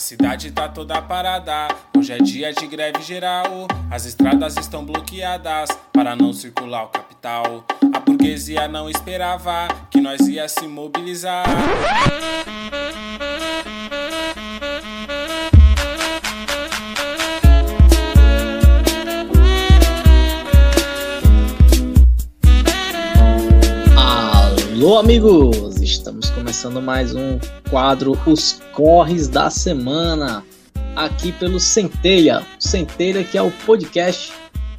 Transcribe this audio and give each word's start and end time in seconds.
cidade 0.00 0.50
tá 0.50 0.66
toda 0.66 1.00
parada, 1.02 1.68
hoje 1.96 2.12
é 2.12 2.18
dia 2.18 2.52
de 2.52 2.66
greve 2.66 3.02
geral. 3.02 3.68
As 3.90 4.06
estradas 4.06 4.56
estão 4.56 4.84
bloqueadas 4.84 5.68
para 5.92 6.16
não 6.16 6.32
circular 6.32 6.84
o 6.84 6.88
capital. 6.88 7.64
A 7.92 8.00
burguesia 8.00 8.66
não 8.66 8.88
esperava 8.88 9.68
que 9.90 10.00
nós 10.00 10.20
ia 10.22 10.48
se 10.48 10.66
mobilizar. 10.66 11.44
Alô, 24.80 24.98
amigos! 24.98 25.76
Estamos 25.82 26.29
começando 26.50 26.82
mais 26.82 27.14
um 27.14 27.38
quadro 27.70 28.18
Os 28.26 28.60
Corres 28.72 29.28
da 29.28 29.48
Semana, 29.50 30.44
aqui 30.96 31.30
pelo 31.30 31.60
Centelha. 31.60 32.44
Centelha, 32.58 33.22
que 33.22 33.38
é 33.38 33.42
o 33.42 33.52
podcast 33.64 34.32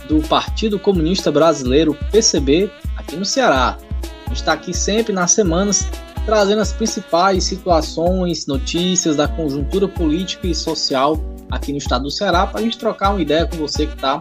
do 0.05 0.19
Partido 0.19 0.77
Comunista 0.77 1.31
Brasileiro, 1.31 1.97
PCB, 2.11 2.69
aqui 2.97 3.15
no 3.15 3.23
Ceará. 3.23 3.77
A 4.25 4.27
gente 4.27 4.39
está 4.39 4.51
aqui 4.51 4.73
sempre 4.73 5.13
nas 5.13 5.31
semanas 5.31 5.87
trazendo 6.25 6.61
as 6.61 6.73
principais 6.73 7.45
situações, 7.45 8.45
notícias 8.47 9.15
da 9.15 9.29
conjuntura 9.29 9.87
política 9.87 10.47
e 10.47 10.53
social 10.53 11.17
aqui 11.49 11.71
no 11.71 11.77
estado 11.77 12.03
do 12.03 12.11
Ceará 12.11 12.45
para 12.47 12.59
a 12.59 12.63
gente 12.63 12.77
trocar 12.77 13.11
uma 13.11 13.21
ideia 13.21 13.45
com 13.45 13.55
você 13.55 13.87
que 13.87 13.95
está 13.95 14.19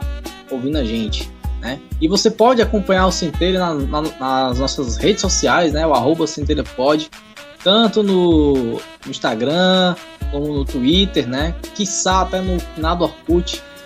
ouvindo 0.48 0.78
a 0.78 0.84
gente. 0.84 1.28
Né? 1.60 1.78
E 2.00 2.08
você 2.08 2.30
pode 2.30 2.62
acompanhar 2.62 3.06
o 3.06 3.12
Centelha 3.12 3.58
na, 3.58 3.74
na, 3.74 4.02
nas 4.02 4.58
nossas 4.58 4.96
redes 4.96 5.20
sociais, 5.20 5.74
né? 5.74 5.86
O 5.86 5.92
arroba 5.92 6.26
Centelha 6.26 6.64
pode, 6.64 7.10
tanto 7.62 8.02
no, 8.02 8.80
Instagram 9.06 9.94
como 10.30 10.52
no 10.52 10.64
Twitter, 10.64 11.28
né? 11.28 11.54
Quiçá 11.74 12.22
até 12.22 12.40
no 12.40 12.58
final 12.60 12.96
do 12.96 13.08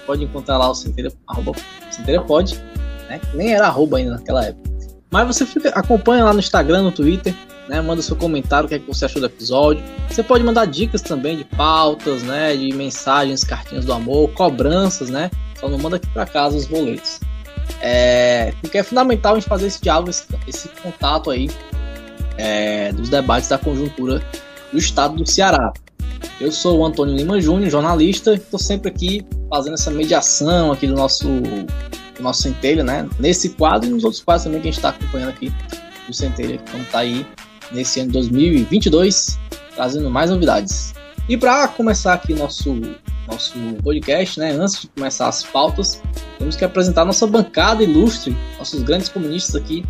pode 0.07 0.25
encontrar 0.25 0.59
lá 0.59 0.71
o 0.71 0.75
Centelha, 0.75 1.11
arroba 1.27 1.53
Centelha 1.91 2.21
pode, 2.21 2.57
né? 3.09 3.21
Nem 3.35 3.55
era 3.55 3.67
arroba 3.67 3.99
ainda 3.99 4.13
naquela 4.13 4.45
época. 4.45 4.71
Mas 5.11 5.27
você 5.27 5.47
fica, 5.47 5.69
acompanha 5.71 6.25
lá 6.25 6.33
no 6.33 6.41
Instagram, 6.41 6.83
no 6.83 6.93
Twitter, 6.93 7.35
né? 7.69 7.81
Manda 7.81 8.03
seu 8.03 8.17
comentário, 8.17 8.67
o 8.67 8.69
que, 8.69 8.75
é 8.75 8.79
que 8.79 8.87
você 8.87 9.05
achou 9.05 9.21
do 9.21 9.27
episódio. 9.27 9.83
Você 10.09 10.23
pode 10.23 10.43
mandar 10.45 10.67
dicas 10.67 11.03
também 11.03 11.37
de 11.37 11.45
pautas, 11.45 12.23
né? 12.23 12.57
De 12.57 12.73
mensagens, 12.73 13.45
cartinhas 13.45 13.85
do 13.85 13.93
amor, 13.93 14.31
cobranças, 14.33 15.09
né? 15.09 15.31
Só 15.59 15.69
não 15.69 15.79
manda 15.79 15.97
aqui 15.97 16.09
para 16.09 16.27
casa 16.27 16.57
os 16.57 16.67
boletos. 16.67 17.21
É, 17.81 18.53
porque 18.61 18.79
é 18.79 18.83
fundamental 18.83 19.33
a 19.33 19.39
gente 19.39 19.49
fazer 19.49 19.67
esse 19.67 19.81
diálogo, 19.81 20.11
esse, 20.11 20.27
esse 20.47 20.69
contato 20.83 21.31
aí 21.31 21.49
é, 22.37 22.93
dos 22.93 23.09
debates 23.09 23.49
da 23.49 23.59
conjuntura 23.59 24.23
do 24.73 24.79
estado 24.79 25.17
do 25.17 25.29
Ceará. 25.29 25.73
Eu 26.41 26.51
sou 26.51 26.81
o 26.81 26.87
Antônio 26.87 27.15
Lima 27.15 27.41
Júnior, 27.41 27.71
jornalista, 27.71 28.35
estou 28.35 28.59
sempre 28.59 28.89
aqui 28.89 29.25
fazendo 29.49 29.75
essa 29.75 29.91
mediação 29.91 30.73
aqui 30.73 30.87
do 30.87 30.95
nosso, 30.95 31.29
do 31.29 32.23
nosso 32.23 32.43
Centelha, 32.43 32.83
né? 32.83 33.09
Nesse 33.19 33.51
quadro 33.51 33.89
e 33.89 33.93
nos 33.93 34.05
outros 34.05 34.23
quadros 34.23 34.45
também 34.45 34.61
que 34.61 34.69
a 34.69 34.71
gente 34.71 34.79
está 34.79 34.89
acompanhando 34.91 35.31
aqui 35.31 35.53
do 36.07 36.15
Centelha, 36.15 36.59
que 36.59 36.77
está 36.77 36.99
aí 36.99 37.27
nesse 37.71 38.01
ano 38.01 38.09
de 38.09 38.15
2022, 38.15 39.39
trazendo 39.75 40.11
mais 40.11 40.31
novidades. 40.31 40.93
E 41.29 41.37
para 41.37 41.69
começar 41.69 42.15
aqui 42.15 42.35
nosso 42.35 42.75
nosso 43.27 43.59
podcast, 43.83 44.39
né? 44.39 44.53
Antes 44.53 44.83
de 44.83 44.89
começar 44.89 45.29
as 45.29 45.43
pautas, 45.43 46.01
temos 46.39 46.57
que 46.57 46.65
apresentar 46.65 47.05
nossa 47.05 47.27
bancada 47.27 47.83
ilustre, 47.83 48.37
nossos 48.59 48.83
grandes 48.83 49.09
comunistas 49.09 49.57
aqui 49.57 49.85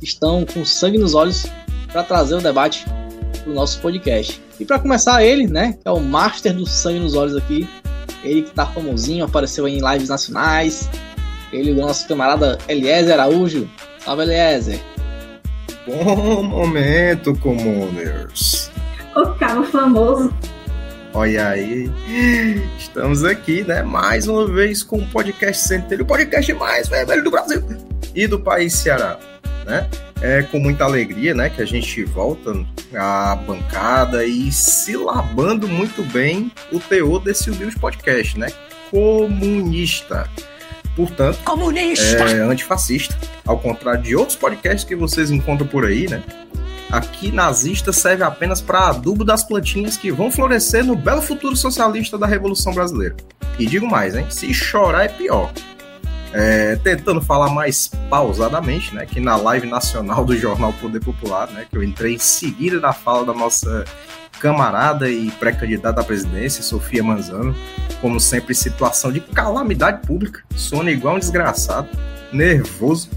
que 0.00 0.04
estão 0.04 0.44
com 0.44 0.64
sangue 0.64 0.98
nos 0.98 1.14
olhos 1.14 1.46
para 1.92 2.02
trazer 2.02 2.34
o 2.34 2.40
debate 2.40 2.84
para 3.42 3.50
o 3.50 3.54
nosso 3.54 3.80
podcast. 3.80 4.42
E 4.58 4.64
para 4.64 4.78
começar 4.78 5.22
ele, 5.22 5.46
né? 5.46 5.74
Que 5.74 5.86
é 5.86 5.90
o 5.90 6.00
master 6.00 6.54
do 6.54 6.66
sangue 6.66 7.00
nos 7.00 7.14
olhos 7.14 7.36
aqui, 7.36 7.68
ele 8.24 8.42
que 8.42 8.50
tá 8.50 8.66
famosinho, 8.66 9.24
apareceu 9.24 9.66
em 9.68 9.80
lives 9.80 10.08
nacionais. 10.08 10.88
Ele, 11.52 11.72
o 11.72 11.74
nosso 11.74 12.08
camarada 12.08 12.58
Eliezer 12.68 13.12
Araújo. 13.12 13.68
Salve, 13.98 14.22
Eliezer! 14.22 14.80
Bom 15.86 16.42
momento, 16.42 17.36
comuners! 17.40 18.70
O 19.14 19.26
cara 19.34 19.62
famoso. 19.64 20.32
Olha 21.12 21.48
aí, 21.48 21.90
estamos 22.78 23.22
aqui, 23.22 23.62
né? 23.64 23.82
Mais 23.82 24.26
uma 24.26 24.46
vez 24.46 24.82
com 24.82 24.96
o 24.96 25.06
podcast 25.08 25.68
Centelho, 25.68 26.04
o 26.04 26.06
podcast 26.06 26.50
mais 26.54 26.88
velho 26.88 27.22
do 27.22 27.30
Brasil 27.30 27.62
e 28.14 28.26
do 28.26 28.40
país 28.40 28.72
Ceará, 28.72 29.18
né? 29.64 29.88
É 30.20 30.42
com 30.42 30.58
muita 30.58 30.84
alegria, 30.84 31.34
né, 31.34 31.50
que 31.50 31.60
a 31.60 31.64
gente 31.64 32.04
volta 32.04 32.52
à 32.94 33.34
bancada 33.34 34.24
e 34.24 34.52
se 34.52 34.96
labando 34.96 35.66
muito 35.66 36.02
bem 36.04 36.52
o 36.70 36.78
teor 36.78 37.20
desse 37.20 37.50
humilde 37.50 37.76
podcast, 37.78 38.38
né? 38.38 38.48
Comunista. 38.90 40.28
Portanto, 40.94 41.38
comunista, 41.44 42.22
é 42.24 42.40
antifascista, 42.40 43.16
ao 43.46 43.58
contrário 43.58 44.02
de 44.02 44.14
outros 44.14 44.36
podcasts 44.36 44.84
que 44.84 44.94
vocês 44.94 45.30
encontram 45.30 45.66
por 45.66 45.86
aí, 45.86 46.08
né? 46.08 46.22
aqui 46.92 47.32
nazista 47.32 47.90
serve 47.90 48.22
apenas 48.22 48.60
para 48.60 48.88
adubo 48.88 49.24
das 49.24 49.42
plantinhas 49.42 49.96
que 49.96 50.12
vão 50.12 50.30
florescer 50.30 50.84
no 50.84 50.94
belo 50.94 51.22
futuro 51.22 51.56
socialista 51.56 52.18
da 52.18 52.26
Revolução 52.26 52.74
Brasileira. 52.74 53.16
E 53.58 53.64
digo 53.64 53.86
mais, 53.86 54.14
hein? 54.14 54.26
Se 54.28 54.52
chorar 54.52 55.06
é 55.06 55.08
pior. 55.08 55.50
É, 56.32 56.76
tentando 56.76 57.20
falar 57.20 57.50
mais 57.50 57.88
pausadamente, 58.08 58.94
né? 58.94 59.04
Que 59.04 59.20
na 59.20 59.36
live 59.36 59.66
nacional 59.66 60.24
do 60.24 60.36
jornal 60.36 60.72
Poder 60.74 61.00
Popular, 61.00 61.50
né? 61.50 61.66
Que 61.68 61.76
eu 61.76 61.82
entrei 61.82 62.14
em 62.14 62.18
seguida 62.18 62.80
na 62.80 62.92
fala 62.92 63.26
da 63.26 63.34
nossa 63.34 63.84
camarada 64.40 65.08
e 65.08 65.30
pré-candidata 65.30 66.00
à 66.00 66.04
presidência, 66.04 66.64
Sofia 66.64 67.02
Manzano, 67.02 67.54
como 68.00 68.18
sempre, 68.18 68.54
situação 68.56 69.12
de 69.12 69.20
calamidade 69.20 70.04
pública, 70.04 70.42
sono 70.56 70.90
igual 70.90 71.14
um 71.14 71.18
desgraçado, 71.20 71.88
nervoso, 72.32 73.08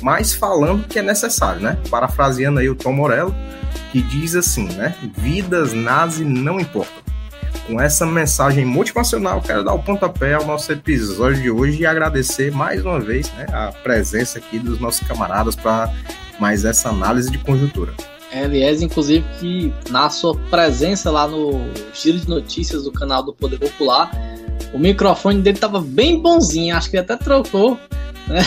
mas 0.00 0.32
falando 0.32 0.86
que 0.86 1.00
é 1.00 1.02
necessário, 1.02 1.60
né? 1.60 1.76
Parafraseando 1.90 2.60
aí 2.60 2.68
o 2.68 2.76
Tom 2.76 2.92
Morello, 2.92 3.34
que 3.90 4.00
diz 4.00 4.36
assim, 4.36 4.68
né? 4.68 4.94
Vidas 5.16 5.72
nazi 5.72 6.24
não 6.24 6.60
importam. 6.60 7.07
Com 7.68 7.78
essa 7.78 8.06
mensagem 8.06 8.64
motivacional, 8.64 9.42
quero 9.42 9.62
dar 9.62 9.74
o 9.74 9.82
pontapé 9.82 10.32
ao 10.32 10.46
nosso 10.46 10.72
episódio 10.72 11.42
de 11.42 11.50
hoje 11.50 11.82
e 11.82 11.86
agradecer 11.86 12.50
mais 12.50 12.82
uma 12.82 12.98
vez 12.98 13.30
né, 13.34 13.44
a 13.52 13.70
presença 13.70 14.38
aqui 14.38 14.58
dos 14.58 14.80
nossos 14.80 15.06
camaradas 15.06 15.54
para 15.54 15.92
mais 16.40 16.64
essa 16.64 16.88
análise 16.88 17.30
de 17.30 17.36
conjuntura. 17.36 17.92
É, 18.32 18.44
aliás, 18.44 18.80
inclusive, 18.80 19.22
que 19.38 19.70
na 19.90 20.08
sua 20.08 20.34
presença 20.50 21.10
lá 21.10 21.28
no 21.28 21.60
giro 21.92 22.18
de 22.18 22.26
notícias 22.26 22.84
do 22.84 22.90
canal 22.90 23.22
do 23.22 23.34
Poder 23.34 23.58
Popular, 23.58 24.10
o 24.72 24.78
microfone 24.78 25.42
dele 25.42 25.58
tava 25.58 25.78
bem 25.78 26.22
bonzinho, 26.22 26.74
acho 26.74 26.88
que 26.88 26.96
ele 26.96 27.04
até 27.04 27.16
trocou 27.22 27.78
né? 28.28 28.40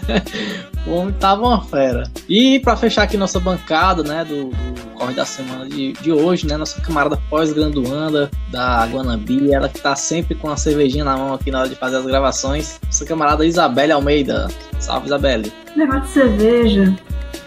o 0.86 0.92
homem 0.92 1.14
tava 1.14 1.42
uma 1.42 1.62
fera. 1.62 2.04
E 2.28 2.58
para 2.60 2.76
fechar 2.76 3.02
aqui 3.02 3.16
nossa 3.16 3.38
bancada, 3.38 4.02
né, 4.02 4.24
do, 4.24 4.46
do 4.46 4.90
Corre 4.94 5.14
da 5.14 5.24
Semana 5.24 5.68
de, 5.68 5.92
de 5.94 6.12
hoje, 6.12 6.46
né, 6.46 6.56
nossa 6.56 6.80
camarada 6.80 7.18
pós-graduanda 7.28 8.30
da 8.50 8.86
Guanabi, 8.86 9.52
ela 9.52 9.68
que 9.68 9.80
tá 9.80 9.94
sempre 9.94 10.34
com 10.34 10.48
a 10.50 10.56
cervejinha 10.56 11.04
na 11.04 11.16
mão 11.16 11.34
aqui 11.34 11.50
na 11.50 11.60
hora 11.60 11.68
de 11.68 11.74
fazer 11.74 11.96
as 11.96 12.06
gravações, 12.06 12.80
nossa 12.84 13.04
camarada 13.04 13.44
Isabelle 13.44 13.92
Almeida. 13.92 14.48
Salve, 14.78 15.06
Isabelle. 15.06 15.52
Negócio 15.76 16.02
de 16.02 16.08
cerveja. 16.08 16.96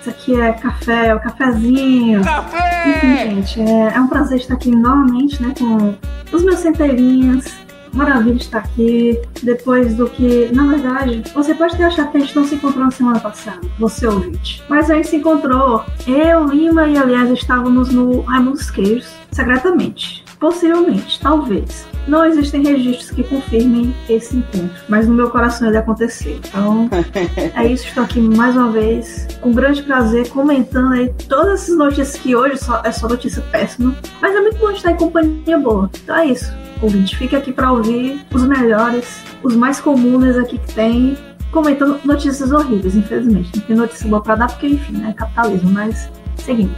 Isso 0.02 0.10
aqui 0.10 0.40
é 0.40 0.52
café, 0.54 1.08
é 1.08 1.16
o 1.16 1.20
cafezinho. 1.20 2.24
Café! 2.24 2.90
Enfim, 2.90 3.36
gente, 3.36 3.62
é, 3.62 3.96
é 3.96 4.00
um 4.00 4.08
prazer 4.08 4.38
estar 4.38 4.56
aqui 4.56 4.70
novamente, 4.70 5.42
né, 5.42 5.54
com 5.58 5.96
os 6.36 6.44
meus 6.44 6.60
centeirinhos, 6.60 7.46
maravilha 7.94 8.38
estar 8.38 8.60
aqui. 8.60 9.20
Depois 9.42 9.96
do 9.96 10.10
que, 10.10 10.50
na 10.54 10.68
verdade, 10.68 11.24
você 11.34 11.54
pode 11.54 11.78
ter 11.78 11.84
achado 11.84 12.12
que 12.12 12.18
a 12.18 12.20
gente 12.20 12.36
não 12.36 12.46
se 12.46 12.56
encontrou 12.56 12.86
na 12.86 12.92
semana 12.92 13.20
passada, 13.20 13.62
você 13.80 14.08
ouvinte. 14.08 14.64
Mas 14.68 14.90
a 14.90 14.96
gente 14.96 15.08
se 15.08 15.18
encontrou. 15.18 15.84
Eu, 16.08 16.46
Lima 16.46 16.88
e 16.88 16.98
aliás 16.98 17.30
estávamos 17.32 17.90
no 17.90 18.22
Raimundos 18.22 18.70
Queijos, 18.70 19.14
secretamente. 19.32 20.24
Possivelmente, 20.40 21.20
talvez. 21.22 21.88
Não 22.06 22.26
existem 22.26 22.62
registros 22.64 23.12
que 23.12 23.24
confirmem 23.24 23.96
esse 24.10 24.36
encontro, 24.36 24.76
mas 24.90 25.08
no 25.08 25.14
meu 25.14 25.30
coração 25.30 25.70
ele 25.70 25.78
aconteceu. 25.78 26.36
Então, 26.36 26.90
é 27.56 27.66
isso. 27.66 27.88
Estou 27.88 28.04
aqui 28.04 28.20
mais 28.20 28.56
uma 28.58 28.70
vez, 28.70 29.26
com 29.40 29.54
grande 29.54 29.82
prazer, 29.84 30.28
comentando 30.28 30.94
aí 30.94 31.14
todas 31.30 31.62
essas 31.62 31.78
notícias 31.78 32.18
que 32.18 32.36
hoje 32.36 32.58
só, 32.58 32.82
é 32.84 32.92
só 32.92 33.08
notícia 33.08 33.42
péssima. 33.54 33.96
Mas 34.22 34.36
é 34.36 34.42
muito 34.42 34.58
bom 34.58 34.72
estar 34.72 34.92
em 34.92 34.98
companhia 34.98 35.58
boa. 35.58 35.90
Então 36.04 36.18
é 36.18 36.26
isso 36.26 36.52
ouvinte. 36.84 37.18
Fica 37.18 37.38
aqui 37.38 37.52
para 37.52 37.72
ouvir 37.72 38.26
os 38.34 38.44
melhores, 38.44 39.24
os 39.42 39.56
mais 39.56 39.80
comuns 39.80 40.38
aqui 40.38 40.58
que 40.58 40.74
tem, 40.74 41.18
comentando 41.52 42.00
notícias 42.04 42.52
horríveis, 42.52 42.96
infelizmente. 42.96 43.52
Não 43.56 43.66
tem 43.66 43.76
notícia 43.76 44.10
boa 44.10 44.22
para 44.22 44.36
dar 44.36 44.48
porque, 44.48 44.68
enfim, 44.68 45.06
é 45.08 45.14
capitalismo, 45.14 45.72
mas 45.72 46.10
seguimos. 46.38 46.78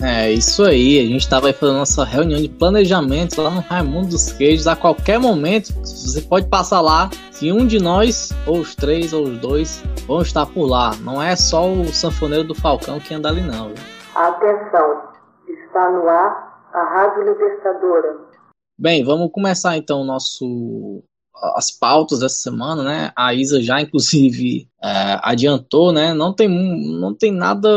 É 0.00 0.32
isso 0.32 0.64
aí, 0.64 0.98
a 0.98 1.02
gente 1.02 1.20
estava 1.20 1.46
aí 1.46 1.52
fazendo 1.52 1.78
nossa 1.78 2.04
reunião 2.04 2.40
de 2.40 2.48
planejamento 2.48 3.40
lá 3.40 3.50
no 3.50 3.60
Raimundo 3.60 4.08
dos 4.08 4.32
Queijos. 4.32 4.66
A 4.66 4.74
qualquer 4.74 5.18
momento, 5.18 5.72
você 5.80 6.20
pode 6.20 6.48
passar 6.48 6.80
lá. 6.80 7.08
Se 7.30 7.52
um 7.52 7.64
de 7.64 7.78
nós, 7.78 8.30
ou 8.44 8.58
os 8.58 8.74
três, 8.74 9.12
ou 9.12 9.24
os 9.24 9.38
dois, 9.38 9.82
vão 10.06 10.20
estar 10.20 10.44
por 10.46 10.66
lá. 10.66 10.92
Não 11.02 11.22
é 11.22 11.36
só 11.36 11.70
o 11.70 11.86
sanfoneiro 11.92 12.42
do 12.42 12.54
Falcão 12.54 12.98
que 12.98 13.14
anda 13.14 13.28
ali, 13.28 13.42
não. 13.42 13.68
Viu? 13.68 13.76
Atenção, 14.16 15.02
está 15.48 15.88
no 15.90 16.08
ar 16.08 16.68
a 16.74 16.82
Rádio 16.82 17.22
Libertadora 17.22 18.31
Bem, 18.82 19.04
vamos 19.04 19.30
começar 19.30 19.76
então 19.76 20.00
o 20.00 20.04
nosso 20.04 21.04
as 21.54 21.70
pautas 21.70 22.18
dessa 22.18 22.34
semana, 22.34 22.82
né? 22.82 23.12
A 23.16 23.32
Isa 23.32 23.62
já 23.62 23.80
inclusive 23.80 24.68
é, 24.82 25.20
adiantou, 25.22 25.92
né? 25.92 26.12
Não 26.12 26.34
tem 26.34 26.48
não 26.48 27.14
tem 27.14 27.30
nada 27.30 27.70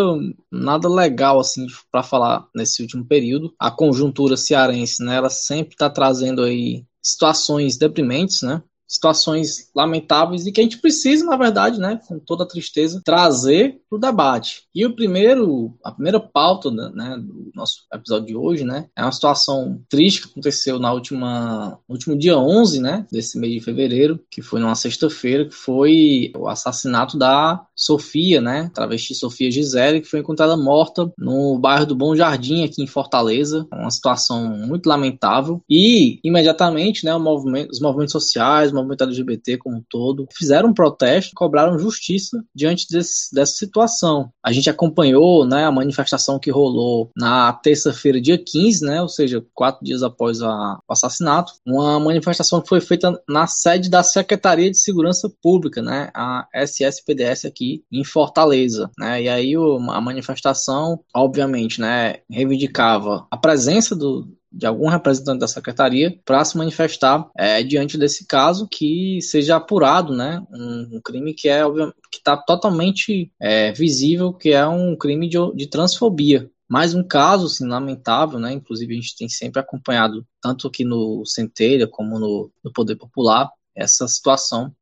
nada 0.51 0.89
legal 0.89 1.39
assim 1.39 1.67
para 1.91 2.01
falar 2.01 2.47
nesse 2.55 2.81
último 2.81 3.05
período. 3.05 3.53
A 3.59 3.69
conjuntura 3.69 4.35
cearense, 4.35 5.03
né? 5.03 5.17
Ela 5.17 5.29
sempre 5.29 5.75
está 5.75 5.91
trazendo 5.91 6.41
aí 6.41 6.83
situações 7.03 7.77
deprimentes, 7.77 8.41
né? 8.41 8.63
Situações 8.95 9.69
lamentáveis 9.75 10.45
e 10.45 10.51
que 10.51 10.59
a 10.59 10.63
gente 10.63 10.79
precisa, 10.79 11.25
na 11.25 11.37
verdade, 11.37 11.79
né, 11.79 11.99
com 12.07 12.19
toda 12.19 12.47
tristeza, 12.47 13.01
trazer 13.03 13.79
para 13.89 13.97
o 13.97 13.99
debate. 13.99 14.63
E 14.73 14.85
o 14.85 14.95
primeiro, 14.95 15.73
a 15.83 15.91
primeira 15.91 16.19
pauta 16.19 16.71
né, 16.71 17.17
do 17.19 17.51
nosso 17.53 17.81
episódio 17.93 18.27
de 18.27 18.35
hoje, 18.35 18.63
né, 18.63 18.87
é 18.95 19.01
uma 19.01 19.11
situação 19.11 19.81
triste 19.89 20.23
que 20.23 20.29
aconteceu 20.29 20.79
na 20.79 20.91
última, 20.91 21.79
no 21.87 21.95
último 21.95 22.17
dia 22.17 22.37
11, 22.37 22.81
né, 22.81 23.05
desse 23.11 23.37
mês 23.37 23.53
de 23.53 23.61
fevereiro, 23.61 24.19
que 24.29 24.41
foi 24.41 24.59
numa 24.59 24.75
sexta-feira, 24.75 25.45
que 25.45 25.55
foi 25.55 26.31
o 26.35 26.47
assassinato 26.47 27.17
da 27.17 27.65
Sofia, 27.75 28.41
né, 28.41 28.71
travesti 28.73 29.13
Sofia 29.13 29.51
Gisele, 29.51 30.01
que 30.01 30.07
foi 30.07 30.19
encontrada 30.19 30.57
morta 30.57 31.11
no 31.17 31.57
bairro 31.59 31.85
do 31.85 31.95
Bom 31.95 32.15
Jardim, 32.15 32.63
aqui 32.63 32.81
em 32.81 32.87
Fortaleza. 32.87 33.67
Uma 33.71 33.91
situação 33.91 34.47
muito 34.47 34.87
lamentável. 34.87 35.61
E, 35.69 36.19
imediatamente, 36.23 37.05
né, 37.05 37.15
movimento, 37.17 37.71
os 37.71 37.79
movimentos 37.79 38.11
sociais, 38.11 38.71
movimento 38.85 39.03
LGBT 39.03 39.57
como 39.57 39.77
um 39.77 39.83
todo, 39.89 40.27
fizeram 40.33 40.69
um 40.69 40.73
protesto, 40.73 41.31
cobraram 41.35 41.79
justiça 41.79 42.43
diante 42.53 42.87
desse, 42.89 43.33
dessa 43.33 43.53
situação. 43.53 44.29
A 44.43 44.51
gente 44.51 44.69
acompanhou 44.69 45.45
né, 45.45 45.65
a 45.65 45.71
manifestação 45.71 46.39
que 46.39 46.51
rolou 46.51 47.11
na 47.15 47.51
terça-feira, 47.53 48.21
dia 48.21 48.37
15, 48.37 48.85
né, 48.85 49.01
ou 49.01 49.09
seja, 49.09 49.43
quatro 49.53 49.83
dias 49.83 50.03
após 50.03 50.41
a, 50.41 50.79
o 50.87 50.93
assassinato, 50.93 51.53
uma 51.65 51.99
manifestação 51.99 52.61
que 52.61 52.69
foi 52.69 52.81
feita 52.81 53.19
na 53.27 53.47
sede 53.47 53.89
da 53.89 54.03
Secretaria 54.03 54.69
de 54.69 54.77
Segurança 54.77 55.31
Pública, 55.41 55.81
né, 55.81 56.09
a 56.13 56.47
SSPDS 56.53 57.45
aqui 57.45 57.83
em 57.91 58.03
Fortaleza. 58.03 58.89
Né, 58.97 59.23
e 59.23 59.29
aí 59.29 59.57
o, 59.57 59.77
a 59.91 60.01
manifestação, 60.01 60.99
obviamente, 61.13 61.81
né, 61.81 62.17
reivindicava 62.29 63.25
a 63.29 63.37
presença 63.37 63.95
do, 63.95 64.27
de 64.55 64.65
algum 64.65 64.87
representante 64.87 65.39
da 65.39 65.47
secretaria 65.47 66.17
para 66.23 66.43
se 66.45 66.57
manifestar 66.57 67.29
é, 67.37 67.61
diante 67.61 67.97
desse 67.97 68.25
caso 68.25 68.67
que 68.67 69.19
seja 69.21 69.57
apurado, 69.57 70.15
né, 70.15 70.41
um, 70.49 70.95
um 70.95 71.01
crime 71.01 71.33
que 71.33 71.49
é 71.49 71.61
que 72.09 72.17
está 72.17 72.37
totalmente 72.37 73.31
é, 73.39 73.73
visível 73.73 74.33
que 74.33 74.51
é 74.51 74.65
um 74.65 74.95
crime 74.95 75.27
de, 75.27 75.37
de 75.53 75.67
transfobia. 75.67 76.49
Mais 76.67 76.95
um 76.95 77.03
caso, 77.03 77.45
assim, 77.45 77.67
lamentável, 77.67 78.39
né? 78.39 78.51
Inclusive 78.51 78.91
a 78.91 78.95
gente 78.95 79.15
tem 79.15 79.29
sempre 79.29 79.59
acompanhado 79.59 80.25
tanto 80.41 80.67
aqui 80.67 80.83
no 80.83 81.23
Centelha 81.23 81.85
como 81.85 82.17
no, 82.17 82.51
no 82.63 82.73
Poder 82.73 82.95
Popular 82.95 83.51
essa 83.75 84.07
situação 84.07 84.73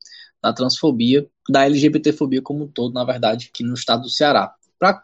da 0.41 0.53
transfobia, 0.53 1.27
da 1.49 1.65
LGBTfobia 1.65 2.41
como 2.41 2.65
um 2.65 2.67
todo, 2.67 2.93
na 2.93 3.03
verdade, 3.03 3.49
aqui 3.51 3.65
no 3.65 3.73
estado 3.73 4.03
do 4.03 4.09
Ceará. 4.09 4.53
Para 4.79 5.03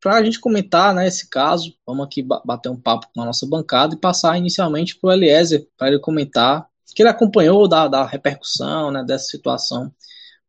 para 0.00 0.16
a 0.16 0.24
gente 0.24 0.40
comentar 0.40 0.94
né, 0.94 1.06
esse 1.06 1.28
caso, 1.28 1.74
vamos 1.86 2.06
aqui 2.06 2.22
bater 2.22 2.70
um 2.70 2.80
papo 2.80 3.06
com 3.14 3.20
a 3.20 3.26
nossa 3.26 3.46
bancada 3.46 3.94
e 3.94 3.98
passar 3.98 4.38
inicialmente 4.38 4.96
para 4.96 5.08
o 5.08 5.12
Eliezer, 5.12 5.68
para 5.76 5.88
ele 5.88 5.98
comentar 5.98 6.66
que 6.94 7.02
ele 7.02 7.08
acompanhou 7.08 7.68
da, 7.68 7.86
da 7.86 8.04
repercussão 8.04 8.90
né, 8.90 9.04
dessa 9.04 9.26
situação 9.26 9.92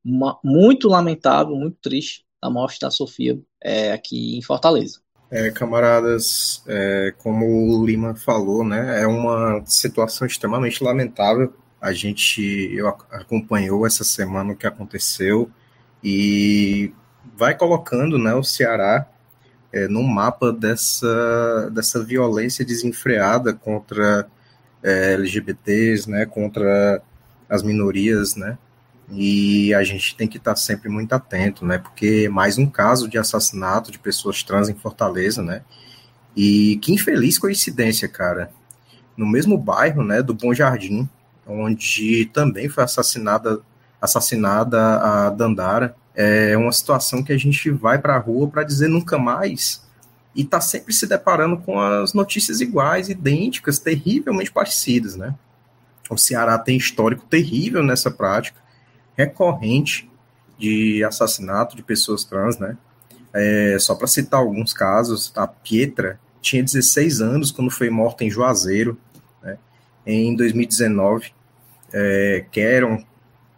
uma, 0.04 0.40
muito 0.44 0.88
lamentável, 0.88 1.56
muito 1.56 1.78
triste, 1.82 2.26
da 2.42 2.50
morte 2.50 2.80
da 2.80 2.90
Sofia 2.90 3.40
é, 3.64 3.92
aqui 3.92 4.38
em 4.38 4.42
Fortaleza. 4.42 5.00
É, 5.30 5.52
camaradas, 5.52 6.64
é, 6.68 7.14
como 7.20 7.46
o 7.46 7.86
Lima 7.86 8.16
falou, 8.16 8.64
né, 8.66 9.02
é 9.02 9.08
uma 9.08 9.64
situação 9.66 10.26
extremamente 10.26 10.84
lamentável. 10.84 11.54
A 11.80 11.94
gente 11.94 12.42
eu 12.74 12.88
acompanhou 12.88 13.86
essa 13.86 14.04
semana 14.04 14.54
o 14.54 14.56
que 14.56 14.68
aconteceu 14.68 15.50
e 16.04 16.94
vai 17.36 17.56
colocando 17.56 18.18
né, 18.18 18.34
o 18.34 18.44
Ceará 18.44 19.08
é, 19.74 19.88
no 19.88 20.04
mapa 20.04 20.52
dessa, 20.52 21.70
dessa 21.72 22.04
violência 22.04 22.66
desenfreada 22.66 23.54
contra 23.54 24.28
é, 24.84 25.14
LGBTs, 25.14 26.10
né, 26.10 26.26
contra 26.26 27.02
as 27.50 27.64
minorias, 27.64 28.36
né, 28.36 28.58
e 29.10 29.74
a 29.74 29.84
gente 29.84 30.16
tem 30.16 30.28
que 30.28 30.38
estar 30.38 30.56
sempre 30.56 30.90
muito 30.90 31.14
atento, 31.14 31.66
né, 31.66 31.78
porque 31.78 32.30
mais 32.30 32.58
um 32.58 32.70
caso 32.70 33.08
de 33.08 33.18
assassinato 33.18 33.92
de 33.92 34.00
pessoas 34.00 34.44
trans 34.44 34.70
em 34.70 34.76
Fortaleza, 34.76 35.42
né, 35.42 35.62
e 36.36 36.78
que 36.82 36.94
infeliz 36.94 37.38
coincidência, 37.38 38.08
cara, 38.08 38.52
no 39.16 39.26
mesmo 39.26 39.58
bairro, 39.58 40.04
né, 40.04 40.22
do 40.22 40.34
Bom 40.34 40.54
Jardim, 40.54 41.08
onde 41.46 42.26
também 42.34 42.70
foi 42.70 42.84
assassinada 42.84 43.62
assassinada 44.02 44.98
a 44.98 45.30
Dandara, 45.30 45.96
é 46.16 46.58
uma 46.58 46.72
situação 46.72 47.24
que 47.24 47.32
a 47.32 47.38
gente 47.38 47.70
vai 47.70 47.98
para 47.98 48.16
a 48.16 48.20
rua 48.20 48.48
para 48.48 48.64
dizer 48.64 48.88
nunca 48.88 49.18
mais 49.18 49.84
e 50.36 50.42
está 50.42 50.62
sempre 50.62 50.94
se 50.94 51.08
deparando 51.08 51.58
com 51.58 51.80
as 51.80 52.14
notícias 52.14 52.62
iguais, 52.62 53.10
idênticas, 53.10 53.80
terrivelmente 53.80 54.52
parecidas, 54.52 55.16
né? 55.16 55.36
O 56.10 56.18
Ceará 56.18 56.58
tem 56.58 56.78
histórico 56.78 57.26
terrível 57.26 57.84
nessa 57.84 58.12
prática, 58.12 58.60
recorrente 59.16 60.10
de 60.58 61.04
assassinato 61.04 61.76
de 61.76 61.84
pessoas 61.84 62.24
trans, 62.24 62.58
né? 62.58 62.78
É, 63.34 63.78
só 63.80 63.96
para 63.96 64.08
citar 64.08 64.40
alguns 64.40 64.74
casos, 64.74 65.32
a 65.36 65.48
Pietra 65.48 66.20
tinha 66.42 66.64
16 66.64 67.22
anos 67.22 67.52
quando 67.52 67.72
foi 67.72 67.90
morta 67.90 68.24
em 68.24 68.30
Juazeiro, 68.30 68.98
né? 69.42 69.58
em 70.06 70.36
2019. 70.36 71.32
É, 71.94 72.46
Keron 72.52 73.04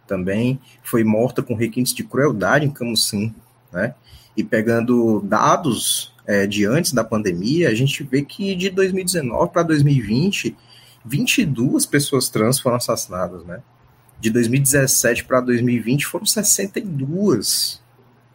também 0.06 0.60
foi 0.82 1.04
morta 1.04 1.42
com 1.42 1.54
requintes 1.54 1.94
de 1.94 2.04
crueldade 2.04 2.66
em 2.66 2.70
Camusim, 2.70 3.34
né? 3.72 3.94
E 4.36 4.42
pegando 4.42 5.20
dados 5.20 6.14
é, 6.26 6.46
de 6.46 6.64
antes 6.64 6.92
da 6.92 7.04
pandemia, 7.04 7.68
a 7.68 7.74
gente 7.74 8.02
vê 8.02 8.22
que 8.22 8.54
de 8.54 8.70
2019 8.70 9.52
para 9.52 9.62
2020, 9.62 10.56
22 11.04 11.86
pessoas 11.86 12.28
trans 12.28 12.58
foram 12.58 12.76
assassinadas, 12.76 13.44
né? 13.44 13.62
De 14.20 14.30
2017 14.30 15.24
para 15.24 15.40
2020 15.40 16.06
foram 16.06 16.24
62, 16.24 17.82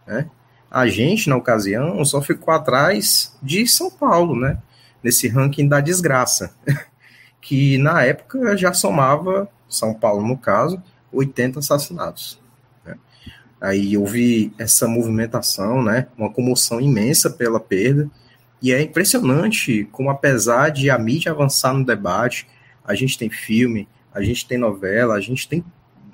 né? 0.06 0.30
A 0.70 0.88
gente, 0.88 1.30
na 1.30 1.36
ocasião, 1.36 2.04
só 2.06 2.22
ficou 2.22 2.54
atrás 2.54 3.36
de 3.42 3.66
São 3.68 3.90
Paulo, 3.90 4.40
né? 4.40 4.60
Nesse 5.04 5.28
ranking 5.28 5.68
da 5.68 5.82
desgraça, 5.82 6.54
que 7.42 7.78
na 7.80 8.04
época 8.04 8.56
já 8.56 8.72
somava, 8.74 9.50
São 9.68 9.94
Paulo 9.94 10.28
no 10.28 10.38
caso, 10.38 10.82
80 11.12 11.60
assassinatos. 11.60 12.40
Né? 12.86 12.96
Aí 13.60 13.98
houve 13.98 14.54
essa 14.58 14.88
movimentação, 14.88 15.84
né, 15.84 16.08
uma 16.18 16.32
comoção 16.32 16.80
imensa 16.80 17.30
pela 17.30 17.60
perda, 17.60 18.10
e 18.62 18.74
é 18.74 18.82
impressionante 18.82 19.88
como, 19.92 20.10
apesar 20.10 20.70
de 20.70 20.90
a 20.90 20.98
mídia 21.00 21.32
avançar 21.32 21.74
no 21.74 21.86
debate, 21.86 22.48
a 22.84 22.94
gente 22.94 23.18
tem 23.18 23.30
filme, 23.30 23.88
a 24.14 24.22
gente 24.22 24.48
tem 24.48 24.58
novela, 24.58 25.16
a 25.16 25.22
gente 25.22 25.48
tem 25.48 25.64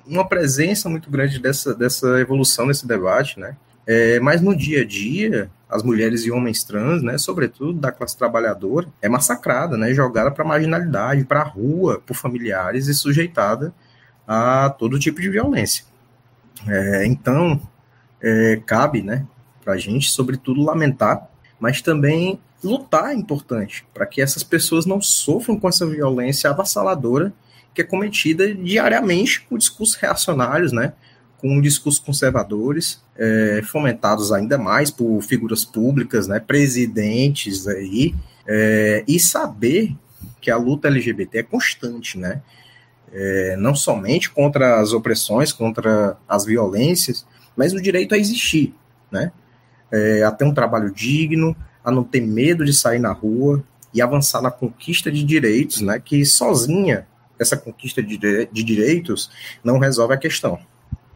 uma 0.06 0.26
presença 0.26 0.88
muito 0.88 1.10
grande 1.10 1.40
dessa, 1.40 1.74
dessa 1.74 2.20
evolução 2.20 2.66
nesse 2.66 2.86
debate, 2.86 3.40
né? 3.40 3.56
É, 3.86 4.20
mas 4.20 4.40
no 4.40 4.54
dia 4.54 4.82
a 4.82 4.84
dia, 4.84 5.50
as 5.68 5.82
mulheres 5.82 6.24
e 6.24 6.30
homens 6.30 6.64
trans, 6.64 7.02
né, 7.02 7.18
sobretudo 7.18 7.74
da 7.74 7.92
classe 7.92 8.16
trabalhadora, 8.16 8.88
é 9.00 9.08
massacrada, 9.08 9.76
né, 9.76 9.94
jogada 9.94 10.30
para 10.30 10.44
marginalidade, 10.44 11.24
para 11.24 11.40
a 11.40 11.44
rua, 11.44 12.02
por 12.04 12.14
familiares 12.14 12.88
e 12.88 12.94
sujeitada 12.94 13.72
a 14.26 14.70
todo 14.70 14.98
tipo 14.98 15.20
de 15.20 15.28
violência. 15.28 15.84
É, 16.66 17.06
então, 17.06 17.60
é, 18.20 18.60
cabe 18.66 19.02
né, 19.02 19.26
para 19.62 19.74
a 19.74 19.76
gente, 19.76 20.10
sobretudo, 20.10 20.62
lamentar, 20.62 21.28
mas 21.60 21.80
também 21.80 22.40
lutar 22.62 23.12
é 23.12 23.14
importante 23.14 23.86
para 23.92 24.06
que 24.06 24.20
essas 24.20 24.42
pessoas 24.42 24.86
não 24.86 25.00
sofram 25.00 25.58
com 25.58 25.68
essa 25.68 25.86
violência 25.86 26.50
avassaladora 26.50 27.32
que 27.74 27.82
é 27.82 27.84
cometida 27.84 28.54
diariamente 28.54 29.42
com 29.42 29.58
discursos 29.58 29.96
reacionários, 29.96 30.72
né, 30.72 30.94
com 31.36 31.60
discursos 31.60 32.00
conservadores, 32.00 33.02
é, 33.18 33.60
fomentados 33.64 34.32
ainda 34.32 34.56
mais 34.56 34.90
por 34.90 35.20
figuras 35.20 35.64
públicas, 35.64 36.26
né, 36.26 36.40
presidentes 36.40 37.68
aí, 37.68 38.14
é, 38.46 39.04
e 39.06 39.20
saber 39.20 39.94
que 40.40 40.50
a 40.50 40.56
luta 40.56 40.88
LGBT 40.88 41.38
é 41.38 41.42
constante, 41.42 42.18
né, 42.18 42.40
é, 43.18 43.56
não 43.56 43.74
somente 43.74 44.30
contra 44.30 44.78
as 44.78 44.92
opressões, 44.92 45.50
contra 45.50 46.18
as 46.28 46.44
violências, 46.44 47.26
mas 47.56 47.72
o 47.72 47.80
direito 47.80 48.14
a 48.14 48.18
existir, 48.18 48.74
né? 49.10 49.32
É, 49.90 50.22
a 50.22 50.30
ter 50.30 50.44
um 50.44 50.52
trabalho 50.52 50.92
digno, 50.92 51.56
a 51.82 51.90
não 51.90 52.04
ter 52.04 52.20
medo 52.20 52.64
de 52.64 52.74
sair 52.74 52.98
na 52.98 53.12
rua 53.12 53.64
e 53.94 54.02
avançar 54.02 54.42
na 54.42 54.50
conquista 54.50 55.10
de 55.10 55.24
direitos, 55.24 55.80
né? 55.80 55.98
Que 55.98 56.26
sozinha 56.26 57.06
essa 57.38 57.56
conquista 57.56 58.02
de, 58.02 58.18
de 58.18 58.62
direitos 58.62 59.30
não 59.64 59.78
resolve 59.78 60.12
a 60.12 60.18
questão. 60.18 60.58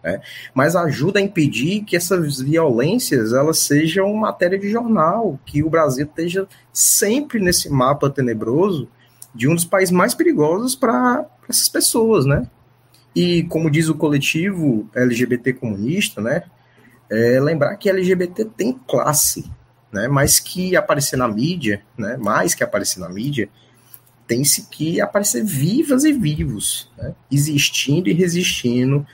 Né? 0.02 0.22
Mas 0.54 0.74
ajuda 0.74 1.18
a 1.18 1.22
impedir 1.22 1.84
que 1.84 1.96
essas 1.96 2.40
violências 2.40 3.34
elas 3.34 3.58
sejam 3.58 4.10
matéria 4.14 4.58
de 4.58 4.70
jornal, 4.70 5.38
que 5.44 5.62
o 5.62 5.68
Brasil 5.68 6.06
esteja 6.06 6.48
sempre 6.72 7.38
nesse 7.40 7.68
mapa 7.68 8.08
tenebroso 8.08 8.88
de 9.34 9.48
um 9.48 9.54
dos 9.54 9.64
países 9.64 9.92
mais 9.92 10.14
perigosos 10.14 10.74
para 10.74 11.24
essas 11.48 11.68
pessoas, 11.68 12.26
né? 12.26 12.46
E 13.14 13.44
como 13.44 13.70
diz 13.70 13.88
o 13.88 13.94
coletivo 13.94 14.88
LGBT 14.94 15.52
comunista, 15.54 16.20
né? 16.20 16.44
É 17.10 17.40
lembrar 17.40 17.76
que 17.76 17.90
LGBT 17.90 18.44
tem 18.44 18.72
classe, 18.86 19.50
né? 19.92 20.08
Mas 20.08 20.38
que 20.38 20.76
aparecer 20.76 21.16
na 21.16 21.28
mídia, 21.28 21.82
né? 21.96 22.16
Mais 22.16 22.54
que 22.54 22.62
aparecer 22.62 23.00
na 23.00 23.08
mídia, 23.08 23.48
tem-se 24.26 24.68
que 24.68 25.00
aparecer 25.00 25.44
vivas 25.44 26.04
e 26.04 26.12
vivos, 26.12 26.88
né? 26.96 27.14
existindo 27.32 28.08
e 28.08 28.12
resistindo 28.12 29.04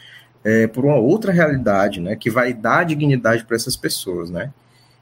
é, 0.44 0.66
por 0.66 0.85
uma 0.85 0.96
outra 0.96 1.32
realidade, 1.32 2.00
né? 2.00 2.16
Que 2.16 2.30
vai 2.30 2.52
dar 2.52 2.85
dignidade 2.85 3.44
para 3.44 3.56
essas 3.56 3.76
pessoas, 3.76 4.30
né? 4.30 4.52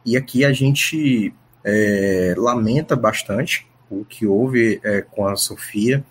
E 0.07 0.17
aqui 0.17 0.45
a 0.45 0.53
gente 0.53 1.35
é, 1.65 2.35
lamenta 2.37 2.95
bastante 2.95 3.67
o 4.01 4.05
que 4.05 4.27
houve 4.27 4.81
é, 4.83 5.01
com 5.03 5.27
a 5.27 5.37
Sofia 5.37 6.05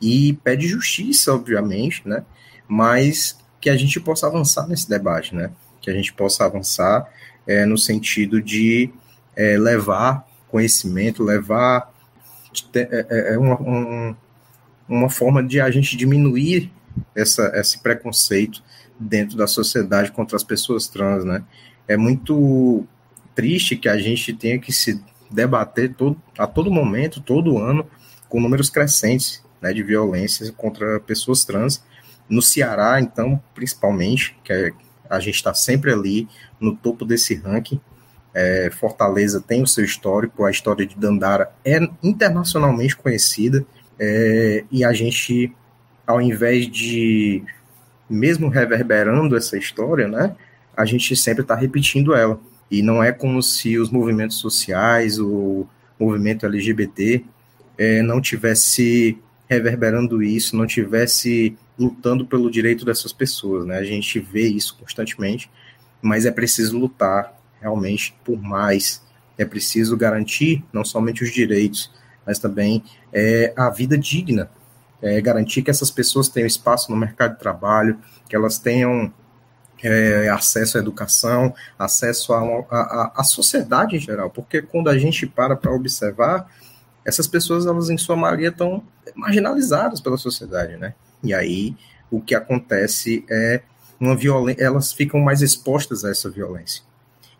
e 0.00 0.32
pede 0.44 0.66
justiça, 0.66 1.34
obviamente, 1.34 2.02
né? 2.06 2.24
Mas 2.66 3.38
que 3.60 3.70
a 3.70 3.76
gente 3.76 4.00
possa 4.00 4.26
avançar 4.26 4.66
nesse 4.68 4.88
debate, 4.88 5.34
né? 5.34 5.50
Que 5.80 5.90
a 5.90 5.94
gente 5.94 6.12
possa 6.12 6.44
avançar 6.44 7.08
é, 7.46 7.64
no 7.64 7.76
sentido 7.76 8.40
de 8.40 8.90
é, 9.34 9.58
levar 9.58 10.26
conhecimento, 10.48 11.22
levar 11.22 11.92
é, 12.74 13.06
é, 13.10 13.34
é 13.34 13.38
uma, 13.38 13.60
um, 13.60 14.16
uma 14.88 15.10
forma 15.10 15.42
de 15.42 15.60
a 15.60 15.70
gente 15.70 15.96
diminuir 15.96 16.70
essa, 17.14 17.52
esse 17.54 17.78
preconceito 17.78 18.62
dentro 18.98 19.36
da 19.36 19.46
sociedade 19.46 20.10
contra 20.10 20.36
as 20.36 20.42
pessoas 20.42 20.88
trans, 20.88 21.24
né? 21.24 21.42
É 21.86 21.96
muito 21.96 22.84
triste 23.34 23.76
que 23.76 23.88
a 23.88 23.96
gente 23.96 24.32
tenha 24.32 24.58
que 24.58 24.72
se 24.72 25.00
debater 25.30 25.94
todo, 25.94 26.20
a 26.36 26.46
todo 26.46 26.70
momento, 26.70 27.20
todo 27.20 27.58
ano, 27.58 27.86
com 28.28 28.40
números 28.40 28.70
crescentes 28.70 29.42
né, 29.60 29.72
de 29.72 29.82
violência 29.82 30.50
contra 30.52 31.00
pessoas 31.00 31.44
trans. 31.44 31.82
No 32.28 32.42
Ceará, 32.42 33.00
então, 33.00 33.42
principalmente, 33.54 34.36
que 34.44 34.52
é, 34.52 34.72
a 35.08 35.18
gente 35.18 35.36
está 35.36 35.54
sempre 35.54 35.92
ali 35.92 36.28
no 36.60 36.76
topo 36.76 37.04
desse 37.04 37.34
ranking. 37.34 37.80
É, 38.34 38.70
Fortaleza 38.70 39.40
tem 39.40 39.62
o 39.62 39.66
seu 39.66 39.84
histórico, 39.84 40.44
a 40.44 40.50
história 40.50 40.86
de 40.86 40.96
Dandara 40.96 41.50
é 41.64 41.78
internacionalmente 42.02 42.96
conhecida, 42.96 43.64
é, 43.98 44.64
e 44.70 44.84
a 44.84 44.92
gente, 44.92 45.52
ao 46.06 46.20
invés 46.20 46.70
de, 46.70 47.42
mesmo 48.08 48.48
reverberando 48.48 49.36
essa 49.36 49.56
história, 49.56 50.06
né, 50.06 50.36
a 50.76 50.84
gente 50.84 51.16
sempre 51.16 51.42
está 51.42 51.56
repetindo 51.56 52.14
ela. 52.14 52.38
E 52.70 52.82
não 52.82 53.02
é 53.02 53.12
como 53.12 53.42
se 53.42 53.78
os 53.78 53.90
movimentos 53.90 54.38
sociais, 54.38 55.18
o 55.18 55.66
movimento 55.98 56.46
LGBT, 56.46 57.24
é, 57.76 58.02
não 58.02 58.20
tivesse 58.20 59.18
reverberando 59.48 60.22
isso, 60.22 60.56
não 60.56 60.66
tivesse 60.66 61.56
lutando 61.78 62.26
pelo 62.26 62.50
direito 62.50 62.84
dessas 62.84 63.12
pessoas, 63.12 63.64
né? 63.64 63.78
A 63.78 63.84
gente 63.84 64.18
vê 64.18 64.46
isso 64.48 64.76
constantemente, 64.78 65.50
mas 66.02 66.26
é 66.26 66.30
preciso 66.30 66.76
lutar 66.76 67.34
realmente 67.60 68.14
por 68.24 68.40
mais. 68.40 69.02
É 69.38 69.44
preciso 69.44 69.96
garantir 69.96 70.64
não 70.72 70.84
somente 70.84 71.22
os 71.22 71.32
direitos, 71.32 71.90
mas 72.26 72.38
também 72.38 72.82
é, 73.12 73.52
a 73.56 73.70
vida 73.70 73.96
digna. 73.96 74.50
É, 75.00 75.20
garantir 75.20 75.62
que 75.62 75.70
essas 75.70 75.92
pessoas 75.92 76.28
tenham 76.28 76.46
espaço 76.46 76.90
no 76.90 76.96
mercado 76.96 77.34
de 77.34 77.38
trabalho, 77.38 77.98
que 78.28 78.34
elas 78.34 78.58
tenham 78.58 79.12
é, 79.82 80.28
acesso 80.28 80.76
à 80.76 80.80
educação, 80.80 81.54
acesso 81.78 82.32
à 82.32 83.22
sociedade 83.24 83.96
em 83.96 84.00
geral, 84.00 84.30
porque 84.30 84.62
quando 84.62 84.88
a 84.88 84.98
gente 84.98 85.26
para 85.26 85.56
para 85.56 85.72
observar, 85.72 86.50
essas 87.04 87.26
pessoas, 87.26 87.66
elas 87.66 87.88
em 87.88 87.96
sua 87.96 88.16
maioria 88.16 88.48
estão 88.48 88.82
marginalizadas 89.14 90.00
pela 90.00 90.18
sociedade, 90.18 90.76
né? 90.76 90.94
E 91.22 91.32
aí 91.32 91.74
o 92.10 92.20
que 92.20 92.34
acontece 92.34 93.24
é 93.30 93.62
uma 93.98 94.14
violência, 94.14 94.62
elas 94.62 94.92
ficam 94.92 95.20
mais 95.20 95.42
expostas 95.42 96.04
a 96.04 96.10
essa 96.10 96.30
violência. 96.30 96.82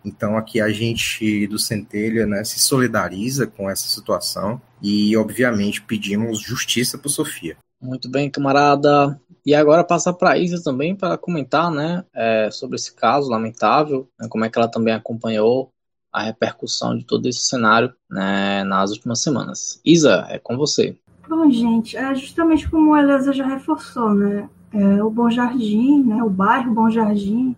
Então 0.05 0.37
aqui 0.37 0.61
a 0.61 0.71
gente 0.71 1.47
do 1.47 1.59
Centelha 1.59 2.27
né, 2.27 2.43
se 2.45 2.59
solidariza 2.59 3.47
com 3.47 3.69
essa 3.69 3.89
situação 3.89 4.61
e 4.81 5.17
obviamente 5.17 5.83
pedimos 5.83 6.41
justiça 6.41 6.97
para 6.97 7.11
Sofia. 7.11 7.57
Muito 7.81 8.11
bem, 8.11 8.31
camarada. 8.31 9.21
E 9.47 9.55
agora 9.55 9.85
passar 9.85 10.13
para 10.13 10.33
a 10.33 10.39
Isa 10.39 10.63
também 10.63 10.95
para 10.95 11.17
comentar 11.17 11.71
né, 11.71 12.05
é, 12.15 12.51
sobre 12.51 12.77
esse 12.77 12.95
caso 12.95 13.31
lamentável, 13.31 14.09
né, 14.21 14.27
como 14.29 14.45
é 14.45 14.51
que 14.51 14.59
ela 14.59 14.69
também 14.69 14.93
acompanhou 14.93 15.71
a 16.13 16.23
repercussão 16.23 16.97
de 16.97 17.05
todo 17.05 17.27
esse 17.27 17.41
cenário 17.41 17.93
né, 18.11 18.65
nas 18.65 18.91
últimas 18.91 19.23
semanas. 19.23 19.81
Isa, 19.85 20.27
é 20.29 20.39
com 20.39 20.57
você. 20.57 20.97
Bom, 21.29 21.49
gente, 21.51 21.97
é 21.97 22.15
justamente 22.15 22.69
como 22.69 22.95
a 22.95 23.03
Elisa 23.03 23.33
já 23.33 23.47
reforçou, 23.47 24.15
né? 24.15 24.49
É, 24.73 25.03
o 25.03 25.11
Bom 25.11 25.31
Jardim, 25.31 26.03
né, 26.03 26.23
o 26.23 26.29
bairro 26.29 26.75
Bom 26.75 26.91
Jardim, 26.91 27.55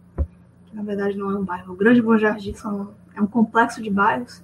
que 0.67 0.77
na 0.77 0.83
verdade 0.83 1.17
não 1.17 1.31
é 1.31 1.39
um 1.39 1.45
bairro, 1.45 1.73
o 1.73 1.77
Grande 1.77 2.03
Bom 2.03 2.17
Jardim 2.17 2.55
são, 2.55 2.91
é 3.17 3.21
um 3.21 3.27
complexo 3.27 3.83
de 3.83 3.91
bairros, 3.91 4.43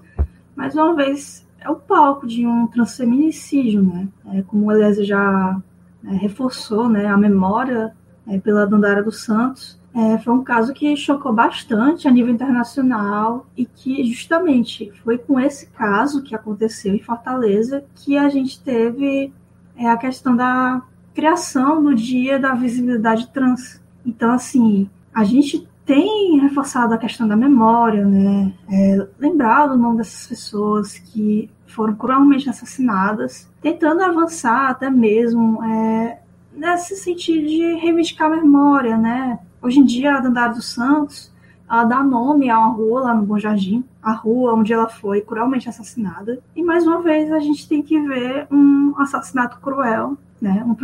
mais 0.56 0.75
uma 0.75 0.95
vez 0.95 1.47
é 1.61 1.71
o 1.71 1.76
palco 1.76 2.26
de 2.26 2.47
um 2.47 2.66
transfeminicídio, 2.66 3.83
né? 3.83 4.09
É, 4.33 4.42
como 4.42 4.71
a 4.71 4.78
Elisa 4.78 5.04
já 5.04 5.61
é, 6.07 6.15
reforçou, 6.15 6.89
né, 6.89 7.07
a 7.07 7.17
memória 7.17 7.95
é, 8.27 8.39
pela 8.39 8.67
Dandara 8.67 9.03
dos 9.03 9.25
Santos, 9.25 9.79
é, 9.95 10.19
foi 10.19 10.35
um 10.35 10.45
caso 10.45 10.75
que 10.75 10.95
chocou 10.95 11.33
bastante 11.33 12.07
a 12.07 12.11
nível 12.11 12.35
internacional 12.35 13.47
e 13.57 13.65
que 13.65 14.05
justamente 14.05 14.93
foi 15.03 15.17
com 15.17 15.41
esse 15.41 15.69
caso 15.69 16.23
que 16.23 16.35
aconteceu 16.35 16.95
em 16.95 17.03
Fortaleza 17.03 17.83
que 17.95 18.19
a 18.19 18.29
gente 18.29 18.61
teve 18.63 19.33
é, 19.75 19.89
a 19.89 19.97
questão 19.97 20.37
da 20.37 20.83
criação 21.15 21.83
do 21.83 21.95
Dia 21.95 22.39
da 22.39 22.53
Visibilidade 22.53 23.29
Trans. 23.29 23.81
Então, 24.05 24.33
assim, 24.33 24.91
a 25.15 25.25
gente 25.25 25.67
tem 25.87 26.41
reforçado 26.41 26.93
a 26.93 26.99
questão 26.99 27.27
da 27.27 27.37
memória, 27.37 28.05
né? 28.05 28.53
É, 28.71 29.09
lembrado 29.19 29.73
o 29.73 29.79
nome 29.79 29.99
dessas 29.99 30.27
pessoas 30.27 30.99
que 30.99 31.49
foram 31.76 31.95
cruelmente 31.95 32.49
assassinadas, 32.49 33.47
tentando 33.61 34.02
avançar 34.02 34.71
até 34.71 34.88
mesmo 34.88 35.62
é, 35.62 36.18
nesse 36.52 36.97
sentido 36.97 37.47
de 37.47 37.75
reivindicar 37.75 38.33
a 38.33 38.37
memória, 38.37 38.97
né? 38.97 39.38
Hoje 39.61 39.80
em 39.80 39.85
dia, 39.85 40.16
a 40.16 40.21
Dandara 40.21 40.54
dos 40.54 40.73
Santos 40.73 41.30
ela 41.68 41.85
dá 41.85 42.02
nome 42.02 42.49
a 42.49 42.59
uma 42.59 42.68
rua 42.68 43.00
lá 43.00 43.14
no 43.14 43.25
Bom 43.25 43.38
Jardim, 43.38 43.85
a 44.00 44.12
rua 44.12 44.54
onde 44.54 44.73
ela 44.73 44.88
foi 44.88 45.21
cruelmente 45.21 45.68
assassinada. 45.68 46.38
E 46.54 46.62
mais 46.62 46.87
uma 46.87 47.02
vez 47.02 47.30
a 47.33 47.40
gente 47.40 47.68
tem 47.68 47.83
que 47.83 48.00
ver 48.00 48.47
um 48.50 48.95
assassinato 48.99 49.59
cruel, 49.61 50.16
né? 50.40 50.64
um 50.64 50.76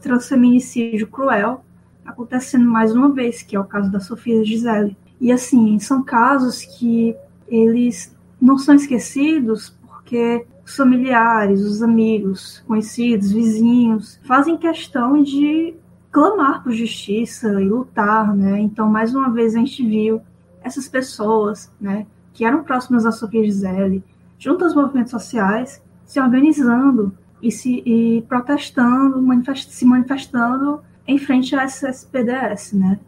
transfeminicídio 0.00 1.06
cruel 1.06 1.64
acontecendo 2.04 2.66
mais 2.70 2.94
uma 2.94 3.08
vez, 3.08 3.42
que 3.42 3.56
é 3.56 3.60
o 3.60 3.64
caso 3.64 3.90
da 3.90 3.98
Sofia 3.98 4.44
Gisele. 4.44 4.94
E 5.18 5.32
assim, 5.32 5.78
são 5.78 6.02
casos 6.02 6.62
que 6.62 7.16
eles 7.48 8.14
não 8.38 8.58
são 8.58 8.74
esquecidos 8.74 9.74
porque 10.04 10.46
os 10.64 10.76
familiares, 10.76 11.62
os 11.62 11.82
amigos, 11.82 12.62
conhecidos, 12.68 13.32
vizinhos 13.32 14.20
fazem 14.24 14.58
questão 14.58 15.22
de 15.22 15.74
clamar 16.12 16.62
por 16.62 16.72
justiça 16.72 17.60
e 17.60 17.66
lutar, 17.66 18.36
né? 18.36 18.60
Então, 18.60 18.88
mais 18.88 19.14
uma 19.14 19.30
vez, 19.30 19.56
a 19.56 19.58
gente 19.58 19.84
viu 19.84 20.20
essas 20.62 20.86
pessoas, 20.88 21.72
né, 21.80 22.06
que 22.32 22.44
eram 22.44 22.62
próximas 22.62 23.04
à 23.04 23.12
Sofia 23.12 23.44
Gisele, 23.44 24.04
junto 24.38 24.64
aos 24.64 24.74
movimentos 24.74 25.10
sociais, 25.10 25.82
se 26.04 26.20
organizando 26.20 27.12
e 27.42 27.50
se 27.50 27.82
e 27.84 28.22
protestando, 28.28 29.20
manifest, 29.22 29.70
se 29.70 29.84
manifestando 29.86 30.80
em 31.06 31.18
frente 31.18 31.56
a 31.56 31.64
SSPDS, 31.64 32.74
né? 32.74 33.00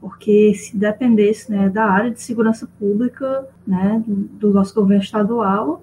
Porque 0.00 0.54
se 0.54 0.76
dependesse 0.76 1.50
né, 1.50 1.68
da 1.68 1.84
área 1.84 2.10
de 2.10 2.20
segurança 2.20 2.68
pública, 2.78 3.46
né, 3.66 4.02
do 4.06 4.50
nosso 4.52 4.74
governo 4.74 5.02
estadual, 5.02 5.82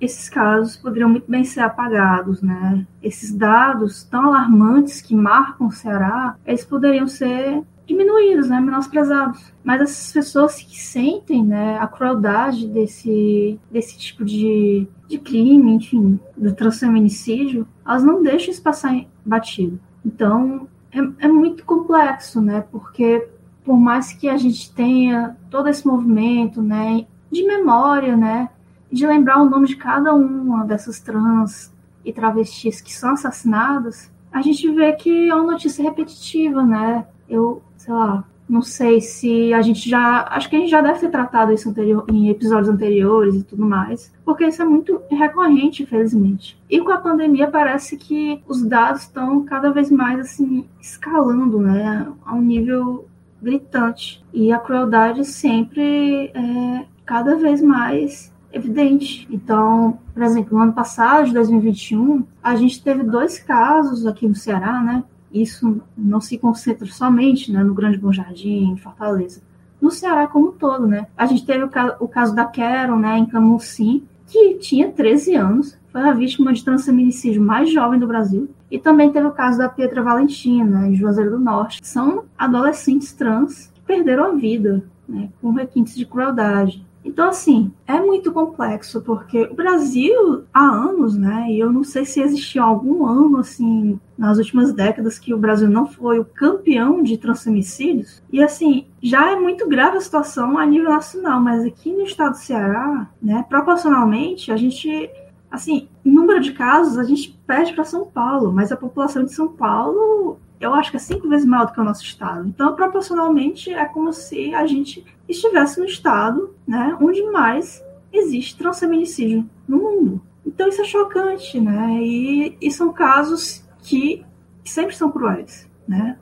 esses 0.00 0.28
casos 0.28 0.76
poderiam 0.76 1.08
muito 1.08 1.30
bem 1.30 1.44
ser 1.44 1.60
apagados, 1.60 2.42
né? 2.42 2.86
Esses 3.02 3.32
dados 3.32 4.04
tão 4.04 4.26
alarmantes 4.26 5.00
que 5.00 5.14
marcam 5.14 5.68
o 5.68 5.72
Ceará, 5.72 6.36
eles 6.46 6.64
poderiam 6.64 7.06
ser 7.06 7.62
diminuídos, 7.86 8.48
né, 8.48 8.60
menosprezados. 8.60 9.52
Mas 9.62 9.80
essas 9.80 10.12
pessoas 10.12 10.56
que 10.56 10.80
sentem, 10.80 11.44
né, 11.44 11.78
a 11.78 11.86
crueldade 11.86 12.66
desse, 12.66 13.58
desse 13.70 13.98
tipo 13.98 14.24
de, 14.24 14.88
de 15.08 15.18
crime, 15.18 15.74
enfim, 15.74 16.18
do 16.36 16.54
transfeminicídio, 16.54 17.66
elas 17.86 18.02
não 18.02 18.22
deixam 18.22 18.50
isso 18.50 18.62
passar 18.62 19.04
batido. 19.24 19.78
Então, 20.04 20.68
é, 20.92 21.26
é 21.26 21.28
muito 21.28 21.64
complexo, 21.64 22.40
né, 22.40 22.64
porque 22.70 23.28
por 23.64 23.78
mais 23.78 24.12
que 24.12 24.28
a 24.28 24.36
gente 24.36 24.72
tenha 24.72 25.36
todo 25.50 25.68
esse 25.68 25.86
movimento, 25.86 26.62
né, 26.62 27.06
de 27.30 27.44
memória, 27.46 28.16
né, 28.16 28.48
de 28.94 29.06
lembrar 29.06 29.42
o 29.42 29.50
nome 29.50 29.66
de 29.66 29.76
cada 29.76 30.14
uma 30.14 30.64
dessas 30.64 31.00
trans 31.00 31.72
e 32.04 32.12
travestis 32.12 32.80
que 32.80 32.94
são 32.94 33.10
assassinadas, 33.12 34.10
a 34.32 34.40
gente 34.40 34.70
vê 34.70 34.92
que 34.92 35.28
é 35.28 35.34
uma 35.34 35.52
notícia 35.52 35.82
repetitiva, 35.82 36.62
né? 36.62 37.06
Eu, 37.28 37.62
sei 37.76 37.92
lá, 37.92 38.24
Não 38.48 38.60
sei 38.60 39.00
se 39.00 39.54
a 39.54 39.62
gente 39.62 39.88
já. 39.88 40.26
Acho 40.30 40.50
que 40.50 40.56
a 40.56 40.58
gente 40.58 40.70
já 40.70 40.82
deve 40.82 41.00
ter 41.00 41.08
tratado 41.08 41.52
isso 41.52 41.68
anterior, 41.68 42.04
em 42.10 42.28
episódios 42.28 42.68
anteriores 42.68 43.36
e 43.36 43.42
tudo 43.42 43.64
mais, 43.64 44.12
porque 44.24 44.44
isso 44.44 44.60
é 44.60 44.64
muito 44.66 45.00
recorrente, 45.10 45.82
infelizmente. 45.82 46.58
E 46.68 46.78
com 46.80 46.92
a 46.92 46.98
pandemia 46.98 47.48
parece 47.50 47.96
que 47.96 48.42
os 48.46 48.62
dados 48.62 49.02
estão 49.02 49.44
cada 49.44 49.70
vez 49.70 49.90
mais 49.90 50.20
assim 50.20 50.66
escalando, 50.80 51.58
né, 51.58 52.06
a 52.24 52.34
um 52.34 52.42
nível 52.42 53.08
gritante. 53.42 54.22
E 54.32 54.52
a 54.52 54.58
crueldade 54.58 55.24
sempre 55.24 56.30
é 56.34 56.84
cada 57.06 57.36
vez 57.36 57.62
mais 57.62 58.32
evidente. 58.54 59.26
Então, 59.30 59.98
por 60.12 60.22
exemplo, 60.22 60.56
no 60.56 60.62
ano 60.64 60.72
passado, 60.72 61.26
de 61.26 61.32
2021, 61.34 62.24
a 62.42 62.54
gente 62.56 62.82
teve 62.82 63.02
dois 63.02 63.38
casos 63.38 64.06
aqui 64.06 64.28
no 64.28 64.34
Ceará, 64.34 64.80
né? 64.80 65.04
Isso 65.32 65.82
não 65.96 66.20
se 66.20 66.38
concentra 66.38 66.86
somente 66.86 67.50
né, 67.52 67.62
no 67.62 67.74
Grande 67.74 67.98
Bom 67.98 68.12
Jardim, 68.12 68.70
em 68.70 68.76
Fortaleza. 68.76 69.42
No 69.80 69.90
Ceará 69.90 70.28
como 70.28 70.48
um 70.48 70.52
todo, 70.52 70.86
né? 70.86 71.08
A 71.16 71.26
gente 71.26 71.44
teve 71.44 71.64
o, 71.64 71.68
caso, 71.68 71.96
o 71.98 72.06
caso 72.06 72.34
da 72.34 72.44
Carol, 72.44 72.98
né, 72.98 73.18
em 73.18 73.26
Camusim, 73.26 74.04
que 74.26 74.54
tinha 74.54 74.90
13 74.90 75.34
anos, 75.34 75.78
foi 75.90 76.02
a 76.02 76.12
vítima 76.12 76.52
de 76.52 76.64
transfeminicídio 76.64 77.42
mais 77.42 77.70
jovem 77.70 77.98
do 77.98 78.06
Brasil. 78.06 78.48
E 78.70 78.78
também 78.78 79.10
teve 79.10 79.26
o 79.26 79.32
caso 79.32 79.58
da 79.58 79.68
Pietra 79.68 80.02
Valentina, 80.02 80.88
em 80.88 80.94
Juazeiro 80.94 81.32
do 81.32 81.38
Norte. 81.38 81.80
São 81.82 82.24
adolescentes 82.38 83.12
trans 83.12 83.70
que 83.74 83.80
perderam 83.80 84.24
a 84.24 84.34
vida, 84.34 84.84
né, 85.08 85.28
com 85.40 85.50
requintes 85.50 85.94
de 85.94 86.06
crueldade. 86.06 86.83
Então, 87.04 87.28
assim, 87.28 87.70
é 87.86 88.00
muito 88.00 88.32
complexo, 88.32 89.02
porque 89.02 89.42
o 89.42 89.54
Brasil, 89.54 90.44
há 90.52 90.64
anos, 90.64 91.16
né, 91.16 91.46
e 91.50 91.60
eu 91.60 91.70
não 91.70 91.84
sei 91.84 92.04
se 92.04 92.20
existiu 92.20 92.62
algum 92.62 93.04
ano, 93.04 93.38
assim, 93.38 94.00
nas 94.16 94.38
últimas 94.38 94.72
décadas, 94.72 95.18
que 95.18 95.34
o 95.34 95.38
Brasil 95.38 95.68
não 95.68 95.86
foi 95.86 96.18
o 96.18 96.24
campeão 96.24 97.02
de 97.02 97.18
transfemicídios. 97.18 98.22
E, 98.32 98.42
assim, 98.42 98.86
já 99.02 99.30
é 99.30 99.36
muito 99.36 99.68
grave 99.68 99.98
a 99.98 100.00
situação 100.00 100.56
a 100.56 100.64
nível 100.64 100.90
nacional, 100.90 101.40
mas 101.40 101.64
aqui 101.64 101.92
no 101.92 102.04
estado 102.04 102.32
do 102.32 102.38
Ceará, 102.38 103.08
né, 103.20 103.44
proporcionalmente, 103.48 104.50
a 104.50 104.56
gente 104.56 105.10
assim, 105.54 105.88
número 106.04 106.40
de 106.40 106.52
casos, 106.52 106.98
a 106.98 107.04
gente 107.04 107.38
perde 107.46 107.72
para 107.74 107.84
São 107.84 108.04
Paulo, 108.06 108.52
mas 108.52 108.72
a 108.72 108.76
população 108.76 109.24
de 109.24 109.32
São 109.32 109.48
Paulo, 109.48 110.38
eu 110.64 110.74
acho 110.74 110.90
que 110.90 110.96
é 110.96 111.00
cinco 111.00 111.28
vezes 111.28 111.46
maior 111.46 111.66
do 111.66 111.72
que 111.72 111.80
o 111.80 111.84
nosso 111.84 112.02
estado. 112.02 112.46
Então, 112.48 112.74
proporcionalmente, 112.74 113.72
é 113.72 113.84
como 113.84 114.12
se 114.12 114.54
a 114.54 114.66
gente 114.66 115.04
estivesse 115.28 115.78
no 115.78 115.86
estado, 115.86 116.54
né, 116.66 116.96
onde 117.00 117.22
mais 117.30 117.82
existe 118.12 118.56
transfeminicídio 118.56 119.48
no 119.66 119.78
mundo. 119.78 120.22
Então, 120.46 120.68
isso 120.68 120.82
é 120.82 120.84
chocante, 120.84 121.60
né? 121.60 121.98
E, 122.00 122.56
e 122.60 122.70
são 122.70 122.92
casos 122.92 123.64
que, 123.82 124.24
sempre 124.64 124.94
são 124.94 125.10
cruéis, 125.10 125.68
né? 125.86 126.18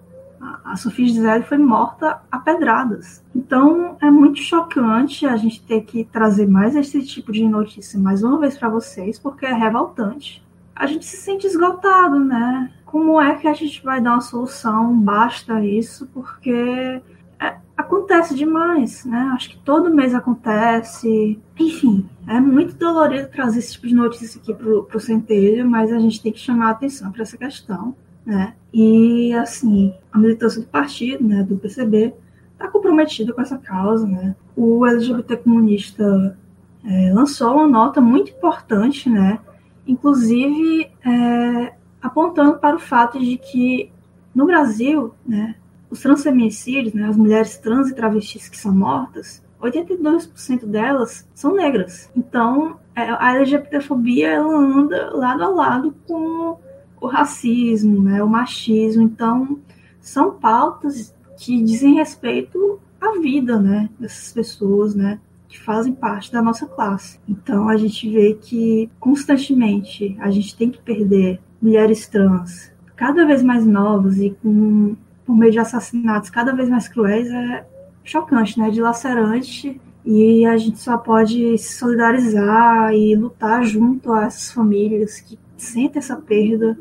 a 0.65 0.77
Sofia 0.77 1.07
Gisele 1.07 1.45
foi 1.45 1.59
morta 1.59 2.21
a 2.31 2.39
pedradas. 2.39 3.25
Então 3.35 3.97
é 4.01 4.11
muito 4.11 4.41
chocante 4.41 5.25
a 5.25 5.37
gente 5.37 5.63
ter 5.63 5.83
que 5.83 6.05
trazer 6.05 6.49
mais 6.49 6.75
esse 6.75 7.03
tipo 7.05 7.31
de 7.31 7.47
notícia 7.47 7.99
mais 7.99 8.23
uma 8.25 8.39
vez 8.39 8.59
para 8.59 8.69
vocês, 8.69 9.19
porque 9.19 9.47
é 9.47 9.53
revoltante. 9.53 10.43
A 10.75 10.87
gente 10.87 11.05
se 11.05 11.17
sente 11.17 11.47
esgotado, 11.47 12.19
né? 12.19 12.73
Como 12.85 13.21
é 13.21 13.37
que 13.37 13.49
a 13.49 13.55
gente 13.55 13.83
vai 13.83 14.01
dar 14.01 14.13
uma 14.13 14.21
solução? 14.21 14.99
Basta 14.99 15.65
isso, 15.65 16.09
porque 16.13 17.01
é, 17.41 17.57
acontece 17.77 18.35
demais, 18.35 19.05
né? 19.05 19.31
Acho 19.35 19.51
que 19.51 19.59
todo 19.59 19.95
mês 19.95 20.15
acontece. 20.15 21.41
Enfim, 21.59 22.09
é 22.27 22.41
muito 22.41 22.75
dolorido 22.75 23.29
trazer 23.29 23.61
esse 23.61 23.73
tipo 23.73 23.87
de 23.87 23.95
notícia 23.95 24.41
aqui 24.41 24.53
pro, 24.55 24.85
pro 24.85 25.01
Centelho, 25.01 25.69
mas 25.69 25.93
a 25.93 25.99
gente 25.99 26.23
tem 26.23 26.33
que 26.33 26.39
chamar 26.39 26.69
a 26.69 26.71
atenção 26.71 27.13
para 27.13 27.23
essa 27.23 27.37
questão 27.37 27.95
né? 28.25 28.55
E 28.73 29.33
assim, 29.35 29.95
a 30.13 30.19
militância 30.19 30.61
do 30.61 30.67
partido, 30.67 31.25
né, 31.25 31.43
do 31.43 31.57
PCB, 31.57 32.15
está 32.53 32.69
comprometida 32.69 33.33
com 33.33 33.41
essa 33.41 33.59
causa, 33.59 34.07
né? 34.07 34.35
O 34.57 34.87
LGBT 34.87 35.37
comunista 35.39 36.37
é, 36.85 37.13
lançou 37.13 37.55
uma 37.55 37.67
nota 37.69 38.01
muito 38.01 38.31
importante, 38.31 39.11
né? 39.11 39.41
Inclusive 39.87 40.91
é, 41.05 41.73
apontando 42.01 42.59
para 42.59 42.77
o 42.77 42.81
fato 42.81 43.19
de 43.19 43.37
que 43.37 43.91
no 44.35 44.47
Brasil, 44.47 45.15
né, 45.27 45.55
os 45.91 46.01
transfeminicídios, 46.01 46.95
né, 46.95 47.07
as 47.07 47.17
mulheres 47.17 47.57
trans 47.59 47.91
e 47.91 47.95
travestis 47.95 48.49
que 48.49 48.57
são 48.57 48.75
mortas, 48.75 49.43
82% 49.61 50.67
delas 50.67 51.29
são 51.35 51.55
negras. 51.55 52.11
Então, 52.17 52.79
é, 52.97 53.03
a 53.03 53.37
LGBTfobia 53.37 54.31
ela 54.31 54.55
anda 54.55 55.15
lado 55.15 55.45
a 55.45 55.49
lado 55.49 55.95
com 56.07 56.59
o 57.01 57.07
racismo, 57.07 58.03
né, 58.03 58.23
o 58.23 58.29
machismo. 58.29 59.03
Então, 59.03 59.61
são 60.01 60.33
pautas 60.33 61.15
que 61.37 61.63
dizem 61.63 61.95
respeito 61.95 62.81
à 63.01 63.19
vida, 63.21 63.61
né, 63.61 63.89
dessas 63.99 64.33
pessoas, 64.33 64.95
né, 64.95 65.21
que 65.53 65.61
fazem 65.61 65.93
parte 65.93 66.33
da 66.33 66.41
nossa 66.41 66.65
classe. 66.65 67.21
Então, 67.29 67.69
a 67.69 67.77
gente 67.77 68.09
vê 68.09 68.33
que 68.33 68.91
constantemente 68.99 70.17
a 70.19 70.31
gente 70.31 70.57
tem 70.57 70.71
que 70.71 70.81
perder 70.81 71.41
mulheres 71.61 72.09
trans, 72.09 72.73
cada 72.97 73.27
vez 73.27 73.43
mais 73.43 73.67
novas 73.67 74.19
e 74.19 74.31
com 74.43 74.97
por 75.27 75.37
meio 75.37 75.53
de 75.53 75.59
assassinatos 75.59 76.31
cada 76.31 76.53
vez 76.53 76.69
mais 76.69 76.89
cruéis 76.89 77.29
é 77.29 77.67
chocante, 78.03 78.59
né, 78.59 78.71
dilacerante. 78.71 79.79
E 80.05 80.45
a 80.47 80.57
gente 80.57 80.79
só 80.79 80.97
pode 80.97 81.57
se 81.59 81.75
solidarizar 81.79 82.93
e 82.95 83.15
lutar 83.15 83.63
junto 83.63 84.17
essas 84.17 84.51
famílias 84.51 85.21
que 85.21 85.39
sentem 85.57 86.01
essa 86.01 86.17
perda 86.17 86.77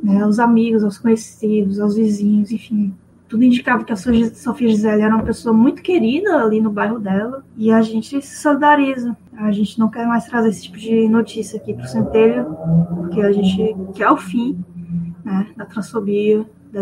né, 0.00 0.22
aos 0.22 0.38
amigos, 0.38 0.84
aos 0.84 0.96
conhecidos, 0.96 1.80
aos 1.80 1.96
vizinhos, 1.96 2.52
enfim. 2.52 2.94
Tudo 3.28 3.42
indicava 3.42 3.84
que 3.84 3.92
a 3.92 3.96
Sofia 3.96 4.68
Gisele 4.68 5.02
era 5.02 5.14
uma 5.14 5.24
pessoa 5.24 5.52
muito 5.52 5.82
querida 5.82 6.36
ali 6.42 6.60
no 6.60 6.70
bairro 6.70 6.98
dela 6.98 7.44
e 7.56 7.72
a 7.72 7.82
gente 7.82 8.22
se 8.22 8.36
solidariza. 8.40 9.16
A 9.36 9.50
gente 9.50 9.78
não 9.78 9.88
quer 9.88 10.06
mais 10.06 10.26
trazer 10.26 10.50
esse 10.50 10.62
tipo 10.62 10.78
de 10.78 11.08
notícia 11.08 11.58
aqui 11.58 11.74
para 11.74 11.84
o 11.84 11.88
Centelho, 11.88 12.56
porque 12.94 13.20
a 13.20 13.32
gente 13.32 13.76
quer 13.94 14.10
o 14.10 14.16
fim 14.16 14.56
né, 15.24 15.48
da 15.56 15.64
transfobia, 15.64 16.46
da 16.72 16.80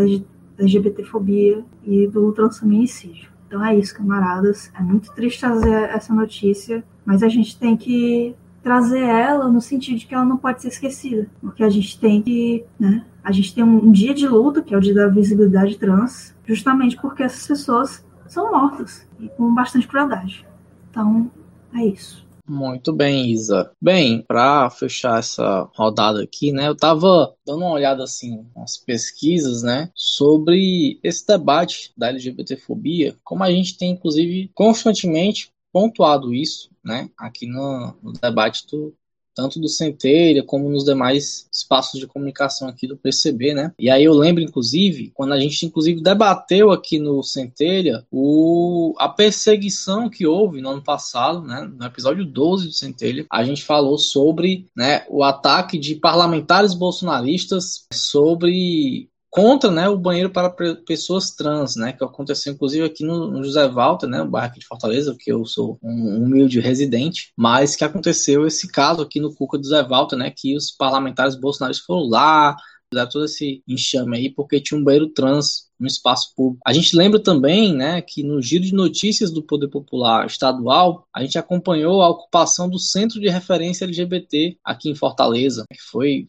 LGBTfobia 0.59 1.65
e 1.83 2.07
do 2.09 2.31
transfeminicídio. 2.33 3.31
Então 3.47 3.65
é 3.65 3.77
isso, 3.77 3.97
camaradas. 3.97 4.71
É 4.79 4.83
muito 4.83 5.13
triste 5.15 5.41
trazer 5.41 5.91
essa 5.91 6.13
notícia, 6.13 6.85
mas 7.07 7.23
a 7.23 7.29
gente 7.29 7.59
tem 7.59 7.77
que 7.77 8.35
trazer 8.65 9.03
ela 9.03 9.47
no 9.49 9.61
sentido 9.61 9.99
de 9.99 10.07
que 10.07 10.15
ela 10.15 10.25
não 10.25 10.39
pode 10.39 10.63
ser 10.63 10.69
esquecida, 10.69 11.29
porque 11.39 11.63
a 11.63 11.69
gente 11.69 12.01
tem 12.01 12.23
que, 12.23 12.65
né, 12.81 13.05
a 13.23 13.31
gente 13.31 13.55
tem 13.55 13.63
um 13.63 13.93
dia 13.93 14.15
de 14.15 14.27
luta, 14.27 14.63
que 14.63 14.75
é 14.75 14.79
o 14.79 14.81
dia 14.81 14.95
da 14.95 15.07
visibilidade 15.07 15.77
trans, 15.77 16.35
justamente 16.47 16.97
porque 16.97 17.23
essas 17.23 17.47
pessoas 17.47 18.03
são 18.27 18.51
mortas 18.51 19.07
e 19.21 19.29
com 19.29 19.55
bastante 19.55 19.87
crueldade. 19.87 20.47
Então, 20.91 21.31
é 21.75 21.85
isso. 21.85 22.25
Muito 22.47 22.93
bem, 22.93 23.31
Isa. 23.31 23.71
Bem, 23.81 24.23
para 24.27 24.69
fechar 24.71 25.19
essa 25.19 25.69
rodada 25.75 26.23
aqui, 26.23 26.51
né, 26.51 26.69
eu 26.69 26.77
tava 26.77 27.35
dando 27.47 27.61
uma 27.61 27.73
olhada 27.73 28.03
assim 28.03 28.47
nas 28.57 28.79
pesquisas, 28.79 29.63
né, 29.63 29.91
sobre 29.95 30.99
esse 31.03 31.27
debate 31.27 31.93
da 31.97 32.09
LGBTfobia, 32.09 33.15
como 33.23 33.45
a 33.45 33.51
gente 33.51 33.77
tem 33.77 33.93
inclusive 33.93 34.51
constantemente 34.55 35.51
pontuado 35.73 36.33
isso, 36.33 36.71
né, 36.85 37.09
aqui 37.17 37.47
no, 37.47 37.97
no 38.03 38.13
debate 38.13 38.67
do, 38.71 38.95
tanto 39.35 39.59
do 39.59 39.69
Centelha 39.69 40.43
como 40.45 40.71
nos 40.71 40.85
demais 40.85 41.49
espaços 41.53 41.99
de 41.99 42.07
comunicação 42.07 42.69
aqui 42.69 42.87
do 42.87 42.97
PCB, 42.97 43.53
né? 43.53 43.73
E 43.79 43.91
aí 43.91 44.05
eu 44.05 44.15
lembro, 44.15 44.43
inclusive, 44.43 45.11
quando 45.13 45.33
a 45.33 45.41
gente 45.41 45.67
inclusive 45.67 46.01
debateu 46.01 46.71
aqui 46.71 46.99
no 46.99 47.23
Centelha 47.23 48.07
o, 48.11 48.95
a 48.99 49.09
perseguição 49.09 50.09
que 50.09 50.27
houve 50.27 50.61
no 50.61 50.71
ano 50.71 50.83
passado, 50.83 51.43
né? 51.43 51.69
No 51.77 51.85
episódio 51.85 52.25
12 52.25 52.67
do 52.67 52.73
Centelha, 52.73 53.27
a 53.31 53.45
gente 53.45 53.65
falou 53.65 53.99
sobre 53.99 54.69
né, 54.77 55.05
o 55.09 55.23
ataque 55.23 55.79
de 55.79 55.97
parlamentares 55.97 56.75
bolsonaristas 56.75 57.87
sobre 57.93 59.09
contra 59.35 59.69
né, 59.69 59.89
o 59.89 59.99
banheiro 59.99 60.31
para 60.31 60.49
pessoas 60.87 61.33
trans, 61.33 61.75
né, 61.75 61.93
que 61.93 62.05
aconteceu 62.05 62.53
inclusive 62.53 62.85
aqui 62.85 63.05
no, 63.05 63.43
José 63.43 63.67
Walter, 63.67 64.07
né, 64.07 64.19
no 64.19 64.31
bairro 64.31 64.47
aqui 64.47 64.61
de 64.61 64.67
Fortaleza, 64.67 65.17
que 65.19 65.33
eu 65.33 65.45
sou 65.45 65.77
um 65.83 66.23
humilde 66.23 66.61
residente, 66.61 67.33
mas 67.37 67.75
que 67.75 67.83
aconteceu 67.83 68.47
esse 68.47 68.69
caso 68.71 69.03
aqui 69.03 69.19
no 69.19 69.35
Cuca 69.35 69.59
do 69.59 69.65
José 69.65 69.83
Walter, 69.83 70.15
né, 70.15 70.31
que 70.31 70.57
os 70.57 70.71
parlamentares 70.71 71.35
bolsonaristas 71.35 71.85
foram 71.85 72.09
lá, 72.09 72.55
fizeram 72.89 73.11
todo 73.11 73.25
esse 73.25 73.61
enxame 73.67 74.17
aí, 74.17 74.31
porque 74.31 74.61
tinha 74.61 74.79
um 74.79 74.85
banheiro 74.85 75.09
trans 75.09 75.69
no 75.79 75.87
espaço 75.87 76.33
público. 76.37 76.61
A 76.67 76.73
gente 76.73 76.97
lembra 76.97 77.21
também, 77.21 77.75
né, 77.75 78.01
que 78.01 78.23
no 78.23 78.41
giro 78.41 78.65
de 78.65 78.75
notícias 78.75 79.31
do 79.31 79.43
Poder 79.43 79.69
Popular 79.69 80.27
Estadual, 80.27 81.07
a 81.15 81.23
gente 81.23 81.39
acompanhou 81.39 82.03
a 82.03 82.09
ocupação 82.09 82.69
do 82.69 82.79
Centro 82.79 83.21
de 83.21 83.29
Referência 83.29 83.85
LGBT 83.85 84.57
aqui 84.65 84.91
em 84.91 84.95
Fortaleza, 84.95 85.65
que 85.71 85.81
foi 85.81 86.27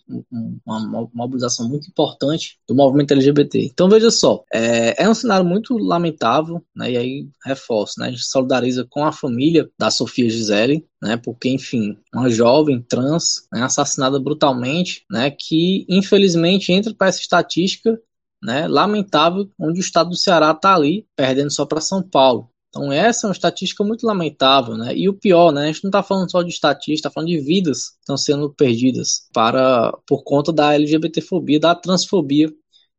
uma 0.66 1.10
mobilização 1.14 1.68
muito 1.68 1.88
importante 1.88 2.58
do 2.68 2.76
movimento 2.76 3.12
LGBT. 3.12 3.60
Então 3.60 3.90
veja 3.90 4.12
só, 4.12 4.44
é, 4.54 5.04
é 5.04 5.10
um 5.10 5.16
cenário 5.16 5.46
muito 5.46 5.78
lamentável, 5.78 6.64
né, 6.76 6.92
e 6.92 6.98
aí 6.98 7.28
reforço, 7.46 8.00
né, 8.00 8.08
a 8.08 8.12
gente 8.12 8.26
solidariza 8.26 8.86
com 8.90 9.06
a 9.06 9.12
família 9.12 9.70
da 9.78 9.90
Sofia 9.92 10.30
Gisele, 10.30 10.86
né, 11.02 11.18
porque 11.18 11.50
enfim, 11.50 11.98
uma 12.14 12.30
jovem 12.30 12.82
trans 12.82 13.48
né, 13.52 13.62
assassinada 13.62 14.20
brutalmente, 14.20 15.06
né, 15.10 15.30
que 15.30 15.86
infelizmente 15.88 16.72
entra 16.72 16.94
para 16.94 17.08
essa 17.08 17.20
estatística 17.20 18.00
né, 18.46 18.68
lamentável, 18.68 19.50
onde 19.60 19.80
o 19.80 19.82
estado 19.82 20.12
do 20.12 20.16
Ceará 20.16 20.52
está 20.52 20.76
ali, 20.76 21.08
perdendo 21.16 21.52
só 21.52 21.66
para 21.66 21.82
São 21.82 22.02
Paulo. 22.02 22.50
Então 22.70 22.92
essa 22.92 23.26
é 23.26 23.30
uma 23.30 23.34
estatística 23.34 23.84
muito 23.86 24.06
lamentável, 24.06 24.76
né? 24.76 24.94
E 24.94 25.08
o 25.08 25.14
pior, 25.14 25.54
né? 25.54 25.64
A 25.64 25.68
gente 25.68 25.84
não 25.86 25.90
está 25.90 26.04
falando 26.04 26.30
só 26.30 26.42
de 26.42 26.50
estatística, 26.50 27.08
está 27.08 27.10
falando 27.10 27.30
de 27.30 27.40
vidas 27.40 27.92
que 27.92 28.00
estão 28.02 28.18
sendo 28.18 28.54
perdidas 28.54 29.30
para 29.34 29.94
por 30.06 30.24
conta 30.24 30.52
da 30.52 30.74
LGBTfobia, 30.74 31.60
da 31.60 31.74
transfobia 31.74 32.52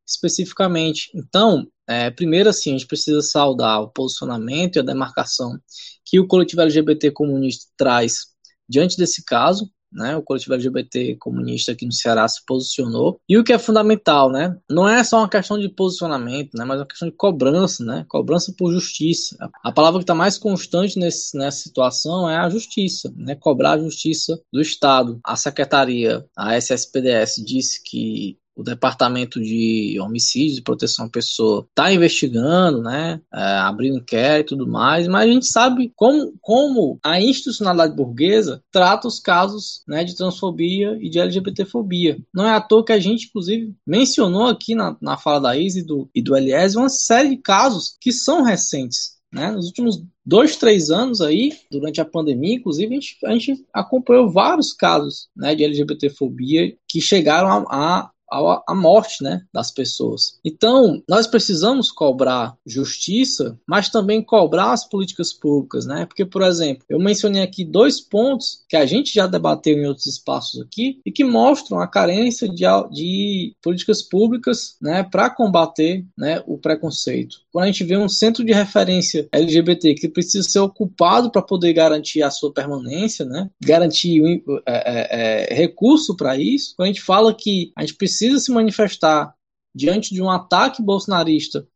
especificamente. 0.07 1.11
Então, 1.15 1.67
é, 1.87 2.11
primeiro 2.11 2.49
assim, 2.49 2.71
a 2.71 2.73
gente 2.79 2.87
precisa 2.87 3.21
saudar 3.21 3.83
o 3.83 3.91
posicionamento 3.91 4.77
e 4.77 4.79
a 4.79 4.83
demarcação 4.83 5.59
que 6.07 6.19
o 6.19 6.27
coletivo 6.27 6.63
LGBT 6.63 7.11
comunista 7.11 7.67
traz 7.77 8.29
diante 8.69 8.97
desse 8.97 9.25
caso, 9.25 9.71
né? 9.93 10.17
O 10.17 10.23
coletivo 10.23 10.55
LGBT 10.55 11.17
comunista 11.17 11.73
aqui 11.73 11.87
no 11.87 11.93
Ceará 11.93 12.27
se 12.29 12.45
posicionou. 12.45 13.21
E 13.29 13.39
o 13.39 13.45
que 13.45 13.53
é 13.53 13.59
fundamental, 13.59 14.31
né? 14.31 14.57
Não 14.71 14.89
é 14.89 15.03
só 15.05 15.19
uma 15.19 15.29
questão 15.29 15.59
de 15.59 15.69
posicionamento, 15.69 16.57
né? 16.57 16.65
Mas 16.65 16.79
uma 16.79 16.87
questão 16.87 17.09
de 17.09 17.15
cobrança, 17.15 17.85
né? 17.85 18.05
Cobrança 18.09 18.55
por 18.57 18.73
justiça. 18.73 19.37
A 19.63 19.73
palavra 19.73 19.99
que 19.99 20.05
está 20.05 20.15
mais 20.15 20.39
constante 20.39 20.99
nesse, 20.99 21.37
nessa 21.37 21.59
situação 21.59 22.29
é 22.29 22.37
a 22.37 22.49
justiça, 22.51 23.13
né? 23.17 23.35
Cobrar 23.35 23.73
a 23.73 23.79
justiça 23.79 24.41
do 24.53 24.61
Estado. 24.61 25.21
A 25.25 25.37
secretaria, 25.37 26.25
a 26.37 26.57
SSPDS, 26.57 27.43
disse 27.45 27.83
que 27.83 28.39
o 28.57 28.63
Departamento 28.63 29.39
de 29.39 29.99
Homicídios 30.01 30.59
e 30.59 30.63
Proteção 30.63 31.05
à 31.05 31.09
Pessoa 31.11 31.67
está 31.69 31.93
investigando, 31.93 32.83
né, 32.83 33.21
é, 33.33 33.39
abrindo 33.39 33.99
inquérito 33.99 34.55
e 34.55 34.59
tudo 34.59 34.71
mais, 34.71 35.07
mas 35.07 35.29
a 35.29 35.33
gente 35.33 35.47
sabe 35.47 35.93
como, 35.95 36.33
como 36.41 36.99
a 37.05 37.21
institucionalidade 37.21 37.95
burguesa 37.95 38.63
trata 38.73 39.07
os 39.07 39.21
casos 39.21 39.83
né, 39.87 40.03
de 40.03 40.17
transfobia 40.17 40.97
e 41.01 41.11
de 41.11 41.19
LGBTfobia. 41.19 42.19
Não 42.33 42.47
é 42.47 42.55
à 42.55 42.61
toa 42.61 42.85
que 42.85 42.93
a 42.93 42.99
gente, 42.99 43.27
inclusive, 43.27 43.75
mencionou 43.87 44.47
aqui 44.47 44.75
na, 44.75 44.97
na 45.03 45.19
fala 45.19 45.41
da 45.41 45.57
Izzy 45.57 45.81
e 45.81 45.85
do, 45.85 46.11
e 46.15 46.23
do 46.23 46.35
Elias 46.35 46.75
uma 46.75 46.89
série 46.89 47.31
de 47.31 47.37
casos 47.37 47.97
que 48.01 48.11
são 48.11 48.43
recentes. 48.43 49.17
Né? 49.33 49.51
Nos 49.51 49.67
últimos 49.67 50.03
dois, 50.25 50.57
três 50.57 50.91
anos 50.91 51.21
aí, 51.21 51.53
durante 51.71 52.01
a 52.01 52.05
pandemia, 52.05 52.55
inclusive, 52.55 52.91
a 52.91 52.95
gente, 52.95 53.17
a 53.25 53.33
gente 53.33 53.67
acompanhou 53.73 54.31
vários 54.31 54.73
casos 54.73 55.29
né, 55.37 55.55
de 55.55 55.63
LGBTfobia 55.63 56.75
que 56.89 57.01
chegaram 57.01 57.49
a, 57.49 57.65
a 57.69 58.11
a, 58.31 58.75
morte 58.75 59.23
né, 59.23 59.43
das 59.53 59.71
pessoas. 59.71 60.39
Então, 60.45 61.03
nós 61.09 61.27
precisamos 61.27 61.91
cobrar 61.91 62.57
justiça, 62.67 63.59
mas 63.67 63.89
também 63.89 64.23
cobrar 64.23 64.73
as 64.73 64.89
políticas 64.89 65.33
públicas, 65.33 65.87
né? 65.87 66.07
Porque, 66.07 66.25
por 66.25 66.43
exemplo, 66.43 66.85
eu 66.89 66.99
mencionei 66.99 67.43
aqui 67.43 67.65
dois 67.65 68.01
pontos 68.01 68.65
que 68.69 68.77
a 68.77 68.85
gente 68.85 69.15
já 69.15 69.27
debateu 69.27 69.77
em 69.77 69.87
outros 69.87 70.07
espaços 70.07 70.61
aqui 70.61 71.01
e 71.05 71.13
que 71.13 71.25
mostram 71.25 71.81
a 71.81 71.87
carência 71.87 72.49
de, 72.49 72.65
de 72.91 73.55
políticas 73.63 74.03
públicas 74.03 74.77
né, 74.81 75.03
para 75.03 75.31
combater 75.31 76.05
né, 76.17 76.43
o 76.47 76.59
preconceito. 76.59 77.37
Quando 77.53 77.65
a 77.65 77.67
gente 77.69 77.85
vê 77.85 77.97
um 77.97 78.09
centro 78.09 78.45
de 78.45 78.53
referência 78.53 79.29
LGBT 79.33 79.95
que 79.95 80.09
precisa 80.09 80.49
ser 80.49 80.59
ocupado 80.61 81.31
para 81.31 81.43
poder 81.43 81.73
garantir 81.73 82.23
a 82.23 82.31
sua 82.31 82.53
permanência, 82.53 83.25
né, 83.25 83.49
garantir 83.63 84.43
é, 84.67 85.47
é, 85.47 85.53
é, 85.53 85.55
recurso 85.55 86.17
para 86.17 86.37
isso, 86.37 86.75
quando 86.77 86.87
a 86.89 86.93
gente 86.93 87.03
fala 87.03 87.35
que 87.35 87.73
a 87.77 87.83
gente 87.83 87.95
precisa 87.95 88.16
precisa 88.17 88.39
se 88.39 88.51
manifestar 88.51 89.35
diante 89.75 90.15
de 90.15 90.23
um 90.23 90.31
ataque 90.31 90.83
bolsonarista 90.83 91.67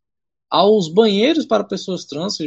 aos 0.49 0.89
banheiros 0.89 1.45
para 1.45 1.63
pessoas 1.63 2.05
trans, 2.07 2.39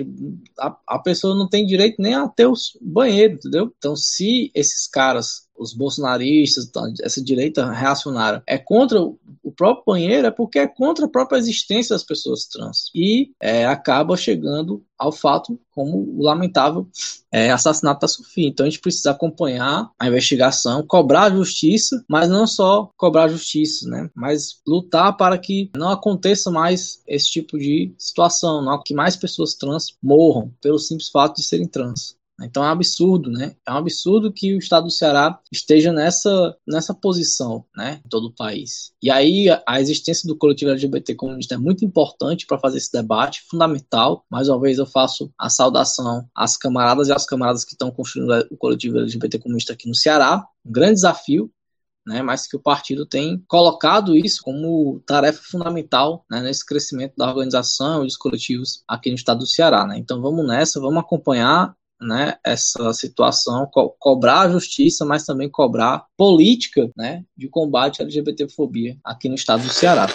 a, 0.60 0.78
a 0.88 1.00
pessoa 1.00 1.36
não 1.36 1.48
tem 1.48 1.66
direito 1.66 2.02
nem 2.02 2.16
a 2.16 2.28
ter 2.28 2.48
os 2.48 2.78
banheiros, 2.82 3.38
entendeu? 3.38 3.74
Então, 3.78 3.96
se 3.96 4.52
esses 4.54 4.88
caras 4.88 5.43
os 5.58 5.74
bolsonaristas, 5.74 6.66
tá, 6.68 6.82
essa 7.02 7.24
direita 7.24 7.72
reacionária, 7.72 8.44
é 8.48 8.58
contra 8.58 9.00
o 9.02 9.52
próprio 9.56 9.84
banheiro, 9.86 10.28
é 10.28 10.32
porque 10.32 10.60
é 10.60 10.68
contra 10.68 11.06
a 11.06 11.10
própria 11.10 11.38
existência 11.38 11.94
das 11.94 12.04
pessoas 12.04 12.46
trans. 12.46 12.90
E 12.94 13.32
é, 13.40 13.66
acaba 13.66 14.18
chegando 14.18 14.84
ao 14.98 15.12
fato 15.12 15.60
como 15.72 15.98
o 15.98 16.24
lamentável 16.24 16.88
é, 17.32 17.52
assassinato 17.52 18.02
da 18.02 18.08
Sofia. 18.08 18.48
Então 18.48 18.66
a 18.66 18.70
gente 18.70 18.80
precisa 18.80 19.12
acompanhar 19.12 19.90
a 20.00 20.08
investigação, 20.08 20.86
cobrar 20.86 21.24
a 21.24 21.32
justiça, 21.32 22.04
mas 22.08 22.30
não 22.30 22.48
só 22.48 22.90
cobrar 22.96 23.26
a 23.26 23.30
justiça, 23.30 23.88
né? 23.90 24.10
Mas 24.16 24.62
lutar 24.66 25.18
para 25.18 25.38
que 25.38 25.70
não 25.76 25.90
aconteça 25.90 26.50
mais 26.50 27.02
esse 27.08 27.30
tipo 27.30 27.58
de 27.58 27.94
situação, 27.98 28.62
não 28.62 28.82
que 28.82 28.94
mais 28.94 29.16
pessoas 29.16 29.56
trans 29.56 29.98
morram 30.02 30.52
pelo 30.62 30.80
simples 30.80 31.10
fato 31.10 31.38
de 31.38 31.44
serem 31.44 31.68
trans. 31.68 32.16
Então 32.46 32.64
é 32.64 32.68
um 32.68 32.72
absurdo, 32.72 33.32
né? 33.32 33.56
É 33.66 33.72
um 33.72 33.78
absurdo 33.78 34.32
que 34.32 34.56
o 34.56 34.60
estado 34.60 34.86
do 34.86 34.92
Ceará 34.92 35.40
esteja 35.52 35.92
nessa, 35.92 36.56
nessa 36.68 36.94
posição, 36.94 37.66
né, 37.76 38.02
em 38.06 38.10
todo 38.10 38.28
o 38.28 38.34
país. 38.34 38.92
E 39.02 39.10
aí 39.10 39.48
a 39.66 39.82
existência 39.82 40.28
do 40.28 40.38
coletivo 40.38 40.72
LGBT 40.72 41.16
comunista 41.16 41.56
é 41.56 41.58
muito 41.58 41.84
importante 41.86 42.46
para 42.46 42.60
fazer 42.60 42.78
esse 42.78 42.92
debate, 42.92 43.44
fundamental. 43.50 44.26
Mais 44.30 44.50
uma 44.50 44.60
vez 44.60 44.78
eu 44.78 44.86
faço 44.86 45.32
a 45.38 45.50
saudação 45.50 46.28
às 46.36 46.58
camaradas 46.58 47.08
e 47.08 47.12
aos 47.12 47.26
camaradas 47.26 47.64
que 47.64 47.74
estão 47.74 47.92
construindo 47.92 48.48
o 48.52 48.58
coletivo 48.58 49.00
LGBT 49.00 49.40
comunista 49.40 49.74
aqui 49.74 49.88
no 49.88 49.96
Ceará. 49.96 50.46
Um 50.66 50.72
grande 50.72 50.96
desafio, 50.96 51.52
né, 52.06 52.22
mas 52.22 52.48
que 52.48 52.56
o 52.56 52.60
partido 52.60 53.06
tem 53.06 53.42
colocado 53.48 54.16
isso 54.16 54.42
como 54.44 55.02
tarefa 55.06 55.42
fundamental 55.42 56.26
né, 56.30 56.42
nesse 56.42 56.66
crescimento 56.66 57.14
da 57.18 57.28
organização 57.28 58.02
e 58.02 58.06
dos 58.06 58.18
coletivos 58.18 58.84
aqui 58.88 59.10
no 59.10 59.16
estado 59.16 59.40
do 59.40 59.48
Ceará. 59.48 59.88
Né. 59.88 59.98
Então 59.98 60.22
vamos 60.22 60.46
nessa, 60.46 60.80
vamos 60.80 61.00
acompanhar 61.00 61.74
né, 62.04 62.36
essa 62.44 62.94
situação, 62.94 63.66
co 63.72 63.96
cobrar 63.98 64.42
a 64.42 64.50
justiça, 64.50 65.06
mas 65.06 65.26
também 65.26 65.50
cobrar 65.50 66.06
política 66.18 66.90
né, 66.96 67.24
de 67.38 67.48
combate 67.48 68.02
à 68.02 68.04
LGBTfobia 68.04 68.98
aqui 69.04 69.30
no 69.30 69.36
estado 69.36 69.64
do 69.64 69.70
Ceará. 69.70 70.08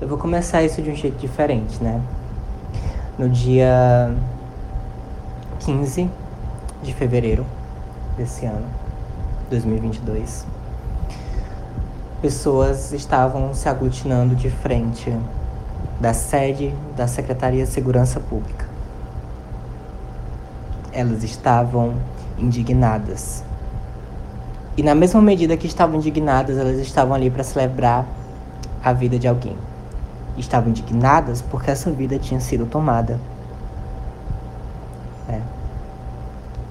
Eu 0.00 0.06
vou 0.06 0.18
começar 0.18 0.62
isso 0.62 0.80
de 0.80 0.90
um 0.90 0.94
jeito 0.94 1.18
diferente, 1.18 1.82
né? 1.82 2.00
No 3.18 3.28
dia 3.28 4.14
15 5.64 6.08
de 6.82 6.94
fevereiro 6.94 7.44
desse 8.16 8.46
ano, 8.46 8.66
2022, 9.50 10.46
pessoas 12.22 12.92
estavam 12.92 13.52
se 13.54 13.68
aglutinando 13.68 14.36
de 14.36 14.50
frente 14.50 15.12
da 16.00 16.14
sede 16.14 16.72
da 16.96 17.08
Secretaria 17.08 17.64
de 17.64 17.70
Segurança 17.70 18.20
Pública 18.20 18.67
elas 20.98 21.22
estavam 21.22 21.94
indignadas. 22.36 23.44
E 24.76 24.82
na 24.82 24.96
mesma 24.96 25.22
medida 25.22 25.56
que 25.56 25.66
estavam 25.66 25.96
indignadas, 25.96 26.58
elas 26.58 26.78
estavam 26.78 27.14
ali 27.14 27.30
para 27.30 27.44
celebrar 27.44 28.04
a 28.82 28.92
vida 28.92 29.16
de 29.16 29.28
alguém. 29.28 29.56
Estavam 30.36 30.70
indignadas 30.70 31.40
porque 31.40 31.70
essa 31.70 31.90
vida 31.90 32.18
tinha 32.18 32.40
sido 32.40 32.66
tomada. 32.66 33.20
É. 35.28 35.40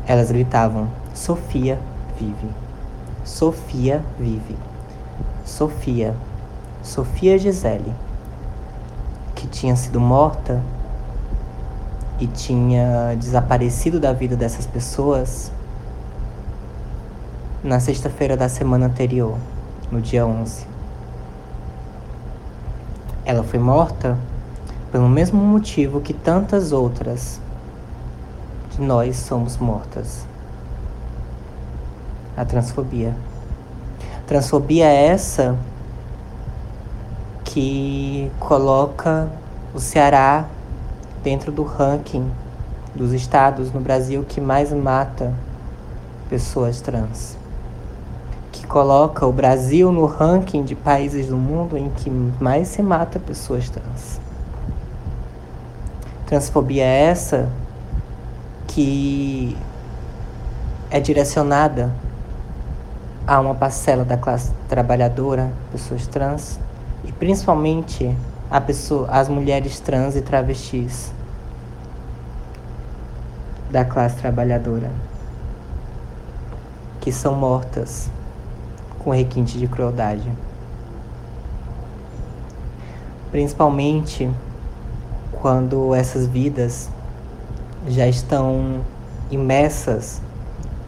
Elas 0.05 0.29
gritavam: 0.29 0.89
Sofia 1.13 1.79
vive. 2.19 2.49
Sofia 3.23 4.03
vive. 4.19 4.57
Sofia. 5.45 6.13
Sofia 6.83 7.37
Gisele, 7.37 7.93
que 9.35 9.47
tinha 9.47 9.75
sido 9.75 9.99
morta 9.99 10.61
e 12.19 12.27
tinha 12.27 13.15
desaparecido 13.17 13.99
da 13.99 14.11
vida 14.11 14.35
dessas 14.35 14.65
pessoas 14.65 15.51
na 17.63 17.79
sexta-feira 17.79 18.35
da 18.35 18.49
semana 18.49 18.87
anterior, 18.87 19.37
no 19.91 20.01
dia 20.01 20.25
11. 20.25 20.65
Ela 23.25 23.43
foi 23.43 23.59
morta 23.59 24.17
pelo 24.91 25.09
mesmo 25.09 25.39
motivo 25.39 25.99
que 25.99 26.13
tantas 26.13 26.71
outras 26.71 27.41
de 28.71 28.81
nós 28.81 29.17
somos 29.17 29.57
mortas. 29.57 30.25
A 32.35 32.45
transfobia. 32.45 33.13
Transfobia 34.25 34.85
é 34.85 35.07
essa 35.07 35.57
que 37.43 38.31
coloca 38.39 39.27
o 39.73 39.79
Ceará 39.79 40.45
dentro 41.23 41.51
do 41.51 41.63
ranking 41.63 42.29
dos 42.95 43.13
estados 43.13 43.71
no 43.71 43.79
Brasil 43.79 44.25
que 44.27 44.41
mais 44.41 44.71
mata 44.73 45.33
pessoas 46.29 46.81
trans. 46.81 47.37
Que 48.51 48.65
coloca 48.65 49.25
o 49.25 49.31
Brasil 49.31 49.91
no 49.91 50.05
ranking 50.05 50.63
de 50.63 50.75
países 50.75 51.27
do 51.27 51.37
mundo 51.37 51.77
em 51.77 51.89
que 51.89 52.09
mais 52.09 52.67
se 52.67 52.81
mata 52.81 53.19
pessoas 53.19 53.69
trans. 53.69 54.19
Transfobia 56.25 56.83
é 56.83 57.03
essa 57.03 57.49
que 58.67 59.55
é 60.89 60.99
direcionada 60.99 61.91
a 63.25 63.39
uma 63.39 63.55
parcela 63.55 64.05
da 64.05 64.17
classe 64.17 64.51
trabalhadora, 64.69 65.51
pessoas 65.71 66.07
trans, 66.07 66.59
e 67.03 67.11
principalmente 67.11 68.15
a 68.49 68.61
pessoa, 68.61 69.07
as 69.09 69.27
mulheres 69.29 69.79
trans 69.79 70.15
e 70.15 70.21
travestis 70.21 71.11
da 73.69 73.83
classe 73.83 74.15
trabalhadora 74.17 74.89
que 77.01 77.11
são 77.11 77.35
mortas 77.35 78.09
com 78.99 79.11
requinte 79.11 79.57
de 79.57 79.67
crueldade. 79.67 80.29
principalmente 83.31 84.29
quando 85.31 85.93
essas 85.93 86.25
vidas 86.25 86.89
já 87.87 88.07
estão 88.07 88.81
imersas 89.29 90.21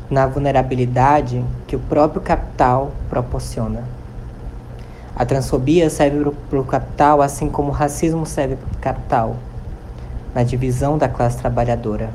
na 0.10 0.26
vulnerabilidade 0.26 1.43
que 1.67 1.76
o 1.76 1.80
próprio 1.80 2.22
capital 2.22 2.91
proporciona. 3.10 3.84
A 5.20 5.26
transfobia 5.26 5.90
serve 5.90 6.32
para 6.50 6.60
o 6.62 6.64
capital 6.64 7.22
assim 7.22 7.50
como 7.50 7.68
o 7.68 7.74
racismo 7.74 8.26
serve 8.26 8.56
para 8.56 8.72
o 8.72 8.78
capital, 8.78 9.36
na 10.34 10.44
divisão 10.44 10.98
da 10.98 11.10
classe 11.10 11.38
trabalhadora, 11.38 12.10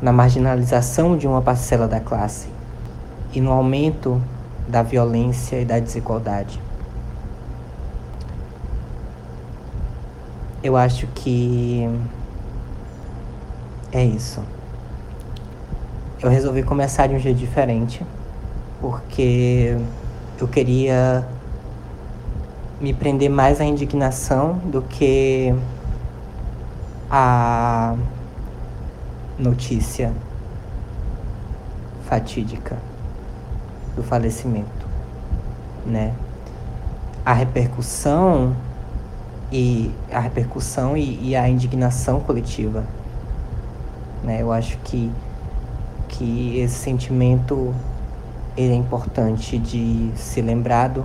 na 0.00 0.12
marginalização 0.12 1.16
de 1.16 1.26
uma 1.26 1.42
parcela 1.42 1.88
da 1.88 1.98
classe 1.98 2.46
e 3.32 3.40
no 3.40 3.50
aumento 3.50 4.22
da 4.68 4.80
violência 4.80 5.60
e 5.60 5.64
da 5.64 5.80
desigualdade. 5.80 6.60
Eu 10.62 10.76
acho 10.76 11.08
que 11.08 11.90
é 13.90 14.04
isso. 14.04 14.40
Eu 16.22 16.30
resolvi 16.30 16.62
começar 16.62 17.08
de 17.08 17.16
um 17.16 17.18
jeito 17.18 17.38
diferente, 17.38 18.06
porque 18.80 19.76
eu 20.40 20.46
queria 20.46 21.26
me 22.80 22.92
prender 22.92 23.28
mais 23.28 23.60
à 23.60 23.64
indignação 23.64 24.54
do 24.58 24.82
que 24.82 25.52
a 27.10 27.96
notícia 29.38 30.12
fatídica 32.06 32.76
do 33.96 34.02
falecimento, 34.02 34.86
né? 35.84 36.14
A 37.24 37.32
repercussão 37.32 38.54
e 39.50 39.90
a 40.12 40.20
repercussão 40.20 40.96
e, 40.96 41.30
e 41.30 41.36
a 41.36 41.48
indignação 41.48 42.20
coletiva, 42.20 42.84
né? 44.22 44.40
Eu 44.40 44.52
acho 44.52 44.78
que 44.78 45.10
que 46.08 46.58
esse 46.58 46.74
sentimento 46.74 47.74
ele 48.56 48.72
é 48.72 48.76
importante 48.76 49.58
de 49.58 50.10
ser 50.16 50.42
lembrado 50.42 51.04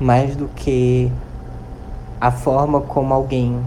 mais 0.00 0.36
do 0.36 0.48
que 0.48 1.10
a 2.20 2.30
forma 2.30 2.80
como 2.80 3.12
alguém 3.12 3.60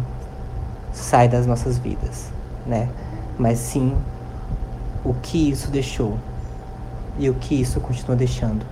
sai 0.92 1.28
das 1.28 1.46
nossas 1.46 1.78
vidas, 1.78 2.30
né? 2.66 2.90
Mas 3.38 3.60
sim 3.60 3.96
o 5.04 5.14
que 5.14 5.50
isso 5.50 5.72
deixou 5.72 6.18
e 7.18 7.30
o 7.30 7.34
que 7.34 7.60
isso 7.60 7.80
continua 7.80 8.16
deixando. 8.16 8.66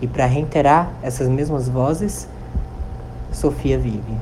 E 0.00 0.06
para 0.06 0.26
reiterar 0.26 0.90
essas 1.02 1.28
mesmas 1.28 1.68
vozes, 1.68 2.28
Sofia 3.32 3.78
vive. 3.78 4.16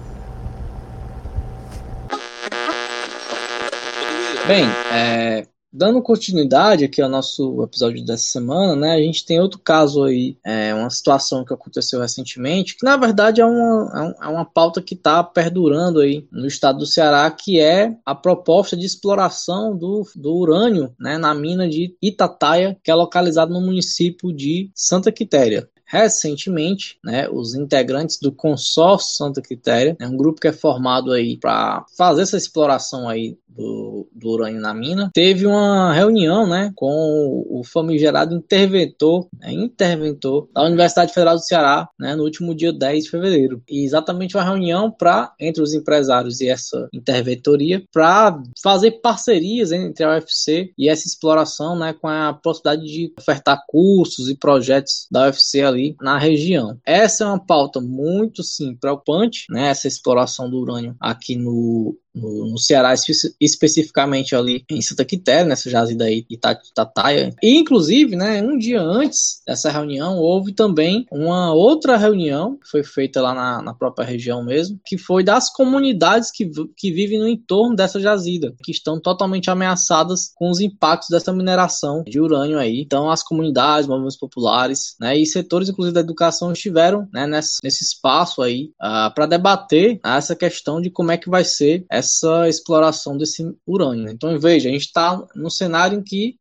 Bem, 4.47 4.65
é, 4.93 5.47
Dando 5.73 6.03
continuidade 6.03 6.85
aqui 6.85 7.01
ao 7.01 7.09
nosso 7.09 7.63
episódio 7.63 8.05
dessa 8.05 8.25
semana, 8.25 8.77
né, 8.77 8.93
a 8.93 8.99
gente 8.99 9.25
tem 9.25 9.41
outro 9.41 9.59
caso 9.59 10.05
aí, 10.05 10.37
é, 10.45 10.75
uma 10.75 10.91
situação 10.91 11.47
que 11.47 11.55
aconteceu 11.55 11.99
recentemente, 11.99 12.77
que 12.77 12.85
na 12.85 12.95
verdade 12.95 13.41
é 13.41 13.47
uma, 13.47 14.15
é, 14.21 14.27
é 14.27 14.29
uma 14.29 14.45
pauta 14.45 14.83
que 14.83 14.95
está 14.95 15.25
perdurando 15.25 16.01
aí 16.01 16.27
no 16.31 16.47
estado 16.47 16.81
do 16.81 16.87
Ceará, 16.87 17.31
que 17.31 17.59
é 17.59 17.97
a 18.05 18.15
proposta 18.15 18.77
de 18.77 18.85
exploração 18.85 19.75
do, 19.75 20.07
do 20.15 20.35
urânio 20.35 20.95
né, 21.01 21.17
na 21.17 21.35
mina 21.35 21.67
de 21.67 21.97
Itataia, 22.03 22.77
que 22.85 22.91
é 22.91 22.95
localizada 22.95 23.51
no 23.51 23.61
município 23.63 24.31
de 24.31 24.71
Santa 24.75 25.11
Quitéria 25.11 25.67
recentemente, 25.93 26.99
né, 27.05 27.29
os 27.29 27.55
integrantes 27.55 28.19
do 28.19 28.33
consórcio 28.33 29.15
Santa 29.17 29.43
Quitéria, 29.43 29.95
é 30.01 30.09
um 30.09 30.17
grupo 30.17 30.41
que 30.41 30.49
é 30.49 30.53
formado 30.53 31.13
aí 31.13 31.37
para 31.37 31.85
fazer 31.97 32.23
essa 32.23 32.39
exploração 32.39 33.07
aí 33.07 33.37
do, 33.55 34.09
do 34.11 34.31
urânio 34.31 34.61
na 34.61 34.73
mina, 34.73 35.11
teve 35.13 35.47
uma 35.47 35.93
reunião, 35.93 36.47
né, 36.47 36.73
com 36.75 37.45
o 37.51 37.63
famigerado 37.63 38.35
interventor, 38.35 39.29
né, 39.39 39.53
interventor 39.53 40.49
da 40.55 40.65
Universidade 40.65 41.13
Federal 41.13 41.35
do 41.35 41.43
Ceará, 41.43 41.89
né, 41.99 42.15
no 42.15 42.25
último 42.25 42.55
dia 42.55 42.73
10 42.73 43.05
de 43.05 43.11
fevereiro. 43.11 43.63
E 43.69 43.85
exatamente 43.85 44.37
uma 44.37 44.45
reunião 44.45 44.91
para 44.91 45.33
entre 45.39 45.63
os 45.63 45.75
empresários 45.75 46.41
e 46.41 46.49
essa 46.49 46.89
interventoria 46.93 47.85
para 47.93 48.43
fazer 48.63 48.93
parcerias 49.03 49.71
entre 49.71 50.05
a 50.05 50.15
UFC 50.15 50.73
e 50.79 50.89
essa 50.89 51.07
exploração, 51.07 51.79
né, 51.79 51.93
com 51.93 52.09
a 52.09 52.33
possibilidade 52.33 52.91
de 52.91 53.13
ofertar 53.19 53.63
cursos 53.69 54.31
e 54.31 54.35
projetos 54.35 55.07
da 55.11 55.27
UFC 55.27 55.61
ali 55.61 55.82
na 56.01 56.19
região. 56.19 56.79
Essa 56.85 57.25
é 57.25 57.27
uma 57.27 57.45
pauta 57.45 57.81
muito 57.81 58.43
sim 58.43 58.75
preocupante, 58.77 59.47
né, 59.51 59.69
essa 59.69 59.89
exploração 59.89 60.49
do 60.51 60.59
urânio 60.59 60.97
aqui 61.01 61.37
no 61.37 61.97
no, 62.15 62.51
no 62.51 62.59
Ceará, 62.59 62.93
espe 62.95 63.13
especificamente 63.41 64.35
ali 64.35 64.65
em 64.71 64.81
Santa 64.81 65.05
Quitéria, 65.05 65.45
nessa 65.45 65.71
jazida 65.71 66.05
aí 66.05 66.25
de 66.29 66.35
Itataia. 66.35 67.35
E, 67.43 67.57
inclusive, 67.57 68.17
né, 68.17 68.43
um 68.43 68.59
dia 68.59 68.81
antes 68.81 69.43
dessa 69.47 69.71
reunião, 69.71 70.19
houve 70.19 70.53
também 70.53 71.07
uma 71.11 71.53
outra 71.53 71.97
reunião, 71.97 72.57
que 72.57 72.69
foi 72.69 72.83
feita 72.83 73.21
lá 73.21 73.35
na, 73.35 73.63
na 73.63 73.75
própria 73.75 74.07
região 74.07 74.45
mesmo, 74.45 74.79
que 74.85 74.99
foi 74.99 75.25
das 75.25 75.51
comunidades 75.53 76.31
que, 76.31 76.51
que 76.77 76.93
vivem 76.93 77.19
no 77.19 77.29
entorno 77.29 77.75
dessa 77.75 78.01
jazida, 78.01 78.55
que 78.63 78.73
estão 78.73 79.01
totalmente 79.01 79.51
ameaçadas 79.51 80.33
com 80.35 80.51
os 80.51 80.61
impactos 80.61 81.09
dessa 81.09 81.33
mineração 81.33 82.03
de 82.07 82.21
urânio 82.21 82.59
aí. 82.59 82.81
Então, 82.81 83.11
as 83.11 83.23
comunidades, 83.23 83.89
movimentos 83.89 84.17
populares, 84.17 84.95
né, 85.01 85.17
e 85.17 85.27
setores, 85.27 85.69
inclusive, 85.69 85.95
da 85.95 86.01
educação 86.01 86.53
estiveram 86.53 87.09
né, 87.13 87.27
nesse, 87.27 87.59
nesse 87.63 87.85
espaço 87.85 88.43
aí 88.43 88.65
uh, 88.81 88.93
ah, 88.93 89.13
para 89.15 89.27
debater 89.27 90.01
essa 90.05 90.37
questão 90.37 90.81
de 90.81 90.91
como 90.91 91.11
é 91.11 91.17
que 91.17 91.31
vai 91.31 91.45
ser 91.45 91.85
essa 91.91 92.02
exploração 92.49 93.17
desse 93.17 93.45
urânio. 93.67 94.11
Então, 94.11 94.39
veja, 94.39 94.69
a 94.69 94.73
gente 94.73 94.87
está 94.87 95.25
num 95.35 95.51
cenário 95.51 95.99
em 95.99 96.03
que 96.03 96.37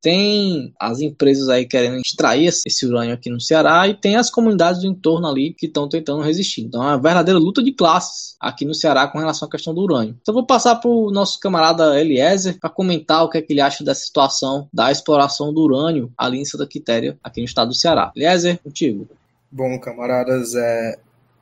tem 0.00 0.72
as 0.80 1.00
empresas 1.00 1.48
aí 1.48 1.66
querendo 1.66 1.96
extrair 1.96 2.46
esse 2.46 2.86
urânio 2.86 3.14
aqui 3.14 3.28
no 3.28 3.40
Ceará 3.40 3.86
e 3.88 3.94
tem 3.94 4.16
as 4.16 4.30
comunidades 4.30 4.80
do 4.80 4.86
entorno 4.86 5.26
ali 5.26 5.52
que 5.52 5.66
estão 5.66 5.88
tentando 5.88 6.22
resistir. 6.22 6.62
Então 6.62 6.82
é 6.82 6.86
uma 6.86 7.00
verdadeira 7.00 7.38
luta 7.38 7.62
de 7.62 7.72
classes 7.72 8.36
aqui 8.40 8.64
no 8.64 8.74
Ceará 8.74 9.08
com 9.08 9.18
relação 9.18 9.48
à 9.48 9.50
questão 9.50 9.74
do 9.74 9.80
urânio. 9.80 10.16
Então 10.20 10.32
vou 10.32 10.46
passar 10.46 10.76
para 10.76 10.90
o 10.90 11.10
nosso 11.10 11.40
camarada 11.40 12.00
Eliezer 12.00 12.58
para 12.60 12.70
comentar 12.70 13.24
o 13.24 13.28
que, 13.28 13.38
é 13.38 13.42
que 13.42 13.52
ele 13.52 13.60
acha 13.60 13.82
dessa 13.82 14.04
situação 14.04 14.68
da 14.72 14.90
exploração 14.90 15.52
do 15.52 15.62
urânio 15.62 16.12
ali 16.16 16.38
em 16.38 16.44
Santa 16.44 16.66
Quitéria, 16.66 17.18
aqui 17.22 17.40
no 17.40 17.46
estado 17.46 17.68
do 17.68 17.74
Ceará. 17.74 18.12
Eliezer, 18.14 18.58
contigo. 18.62 19.08
Bom, 19.50 19.80
camaradas, 19.80 20.54
é, 20.54 20.98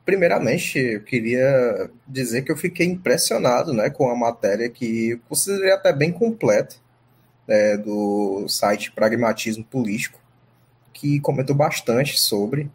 Primeiramente, 0.07 0.79
eu 0.79 1.03
queria 1.03 1.91
dizer 2.07 2.43
que 2.43 2.49
eu 2.49 2.55
fiquei 2.55 2.85
impressionado 2.85 3.73
né, 3.73 3.89
com 3.89 4.09
a 4.09 4.15
matéria 4.15 4.69
que 4.69 5.09
eu 5.09 5.19
considerei 5.27 5.73
até 5.73 5.91
bem 5.91 6.13
completa 6.13 6.77
né, 7.45 7.75
do 7.75 8.47
site 8.47 8.89
Pragmatismo 8.93 9.65
Político, 9.65 10.17
que 10.93 11.19
comentou 11.19 11.53
bastante 11.53 12.17
sobre 12.17 12.71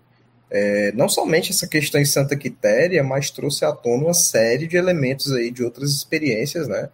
é, 0.51 0.93
não 0.93 1.09
somente 1.09 1.53
essa 1.53 1.67
questão 1.67 1.99
em 1.99 2.05
Santa 2.05 2.37
Quitéria, 2.37 3.03
mas 3.03 3.31
trouxe 3.31 3.65
à 3.65 3.73
tona 3.73 4.05
uma 4.05 4.15
série 4.15 4.67
de 4.67 4.77
elementos 4.77 5.33
aí 5.33 5.51
de 5.51 5.65
outras 5.65 5.91
experiências, 5.91 6.69
né, 6.69 6.91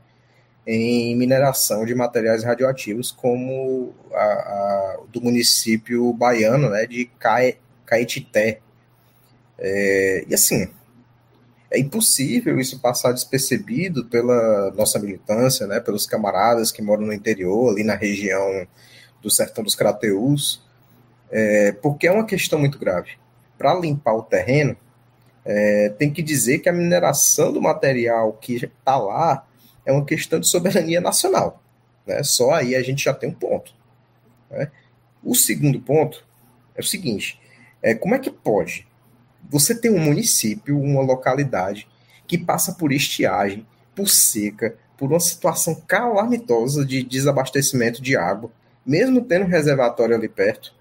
em 0.65 1.17
mineração 1.17 1.85
de 1.85 1.97
materiais 1.97 2.45
radioativos, 2.45 3.11
como 3.11 3.93
a, 4.15 4.23
a 4.23 5.01
do 5.13 5.21
município 5.21 6.13
baiano, 6.13 6.71
né, 6.71 6.87
de 6.87 7.11
Caetité, 7.85 8.61
é, 9.59 10.25
e 10.29 10.35
assim, 10.35 10.69
é 11.71 11.79
impossível 11.79 12.59
isso 12.59 12.81
passar 12.81 13.13
despercebido 13.13 14.05
pela 14.07 14.71
nossa 14.73 14.99
militância, 14.99 15.67
né, 15.67 15.81
pelos 15.81 16.07
camaradas 16.07 16.73
que 16.73 16.81
moram 16.81 17.07
no 17.07 17.13
interior, 17.13 17.73
ali 17.73 17.85
na 17.85 17.95
região 17.95 18.67
do 19.21 19.31
sertão 19.31 19.63
dos 19.63 19.75
Crateus, 19.75 20.65
é, 21.31 21.73
porque 21.73 22.07
é 22.07 22.13
uma 22.13 22.25
questão 22.25 22.59
muito 22.59 22.79
grave. 22.79 23.13
Para 23.59 23.75
limpar 23.75 24.15
o 24.15 24.23
terreno, 24.23 24.77
é, 25.45 25.91
tem 25.91 26.11
que 26.13 26.23
dizer 26.23 26.61
que 26.61 26.69
a 26.69 26.73
mineração 26.73 27.53
do 27.53 27.61
material 27.61 28.33
que 28.35 28.55
está 28.55 28.97
lá 28.97 29.47
é 29.85 29.93
uma 29.93 30.05
questão 30.05 30.41
de 30.41 30.47
soberania 30.47 31.01
nacional. 31.01 31.63
Né? 32.07 32.23
Só 32.23 32.53
aí 32.53 32.75
a 32.75 32.83
gente 32.83 33.05
já 33.05 33.13
tem 33.13 33.29
um 33.29 33.35
ponto. 33.35 33.75
Né? 34.51 34.71
O 35.23 35.35
segundo 35.35 35.81
ponto 35.81 36.25
é 36.75 36.81
o 36.81 36.85
seguinte: 36.85 37.39
é, 37.83 37.95
como 37.95 38.15
é 38.15 38.19
que 38.19 38.31
pode 38.31 38.88
você 39.51 39.75
tem 39.75 39.91
um 39.91 40.01
município, 40.01 40.81
uma 40.81 41.03
localidade 41.03 41.89
que 42.27 42.39
passa 42.39 42.73
por 42.73 42.93
estiagem, 42.93 43.67
por 43.95 44.09
seca, 44.09 44.77
por 44.97 45.11
uma 45.11 45.21
situação 45.21 45.75
calamitosa 45.87 46.85
de 46.85 47.03
desabastecimento 47.03 48.03
de 48.03 48.17
água, 48.17 48.51
mesmo 48.85 49.21
tendo 49.21 49.45
um 49.45 49.49
reservatório 49.49 50.15
ali 50.15 50.29
perto. 50.29 50.75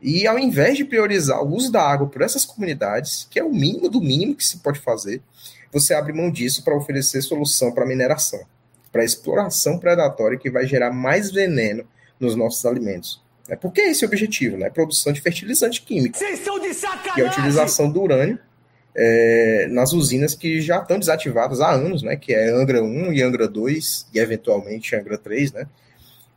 E 0.00 0.26
ao 0.26 0.38
invés 0.38 0.76
de 0.76 0.84
priorizar 0.84 1.42
o 1.42 1.54
uso 1.54 1.70
da 1.70 1.82
água 1.82 2.08
por 2.08 2.22
essas 2.22 2.44
comunidades, 2.44 3.26
que 3.30 3.38
é 3.38 3.44
o 3.44 3.52
mínimo 3.52 3.88
do 3.88 4.00
mínimo 4.00 4.34
que 4.34 4.44
se 4.44 4.58
pode 4.58 4.80
fazer, 4.80 5.22
você 5.72 5.94
abre 5.94 6.12
mão 6.12 6.30
disso 6.30 6.64
para 6.64 6.76
oferecer 6.76 7.22
solução 7.22 7.72
para 7.72 7.86
mineração, 7.86 8.40
para 8.90 9.04
exploração 9.04 9.78
predatória 9.78 10.38
que 10.38 10.50
vai 10.50 10.66
gerar 10.66 10.92
mais 10.92 11.30
veneno 11.30 11.84
nos 12.18 12.36
nossos 12.36 12.66
alimentos. 12.66 13.21
É 13.48 13.56
porque 13.56 13.80
é 13.80 13.90
esse 13.90 14.04
o 14.04 14.08
objetivo, 14.08 14.56
né? 14.56 14.70
Produção 14.70 15.12
de 15.12 15.20
fertilizante 15.20 15.82
químico. 15.82 16.16
Vocês 16.16 16.38
estão 16.38 16.58
de 16.58 16.72
sacanagem! 16.72 17.22
E 17.22 17.26
a 17.26 17.30
utilização 17.30 17.90
do 17.90 18.02
urânio 18.02 18.38
é, 18.94 19.66
nas 19.70 19.92
usinas 19.92 20.34
que 20.34 20.60
já 20.60 20.78
estão 20.78 20.98
desativadas 20.98 21.60
há 21.60 21.72
anos, 21.72 22.02
né? 22.02 22.16
Que 22.16 22.34
é 22.34 22.50
Angra 22.50 22.82
1 22.82 23.12
e 23.12 23.22
Angra 23.22 23.48
2 23.48 24.08
e 24.14 24.18
eventualmente 24.18 24.94
Angra 24.94 25.18
3, 25.18 25.52
né? 25.52 25.66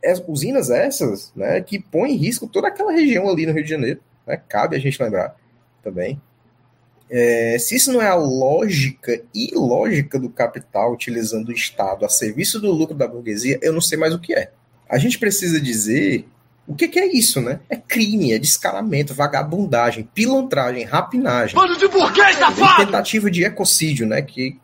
É, 0.02 0.14
usinas 0.26 0.70
essas, 0.70 1.32
né? 1.34 1.60
Que 1.60 1.78
põem 1.78 2.12
em 2.12 2.16
risco 2.16 2.46
toda 2.46 2.68
aquela 2.68 2.92
região 2.92 3.28
ali 3.28 3.46
no 3.46 3.52
Rio 3.52 3.64
de 3.64 3.70
Janeiro, 3.70 4.00
né? 4.26 4.40
Cabe 4.48 4.76
a 4.76 4.78
gente 4.78 5.02
lembrar 5.02 5.36
também. 5.82 6.20
É, 7.08 7.56
se 7.58 7.76
isso 7.76 7.92
não 7.92 8.02
é 8.02 8.08
a 8.08 8.16
lógica 8.16 9.22
e 9.32 9.52
lógica 9.54 10.18
do 10.18 10.28
capital 10.28 10.92
utilizando 10.92 11.48
o 11.48 11.52
Estado 11.52 12.04
a 12.04 12.08
serviço 12.08 12.60
do 12.60 12.72
lucro 12.72 12.96
da 12.96 13.06
burguesia, 13.06 13.58
eu 13.62 13.72
não 13.72 13.80
sei 13.80 13.96
mais 13.96 14.12
o 14.12 14.18
que 14.18 14.34
é. 14.34 14.50
A 14.88 14.98
gente 14.98 15.18
precisa 15.18 15.60
dizer 15.60 16.26
o 16.66 16.74
que, 16.74 16.88
que, 16.88 16.98
é 16.98 17.06
isso, 17.06 17.40
né? 17.40 17.60
É 17.68 17.76
crime, 17.76 18.32
é 18.32 18.38
descaramento, 18.38 19.14
vagabundagem, 19.14 20.08
pilantragem, 20.12 20.84
rapinagem. 20.84 21.54
Bando 21.54 21.76
de 21.76 21.88
burguês, 21.88 22.36
safado! 22.36 22.84
Tentativa 22.84 23.30
de 23.30 23.44
ecocídio, 23.44 24.06
né? 24.06 24.20
Que 24.22 24.58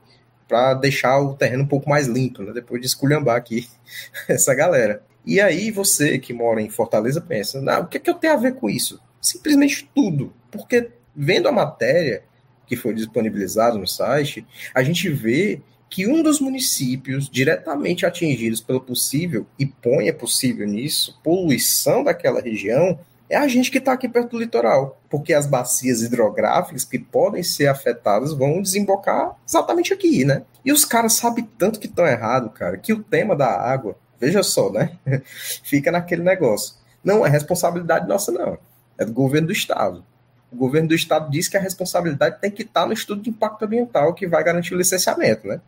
para 0.49 0.75
deixar 0.75 1.19
o 1.19 1.35
terreno 1.35 1.63
um 1.63 1.67
pouco 1.67 1.89
mais 1.89 2.07
limpo, 2.07 2.43
né? 2.43 2.53
Depois 2.53 2.81
de 2.81 2.87
esculhambar 2.87 3.37
aqui 3.37 3.69
essa 4.29 4.55
galera. 4.55 5.03
E 5.25 5.41
aí 5.41 5.71
você 5.71 6.19
que 6.19 6.33
mora 6.33 6.61
em 6.61 6.69
Fortaleza 6.69 7.21
pensa, 7.21 7.61
o 7.81 7.87
que, 7.87 7.99
que 7.99 8.11
eu 8.11 8.15
tenho 8.15 8.35
a 8.35 8.37
ver 8.37 8.57
com 8.57 8.69
isso? 8.69 9.01
Simplesmente 9.21 9.89
tudo. 9.95 10.33
Porque 10.51 10.91
vendo 11.15 11.49
a 11.49 11.53
matéria 11.53 12.25
que 12.67 12.77
foi 12.77 12.95
disponibilizada 12.95 13.79
no 13.79 13.87
site, 13.87 14.47
a 14.75 14.83
gente 14.83 15.09
vê 15.09 15.61
que 15.93 16.07
um 16.07 16.23
dos 16.23 16.41
municípios 16.41 17.29
diretamente 17.29 18.07
atingidos 18.07 18.63
pelo 18.63 18.81
possível, 18.81 19.47
e 19.59 19.71
é 20.09 20.13
possível 20.13 20.67
nisso, 20.67 21.21
poluição 21.23 22.03
daquela 22.03 22.41
região, 22.41 22.99
é 23.29 23.37
a 23.37 23.47
gente 23.47 23.71
que 23.71 23.77
está 23.77 23.93
aqui 23.93 24.09
perto 24.09 24.31
do 24.31 24.39
litoral, 24.39 24.99
porque 25.11 25.35
as 25.35 25.47
bacias 25.47 26.01
hidrográficas 26.01 26.87
que 26.87 26.99
podem 26.99 27.43
ser 27.43 27.67
afetadas 27.67 28.33
vão 28.33 28.63
desembocar 28.63 29.37
exatamente 29.47 29.93
aqui, 29.93 30.25
né? 30.25 30.45
E 30.65 30.73
os 30.73 30.87
caras 30.87 31.13
sabem 31.13 31.47
tanto 31.59 31.79
que 31.79 31.89
estão 31.89 32.07
errado, 32.07 32.49
cara, 32.49 32.79
que 32.79 32.95
o 32.95 33.03
tema 33.03 33.37
da 33.37 33.51
água, 33.51 33.95
veja 34.19 34.43
só, 34.43 34.73
né? 34.73 34.97
Fica 35.63 35.93
naquele 35.93 36.23
negócio. 36.23 36.75
Não 37.05 37.27
é 37.27 37.29
responsabilidade 37.29 38.09
nossa, 38.09 38.33
não. 38.33 38.57
É 38.97 39.05
do 39.05 39.13
governo 39.13 39.49
do 39.49 39.53
estado. 39.53 40.03
O 40.51 40.57
governo 40.57 40.89
do 40.89 40.95
estado 40.95 41.31
diz 41.31 41.49
que 41.49 41.57
a 41.59 41.61
responsabilidade 41.61 42.41
tem 42.41 42.51
que 42.51 42.63
estar 42.63 42.87
no 42.87 42.95
estudo 42.95 43.21
de 43.21 43.29
impacto 43.29 43.67
ambiental 43.67 44.15
que 44.15 44.27
vai 44.27 44.43
garantir 44.43 44.75
o 44.75 44.79
licenciamento, 44.79 45.47
né? 45.47 45.61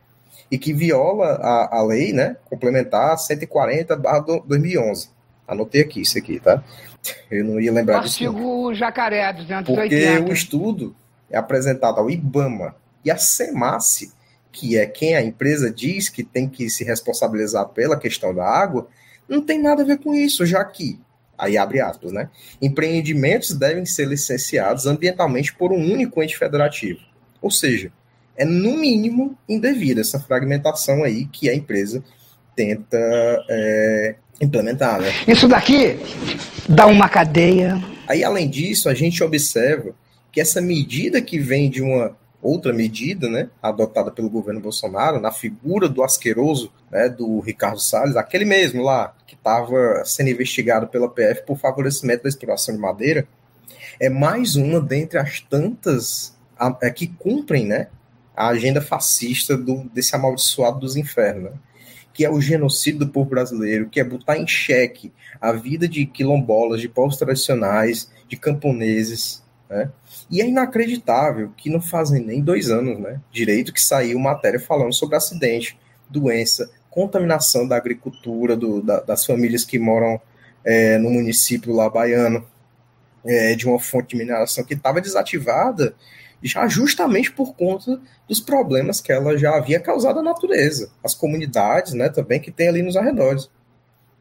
E 0.55 0.59
que 0.59 0.73
viola 0.73 1.35
a, 1.43 1.79
a 1.79 1.83
lei 1.83 2.12
né, 2.12 2.37
complementar 2.45 3.17
140-2011. 3.17 5.09
Anotei 5.49 5.83
aqui 5.83 6.01
isso 6.03 6.17
aqui, 6.17 6.38
tá? 6.38 6.62
Eu 7.29 7.45
não 7.45 7.61
ia 7.61 7.73
lembrar 7.73 7.97
Artigo 7.97 8.35
disso. 8.35 8.47
Artigo 8.47 8.75
Jacaré 8.75 9.33
280. 9.33 9.75
Porque 9.75 10.31
o 10.31 10.33
estudo 10.33 10.95
é 11.29 11.37
apresentado 11.37 11.99
ao 11.99 12.09
IBAMA 12.09 12.77
e 13.05 13.11
a 13.11 13.17
SEMASSE, 13.17 14.12
que 14.53 14.79
é 14.79 14.87
quem 14.87 15.17
a 15.17 15.23
empresa 15.23 15.73
diz 15.73 16.09
que 16.09 16.23
tem 16.23 16.49
que 16.49 16.71
se 16.71 16.85
responsabilizar 16.85 17.67
pela 17.71 17.99
questão 17.99 18.33
da 18.33 18.45
água, 18.45 18.87
não 19.29 19.43
tem 19.43 19.61
nada 19.61 19.83
a 19.83 19.85
ver 19.85 19.99
com 19.99 20.14
isso, 20.14 20.47
já 20.47 20.64
que, 20.64 21.01
aí 21.37 21.59
abre 21.59 21.81
aspas, 21.81 22.12
né? 22.12 22.31
Empreendimentos 22.62 23.53
devem 23.55 23.85
ser 23.85 24.07
licenciados 24.07 24.87
ambientalmente 24.87 25.53
por 25.53 25.73
um 25.73 25.93
único 25.93 26.23
ente 26.23 26.38
federativo. 26.38 27.01
Ou 27.43 27.51
seja, 27.51 27.90
é 28.37 28.44
no 28.44 28.77
mínimo 28.77 29.37
indevida 29.49 30.01
essa 30.01 30.18
fragmentação 30.18 31.05
aí 31.05 31.27
que 31.27 31.49
a 31.49 31.55
empresa 31.55 32.03
tenta 32.55 32.99
é, 33.49 34.14
implementar. 34.40 35.01
Né? 35.01 35.09
Isso 35.27 35.49
daqui 35.49 35.99
dá 36.68 36.87
uma 36.87 37.09
cadeia. 37.09 37.83
Aí, 38.07 38.23
além 38.23 38.49
disso, 38.49 38.88
a 38.88 38.94
gente 38.94 39.23
observa 39.23 39.94
que 40.31 40.40
essa 40.40 40.61
medida 40.61 41.23
que 41.23 41.38
vem 41.38 41.70
de 41.70 41.81
uma 41.81 42.16
outra 42.42 42.75
medida, 42.75 43.29
né, 43.31 43.49
adotada 43.62 44.11
pelo 44.11 44.29
governo 44.29 44.61
Bolsonaro, 44.61 45.18
na 45.18 45.33
figura 45.33 45.88
do 45.88 46.03
asqueroso, 46.03 46.70
né, 46.90 47.09
do 47.09 47.40
Ricardo 47.40 47.81
Salles, 47.81 48.16
aquele 48.16 48.44
mesmo 48.44 48.83
lá, 48.83 49.14
que 49.27 49.35
estava 49.35 50.03
sendo 50.05 50.29
investigado 50.29 50.87
pela 50.88 51.09
PF 51.09 51.42
por 51.47 51.57
favorecimento 51.57 52.25
da 52.25 52.29
exploração 52.29 52.75
de 52.75 52.81
madeira, 52.81 53.27
é 53.99 54.11
mais 54.11 54.57
uma 54.57 54.79
dentre 54.79 55.18
as 55.18 55.40
tantas 55.40 56.37
a, 56.59 56.77
é, 56.83 56.90
que 56.90 57.07
cumprem, 57.07 57.64
né, 57.64 57.88
a 58.37 58.49
agenda 58.49 58.81
fascista 58.81 59.57
do, 59.57 59.85
desse 59.92 60.14
amaldiçoado 60.14 60.81
dos 60.81 60.97
infernos, 60.97 61.44
né? 61.44 61.53
que 62.12 62.25
é 62.25 62.31
o 62.31 62.40
genocídio 62.40 63.01
do 63.01 63.09
povo 63.09 63.31
brasileiro, 63.31 63.88
que 63.88 63.99
é 63.99 64.05
botar 64.05 64.38
em 64.38 64.47
xeque 64.47 65.12
a 65.40 65.53
vida 65.53 65.88
de 65.88 66.07
quilombolas, 66.07 66.81
de 66.81 66.88
povos 66.88 67.16
tradicionais, 67.16 68.09
de 68.29 68.37
camponeses, 68.37 69.42
né? 69.68 69.90
E 70.31 70.40
é 70.40 70.47
inacreditável 70.47 71.53
que 71.57 71.68
não 71.68 71.81
fazem 71.81 72.25
nem 72.25 72.40
dois 72.40 72.70
anos, 72.70 73.01
né? 73.01 73.20
Direito 73.33 73.73
que 73.73 73.81
saiu 73.81 74.18
matéria 74.18 74.61
falando 74.61 74.92
sobre 74.92 75.16
acidente, 75.16 75.77
doença, 76.09 76.70
contaminação 76.88 77.66
da 77.66 77.77
agricultura, 77.77 78.57
do, 78.57 78.81
da, 78.81 79.01
das 79.01 79.25
famílias 79.27 79.64
que 79.64 79.79
moram 79.79 80.20
é, 80.64 80.97
no 80.99 81.11
município 81.11 81.75
lá 81.75 81.90
baiano, 81.90 82.47
é, 83.25 83.55
de 83.57 83.66
uma 83.66 83.81
fonte 83.81 84.11
de 84.11 84.16
mineração 84.16 84.62
que 84.62 84.75
estava 84.75 85.01
desativada 85.01 85.94
justamente 86.68 87.33
por 87.33 87.54
conta 87.54 88.00
dos 88.28 88.40
problemas 88.40 89.00
que 89.00 89.11
ela 89.11 89.37
já 89.37 89.57
havia 89.57 89.80
causado 89.80 90.20
à 90.20 90.22
natureza, 90.22 90.90
as 91.02 91.14
comunidades, 91.14 91.94
né, 91.94 92.09
também 92.09 92.40
que 92.40 92.50
tem 92.50 92.68
ali 92.68 92.83
nos 92.83 92.96
arredores. 92.96 93.50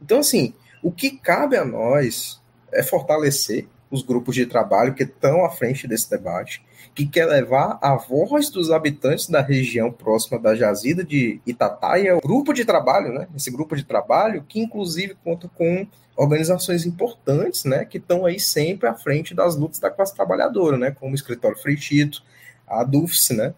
Então, 0.01 0.19
assim, 0.19 0.53
o 0.81 0.91
que 0.91 1.12
cabe 1.12 1.57
a 1.57 1.65
nós 1.65 2.41
é 2.71 2.81
fortalecer 2.81 3.67
os 3.91 4.01
grupos 4.01 4.33
de 4.33 4.45
trabalho 4.45 4.95
que 4.95 5.03
estão 5.03 5.45
à 5.45 5.49
frente 5.51 5.88
desse 5.88 6.09
debate, 6.09 6.65
que 6.95 7.05
quer 7.05 7.25
levar 7.25 7.77
a 7.79 7.95
voz 7.95 8.49
dos 8.49 8.71
habitantes 8.71 9.29
da 9.29 9.39
região 9.39 9.91
próxima 9.91 10.39
da 10.39 10.55
jazida 10.55 11.03
de 11.03 11.39
Itataia, 11.45 12.17
o 12.17 12.21
grupo 12.21 12.53
de 12.53 12.65
trabalho, 12.65 13.13
né? 13.13 13.27
Esse 13.36 13.51
grupo 13.51 13.75
de 13.75 13.83
trabalho 13.83 14.43
que 14.47 14.59
inclusive 14.59 15.15
conta 15.23 15.47
com 15.47 15.86
organizações 16.15 16.86
importantes, 16.86 17.65
né, 17.65 17.86
que 17.86 17.97
estão 17.97 18.26
aí 18.26 18.39
sempre 18.39 18.88
à 18.88 18.93
frente 18.93 19.34
das 19.34 19.56
lutas 19.56 19.80
da 19.80 19.89
classe 19.89 20.15
trabalhadora, 20.15 20.78
né, 20.78 20.91
como 20.91 21.12
o 21.12 21.15
Escritório 21.15 21.58
Freitito, 21.58 22.23
a 22.67 22.84
DUFS, 22.84 23.32
né, 23.32 23.54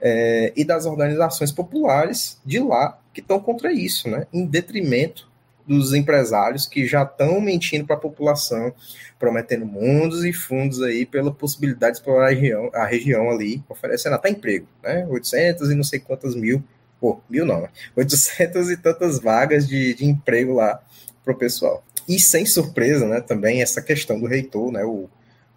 é, 0.00 0.52
e 0.56 0.64
das 0.64 0.86
organizações 0.86 1.52
populares 1.52 2.40
de 2.44 2.58
lá 2.60 2.98
que 3.12 3.20
estão 3.20 3.38
contra 3.40 3.72
isso, 3.72 4.08
né, 4.08 4.26
em 4.32 4.46
detrimento 4.46 5.28
dos 5.66 5.92
empresários 5.92 6.64
que 6.64 6.86
já 6.86 7.02
estão 7.02 7.40
mentindo 7.42 7.84
para 7.84 7.96
a 7.96 8.00
população, 8.00 8.72
prometendo 9.18 9.66
mundos 9.66 10.24
e 10.24 10.32
fundos 10.32 10.80
aí 10.82 11.04
pela 11.04 11.30
possibilidade 11.30 11.92
de 11.92 11.98
explorar 11.98 12.28
a 12.28 12.30
região, 12.30 12.70
a 12.72 12.86
região 12.86 13.30
ali, 13.30 13.62
oferecendo 13.68 14.14
até 14.14 14.30
emprego, 14.30 14.66
né, 14.82 15.06
800 15.08 15.70
e 15.70 15.74
não 15.74 15.84
sei 15.84 15.98
quantas 15.98 16.34
mil, 16.34 16.64
pô, 16.98 17.20
mil 17.28 17.44
não, 17.44 17.60
né, 17.60 17.68
800 17.94 18.70
e 18.70 18.76
tantas 18.78 19.20
vagas 19.20 19.68
de, 19.68 19.92
de 19.92 20.06
emprego 20.06 20.54
lá 20.54 20.80
para 21.22 21.34
o 21.34 21.36
pessoal. 21.36 21.84
E 22.08 22.18
sem 22.18 22.46
surpresa, 22.46 23.06
né, 23.06 23.20
também 23.20 23.60
essa 23.60 23.82
questão 23.82 24.18
do 24.18 24.26
reitor, 24.26 24.72
né, 24.72 24.82
o, 24.82 25.10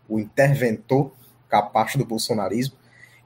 o 0.09 0.19
interventor 0.19 1.13
capacho 1.49 1.97
do 1.97 2.05
bolsonarismo, 2.05 2.75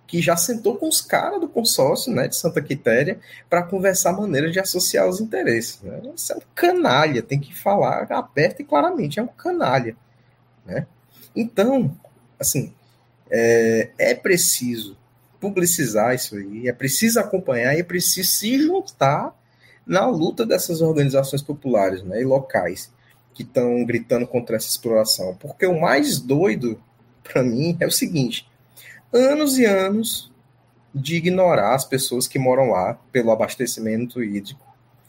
que 0.08 0.22
já 0.22 0.38
sentou 0.38 0.78
com 0.78 0.88
os 0.88 1.02
caras 1.02 1.42
do 1.42 1.48
consórcio 1.48 2.14
né, 2.14 2.28
de 2.28 2.36
Santa 2.36 2.62
Quitéria 2.62 3.20
para 3.50 3.64
conversar 3.64 4.14
maneiras 4.14 4.52
de 4.54 4.60
associar 4.60 5.08
os 5.08 5.20
interesses. 5.20 5.82
Né? 5.82 6.00
Isso 6.16 6.32
é 6.32 6.36
um 6.36 6.42
canalha, 6.54 7.24
tem 7.24 7.40
que 7.40 7.56
falar 7.56 8.12
aberto 8.12 8.60
e 8.60 8.64
claramente, 8.64 9.20
é 9.20 9.24
um 9.24 9.28
canalha. 9.28 9.96
Né? 10.64 10.86
Então, 11.36 11.96
assim, 12.40 12.72
é, 13.32 13.90
é 13.98 14.14
preciso 14.14 14.96
publicizar 15.40 16.14
isso 16.14 16.36
aí, 16.36 16.68
é 16.68 16.74
preciso 16.74 17.20
acompanhar 17.20 17.76
e 17.76 17.80
é 17.80 17.84
preciso 17.84 18.30
se 18.30 18.60
juntar 18.60 19.36
na 19.86 20.08
luta 20.08 20.46
dessas 20.46 20.82
organizações 20.82 21.42
populares 21.42 22.04
né, 22.04 22.22
e 22.22 22.26
locais 22.26 22.94
que 23.36 23.43
estão 23.43 23.86
gritando 23.86 24.26
contra 24.26 24.56
essa 24.56 24.67
exploração. 24.67 25.36
Porque 25.36 25.67
o 25.67 25.80
mais 25.80 26.19
doido, 26.19 26.82
para 27.21 27.43
mim, 27.43 27.78
é 27.80 27.86
o 27.86 27.91
seguinte: 27.91 28.50
anos 29.14 29.60
e 29.60 29.66
anos 29.66 30.32
de 30.93 31.18
ignorar 31.18 31.76
as 31.76 31.84
pessoas 31.84 32.28
que 32.28 32.39
moram 32.39 32.72
lá 32.72 32.97
pelo 33.12 33.30
abastecimento 33.30 34.24
hídrico. 34.24 34.66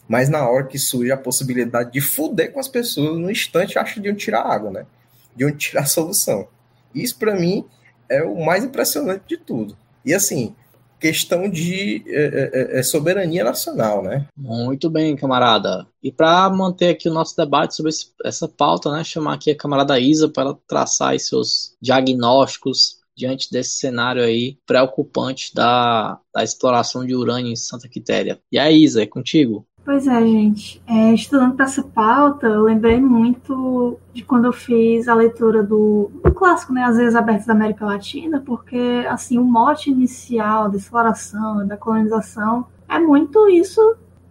Mas 0.08 0.28
na 0.28 0.48
hora 0.48 0.66
que 0.66 0.78
surge 0.78 1.12
a 1.12 1.16
possibilidade 1.16 1.92
de 1.92 2.00
fuder 2.00 2.52
com 2.52 2.60
as 2.60 2.68
pessoas, 2.68 3.18
no 3.18 3.30
instante 3.30 3.78
acha 3.78 4.00
de 4.00 4.10
onde 4.10 4.18
tirar 4.18 4.42
água, 4.42 4.70
né? 4.70 4.86
De 5.34 5.44
onde 5.44 5.56
tirar 5.56 5.82
a 5.82 5.86
solução. 5.86 6.48
Isso, 6.94 7.16
para 7.16 7.34
mim, 7.34 7.64
é 8.08 8.22
o 8.22 8.44
mais 8.44 8.64
impressionante 8.64 9.24
de 9.28 9.36
tudo. 9.36 9.76
E 10.04 10.12
assim, 10.12 10.54
questão 11.00 11.48
de 11.48 12.02
é, 12.06 12.76
é, 12.76 12.78
é, 12.78 12.82
soberania 12.82 13.44
nacional, 13.44 14.02
né? 14.02 14.26
Muito 14.36 14.88
bem, 14.88 15.16
camarada. 15.16 15.86
E 16.02 16.10
para 16.10 16.48
manter 16.50 16.90
aqui 16.90 17.08
o 17.08 17.12
nosso 17.12 17.36
debate 17.36 17.74
sobre 17.74 17.90
esse, 17.90 18.12
essa 18.24 18.48
pauta, 18.48 18.90
né, 18.90 19.04
chamar 19.04 19.34
aqui 19.34 19.50
a 19.50 19.56
camarada 19.56 19.98
Isa 19.98 20.28
para 20.28 20.54
traçar 20.66 21.18
seus 21.18 21.74
diagnósticos 21.80 22.96
diante 23.16 23.50
desse 23.50 23.76
cenário 23.76 24.22
aí 24.22 24.58
preocupante 24.66 25.54
da, 25.54 26.18
da 26.34 26.44
exploração 26.44 27.04
de 27.04 27.14
urânio 27.14 27.50
em 27.50 27.56
Santa 27.56 27.88
Quitéria. 27.88 28.38
E 28.52 28.58
aí, 28.58 28.82
Isa, 28.82 29.02
é 29.02 29.06
contigo? 29.06 29.66
Pois 29.86 30.04
é, 30.08 30.20
gente. 30.26 30.82
É, 30.84 31.14
estudando 31.14 31.54
para 31.54 31.64
essa 31.64 31.80
pauta, 31.80 32.48
eu 32.48 32.64
lembrei 32.64 33.00
muito 33.00 33.96
de 34.12 34.24
quando 34.24 34.46
eu 34.46 34.52
fiz 34.52 35.06
a 35.06 35.14
leitura 35.14 35.62
do, 35.62 36.10
do 36.24 36.32
clássico, 36.32 36.72
né, 36.72 36.82
As 36.82 36.96
Vezes 36.96 37.14
Abertas 37.14 37.46
da 37.46 37.52
América 37.52 37.86
Latina, 37.86 38.42
porque 38.44 39.06
assim 39.08 39.38
o 39.38 39.44
mote 39.44 39.88
inicial 39.88 40.68
da 40.68 40.76
exploração, 40.76 41.64
da 41.64 41.76
colonização, 41.76 42.66
é 42.88 42.98
muito 42.98 43.48
isso 43.48 43.80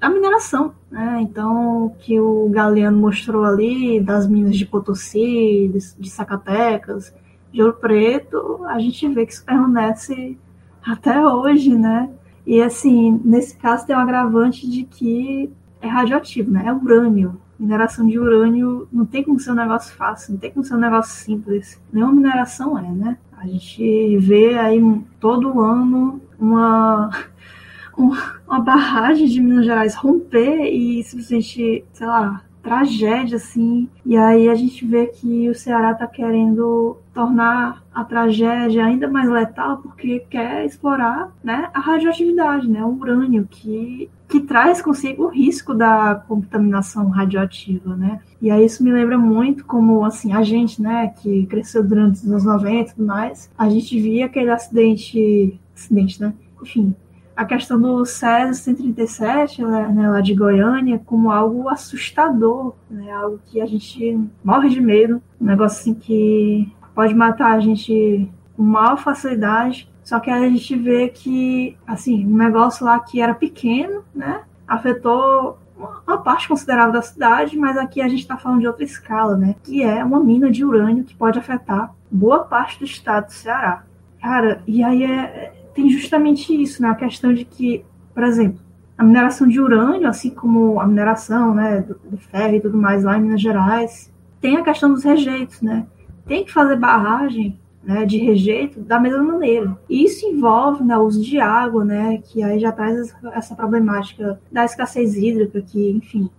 a 0.02 0.10
mineração, 0.10 0.74
né? 0.92 1.20
Então, 1.22 1.96
que 2.00 2.20
o 2.20 2.50
Galeano 2.50 2.98
mostrou 2.98 3.46
ali 3.46 4.02
das 4.02 4.28
minas 4.28 4.58
de 4.58 4.66
Potosí, 4.66 5.72
de, 5.72 5.80
de 5.98 6.10
Zacatecas, 6.10 7.16
de 7.54 7.62
Ouro 7.62 7.78
Preto, 7.80 8.66
a 8.66 8.78
gente 8.78 9.08
vê 9.08 9.26
que 9.26 9.32
isso 9.32 9.46
permanece 9.46 10.38
até 10.86 11.26
hoje, 11.26 11.74
né? 11.78 12.10
E 12.46 12.62
assim, 12.62 13.20
nesse 13.24 13.58
caso 13.58 13.86
tem 13.86 13.96
um 13.96 14.00
agravante 14.00 14.70
de 14.70 14.84
que 14.84 15.50
é 15.82 15.88
radioativo, 15.88 16.52
né? 16.52 16.64
É 16.68 16.74
urânio. 16.74 17.42
Mineração 17.58 18.06
de 18.06 18.20
urânio 18.20 18.88
não 18.92 19.06
tem 19.06 19.24
como 19.24 19.40
ser 19.40 19.52
um 19.52 19.56
negócio 19.56 19.96
fácil, 19.96 20.34
não 20.34 20.40
tem 20.40 20.52
como 20.52 20.64
ser 20.64 20.76
um 20.76 20.80
negócio 20.80 21.14
simples. 21.14 21.82
Nenhuma 21.92 22.14
mineração 22.14 22.78
é, 22.78 22.92
né? 22.92 23.18
A 23.38 23.48
gente 23.48 24.18
vê 24.18 24.58
aí 24.58 24.82
todo 25.20 25.60
ano 25.60 26.22
uma, 26.38 27.10
uma 28.48 28.60
barragem 28.60 29.28
de 29.28 29.42
Minas 29.42 29.66
Gerais 29.66 29.96
romper 29.96 30.66
e 30.66 31.04
simplesmente, 31.04 31.84
sei 31.94 32.08
lá, 32.08 32.45
tragédia, 32.66 33.38
assim. 33.38 33.88
E 34.04 34.18
aí 34.18 34.50
a 34.50 34.56
gente 34.56 34.84
vê 34.84 35.06
que 35.06 35.48
o 35.48 35.54
Ceará 35.54 35.92
está 35.92 36.08
querendo 36.08 36.98
tornar 37.14 37.84
a 37.94 38.04
tragédia 38.04 38.84
ainda 38.84 39.08
mais 39.08 39.30
letal 39.30 39.78
porque 39.78 40.26
quer 40.28 40.66
explorar 40.66 41.32
né, 41.44 41.70
a 41.74 41.80
radioatividade, 41.80 42.68
né, 42.68 42.84
o 42.84 42.90
urânio, 42.90 43.48
que, 43.50 44.10
que 44.28 44.40
traz 44.40 44.82
consigo 44.82 45.26
o 45.26 45.30
risco 45.30 45.76
da 45.76 46.16
contaminação 46.28 47.08
radioativa, 47.10 47.96
né? 47.96 48.20
E 48.42 48.50
aí 48.50 48.66
isso 48.66 48.84
me 48.84 48.92
lembra 48.92 49.18
muito 49.18 49.64
como, 49.66 50.04
assim, 50.04 50.34
a 50.34 50.42
gente, 50.42 50.82
né, 50.82 51.14
que 51.22 51.46
cresceu 51.46 51.84
durante 51.84 52.16
os 52.16 52.26
anos 52.26 52.44
90 52.44 52.76
e 52.76 52.94
tudo 52.96 53.06
mais, 53.06 53.50
a 53.56 53.70
gente 53.70 54.00
via 54.00 54.26
aquele 54.26 54.50
acidente, 54.50 55.60
acidente, 55.76 56.20
né? 56.20 56.34
Enfim, 56.62 56.96
a 57.36 57.44
questão 57.44 57.80
do 57.80 58.06
César 58.06 58.54
137, 58.54 59.62
né, 59.64 60.10
lá 60.10 60.22
de 60.22 60.34
Goiânia, 60.34 61.02
como 61.06 61.32
algo 61.32 61.68
assustador, 61.68 62.74
né, 62.90 63.12
algo 63.12 63.40
que 63.46 63.60
a 63.60 63.66
gente 63.66 64.20
morre 64.44 64.70
de 64.70 64.80
medo, 64.80 65.22
um 65.40 65.46
negócio 65.46 65.80
assim 65.80 65.94
que 65.94 66.72
pode 66.94 67.14
matar 67.14 67.52
a 67.54 67.60
gente 67.60 68.32
com 68.56 68.64
maior 68.64 68.98
facilidade, 68.98 69.92
só 70.04 70.20
que 70.20 70.30
a 70.30 70.40
gente 70.48 70.76
vê 70.78 71.10
que, 71.10 71.78
assim, 71.86 72.26
um 72.26 72.38
negócio 72.38 72.86
lá 72.86 73.00
que 73.00 73.20
era 73.20 73.34
pequeno, 73.34 74.04
né, 74.14 74.44
afetou 74.66 75.58
uma 76.08 76.18
parte 76.20 76.48
considerável 76.48 76.94
da 76.94 77.02
cidade, 77.02 77.58
mas 77.58 77.78
aqui 77.78 78.02
a 78.02 78.08
gente 78.08 78.22
está 78.22 78.38
falando 78.38 78.62
de 78.62 78.68
outra 78.68 78.86
escala, 78.86 79.36
né, 79.36 79.56
que 79.62 79.84
é 79.84 80.02
uma 80.06 80.22
mina 80.22 80.50
de 80.50 80.64
urânio 80.64 81.04
que 81.04 81.14
pode 81.14 81.38
afetar 81.38 81.94
boa 82.10 82.46
parte 82.46 82.80
do 82.80 82.86
estado 82.86 83.26
do 83.26 83.34
Ceará. 83.34 83.84
Cara, 84.22 84.64
e 84.66 84.82
aí 84.82 85.04
é, 85.04 85.54
tem 85.76 85.90
justamente 85.90 86.60
isso, 86.60 86.82
né? 86.82 86.90
A 86.90 86.96
questão 86.96 87.34
de 87.34 87.44
que, 87.44 87.86
por 88.14 88.24
exemplo, 88.24 88.60
a 88.98 89.04
mineração 89.04 89.46
de 89.46 89.60
urânio, 89.60 90.08
assim 90.08 90.30
como 90.30 90.80
a 90.80 90.88
mineração 90.88 91.54
né, 91.54 91.82
do, 91.82 92.00
do 92.10 92.18
ferro 92.18 92.56
e 92.56 92.62
tudo 92.62 92.78
mais 92.78 93.04
lá 93.04 93.18
em 93.18 93.22
Minas 93.22 93.42
Gerais, 93.42 94.12
tem 94.40 94.56
a 94.56 94.64
questão 94.64 94.94
dos 94.94 95.04
rejeitos, 95.04 95.62
né? 95.62 95.86
Tem 96.26 96.46
que 96.46 96.54
fazer 96.54 96.78
barragem 96.78 97.60
né, 97.84 98.06
de 98.06 98.18
rejeito 98.18 98.80
da 98.80 99.00
mesma 99.00 99.22
maneira. 99.22 99.78
E 99.90 100.06
isso 100.06 100.26
envolve 100.26 100.84
né, 100.84 100.98
o 100.98 101.04
uso 101.04 101.22
de 101.22 101.40
água, 101.40 101.84
né, 101.84 102.20
que 102.24 102.42
aí 102.42 102.58
já 102.58 102.72
traz 102.72 103.14
essa 103.34 103.54
problemática 103.54 104.40
da 104.52 104.64
escassez 104.64 105.16
hídrica, 105.16 105.62
que, 105.62 105.92
enfim, 105.92 106.30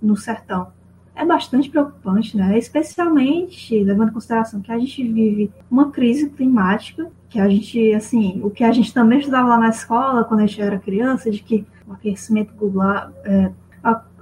no 0.00 0.16
sertão. 0.16 0.68
É 1.14 1.24
bastante 1.24 1.70
preocupante, 1.70 2.36
né? 2.36 2.58
especialmente 2.58 3.82
levando 3.82 4.10
em 4.10 4.12
consideração 4.12 4.60
que 4.60 4.70
a 4.70 4.78
gente 4.78 5.02
vive 5.02 5.50
uma 5.70 5.90
crise 5.90 6.28
climática 6.28 7.10
que 7.28 7.40
a 7.40 7.48
gente, 7.48 7.92
assim, 7.94 8.40
o 8.42 8.50
que 8.50 8.64
a 8.64 8.72
gente 8.72 8.92
também 8.92 9.18
estudava 9.18 9.48
lá 9.48 9.58
na 9.58 9.68
escola, 9.68 10.24
quando 10.24 10.40
a 10.40 10.46
gente 10.46 10.60
era 10.60 10.78
criança, 10.78 11.30
de 11.30 11.42
que 11.42 11.66
o 11.86 11.92
aquecimento 11.92 12.54
global, 12.54 13.10
é, 13.24 13.50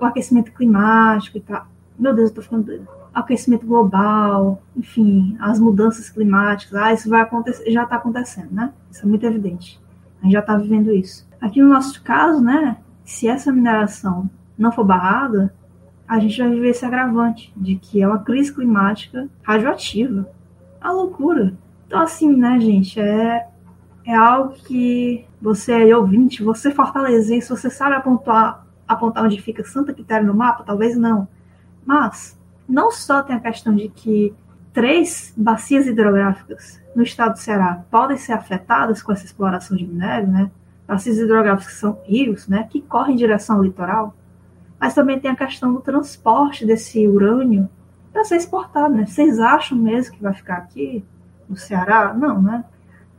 o 0.00 0.04
aquecimento 0.04 0.52
climático 0.52 1.38
e 1.38 1.40
tal. 1.40 1.66
Meu 1.98 2.14
Deus, 2.14 2.30
eu 2.30 2.34
tô 2.36 2.42
ficando 2.42 2.64
doida. 2.64 2.86
Aquecimento 3.14 3.64
global, 3.64 4.60
enfim, 4.76 5.36
as 5.38 5.60
mudanças 5.60 6.10
climáticas, 6.10 6.74
ah, 6.74 6.92
isso 6.92 7.08
vai 7.08 7.20
acontecer, 7.20 7.70
já 7.70 7.84
está 7.84 7.96
acontecendo, 7.96 8.50
né? 8.50 8.72
Isso 8.90 9.04
é 9.04 9.08
muito 9.08 9.24
evidente. 9.24 9.80
A 10.20 10.24
gente 10.24 10.32
já 10.32 10.40
está 10.40 10.56
vivendo 10.56 10.92
isso. 10.92 11.26
Aqui 11.40 11.62
no 11.62 11.68
nosso 11.68 12.02
caso, 12.02 12.42
né, 12.42 12.78
se 13.04 13.28
essa 13.28 13.52
mineração 13.52 14.28
não 14.58 14.72
for 14.72 14.84
barrada, 14.84 15.54
a 16.08 16.18
gente 16.18 16.38
vai 16.38 16.50
viver 16.50 16.70
esse 16.70 16.84
agravante 16.84 17.52
de 17.56 17.76
que 17.76 18.02
é 18.02 18.08
uma 18.08 18.18
crise 18.18 18.52
climática 18.52 19.28
radioativa. 19.42 20.28
A 20.80 20.90
loucura. 20.90 21.54
Então, 21.86 22.00
assim, 22.00 22.34
né, 22.34 22.58
gente, 22.60 23.00
é, 23.00 23.46
é 24.04 24.14
algo 24.14 24.54
que 24.54 25.26
você 25.40 25.90
é 25.90 25.96
ouvinte, 25.96 26.42
você 26.42 26.70
fortalecer, 26.70 27.42
se 27.42 27.50
você 27.50 27.70
sabe 27.70 27.94
apontar, 27.94 28.66
apontar 28.86 29.24
onde 29.24 29.40
fica 29.40 29.64
Santa 29.64 29.92
Quitéria 29.92 30.26
no 30.26 30.34
mapa, 30.34 30.64
talvez 30.64 30.96
não. 30.96 31.28
Mas, 31.84 32.38
não 32.68 32.90
só 32.90 33.22
tem 33.22 33.36
a 33.36 33.40
questão 33.40 33.74
de 33.74 33.88
que 33.88 34.34
três 34.72 35.32
bacias 35.36 35.86
hidrográficas 35.86 36.82
no 36.96 37.02
estado 37.02 37.32
do 37.32 37.38
Ceará 37.38 37.84
podem 37.90 38.16
ser 38.16 38.32
afetadas 38.32 39.02
com 39.02 39.12
essa 39.12 39.24
exploração 39.24 39.76
de 39.76 39.86
minério, 39.86 40.28
né? 40.28 40.50
Bacias 40.86 41.18
hidrográficas 41.18 41.74
são 41.74 41.98
rios, 42.04 42.48
né? 42.48 42.66
Que 42.70 42.80
correm 42.80 43.14
em 43.14 43.18
direção 43.18 43.56
ao 43.56 43.62
litoral. 43.62 44.14
Mas 44.78 44.94
também 44.94 45.18
tem 45.18 45.30
a 45.30 45.36
questão 45.36 45.72
do 45.72 45.80
transporte 45.80 46.66
desse 46.66 47.06
urânio 47.06 47.68
para 48.12 48.24
ser 48.24 48.36
exportado, 48.36 48.94
né? 48.94 49.06
Vocês 49.06 49.38
acham 49.38 49.78
mesmo 49.78 50.14
que 50.14 50.22
vai 50.22 50.34
ficar 50.34 50.56
aqui? 50.56 51.04
No 51.48 51.56
Ceará? 51.56 52.12
Não, 52.14 52.40
né? 52.40 52.64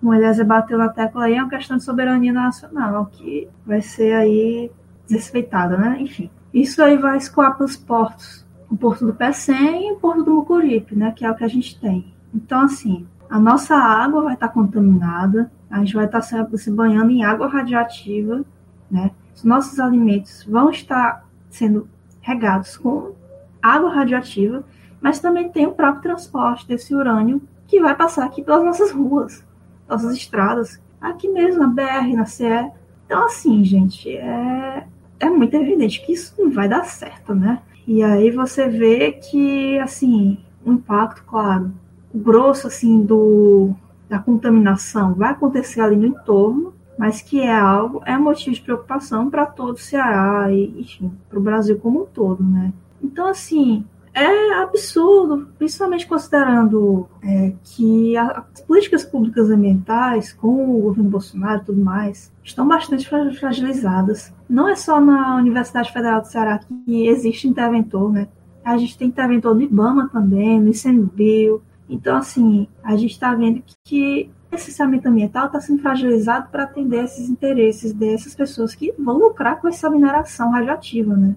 O 0.01 0.13
Eliezer 0.13 0.45
bateu 0.45 0.77
na 0.77 0.89
tecla 0.89 1.25
aí, 1.25 1.35
é 1.35 1.41
uma 1.41 1.49
questão 1.49 1.77
de 1.77 1.83
soberania 1.83 2.31
nacional, 2.31 3.07
que 3.07 3.47
vai 3.65 3.81
ser 3.81 4.13
aí 4.13 4.71
desrespeitada, 5.07 5.77
né? 5.77 5.97
Enfim, 5.99 6.29
isso 6.53 6.81
aí 6.83 6.97
vai 6.97 7.17
escoar 7.17 7.55
para 7.55 7.65
os 7.65 7.75
portos. 7.75 8.45
O 8.69 8.77
porto 8.77 9.05
do 9.05 9.13
Pecém 9.13 9.89
e 9.89 9.91
o 9.93 9.97
porto 9.97 10.23
do 10.23 10.33
Mucuripe, 10.33 10.95
né? 10.95 11.11
Que 11.11 11.25
é 11.25 11.31
o 11.31 11.35
que 11.35 11.43
a 11.43 11.47
gente 11.47 11.79
tem. 11.79 12.13
Então, 12.33 12.61
assim, 12.61 13.07
a 13.29 13.39
nossa 13.39 13.75
água 13.75 14.23
vai 14.23 14.33
estar 14.33 14.49
contaminada, 14.49 15.51
a 15.69 15.79
gente 15.79 15.95
vai 15.95 16.05
estar 16.05 16.21
se, 16.21 16.35
se 16.57 16.71
banhando 16.71 17.11
em 17.11 17.23
água 17.23 17.47
radioativa, 17.47 18.43
né? 18.89 19.11
Os 19.35 19.43
nossos 19.43 19.79
alimentos 19.79 20.43
vão 20.43 20.69
estar 20.69 21.25
sendo 21.49 21.87
regados 22.21 22.77
com 22.77 23.13
água 23.61 23.93
radioativa, 23.93 24.63
mas 25.01 25.19
também 25.19 25.49
tem 25.49 25.65
o 25.65 25.73
próprio 25.73 26.03
transporte 26.03 26.67
desse 26.67 26.93
urânio 26.93 27.41
que 27.67 27.81
vai 27.81 27.95
passar 27.95 28.25
aqui 28.25 28.41
pelas 28.43 28.63
nossas 28.63 28.91
ruas, 28.91 29.43
nossas 29.87 30.15
estradas, 30.15 30.81
aqui 30.99 31.27
mesmo 31.27 31.61
na 31.61 31.67
BR, 31.67 32.15
na 32.15 32.25
CE. 32.25 32.71
Então, 33.05 33.25
assim, 33.25 33.63
gente, 33.63 34.15
é, 34.15 34.87
é 35.19 35.29
muito 35.29 35.55
evidente 35.55 36.05
que 36.05 36.13
isso 36.13 36.33
não 36.37 36.51
vai 36.51 36.67
dar 36.67 36.85
certo, 36.85 37.33
né? 37.33 37.61
E 37.87 38.01
aí 38.03 38.31
você 38.31 38.67
vê 38.67 39.11
que, 39.11 39.77
assim, 39.79 40.39
o 40.65 40.71
impacto, 40.71 41.23
claro, 41.23 41.71
o 42.13 42.17
grosso, 42.17 42.67
assim, 42.67 43.03
do, 43.03 43.75
da 44.09 44.17
contaminação 44.19 45.13
vai 45.13 45.31
acontecer 45.31 45.81
ali 45.81 45.95
no 45.95 46.07
entorno, 46.07 46.73
mas 46.97 47.21
que 47.21 47.41
é 47.41 47.53
algo, 47.53 48.01
é 48.05 48.17
motivo 48.17 48.55
de 48.55 48.61
preocupação 48.61 49.29
para 49.29 49.45
todo 49.45 49.75
o 49.75 49.79
Ceará 49.79 50.51
e, 50.51 50.79
enfim, 50.79 51.11
para 51.29 51.37
o 51.37 51.41
Brasil 51.41 51.77
como 51.77 52.03
um 52.03 52.05
todo, 52.05 52.43
né? 52.43 52.73
Então, 53.03 53.27
assim, 53.27 53.85
é 54.15 54.53
absurdo, 54.53 55.49
principalmente 55.57 56.07
considerando 56.07 57.07
é, 57.21 57.53
que 57.63 58.15
as 58.15 58.61
políticas 58.61 59.03
públicas 59.03 59.49
ambientais, 59.49 60.31
com 60.31 60.77
o 60.77 60.81
governo 60.83 61.09
Bolsonaro 61.09 61.61
e 61.61 61.65
tudo 61.65 61.83
mais, 61.83 62.31
estão 62.41 62.65
bastante 62.65 63.07
fragilizadas. 63.07 64.33
Não 64.49 64.69
é 64.69 64.75
só 64.75 65.01
na 65.01 65.35
Universidade 65.35 65.91
Federal 65.91 66.21
do 66.21 66.27
Ceará 66.27 66.59
que 66.59 67.07
existe 67.07 67.47
interventor, 67.47 68.11
né? 68.11 68.29
A 68.63 68.77
gente 68.77 68.97
tem 68.97 69.09
interventor 69.09 69.53
no 69.53 69.61
IBAMA 69.61 70.09
também, 70.09 70.61
no 70.61 70.69
ICMBio. 70.69 71.61
Então, 71.89 72.15
assim, 72.15 72.67
a 72.83 72.95
gente 72.95 73.11
está 73.11 73.35
vendo 73.35 73.61
que 73.83 74.31
esse 74.51 74.67
licenciamento 74.67 75.07
ambiental 75.09 75.47
está 75.47 75.59
sendo 75.59 75.81
fragilizado 75.81 76.49
para 76.49 76.63
atender 76.63 77.03
esses 77.03 77.29
interesses 77.29 77.91
dessas 77.91 78.33
pessoas 78.33 78.73
que 78.73 78.93
vão 78.97 79.17
lucrar 79.17 79.59
com 79.59 79.67
essa 79.67 79.89
mineração 79.89 80.51
radioativa, 80.51 81.15
né? 81.15 81.35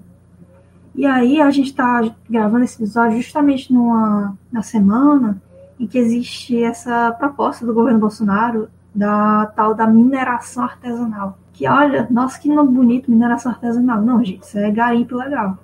E 0.95 1.07
aí 1.07 1.41
a 1.41 1.51
gente 1.51 1.69
está 1.69 2.03
gravando 2.29 2.65
esse 2.65 2.77
episódio 2.77 3.21
justamente 3.21 3.73
numa, 3.73 4.37
na 4.51 4.63
semana 4.63 5.41
em 5.79 5.87
que 5.87 5.99
existe 5.99 6.63
essa 6.63 7.13
proposta 7.13 7.65
do 7.65 7.73
governo 7.73 8.01
Bolsonaro 8.01 8.69
da 8.95 9.47
tal 9.47 9.75
da 9.75 9.87
mineração 9.87 10.65
artesanal. 10.65 11.39
Que 11.53 11.69
olha, 11.69 12.07
nossa, 12.11 12.39
que 12.39 12.49
nome 12.49 12.73
bonito, 12.73 13.11
mineração 13.11 13.53
artesanal. 13.53 14.03
Não, 14.03 14.25
gente, 14.25 14.43
isso 14.43 14.59
é 14.59 14.71
garimpo 14.71 15.17
legal. 15.17 15.59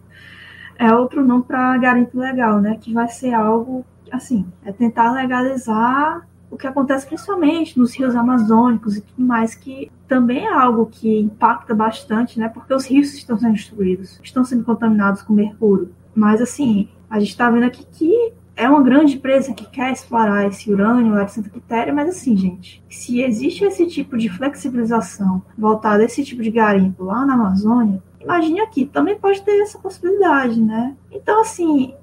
É 0.78 0.92
outro 0.92 1.24
nome 1.24 1.44
para 1.44 1.76
garimpo 1.78 2.18
legal, 2.18 2.60
né? 2.60 2.76
Que 2.80 2.92
vai 2.92 3.08
ser 3.08 3.32
algo, 3.32 3.84
assim, 4.10 4.46
é 4.64 4.72
tentar 4.72 5.12
legalizar 5.12 6.26
o 6.54 6.56
que 6.56 6.68
acontece 6.68 7.04
principalmente 7.04 7.76
nos 7.76 7.92
rios 7.96 8.14
amazônicos 8.14 8.96
e 8.96 9.00
tudo 9.00 9.26
mais, 9.26 9.56
que 9.56 9.90
também 10.06 10.46
é 10.46 10.52
algo 10.52 10.86
que 10.86 11.18
impacta 11.18 11.74
bastante, 11.74 12.38
né? 12.38 12.48
Porque 12.48 12.72
os 12.72 12.86
rios 12.86 13.12
estão 13.12 13.36
sendo 13.36 13.54
destruídos, 13.54 14.20
estão 14.22 14.44
sendo 14.44 14.62
contaminados 14.62 15.22
com 15.22 15.32
mercúrio. 15.32 15.92
Mas, 16.14 16.40
assim, 16.40 16.88
a 17.10 17.18
gente 17.18 17.30
está 17.30 17.50
vendo 17.50 17.64
aqui 17.64 17.84
que 17.90 18.32
é 18.54 18.68
uma 18.68 18.84
grande 18.84 19.16
empresa 19.16 19.52
que 19.52 19.68
quer 19.68 19.92
explorar 19.92 20.46
esse 20.46 20.72
urânio 20.72 21.12
lá 21.12 21.24
de 21.24 21.32
Santa 21.32 21.50
Quitéria, 21.50 21.92
mas 21.92 22.08
assim, 22.10 22.36
gente, 22.36 22.84
se 22.88 23.20
existe 23.20 23.64
esse 23.64 23.84
tipo 23.88 24.16
de 24.16 24.28
flexibilização 24.28 25.42
voltada 25.58 26.04
a 26.04 26.06
esse 26.06 26.22
tipo 26.22 26.40
de 26.40 26.52
garimpo 26.52 27.02
lá 27.02 27.26
na 27.26 27.34
Amazônia, 27.34 28.00
imagine 28.20 28.60
aqui, 28.60 28.86
também 28.86 29.18
pode 29.18 29.42
ter 29.42 29.60
essa 29.60 29.76
possibilidade, 29.76 30.62
né? 30.62 30.94
Então, 31.10 31.40
assim, 31.40 31.94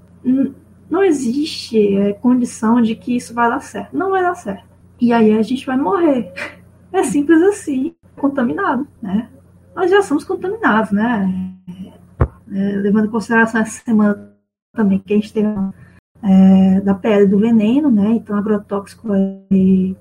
não 0.91 1.01
existe 1.01 1.95
é, 1.95 2.11
condição 2.11 2.81
de 2.81 2.95
que 2.95 3.15
isso 3.15 3.33
vai 3.33 3.49
dar 3.49 3.61
certo. 3.61 3.95
Não 3.95 4.11
vai 4.11 4.21
dar 4.21 4.35
certo. 4.35 4.65
E 4.99 5.13
aí 5.13 5.33
a 5.33 5.41
gente 5.41 5.65
vai 5.65 5.77
morrer. 5.77 6.31
É 6.91 7.03
simples 7.03 7.41
assim, 7.43 7.95
contaminado, 8.17 8.85
né? 9.01 9.29
Nós 9.73 9.89
já 9.89 10.01
somos 10.01 10.25
contaminados, 10.25 10.91
né? 10.91 11.55
É, 12.53 12.75
levando 12.75 13.05
em 13.05 13.09
consideração 13.09 13.61
essa 13.61 13.81
semana 13.81 14.33
também 14.73 14.99
que 14.99 15.13
a 15.13 15.15
gente 15.15 15.31
teve 15.31 15.47
é, 16.21 16.81
da 16.81 16.93
pele 16.93 17.25
do 17.25 17.39
veneno, 17.39 17.89
né? 17.89 18.09
Então, 18.09 18.35
agrotóxico 18.35 19.13
aí, 19.13 19.95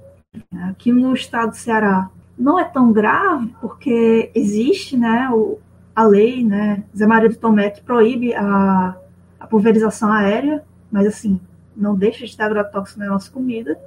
aqui 0.68 0.92
no 0.92 1.14
estado 1.14 1.50
do 1.50 1.56
Ceará 1.56 2.10
não 2.36 2.58
é 2.58 2.64
tão 2.64 2.92
grave, 2.92 3.54
porque 3.60 4.32
existe, 4.34 4.96
né, 4.96 5.30
o, 5.30 5.58
a 5.94 6.04
lei, 6.04 6.44
né, 6.44 6.82
Zé 6.96 7.06
Maria 7.06 7.28
do 7.28 7.36
Tomé, 7.36 7.70
que 7.70 7.82
proíbe 7.82 8.34
a, 8.34 8.96
a 9.38 9.46
pulverização 9.46 10.10
aérea, 10.10 10.64
mas 10.90 11.06
assim, 11.06 11.40
não 11.76 11.94
deixa 11.94 12.26
de 12.26 12.36
ter 12.36 12.42
agrotóxico 12.42 13.00
na 13.00 13.06
nossa 13.06 13.30
comida. 13.30 13.78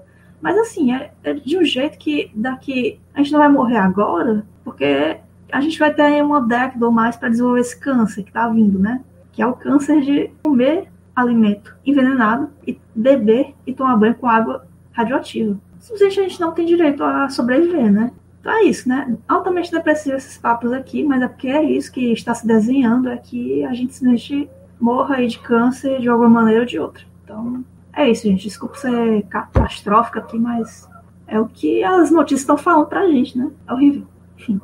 Mas 0.41 0.57
assim, 0.57 0.93
é, 0.93 1.11
é, 1.23 1.33
de 1.33 1.57
um 1.57 1.63
jeito 1.63 1.97
que 1.97 2.31
daqui 2.35 2.99
a 3.13 3.19
gente 3.19 3.31
não 3.31 3.39
vai 3.39 3.49
morrer 3.49 3.77
agora, 3.77 4.45
porque 4.63 5.17
a 5.51 5.61
gente 5.61 5.77
vai 5.79 5.93
ter 5.93 6.23
uma 6.23 6.41
década 6.41 6.85
ou 6.85 6.91
mais 6.91 7.15
para 7.15 7.29
desenvolver 7.29 7.61
esse 7.61 7.79
câncer 7.79 8.23
que 8.23 8.29
está 8.29 8.49
vindo, 8.49 8.79
né? 8.79 9.01
Que 9.31 9.41
é 9.41 9.47
o 9.47 9.53
câncer 9.53 10.01
de 10.01 10.31
comer 10.43 10.89
alimento 11.15 11.75
envenenado 11.85 12.49
e 12.67 12.79
beber 12.95 13.53
e 13.65 13.73
tomar 13.73 13.95
banho 13.95 14.15
com 14.15 14.27
água 14.27 14.65
radioativa. 14.91 15.57
Simplesmente 15.79 16.19
a 16.19 16.23
gente 16.23 16.41
não 16.41 16.51
tem 16.51 16.65
direito 16.65 17.03
a 17.03 17.29
sobreviver, 17.29 17.91
né? 17.91 18.11
Então 18.39 18.51
é 18.51 18.63
isso, 18.63 18.89
né? 18.89 19.15
Altamente 19.27 19.71
depressivo 19.71 20.17
esses 20.17 20.37
papos 20.37 20.73
aqui, 20.73 21.03
mas 21.03 21.21
é 21.21 21.27
porque 21.27 21.47
é 21.47 21.63
isso 21.63 21.91
que 21.91 22.11
está 22.11 22.33
se 22.33 22.45
desenhando, 22.45 23.09
é 23.09 23.17
que 23.17 23.63
a 23.63 23.73
gente 23.73 23.93
simplesmente 23.93 24.49
morra 24.83 25.15
aí 25.15 25.27
de 25.27 25.39
câncer 25.39 26.01
de 26.01 26.09
alguma 26.09 26.29
maneira 26.29 26.59
ou 26.59 26.65
de 26.65 26.77
outra. 26.77 27.05
Então, 27.23 27.63
é 27.93 28.11
isso, 28.11 28.23
gente. 28.23 28.43
Desculpa 28.43 28.75
ser 28.75 29.23
catastrófica 29.27 30.19
aqui, 30.19 30.37
mas 30.37 30.89
é 31.25 31.39
o 31.39 31.47
que 31.47 31.81
as 31.85 32.11
notícias 32.11 32.41
estão 32.41 32.57
falando 32.57 32.87
pra 32.87 33.07
gente, 33.07 33.37
né? 33.37 33.49
É 33.65 33.71
horrível. 33.73 34.05
Enfim, 34.37 34.59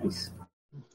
é 0.00 0.06
isso. 0.06 0.32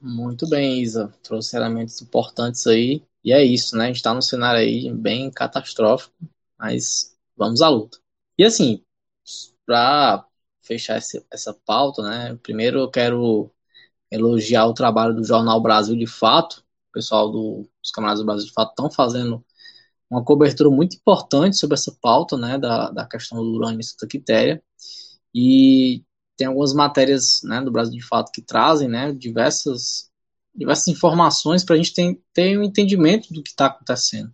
Muito 0.01 0.49
bem, 0.49 0.81
Isa. 0.81 1.13
Trouxe 1.21 1.57
elementos 1.57 2.01
importantes 2.01 2.65
aí. 2.65 3.03
E 3.23 3.33
é 3.33 3.43
isso, 3.43 3.75
né? 3.75 3.85
A 3.85 3.87
gente 3.87 4.01
tá 4.01 4.13
num 4.13 4.21
cenário 4.21 4.61
aí 4.61 4.91
bem 4.93 5.29
catastrófico, 5.29 6.15
mas 6.57 7.13
vamos 7.35 7.61
à 7.61 7.67
luta. 7.67 7.97
E 8.37 8.45
assim, 8.45 8.81
para 9.65 10.25
fechar 10.61 10.97
esse, 10.97 11.23
essa 11.29 11.53
pauta, 11.65 12.01
né? 12.03 12.39
Primeiro 12.41 12.79
eu 12.79 12.89
quero 12.89 13.51
elogiar 14.09 14.65
o 14.65 14.73
trabalho 14.73 15.13
do 15.13 15.25
Jornal 15.25 15.61
Brasil 15.61 15.95
de 15.95 16.07
Fato, 16.07 16.63
o 16.91 16.93
pessoal 16.93 17.31
do, 17.31 17.69
dos 17.81 17.91
Camaradas 17.91 18.21
do 18.21 18.25
Brasil 18.25 18.45
de 18.45 18.53
Fato 18.53 18.71
estão 18.71 18.91
fazendo 18.91 19.43
uma 20.09 20.23
cobertura 20.23 20.69
muito 20.69 20.97
importante 20.97 21.57
sobre 21.57 21.75
essa 21.75 21.95
pauta, 22.01 22.37
né, 22.37 22.57
da, 22.57 22.91
da 22.91 23.05
questão 23.05 23.37
do 23.41 23.53
urânio 23.53 23.79
e 23.79 23.83
Santa 23.83 24.07
Quitéria, 24.07 24.61
e 25.33 26.03
tem 26.35 26.47
algumas 26.47 26.73
matérias, 26.73 27.39
né, 27.43 27.61
do 27.61 27.71
Brasil 27.71 27.97
de 27.97 28.05
Fato 28.05 28.31
que 28.31 28.41
trazem, 28.41 28.89
né, 28.89 29.13
diversas, 29.13 30.09
diversas 30.53 30.89
informações 30.89 31.63
para 31.63 31.75
a 31.75 31.77
gente 31.77 31.93
ter, 31.93 32.19
ter 32.33 32.59
um 32.59 32.63
entendimento 32.63 33.33
do 33.33 33.41
que 33.41 33.51
está 33.51 33.67
acontecendo. 33.67 34.33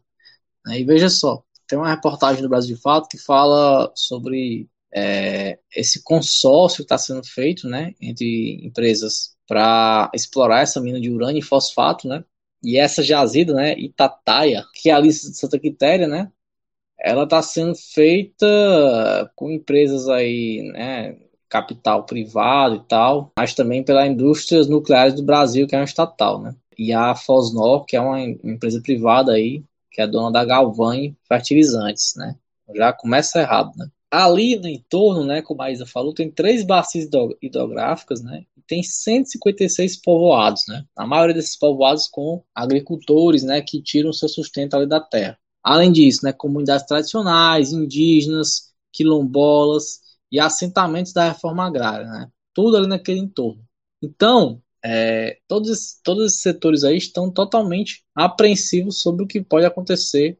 Né, 0.65 0.79
e 0.79 0.83
veja 0.83 1.09
só, 1.09 1.43
tem 1.67 1.77
uma 1.77 1.89
reportagem 1.89 2.41
do 2.41 2.49
Brasil 2.49 2.75
de 2.75 2.81
Fato 2.81 3.07
que 3.07 3.19
fala 3.19 3.91
sobre 3.95 4.67
é, 4.91 5.59
esse 5.75 6.01
consórcio 6.01 6.77
que 6.77 6.83
está 6.83 6.97
sendo 6.97 7.23
feito, 7.23 7.67
né, 7.67 7.93
entre 8.01 8.65
empresas 8.65 9.35
para 9.47 10.09
explorar 10.13 10.61
essa 10.61 10.81
mina 10.81 10.99
de 10.99 11.11
urânio 11.11 11.39
e 11.39 11.43
fosfato, 11.43 12.07
né, 12.07 12.23
e 12.63 12.77
essa 12.77 13.03
jazida, 13.03 13.53
né, 13.53 13.77
Itataia, 13.77 14.65
que 14.73 14.89
é 14.89 14.93
a 14.93 14.99
lista 14.99 15.29
de 15.29 15.37
Santa 15.37 15.59
Quitéria, 15.59 16.07
né, 16.07 16.31
ela 16.99 17.23
está 17.23 17.41
sendo 17.41 17.75
feita 17.75 18.45
com 19.35 19.51
empresas 19.51 20.09
aí, 20.09 20.63
né, 20.73 21.17
capital 21.49 22.05
privado 22.05 22.75
e 22.75 22.83
tal, 22.87 23.31
mas 23.37 23.53
também 23.53 23.83
pela 23.83 24.07
Indústrias 24.07 24.67
Nucleares 24.67 25.13
do 25.13 25.23
Brasil, 25.23 25.67
que 25.67 25.75
é 25.75 25.79
uma 25.79 25.85
estatal, 25.85 26.41
né, 26.41 26.55
e 26.77 26.93
a 26.93 27.15
Fosnor, 27.15 27.85
que 27.85 27.95
é 27.95 28.01
uma 28.01 28.19
empresa 28.21 28.81
privada 28.81 29.33
aí, 29.33 29.63
que 29.91 30.01
é 30.01 30.07
dona 30.07 30.31
da 30.31 30.45
Galvani 30.45 31.15
Fertilizantes, 31.27 32.15
né, 32.15 32.35
já 32.75 32.91
começa 32.91 33.39
errado, 33.39 33.71
né. 33.77 33.87
Ali 34.09 34.57
no 34.57 34.67
entorno, 34.67 35.25
né, 35.25 35.41
como 35.41 35.61
a 35.61 35.71
Isa 35.71 35.85
falou, 35.85 36.13
tem 36.13 36.31
três 36.31 36.63
bacias 36.63 37.09
hidrográficas, 37.41 38.21
né, 38.21 38.45
tem 38.67 38.83
156 38.83 40.01
povoados, 40.01 40.63
né? 40.67 40.85
A 40.95 41.07
maioria 41.07 41.33
desses 41.33 41.57
povoados 41.57 42.07
com 42.07 42.43
agricultores, 42.53 43.43
né, 43.43 43.61
que 43.61 43.81
tiram 43.81 44.11
seu 44.13 44.27
sustento 44.27 44.75
ali 44.75 44.85
da 44.85 44.99
terra. 44.99 45.39
Além 45.63 45.91
disso, 45.91 46.23
né, 46.23 46.33
comunidades 46.33 46.85
tradicionais, 46.85 47.71
indígenas, 47.71 48.73
quilombolas 48.91 50.01
e 50.31 50.39
assentamentos 50.39 51.13
da 51.13 51.29
reforma 51.29 51.65
agrária, 51.65 52.07
né? 52.07 52.29
Tudo 52.53 52.77
ali 52.77 52.87
naquele 52.87 53.19
entorno. 53.19 53.63
Então, 54.01 54.61
é, 54.83 55.39
todos, 55.47 55.99
todos 56.03 56.25
esses 56.27 56.41
setores 56.41 56.83
aí 56.83 56.97
estão 56.97 57.31
totalmente 57.31 58.03
apreensivos 58.15 59.01
sobre 59.01 59.23
o 59.23 59.27
que 59.27 59.41
pode 59.41 59.65
acontecer 59.65 60.37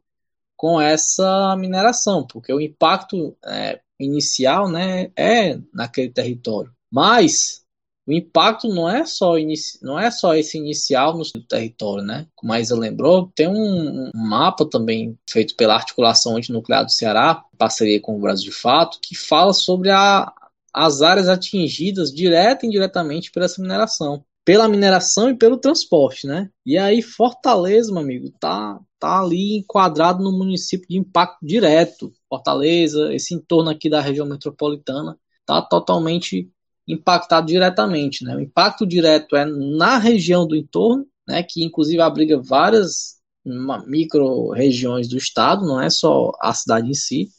com 0.57 0.81
essa 0.81 1.55
mineração, 1.55 2.25
porque 2.25 2.51
o 2.51 2.59
impacto 2.59 3.37
é, 3.45 3.79
inicial 3.99 4.69
né, 4.69 5.11
é 5.15 5.57
naquele 5.73 6.09
território. 6.09 6.71
Mas 6.91 7.63
o 8.07 8.13
impacto 8.13 8.69
não 8.69 8.89
é 8.89 9.05
só 9.05 9.33
não 9.81 9.99
é 9.99 10.09
só 10.09 10.33
esse 10.33 10.57
inicial 10.57 11.17
no 11.17 11.25
território, 11.43 12.03
né? 12.03 12.25
Como 12.33 12.53
a 12.53 12.59
Isa 12.59 12.73
lembrou, 12.73 13.29
tem 13.35 13.49
um, 13.49 14.09
um 14.15 14.27
mapa 14.27 14.65
também 14.65 15.19
feito 15.29 15.55
pela 15.57 15.75
Articulação 15.75 16.37
Antinuclear 16.37 16.85
do 16.85 16.91
Ceará, 16.91 17.43
parceria 17.57 17.99
com 17.99 18.15
o 18.15 18.21
Brasil 18.21 18.45
de 18.45 18.55
Fato, 18.55 18.99
que 19.01 19.13
fala 19.13 19.51
sobre 19.51 19.91
a, 19.91 20.33
as 20.73 21.01
áreas 21.01 21.27
atingidas 21.27 22.13
direta 22.13 22.65
e 22.65 22.69
indiretamente 22.69 23.29
essa 23.35 23.61
mineração. 23.61 24.23
Pela 24.45 24.69
mineração 24.69 25.29
e 25.29 25.35
pelo 25.35 25.57
transporte, 25.57 26.25
né? 26.25 26.49
E 26.65 26.77
aí, 26.77 27.01
Fortaleza, 27.01 27.91
meu 27.91 28.01
amigo, 28.01 28.31
tá, 28.39 28.79
tá 28.99 29.19
ali 29.19 29.57
enquadrado 29.57 30.23
no 30.23 30.31
município 30.31 30.87
de 30.89 30.97
impacto 30.97 31.45
direto. 31.45 32.13
Fortaleza, 32.29 33.13
esse 33.13 33.33
entorno 33.33 33.69
aqui 33.69 33.89
da 33.89 34.01
região 34.01 34.25
metropolitana, 34.25 35.17
tá 35.45 35.61
totalmente 35.61 36.51
impactado 36.87 37.47
diretamente. 37.47 38.23
Né? 38.23 38.35
O 38.35 38.39
impacto 38.39 38.85
direto 38.85 39.35
é 39.35 39.45
na 39.45 39.97
região 39.97 40.47
do 40.47 40.55
entorno, 40.55 41.05
né, 41.27 41.43
que 41.43 41.63
inclusive 41.63 42.01
abriga 42.01 42.41
várias 42.41 43.17
micro-regiões 43.85 45.07
do 45.07 45.17
estado, 45.17 45.65
não 45.65 45.81
é 45.81 45.89
só 45.89 46.31
a 46.41 46.53
cidade 46.53 46.89
em 46.89 46.93
si, 46.93 47.29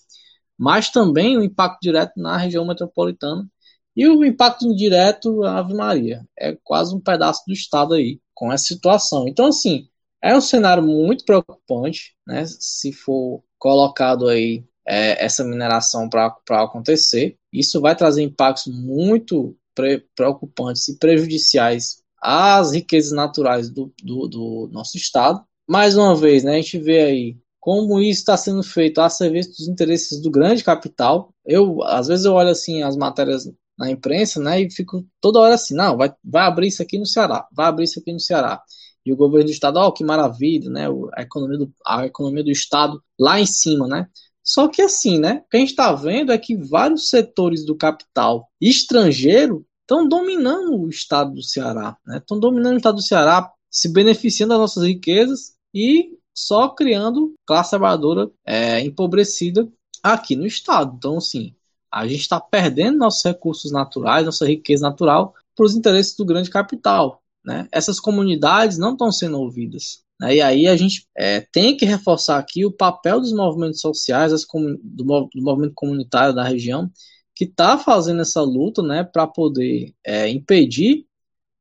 mas 0.57 0.91
também 0.91 1.37
o 1.37 1.45
impacto 1.45 1.81
direto 1.83 2.13
na 2.17 2.37
região 2.37 2.67
metropolitana. 2.67 3.47
E 3.95 4.07
o 4.09 4.25
impacto 4.25 4.67
indireto, 4.67 5.43
Ave 5.45 5.75
Maria, 5.75 6.25
é 6.39 6.57
quase 6.63 6.95
um 6.95 7.01
pedaço 7.01 7.43
do 7.47 7.53
estado 7.53 7.95
aí, 7.95 8.21
com 8.33 8.53
essa 8.53 8.65
situação. 8.65 9.27
Então, 9.27 9.47
assim, 9.47 9.89
é 10.23 10.37
um 10.37 10.41
cenário 10.41 10.83
muito 10.83 11.25
preocupante, 11.25 12.15
né, 12.27 12.45
se 12.47 12.93
for 12.93 13.43
colocado 13.59 14.29
aí 14.29 14.65
é, 14.87 15.25
essa 15.25 15.45
mineração 15.45 16.09
para 16.09 16.35
acontecer. 16.63 17.37
Isso 17.53 17.81
vai 17.81 17.95
trazer 17.95 18.23
impactos 18.23 18.67
muito 18.67 19.57
pre 19.75 20.05
preocupantes 20.17 20.89
e 20.89 20.99
prejudiciais 20.99 22.03
às 22.21 22.73
riquezas 22.73 23.13
naturais 23.13 23.71
do, 23.71 23.93
do, 24.03 24.27
do, 24.27 24.69
nosso 24.73 24.97
estado. 24.97 25.43
Mais 25.69 25.97
uma 25.97 26.17
vez, 26.17 26.43
né, 26.43 26.53
a 26.53 26.57
gente 26.57 26.79
vê 26.79 27.03
aí 27.03 27.37
como 27.61 28.01
isso 28.01 28.21
está 28.21 28.37
sendo 28.37 28.63
feito 28.63 29.01
a 29.01 29.11
serviço 29.11 29.51
dos 29.51 29.69
interesses 29.69 30.21
do 30.21 30.31
grande 30.31 30.65
capital. 30.65 31.33
Eu, 31.45 31.83
às 31.85 32.09
vezes, 32.09 32.25
eu 32.25 32.33
olho 32.33 32.49
assim 32.49 32.83
as 32.83 32.97
matérias 32.97 33.45
na 33.79 33.91
imprensa, 33.91 34.41
né, 34.41 34.63
e 34.63 34.71
fico 34.71 35.07
toda 35.21 35.39
hora 35.39 35.55
assim, 35.55 35.75
não, 35.75 35.97
vai, 35.97 36.13
vai 36.25 36.47
abrir 36.47 36.69
isso 36.69 36.83
aqui 36.83 36.99
no 36.99 37.07
Ceará, 37.07 37.47
vai 37.53 37.67
abrir 37.67 37.85
isso 37.85 38.01
aqui 38.01 38.13
no 38.13 38.19
Ceará. 38.19 38.61
E 39.09 39.13
o 39.13 39.17
governo 39.17 39.47
do 39.47 39.53
estado, 39.53 39.79
ó, 39.79 39.89
oh, 39.89 39.93
que 39.93 40.05
maravilha, 40.05 40.71
né, 40.71 40.87
a 41.15 41.23
economia 41.23 41.59
do, 41.59 41.73
a 41.87 42.07
economia 42.07 42.45
do 42.45 42.51
estado 42.51 43.03
lá 43.19 43.41
em 43.41 43.47
cima, 43.47 43.87
né. 43.89 44.07
Só 44.43 44.69
que 44.69 44.81
assim, 44.83 45.19
né? 45.19 45.43
O 45.47 45.49
que 45.51 45.57
a 45.57 45.61
gente 45.61 45.71
está 45.71 45.93
vendo 45.93 46.33
é 46.33 46.39
que 46.39 46.57
vários 46.57 47.11
setores 47.11 47.65
do 47.67 47.77
capital 47.77 48.49
estrangeiro 48.61 49.67
estão 49.83 50.09
dominando 50.09 50.75
o 50.83 50.89
estado 50.89 51.35
do 51.35 51.43
Ceará, 51.43 51.97
né? 52.07 52.19
Estão 52.19 52.39
dominando 52.39 52.75
o 52.75 52.77
estado 52.79 52.97
do 52.97 53.03
Ceará, 53.03 53.51
se 53.71 53.89
beneficiando 53.93 54.51
das 54.51 54.61
nossas 54.61 54.85
riquezas 54.85 55.55
e 55.75 56.17
só 56.35 56.69
criando 56.69 57.35
classe 57.47 57.71
trabalhadora 57.71 58.31
é, 58.47 58.81
empobrecida 58.81 59.69
aqui 60.03 60.37
no 60.37 60.47
estado. 60.47 60.95
Então, 60.97 61.17
assim, 61.19 61.55
A 61.91 62.07
gente 62.07 62.21
está 62.21 62.41
perdendo 62.41 62.99
nossos 62.99 63.25
recursos 63.25 63.73
naturais, 63.73 64.25
nossa 64.27 64.47
riqueza 64.47 64.87
natural, 64.87 65.35
para 65.57 65.65
os 65.65 65.75
interesses 65.75 66.15
do 66.15 66.25
grande 66.25 66.51
capital. 66.51 67.23
Né? 67.49 67.67
Essas 67.73 67.99
comunidades 67.99 68.77
não 68.77 68.93
estão 68.93 69.11
sendo 69.11 69.41
ouvidas. 69.41 70.05
Né? 70.21 70.37
E 70.37 70.43
aí 70.43 70.67
a 70.67 70.77
gente 70.77 71.09
é, 71.17 71.41
tem 71.41 71.75
que 71.75 71.87
reforçar 71.87 72.39
aqui 72.39 72.67
o 72.67 72.71
papel 72.71 73.19
dos 73.19 73.33
movimentos 73.33 73.81
sociais, 73.81 74.33
do, 74.33 75.31
do, 75.33 75.43
movimento 75.43 75.73
comunitário 75.75 76.35
da 76.35 76.45
região, 76.45 76.91
que 77.35 77.45
está 77.45 77.79
fazendo 77.79 78.21
essa 78.21 78.43
luta 78.43 78.83
né, 78.83 79.03
para 79.03 79.27
poder 79.27 79.95
é, 80.05 80.29
impedir 80.29 81.07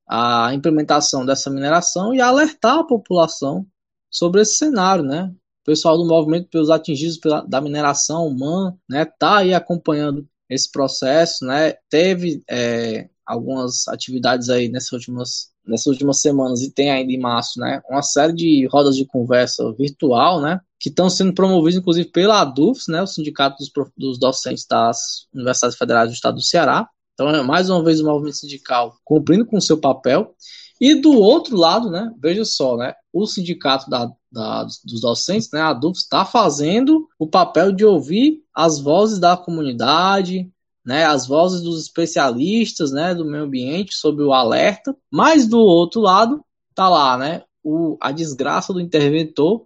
a 0.05 0.53
implementação 0.53 1.25
dessa 1.25 1.49
mineração 1.49 2.13
e 2.13 2.19
alertar 2.19 2.79
a 2.79 2.83
população 2.83 3.65
sobre 4.11 4.41
esse 4.41 4.57
cenário, 4.57 5.05
né? 5.05 5.31
O 5.61 5.65
pessoal 5.65 5.97
do 5.97 6.05
movimento 6.05 6.49
pelos 6.49 6.69
atingidos 6.69 7.17
pela, 7.17 7.41
da 7.41 7.61
mineração 7.61 8.27
humana, 8.27 8.77
né, 8.89 9.05
tá 9.05 9.39
aí 9.39 9.53
acompanhando 9.53 10.27
esse 10.49 10.69
processo, 10.71 11.45
né? 11.45 11.73
Teve 11.89 12.43
é, 12.49 13.09
algumas 13.25 13.88
atividades 13.89 14.49
aí 14.49 14.69
nessas 14.69 14.93
últimas 14.93 15.51
nessas 15.68 15.88
últimas 15.88 16.22
semanas 16.22 16.61
e 16.61 16.72
tem 16.72 16.89
ainda 16.89 17.11
em 17.11 17.20
março, 17.20 17.59
né, 17.59 17.82
uma 17.89 18.01
série 18.01 18.34
de 18.34 18.68
rodas 18.68 18.95
de 18.95 19.05
conversa 19.05 19.72
virtual, 19.74 20.41
né, 20.41 20.59
que 20.80 20.89
estão 20.89 21.09
sendo 21.09 21.34
promovidas 21.34 21.80
inclusive 21.80 22.09
pela 22.09 22.41
ADUFS, 22.41 22.88
né, 22.88 23.01
o 23.01 23.07
Sindicato 23.07 23.57
dos, 23.57 23.72
dos 23.97 24.20
Docentes 24.20 24.65
das 24.65 25.28
Universidades 25.34 25.78
Federais 25.78 26.09
do 26.09 26.13
Estado 26.13 26.36
do 26.36 26.43
Ceará. 26.43 26.88
Então, 27.13 27.30
é 27.30 27.41
mais 27.41 27.70
uma 27.70 27.84
vez 27.84 27.99
o 27.99 28.05
movimento 28.05 28.38
sindical 28.38 28.95
cumprindo 29.03 29.45
com 29.45 29.57
o 29.57 29.61
seu 29.61 29.80
papel. 29.80 30.36
E 30.80 30.93
do 30.93 31.13
outro 31.13 31.57
lado, 31.57 31.89
né, 31.89 32.11
veja 32.22 32.45
só, 32.45 32.78
né, 32.78 32.93
o 33.11 33.26
sindicato 33.26 33.89
da, 33.89 34.11
da, 34.32 34.63
dos 34.63 35.01
docentes, 35.01 35.49
né, 35.51 35.59
a 35.59 35.70
ADUFS, 35.70 36.01
está 36.01 36.24
fazendo 36.24 37.07
o 37.18 37.28
papel 37.28 37.72
de 37.72 37.84
ouvir 37.84 38.43
as 38.53 38.80
vozes 38.80 39.18
da 39.18 39.36
comunidade, 39.36 40.51
né, 40.88 41.03
as 41.03 41.27
vozes 41.27 41.61
dos 41.61 41.81
especialistas, 41.81 42.93
né, 42.93 43.13
do 43.13 43.25
meio 43.25 43.43
ambiente 43.43 43.93
sobre 43.93 44.23
o 44.23 44.31
alerta, 44.31 44.95
mas 45.11 45.45
do 45.45 45.59
outro 45.59 45.99
lado 45.99 46.41
tá 46.73 46.88
lá, 46.88 47.17
né, 47.17 47.43
o, 47.61 47.97
a 47.99 48.13
desgraça 48.13 48.71
do 48.71 48.79
interventor 48.79 49.65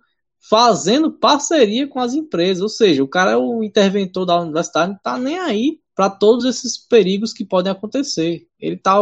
fazendo 0.49 1.11
parceria 1.11 1.87
com 1.87 1.99
as 1.99 2.15
empresas, 2.15 2.63
ou 2.63 2.69
seja, 2.69 3.03
o 3.03 3.07
cara 3.07 3.33
é 3.33 3.37
o 3.37 3.63
interventor 3.63 4.25
da 4.25 4.41
universidade, 4.41 4.93
não 4.93 4.99
tá 5.03 5.15
nem 5.15 5.37
aí 5.37 5.79
para 5.95 6.09
todos 6.09 6.43
esses 6.45 6.75
perigos 6.75 7.31
que 7.31 7.45
podem 7.45 7.71
acontecer. 7.71 8.47
Ele 8.59 8.75
tá 8.75 8.99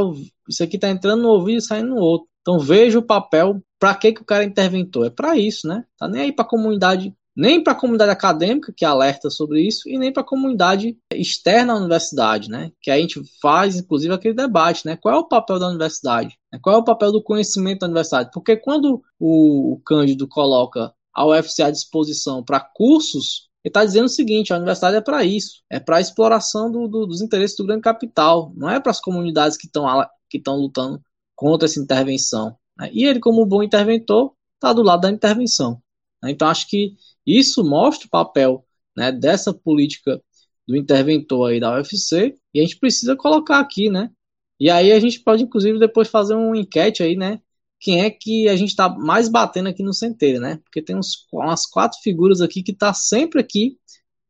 isso 0.49 0.61
aqui 0.61 0.77
tá 0.77 0.89
entrando 0.89 1.21
no 1.21 1.29
ouvido 1.29 1.59
e 1.59 1.61
saindo 1.61 1.91
no 1.91 2.01
outro. 2.01 2.27
Então 2.41 2.59
veja 2.59 2.99
o 2.99 3.05
papel, 3.05 3.63
para 3.79 3.95
que 3.95 4.11
que 4.11 4.21
o 4.21 4.25
cara 4.25 4.43
é 4.43 4.47
interventor? 4.47 5.05
É 5.05 5.09
para 5.09 5.37
isso, 5.37 5.65
né? 5.65 5.85
Tá 5.97 6.09
nem 6.09 6.23
aí 6.23 6.31
para 6.33 6.43
a 6.43 6.49
comunidade 6.49 7.15
nem 7.35 7.63
para 7.63 7.73
a 7.73 7.75
comunidade 7.75 8.11
acadêmica, 8.11 8.73
que 8.75 8.83
alerta 8.83 9.29
sobre 9.29 9.61
isso, 9.61 9.87
e 9.87 9.97
nem 9.97 10.11
para 10.11 10.21
a 10.21 10.25
comunidade 10.25 10.97
externa 11.13 11.73
à 11.73 11.77
universidade, 11.77 12.49
né? 12.49 12.71
Que 12.81 12.91
a 12.91 12.97
gente 12.97 13.21
faz, 13.41 13.77
inclusive, 13.77 14.13
aquele 14.13 14.33
debate, 14.33 14.85
né? 14.85 14.97
Qual 14.97 15.15
é 15.15 15.17
o 15.17 15.27
papel 15.27 15.59
da 15.59 15.67
universidade? 15.67 16.37
Qual 16.61 16.75
é 16.75 16.79
o 16.79 16.83
papel 16.83 17.11
do 17.11 17.23
conhecimento 17.23 17.79
da 17.79 17.87
universidade? 17.87 18.29
Porque 18.33 18.57
quando 18.57 19.01
o 19.19 19.79
Cândido 19.85 20.27
coloca 20.27 20.93
a 21.13 21.25
UFC 21.25 21.63
à 21.63 21.71
disposição 21.71 22.43
para 22.43 22.59
cursos, 22.59 23.49
ele 23.63 23.69
está 23.69 23.83
dizendo 23.85 24.05
o 24.05 24.09
seguinte: 24.09 24.53
a 24.53 24.57
universidade 24.57 24.97
é 24.97 25.01
para 25.01 25.23
isso, 25.23 25.61
é 25.69 25.79
para 25.79 25.97
a 25.97 26.01
exploração 26.01 26.71
do, 26.71 26.87
do, 26.87 27.05
dos 27.05 27.21
interesses 27.21 27.57
do 27.57 27.65
grande 27.65 27.81
capital, 27.81 28.51
não 28.55 28.69
é 28.69 28.79
para 28.79 28.91
as 28.91 28.99
comunidades 28.99 29.57
que 29.57 29.67
estão 29.67 29.85
que 30.29 30.41
lutando 30.47 31.01
contra 31.35 31.67
essa 31.67 31.79
intervenção. 31.79 32.57
Né? 32.77 32.89
E 32.93 33.05
ele, 33.05 33.19
como 33.19 33.45
bom 33.45 33.63
interventor, 33.63 34.33
está 34.55 34.73
do 34.73 34.83
lado 34.83 35.01
da 35.01 35.09
intervenção. 35.09 35.81
Então, 36.25 36.47
acho 36.47 36.67
que 36.67 36.95
isso 37.25 37.63
mostra 37.63 38.07
o 38.07 38.09
papel 38.09 38.65
né, 38.95 39.11
dessa 39.11 39.53
política 39.53 40.21
do 40.67 40.75
interventor 40.75 41.51
aí 41.51 41.59
da 41.59 41.73
UFC 41.75 42.35
e 42.53 42.59
a 42.59 42.63
gente 42.63 42.77
precisa 42.77 43.15
colocar 43.15 43.59
aqui, 43.59 43.89
né? 43.89 44.11
E 44.59 44.69
aí 44.69 44.91
a 44.91 44.99
gente 44.99 45.21
pode, 45.21 45.43
inclusive, 45.43 45.79
depois 45.79 46.09
fazer 46.09 46.35
uma 46.35 46.57
enquete 46.57 47.01
aí, 47.01 47.15
né? 47.15 47.39
Quem 47.79 48.01
é 48.01 48.09
que 48.09 48.49
a 48.49 48.55
gente 48.55 48.69
está 48.69 48.89
mais 48.89 49.29
batendo 49.29 49.69
aqui 49.69 49.81
no 49.81 49.93
Centeiro, 49.93 50.41
né? 50.41 50.59
Porque 50.63 50.81
tem 50.81 50.97
uns, 50.97 51.25
umas 51.31 51.65
quatro 51.65 51.97
figuras 52.03 52.41
aqui 52.41 52.61
que 52.61 52.73
tá 52.73 52.93
sempre 52.93 53.39
aqui 53.39 53.77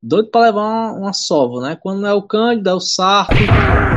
doido 0.01 0.29
para 0.29 0.47
levar 0.47 0.61
uma, 0.61 0.93
uma 0.93 1.13
sova, 1.13 1.61
né? 1.61 1.75
Quando 1.75 2.05
é 2.05 2.13
o 2.13 2.21
Cândido, 2.21 2.69
é 2.69 2.73
o 2.73 2.79
Sarto, 2.79 3.33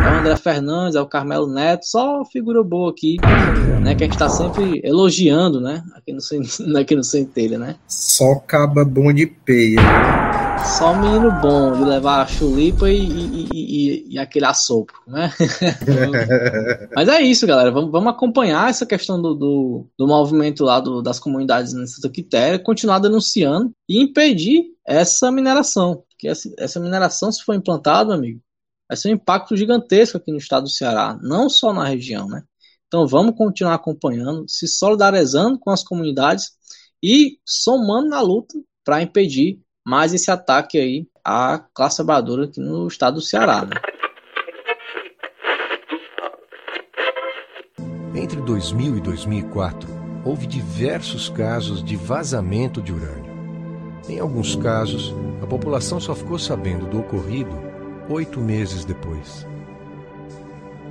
é 0.05 0.11
o 0.11 0.19
André 0.19 0.37
Fernandes, 0.37 0.97
é 0.97 1.01
o 1.01 1.07
Carmelo 1.07 1.47
Neto, 1.47 1.87
só 1.87 2.25
figura 2.25 2.63
boa 2.63 2.91
aqui, 2.91 3.17
né? 3.83 3.95
Que 3.95 4.05
a 4.05 4.07
gente 4.07 4.19
tá 4.19 4.29
sempre 4.29 4.81
elogiando, 4.85 5.61
né? 5.61 5.83
Aqui 5.95 6.13
no, 6.13 6.21
aqui 6.79 6.97
no 6.97 7.05
Centelha, 7.05 7.59
né? 7.59 7.77
Só 7.87 8.37
caba 8.37 8.85
bom 8.85 9.13
de 9.13 9.27
peia. 9.27 9.81
Só 10.65 10.95
menino 10.95 11.31
bom 11.41 11.77
de 11.77 11.85
levar 11.85 12.23
a 12.23 12.27
chulipa 12.27 12.89
e, 12.89 12.99
e, 12.99 13.49
e, 13.53 14.15
e 14.15 14.19
aquele 14.19 14.47
assopro, 14.47 14.97
né? 15.07 15.33
Mas 16.95 17.09
é 17.09 17.21
isso, 17.21 17.47
galera. 17.47 17.71
Vamos, 17.71 17.91
vamos 17.91 18.13
acompanhar 18.13 18.71
essa 18.71 18.87
questão 18.87 19.21
do, 19.21 19.35
do, 19.35 19.87
do 19.99 20.07
movimento 20.07 20.65
lá 20.65 20.79
do, 20.79 21.03
das 21.03 21.19
comunidades 21.19 21.73
Santa 21.73 22.09
Quitéria, 22.09 22.59
continuar 22.59 23.01
denunciando 23.01 23.73
e 23.89 24.01
impedir 24.01 24.67
essa 24.87 25.33
mineração. 25.33 26.05
Porque 26.09 26.29
essa, 26.29 26.49
essa 26.59 26.79
mineração, 26.79 27.33
se 27.33 27.43
for 27.43 27.55
implantada, 27.55 28.15
amigo, 28.15 28.41
vai 28.93 28.97
ser 28.99 29.09
um 29.09 29.15
impacto 29.15 29.57
gigantesco 29.57 30.19
aqui 30.19 30.31
no 30.31 30.37
estado 30.37 30.65
do 30.65 30.69
Ceará, 30.69 31.19
não 31.23 31.49
só 31.49 31.73
na 31.73 31.83
região, 31.83 32.29
né? 32.29 32.43
Então 32.87 33.07
vamos 33.07 33.35
continuar 33.35 33.73
acompanhando, 33.73 34.45
se 34.47 34.69
solidarizando 34.69 35.59
com 35.59 35.71
as 35.71 35.83
comunidades 35.83 36.51
e 37.03 37.39
somando 37.43 38.11
na 38.11 38.21
luta 38.21 38.55
para 38.85 39.01
impedir 39.01 39.59
mais 39.83 40.13
esse 40.13 40.31
ataque 40.31 40.77
aí 40.77 41.09
à 41.25 41.59
classe 41.73 41.97
trabalhadora 41.97 42.45
aqui 42.45 42.61
no 42.61 42.87
estado 42.87 43.15
do 43.15 43.23
Ceará. 43.23 43.65
Né? 43.65 43.77
Entre 48.15 48.43
2000 48.43 48.99
e 48.99 49.01
2004, 49.01 49.89
houve 50.23 50.47
diversos 50.47 51.31
casos 51.31 51.83
de 51.83 51.97
vazamento 51.97 52.83
de 52.83 52.93
urânio. 52.93 53.33
Em 54.07 54.19
alguns 54.19 54.55
casos, 54.55 55.15
a 55.43 55.47
população 55.47 55.99
só 55.99 56.15
ficou 56.15 56.39
sabendo 56.39 56.91
do 56.91 57.01
ocorrido 57.01 57.72
oito 58.09 58.41
meses 58.41 58.85
depois. 58.85 59.47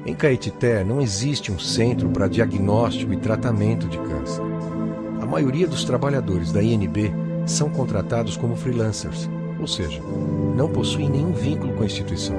Em 0.05 0.15
Caetité 0.15 0.83
não 0.83 0.99
existe 0.99 1.51
um 1.51 1.59
centro 1.59 2.09
para 2.09 2.27
diagnóstico 2.27 3.13
e 3.13 3.17
tratamento 3.17 3.87
de 3.87 3.97
câncer. 3.99 4.41
A 5.21 5.25
maioria 5.25 5.67
dos 5.67 5.83
trabalhadores 5.83 6.51
da 6.51 6.61
INB 6.61 7.13
são 7.45 7.69
contratados 7.69 8.35
como 8.35 8.55
freelancers, 8.55 9.29
ou 9.59 9.67
seja, 9.67 10.01
não 10.55 10.69
possuem 10.69 11.09
nenhum 11.09 11.31
vínculo 11.31 11.73
com 11.73 11.83
a 11.83 11.85
instituição. 11.85 12.35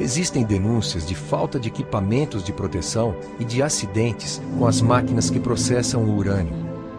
Existem 0.00 0.42
denúncias 0.42 1.06
de 1.06 1.14
falta 1.14 1.60
de 1.60 1.68
equipamentos 1.68 2.42
de 2.42 2.52
proteção 2.52 3.14
e 3.38 3.44
de 3.44 3.62
acidentes 3.62 4.40
com 4.58 4.66
as 4.66 4.80
máquinas 4.80 5.28
que 5.28 5.38
processam 5.38 6.02
o 6.04 6.16
urânio. 6.16 6.54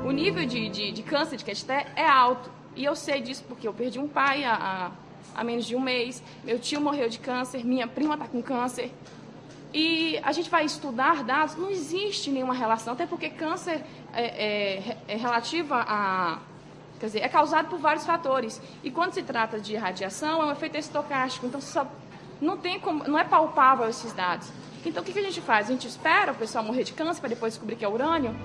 O 0.06 0.12
nível 0.12 0.46
de, 0.46 0.70
de, 0.70 0.92
de 0.92 1.04
câncer 1.04 1.36
de 1.36 1.44
Caeté 1.44 1.88
é 1.96 2.08
alto. 2.08 2.52
E 2.76 2.86
eu 2.86 2.96
sei 2.96 3.22
disso 3.22 3.44
porque 3.48 3.68
eu 3.68 3.74
perdi 3.74 4.00
um 4.00 4.08
pai 4.08 4.44
há, 4.46 4.92
há 5.36 5.44
menos 5.44 5.66
de 5.66 5.76
um 5.76 5.80
mês, 5.80 6.22
meu 6.44 6.60
tio 6.60 6.82
morreu 6.82 7.10
de 7.10 7.20
câncer, 7.20 7.64
minha 7.66 7.88
prima 7.88 8.16
está 8.16 8.28
com 8.28 8.42
câncer. 8.42 8.92
E 9.74 10.20
a 10.24 10.32
gente 10.32 10.50
vai 10.50 10.66
estudar 10.66 11.24
dados, 11.24 11.56
não 11.56 11.70
existe 11.70 12.30
nenhuma 12.30 12.54
relação, 12.54 12.94
até 12.94 13.06
porque 13.06 13.30
câncer 13.30 13.82
é, 14.14 14.24
é, 14.24 14.98
é 15.08 15.16
relativa 15.16 15.86
a. 15.88 16.40
Quer 17.00 17.06
dizer, 17.08 17.20
é 17.20 17.30
causado 17.30 17.70
por 17.70 17.80
vários 17.80 18.06
fatores. 18.06 18.62
E 18.84 18.92
quando 18.92 19.14
se 19.14 19.24
trata 19.24 19.60
de 19.60 19.76
radiação, 19.76 20.42
é 20.44 20.46
um 20.46 20.52
efeito 20.52 20.78
estocástico. 20.78 21.48
Então, 21.48 21.60
só, 21.60 21.88
não, 22.40 22.58
tem 22.58 22.80
como, 22.80 23.04
não 23.06 23.18
é 23.18 23.24
palpável 23.24 23.88
esses 23.90 24.14
dados. 24.14 24.52
Então, 24.86 25.02
o 25.02 25.06
que, 25.06 25.14
que 25.14 25.20
a 25.20 25.24
gente 25.24 25.42
faz? 25.42 25.68
A 25.68 25.72
gente 25.72 25.88
espera 25.88 26.32
o 26.32 26.36
pessoal 26.36 26.64
morrer 26.64 26.84
de 26.84 26.94
câncer 26.94 27.20
para 27.20 27.30
depois 27.30 27.54
descobrir 27.54 27.76
que 27.76 27.86
é 27.86 27.88
urânio? 27.88 28.36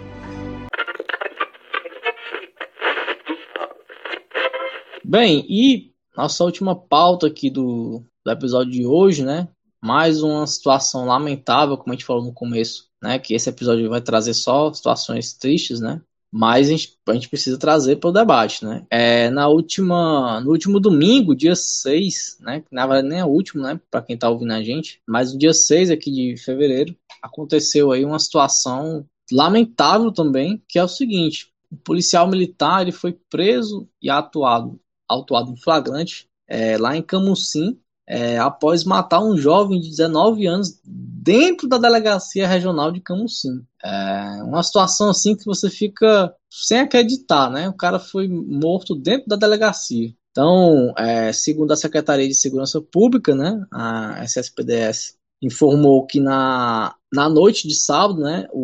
Bem, 5.05 5.45
e 5.49 5.95
nossa 6.16 6.44
última 6.44 6.74
pauta 6.74 7.26
aqui 7.26 7.50
do, 7.50 8.02
do 8.24 8.30
episódio 8.30 8.72
de 8.72 8.86
hoje, 8.86 9.24
né? 9.24 9.48
mais 9.86 10.20
uma 10.20 10.44
situação 10.46 11.06
lamentável, 11.06 11.76
como 11.76 11.92
a 11.92 11.94
gente 11.94 12.04
falou 12.04 12.24
no 12.24 12.32
começo, 12.32 12.88
né? 13.00 13.20
Que 13.20 13.34
esse 13.34 13.48
episódio 13.48 13.88
vai 13.88 14.00
trazer 14.00 14.34
só 14.34 14.72
situações 14.72 15.32
tristes, 15.32 15.80
né? 15.80 16.00
Mas 16.32 16.66
a 16.66 16.70
gente, 16.72 16.98
a 17.08 17.14
gente 17.14 17.28
precisa 17.28 17.56
trazer 17.56 17.96
para 17.96 18.10
o 18.10 18.12
debate, 18.12 18.64
né? 18.64 18.84
É, 18.90 19.30
na 19.30 19.46
última, 19.46 20.40
no 20.40 20.50
último 20.50 20.80
domingo, 20.80 21.36
dia 21.36 21.54
6, 21.54 22.38
né? 22.40 22.64
Na 22.70 22.84
verdade, 22.84 23.08
nem 23.08 23.20
é 23.20 23.24
o 23.24 23.28
último, 23.28 23.62
né? 23.62 23.80
Para 23.88 24.02
quem 24.02 24.14
está 24.14 24.28
ouvindo 24.28 24.52
a 24.52 24.62
gente, 24.62 25.00
mas 25.06 25.32
no 25.32 25.38
dia 25.38 25.52
6 25.52 25.90
aqui 25.90 26.10
de 26.10 26.36
fevereiro, 26.36 26.96
aconteceu 27.22 27.92
aí 27.92 28.04
uma 28.04 28.18
situação 28.18 29.06
lamentável 29.30 30.10
também, 30.10 30.60
que 30.68 30.80
é 30.80 30.84
o 30.84 30.88
seguinte: 30.88 31.52
o 31.70 31.76
policial 31.76 32.28
militar 32.28 32.82
ele 32.82 32.92
foi 32.92 33.16
preso 33.30 33.88
e 34.02 34.10
atuado, 34.10 34.80
autuado 35.09 35.50
em 35.50 35.57
flagrante 35.57 36.28
é, 36.48 36.78
lá 36.78 36.96
em 36.96 37.02
Camusim, 37.02 37.78
é, 38.09 38.38
após 38.38 38.84
matar 38.84 39.20
um 39.20 39.36
jovem 39.36 39.80
de 39.80 39.88
19 39.90 40.46
anos 40.46 40.80
dentro 40.84 41.68
da 41.68 41.76
delegacia 41.76 42.46
regional 42.46 42.92
de 42.92 43.00
Camusim. 43.00 43.64
É 43.82 44.42
uma 44.44 44.62
situação 44.62 45.11
assim 45.11 45.34
que 45.34 45.44
você 45.44 45.68
fica 45.68 46.32
sem 46.50 46.80
acreditar, 46.80 47.50
né? 47.50 47.68
O 47.68 47.72
cara 47.72 47.98
foi 47.98 48.28
morto 48.28 48.94
dentro 48.94 49.28
da 49.28 49.36
delegacia. 49.36 50.14
Então, 50.30 50.92
é, 50.98 51.32
segundo 51.32 51.72
a 51.72 51.76
Secretaria 51.76 52.28
de 52.28 52.34
Segurança 52.34 52.78
Pública, 52.80 53.34
né, 53.34 53.64
a 53.72 54.22
SSPDS 54.22 55.16
informou 55.40 56.07
que 56.07 56.20
na, 56.20 56.94
na 57.11 57.26
noite 57.26 57.66
de 57.66 57.74
sábado, 57.74 58.20
né, 58.20 58.46
o, 58.52 58.61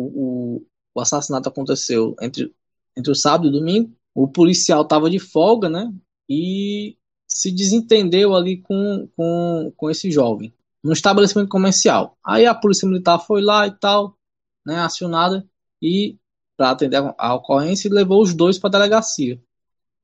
o, 0.57 0.65
o 0.93 1.01
assassinato 1.01 1.49
aconteceu 1.49 2.15
entre, 2.21 2.53
entre 2.95 3.11
o 3.11 3.15
sábado 3.15 3.47
e 3.47 3.49
o 3.49 3.53
domingo. 3.53 3.91
O 4.13 4.27
policial 4.27 4.83
estava 4.83 5.09
de 5.09 5.17
folga, 5.17 5.67
né, 5.67 5.91
e 6.29 6.97
se 7.27 7.51
desentendeu 7.51 8.35
ali 8.35 8.61
com, 8.61 9.09
com, 9.15 9.73
com 9.75 9.89
esse 9.89 10.11
jovem, 10.11 10.53
no 10.83 10.93
estabelecimento 10.93 11.49
comercial. 11.49 12.17
Aí 12.23 12.45
a 12.45 12.55
polícia 12.55 12.87
militar 12.87 13.19
foi 13.19 13.41
lá 13.41 13.67
e 13.67 13.71
tal, 13.71 14.17
né, 14.65 14.79
acionada, 14.79 15.47
e 15.81 16.17
para 16.55 16.71
atender 16.71 17.01
a 17.17 17.35
ocorrência, 17.35 17.91
levou 17.91 18.21
os 18.21 18.33
dois 18.33 18.59
para 18.59 18.69
a 18.69 18.71
delegacia. 18.71 19.41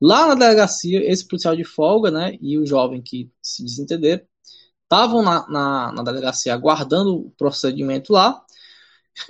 Lá 0.02 0.28
na 0.28 0.36
delegacia, 0.36 1.10
esse 1.10 1.28
policial 1.28 1.56
de 1.56 1.64
folga, 1.64 2.10
né, 2.10 2.38
e 2.42 2.58
o 2.58 2.66
jovem 2.66 3.02
que 3.02 3.32
se 3.42 3.64
desentenderam, 3.64 4.24
estavam 4.84 5.22
na, 5.22 5.48
na, 5.48 5.92
na, 5.94 6.04
delegacia 6.04 6.54
aguardando 6.54 7.16
o 7.16 7.32
procedimento 7.32 8.12
lá. 8.12 8.44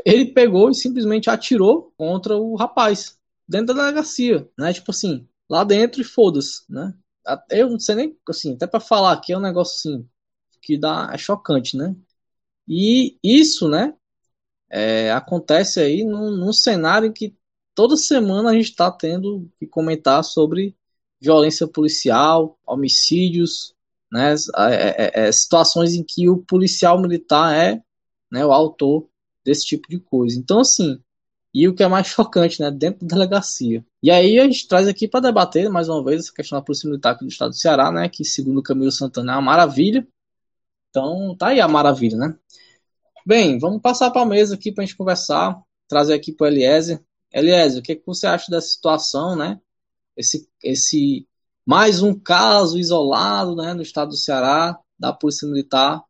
Ele 0.06 0.26
pegou 0.26 0.70
e 0.70 0.76
simplesmente 0.76 1.30
atirou 1.30 1.94
contra 1.98 2.38
o 2.38 2.56
rapaz, 2.56 3.18
dentro 3.48 3.76
da 3.76 3.82
delegacia, 3.82 4.50
né? 4.58 4.72
Tipo 4.72 4.92
assim, 4.92 5.28
lá 5.50 5.64
dentro 5.64 6.02
e 6.02 6.04
foda-se, 6.06 6.64
né? 6.70 6.94
Eu 7.50 7.70
não 7.70 7.80
sei 7.80 7.96
nem, 7.96 8.18
assim, 8.28 8.54
até 8.56 8.68
para 8.68 8.80
falar 8.80 9.14
aqui 9.14 9.34
é 9.34 9.38
um 9.38 9.42
negócio 9.42 9.92
assim, 9.92 10.10
que 10.62 10.78
dá, 10.78 11.10
é 11.14 11.18
chocante, 11.18 11.78
né? 11.78 11.96
E 12.68 13.18
isso, 13.24 13.68
né, 13.68 13.94
é, 14.70 15.12
acontece 15.12 15.80
aí 15.80 16.04
num, 16.04 16.32
num 16.32 16.54
cenário 16.54 17.08
em 17.10 17.14
que 17.14 17.36
toda 17.74 17.98
semana 17.98 18.52
a 18.52 18.54
gente 18.54 18.70
está 18.70 18.92
tendo 18.92 19.50
que 19.60 19.66
comentar 19.68 20.24
sobre 20.24 20.76
violência 21.20 21.68
policial, 21.68 22.58
homicídios, 22.66 23.74
né, 24.12 24.34
é, 24.58 25.22
é, 25.24 25.28
é, 25.28 25.32
situações 25.32 25.94
em 25.96 26.04
que 26.04 26.30
o 26.30 26.38
policial 26.38 27.00
militar 27.02 27.56
é 27.56 27.82
né, 28.32 28.46
o 28.46 28.52
autor 28.52 29.10
desse 29.44 29.66
tipo 29.66 29.90
de 29.90 30.00
coisa. 30.00 30.38
Então, 30.38 30.60
assim, 30.60 31.02
e 31.60 31.68
o 31.68 31.76
que 31.76 31.84
é 31.84 31.88
mais 31.88 32.08
chocante, 32.08 32.62
né, 32.62 32.72
dentro 32.72 33.06
da 33.06 33.16
delegacia. 33.16 33.86
E 34.02 34.10
aí 34.10 34.40
a 34.40 34.46
gente 34.46 34.66
traz 34.66 34.88
aqui 34.88 35.10
para 35.10 35.20
debater 35.20 35.70
mais 35.70 35.90
uma 35.90 36.02
vez 36.02 36.22
essa 36.22 36.34
questão 36.34 36.58
da 36.58 36.64
polícia 36.64 36.88
militar 36.88 37.12
aqui 37.12 37.26
do 37.26 37.30
estado 37.30 37.50
do 37.50 37.56
Ceará, 37.56 37.92
né, 37.92 38.08
que 38.08 38.24
segundo 38.24 38.64
Camilo 38.64 38.92
Santana 38.92 39.34
é 39.34 39.36
uma 39.36 39.42
maravilha. 39.42 40.08
Então, 40.90 41.36
tá 41.36 41.48
aí 41.48 41.60
a 41.60 41.68
maravilha, 41.68 42.18
né? 42.18 42.36
Bem, 43.26 43.60
vamos 43.60 43.82
passar 43.82 44.10
para 44.10 44.22
a 44.22 44.26
mesa 44.26 44.56
aqui 44.56 44.72
para 44.72 44.84
a 44.84 44.88
gente 44.88 44.96
conversar, 44.96 45.62
trazer 45.88 46.14
aqui 46.14 46.32
para 46.32 46.46
o 46.46 46.48
Eliezer. 46.48 47.04
Eliezer, 47.32 47.80
o 47.80 47.84
que, 47.84 47.92
é 47.92 47.96
que 47.96 48.06
você 48.06 48.26
acha 48.26 48.50
dessa 48.50 48.70
situação, 48.70 49.36
né? 49.36 49.60
Esse, 50.16 50.50
esse 50.64 51.28
mais 51.66 52.02
um 52.02 52.18
caso 52.18 52.80
isolado, 52.80 53.56
né, 53.56 53.74
no 53.74 53.82
estado 53.82 54.10
do 54.10 54.18
Ceará, 54.18 54.80
da 54.98 55.12
Polícia 55.14 55.48
Militar 55.48 56.02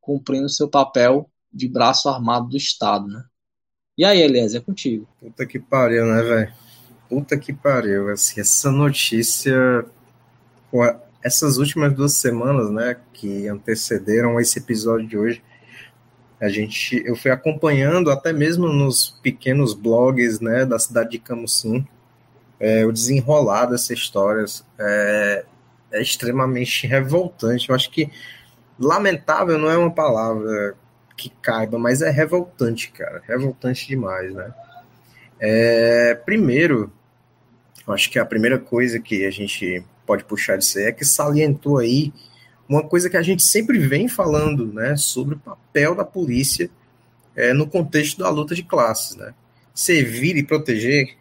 cumprindo 0.00 0.48
seu 0.48 0.68
papel 0.68 1.30
de 1.52 1.68
braço 1.68 2.08
armado 2.08 2.48
do 2.48 2.56
Estado, 2.56 3.06
né? 3.06 3.24
E 3.96 4.04
aí, 4.04 4.20
Eliezer, 4.20 4.60
é 4.60 4.64
contigo. 4.64 5.06
Puta 5.20 5.46
que 5.46 5.58
pariu, 5.58 6.04
né, 6.06 6.22
velho? 6.22 6.52
Puta 7.08 7.38
que 7.38 7.52
pariu. 7.52 8.10
Assim, 8.10 8.40
essa 8.40 8.70
notícia. 8.70 9.84
Essas 11.22 11.58
últimas 11.58 11.92
duas 11.94 12.14
semanas, 12.14 12.70
né, 12.70 12.96
que 13.12 13.46
antecederam 13.46 14.40
esse 14.40 14.58
episódio 14.58 15.06
de 15.06 15.16
hoje, 15.16 15.42
a 16.40 16.48
gente, 16.48 17.02
eu 17.06 17.14
fui 17.14 17.30
acompanhando 17.30 18.10
até 18.10 18.32
mesmo 18.32 18.66
nos 18.66 19.18
pequenos 19.22 19.72
blogs, 19.72 20.40
né, 20.40 20.66
da 20.66 20.78
cidade 20.78 21.12
de 21.12 21.18
Camusim, 21.20 21.86
é, 22.58 22.84
o 22.84 22.92
desenrolar 22.92 23.66
dessas 23.66 23.90
histórias 23.90 24.66
é, 24.78 25.44
é 25.92 26.02
extremamente 26.02 26.86
revoltante. 26.86 27.68
Eu 27.68 27.74
acho 27.74 27.90
que 27.90 28.10
lamentável 28.78 29.58
não 29.58 29.70
é 29.70 29.78
uma 29.78 29.90
palavra 29.90 30.76
que 31.16 31.30
caiba, 31.42 31.78
mas 31.78 32.02
é 32.02 32.10
revoltante, 32.10 32.90
cara, 32.90 33.22
revoltante 33.26 33.86
demais, 33.86 34.34
né? 34.34 34.52
É, 35.38 36.14
primeiro, 36.14 36.92
acho 37.88 38.10
que 38.10 38.18
a 38.18 38.24
primeira 38.24 38.58
coisa 38.58 38.98
que 38.98 39.24
a 39.24 39.30
gente 39.30 39.84
pode 40.06 40.24
puxar 40.24 40.56
de 40.56 40.64
ser 40.64 40.88
é 40.88 40.92
que 40.92 41.04
salientou 41.04 41.78
aí 41.78 42.12
uma 42.68 42.82
coisa 42.82 43.10
que 43.10 43.16
a 43.16 43.22
gente 43.22 43.42
sempre 43.42 43.78
vem 43.78 44.08
falando, 44.08 44.72
né, 44.72 44.96
sobre 44.96 45.34
o 45.34 45.38
papel 45.38 45.94
da 45.94 46.04
polícia 46.04 46.70
é, 47.36 47.52
no 47.52 47.66
contexto 47.66 48.18
da 48.18 48.30
luta 48.30 48.54
de 48.54 48.62
classes, 48.62 49.16
né? 49.16 49.34
Servir 49.74 50.36
e 50.36 50.42
proteger 50.42 51.16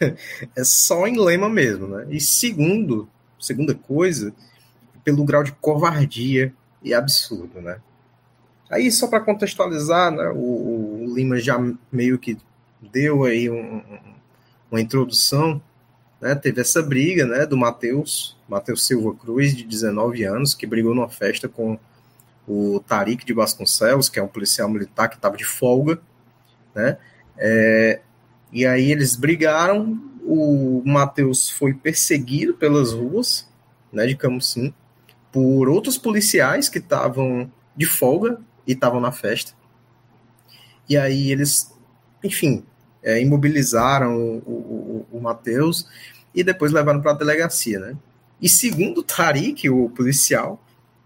é 0.00 0.64
só 0.64 1.06
em 1.06 1.18
lema 1.18 1.48
mesmo, 1.48 1.88
né? 1.88 2.06
E 2.08 2.20
segundo, 2.20 3.08
segunda 3.38 3.74
coisa, 3.74 4.32
pelo 5.02 5.24
grau 5.24 5.42
de 5.42 5.52
covardia 5.52 6.54
e 6.82 6.94
absurdo, 6.94 7.60
né? 7.60 7.78
Aí, 8.70 8.90
só 8.92 9.08
para 9.08 9.20
contextualizar, 9.20 10.12
né, 10.12 10.28
o, 10.28 11.04
o, 11.04 11.14
Lima 11.14 11.40
já 11.40 11.58
meio 11.90 12.18
que 12.18 12.38
deu 12.80 13.24
aí 13.24 13.50
um, 13.50 13.78
um, 13.78 13.98
uma 14.70 14.80
introdução, 14.80 15.60
né, 16.20 16.36
teve 16.36 16.60
essa 16.60 16.80
briga 16.80 17.26
né, 17.26 17.44
do 17.44 17.56
Matheus, 17.56 18.38
Matheus 18.48 18.86
Silva 18.86 19.12
Cruz, 19.16 19.56
de 19.56 19.64
19 19.64 20.22
anos, 20.22 20.54
que 20.54 20.66
brigou 20.66 20.94
numa 20.94 21.08
festa 21.08 21.48
com 21.48 21.76
o 22.46 22.80
Tarik 22.86 23.24
de 23.24 23.32
Vasconcelos, 23.32 24.08
que 24.08 24.20
é 24.20 24.22
um 24.22 24.28
policial 24.28 24.68
militar 24.68 25.08
que 25.08 25.16
estava 25.16 25.36
de 25.36 25.44
folga, 25.44 26.00
né, 26.72 26.96
é, 27.36 28.00
e 28.52 28.64
aí 28.64 28.92
eles 28.92 29.16
brigaram, 29.16 30.00
o 30.22 30.80
Matheus 30.86 31.50
foi 31.50 31.74
perseguido 31.74 32.54
pelas 32.54 32.92
ruas 32.92 33.48
né, 33.92 34.06
de 34.06 34.16
Camusim 34.16 34.72
por 35.32 35.68
outros 35.68 35.98
policiais 35.98 36.68
que 36.68 36.78
estavam 36.78 37.50
de 37.76 37.86
folga 37.86 38.38
e 38.66 38.72
estavam 38.72 39.00
na 39.00 39.12
festa. 39.12 39.52
E 40.88 40.96
aí 40.96 41.30
eles, 41.30 41.72
enfim, 42.22 42.64
é, 43.02 43.20
imobilizaram 43.20 44.16
o, 44.46 45.06
o, 45.12 45.18
o 45.18 45.20
Matheus 45.20 45.88
e 46.34 46.42
depois 46.42 46.72
levaram 46.72 47.00
para 47.00 47.12
a 47.12 47.16
delegacia, 47.16 47.78
né? 47.78 47.96
E 48.40 48.48
segundo 48.48 49.02
Tariq, 49.02 49.68
o 49.68 49.90
policial, 49.90 50.62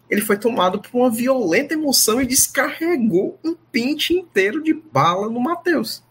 ele 0.09 0.21
foi 0.21 0.37
tomado 0.37 0.81
por 0.81 0.97
uma 0.97 1.11
violenta 1.11 1.75
emoção 1.75 2.21
e 2.21 2.27
descarregou 2.27 3.39
um 3.45 3.55
pente 3.73 4.15
inteiro 4.15 4.63
de 4.63 4.73
bala 4.73 5.29
no 5.29 5.41
Matheus. 5.41 6.03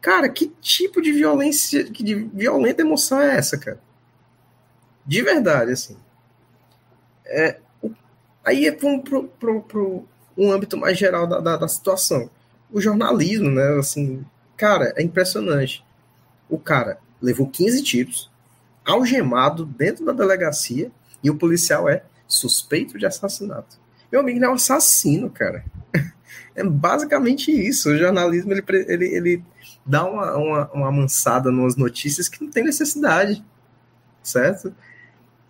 Cara, 0.00 0.28
que 0.28 0.52
tipo 0.60 1.00
de 1.00 1.12
violência, 1.12 1.84
que 1.84 2.02
de 2.02 2.14
violenta 2.14 2.82
emoção 2.82 3.20
é 3.20 3.36
essa, 3.36 3.58
cara? 3.58 3.80
De 5.04 5.22
verdade, 5.22 5.72
assim. 5.72 5.96
É, 7.26 7.58
aí 8.44 8.66
é 8.66 8.72
pro, 8.72 9.02
pro, 9.02 9.28
pro, 9.28 9.62
pro 9.62 10.08
um 10.36 10.50
âmbito 10.50 10.76
mais 10.76 10.98
geral 10.98 11.26
da, 11.26 11.40
da, 11.40 11.56
da, 11.56 11.68
situação. 11.68 12.30
O 12.70 12.80
jornalismo, 12.80 13.50
né? 13.50 13.78
Assim, 13.78 14.24
cara, 14.56 14.92
é 14.96 15.02
impressionante. 15.02 15.84
O 16.48 16.58
cara 16.58 16.98
levou 17.20 17.48
15 17.48 17.82
tiros, 17.82 18.30
algemado 18.84 19.64
dentro 19.64 20.04
da 20.04 20.12
delegacia, 20.12 20.90
e 21.22 21.30
o 21.30 21.36
policial 21.36 21.88
é 21.88 22.02
suspeito 22.26 22.98
de 22.98 23.06
assassinato. 23.06 23.78
Meu 24.10 24.20
amigo, 24.20 24.38
ele 24.38 24.44
é 24.44 24.48
um 24.48 24.54
assassino, 24.54 25.30
cara. 25.30 25.64
É 26.56 26.62
basicamente 26.62 27.50
isso. 27.50 27.90
O 27.90 27.98
jornalismo 27.98 28.52
ele, 28.52 28.62
ele, 28.86 29.06
ele 29.06 29.44
dá 29.84 30.04
uma, 30.04 30.36
uma, 30.36 30.70
uma 30.72 30.88
amansada 30.88 31.50
nas 31.50 31.74
notícias 31.74 32.28
que 32.28 32.44
não 32.44 32.48
tem 32.48 32.62
necessidade, 32.62 33.44
certo? 34.22 34.72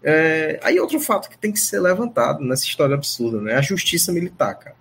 É, 0.06 0.60
aí 0.62 0.78
outro 0.78 1.00
fato 1.00 1.30
que 1.30 1.38
tem 1.38 1.50
que 1.50 1.58
ser 1.58 1.80
levantado 1.80 2.44
nessa 2.44 2.64
história 2.64 2.94
absurda, 2.94 3.40
né? 3.40 3.54
A 3.54 3.62
justiça 3.62 4.12
militar, 4.12 4.54
cara. 4.54 4.76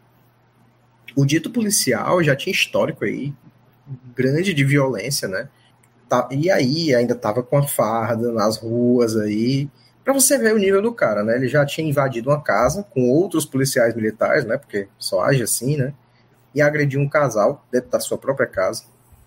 O 1.15 1.25
dito 1.25 1.49
policial 1.49 2.21
já 2.21 2.35
tinha 2.35 2.51
histórico 2.53 3.05
aí 3.05 3.33
grande 4.15 4.53
de 4.53 4.63
violência, 4.63 5.27
né? 5.27 5.47
Tá, 6.09 6.27
e 6.29 6.51
aí 6.51 6.93
ainda 6.93 7.15
tava 7.15 7.41
com 7.41 7.57
a 7.57 7.63
farda 7.63 8.31
nas 8.31 8.57
ruas 8.57 9.15
aí, 9.15 9.69
para 10.03 10.13
você 10.13 10.37
ver 10.37 10.53
o 10.53 10.59
nível 10.59 10.81
do 10.81 10.93
cara, 10.93 11.23
né? 11.23 11.37
Ele 11.37 11.47
já 11.47 11.65
tinha 11.65 11.87
invadido 11.87 12.29
uma 12.29 12.41
casa 12.41 12.83
com 12.83 13.09
outros 13.09 13.45
policiais 13.45 13.95
militares, 13.95 14.45
né? 14.45 14.57
Porque 14.57 14.87
só 14.97 15.23
age 15.23 15.41
assim, 15.41 15.77
né? 15.77 15.93
E 16.53 16.61
agrediu 16.61 16.99
um 16.99 17.07
casal 17.07 17.65
dentro 17.71 17.89
da 17.89 17.99
sua 17.99 18.17
própria 18.17 18.45
casa 18.45 18.83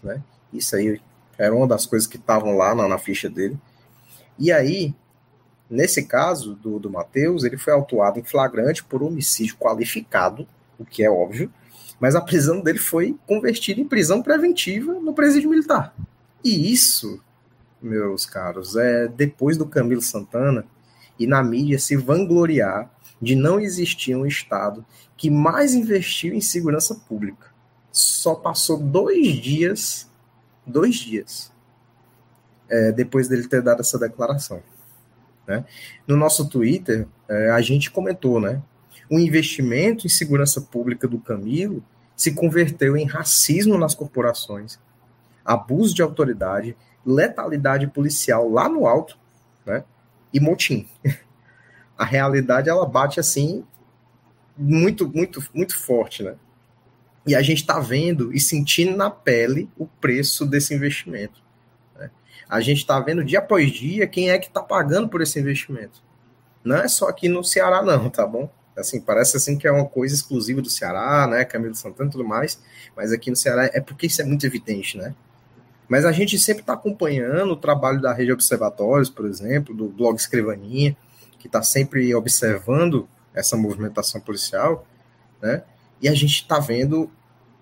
né? 0.07 0.23
Isso 0.53 0.77
aí 0.77 1.01
era 1.37 1.55
uma 1.55 1.67
das 1.67 1.85
coisas 1.85 2.07
que 2.07 2.17
estavam 2.17 2.57
lá 2.57 2.75
na, 2.75 2.89
na, 2.89 2.99
ficha 2.99 3.29
dele. 3.29 3.59
E 4.39 4.53
aí, 4.53 4.95
nesse 5.69 6.05
caso 6.05 6.55
do, 6.55 6.79
do 6.79 6.91
Matheus, 6.91 7.45
ele 7.45 7.57
foi 7.57 7.73
autuado 7.73 8.19
em 8.19 8.25
flagrante 8.25 8.85
por 8.85 9.03
homicídio 9.03 9.57
qualificado, 9.57 10.47
o 10.79 10.85
que 10.85 11.03
é 11.03 11.11
óbvio, 11.11 11.53
mas 11.99 12.15
a 12.15 12.21
prisão 12.21 12.61
dele 12.61 12.79
foi 12.79 13.17
convertida 13.27 13.81
em 13.81 13.89
prisão 13.89 14.23
preventiva 14.23 14.95
no 14.95 15.15
presídio 15.15 15.51
militar. 15.51 15.95
E 16.45 16.73
isso, 16.73 17.21
meus 17.81 18.27
caros, 18.27 18.77
é 18.77 19.09
depois 19.09 19.57
do 19.57 19.67
Camilo 19.67 20.03
Santana 20.03 20.65
e 21.19 21.27
na 21.27 21.43
mídia 21.43 21.79
se 21.79 21.97
vangloriar 21.97 22.91
de 23.21 23.35
não 23.35 23.59
existir 23.59 24.15
um 24.15 24.27
Estado 24.27 24.85
que 25.17 25.31
mais 25.31 25.73
investiu 25.73 26.35
em 26.35 26.41
segurança 26.41 26.95
pública 26.95 27.57
só 27.97 28.35
passou 28.35 28.79
dois 28.79 29.41
dias, 29.41 30.07
dois 30.67 30.97
dias, 30.97 31.51
é, 32.69 32.93
depois 32.93 33.27
dele 33.27 33.49
ter 33.49 33.63
dado 33.63 33.81
essa 33.81 33.99
declaração. 33.99 34.63
Né? 35.47 35.65
No 36.07 36.17
nosso 36.17 36.49
Twitter, 36.49 37.07
é, 37.29 37.51
a 37.51 37.61
gente 37.61 37.91
comentou, 37.91 38.41
né? 38.41 38.63
O 39.11 39.19
investimento 39.19 40.07
em 40.07 40.11
segurança 40.11 40.61
pública 40.61 41.07
do 41.07 41.19
Camilo 41.19 41.83
se 42.17 42.33
converteu 42.33 42.97
em 42.97 43.05
racismo 43.05 43.79
nas 43.79 43.95
corporações, 43.95 44.81
abuso 45.45 45.95
de 45.95 46.03
autoridade, 46.03 46.77
letalidade 47.05 47.87
policial 47.87 48.51
lá 48.51 48.69
no 48.69 48.87
alto, 48.87 49.19
né? 49.65 49.85
E 50.33 50.41
motim. 50.41 50.89
A 51.97 52.05
realidade 52.05 52.69
ela 52.69 52.85
bate 52.85 53.21
assim 53.21 53.65
muito, 54.57 55.09
muito, 55.09 55.43
muito 55.55 55.79
forte, 55.79 56.23
né? 56.23 56.35
E 57.27 57.35
a 57.35 57.43
gente 57.43 57.61
está 57.61 57.81
vendo 57.81 58.33
e 58.33 58.39
sentindo 58.39 58.97
na 58.97 59.11
pele 59.11 59.69
o 59.77 59.87
preço 59.87 60.47
desse 60.47 60.75
investimento. 60.75 61.43
A 62.49 62.61
gente 62.61 62.79
está 62.79 62.99
vendo 63.01 63.25
dia 63.25 63.39
após 63.39 63.71
dia 63.71 64.07
quem 64.07 64.31
é 64.31 64.39
que 64.39 64.47
está 64.47 64.63
pagando 64.63 65.09
por 65.09 65.21
esse 65.21 65.39
investimento. 65.39 66.03
Não 66.65 66.77
é 66.77 66.89
só 66.89 67.09
aqui 67.09 67.29
no 67.29 67.45
Ceará, 67.45 67.83
não, 67.83 68.11
tá 68.11 68.27
bom? 68.27 68.51
Assim, 68.77 69.01
parece 69.01 69.37
assim 69.37 69.57
que 69.57 69.67
é 69.67 69.73
uma 69.73 69.87
coisa 69.87 70.15
exclusiva 70.15 70.61
do 70.61 70.69
Ceará, 70.69 71.27
né? 71.27 71.45
Camilo 71.45 71.75
Santana 71.75 72.09
e 72.09 72.13
tudo 72.13 72.25
mais, 72.25 72.61
mas 72.95 73.13
aqui 73.13 73.31
no 73.31 73.37
Ceará 73.37 73.71
é 73.73 73.81
porque 73.81 74.07
isso 74.07 74.21
é 74.21 74.25
muito 74.25 74.45
evidente, 74.45 74.99
né? 74.99 75.15
Mas 75.89 76.05
a 76.05 76.13
gente 76.13 76.39
sempre 76.39 76.63
está 76.63 76.75
acompanhando 76.75 77.53
o 77.53 77.57
trabalho 77.57 78.01
da 78.01 78.13
rede 78.13 78.33
observatórios, 78.33 79.09
por 79.09 79.25
exemplo, 79.25 79.75
do 79.75 79.89
blog 79.89 80.17
Escrivaninha, 80.17 80.97
que 81.39 81.47
está 81.47 81.63
sempre 81.63 82.15
observando 82.15 83.09
essa 83.33 83.57
movimentação 83.57 84.21
policial, 84.21 84.87
né? 85.41 85.63
E 86.03 86.09
a 86.09 86.15
gente 86.15 86.43
está 86.43 86.59
vendo 86.59 87.11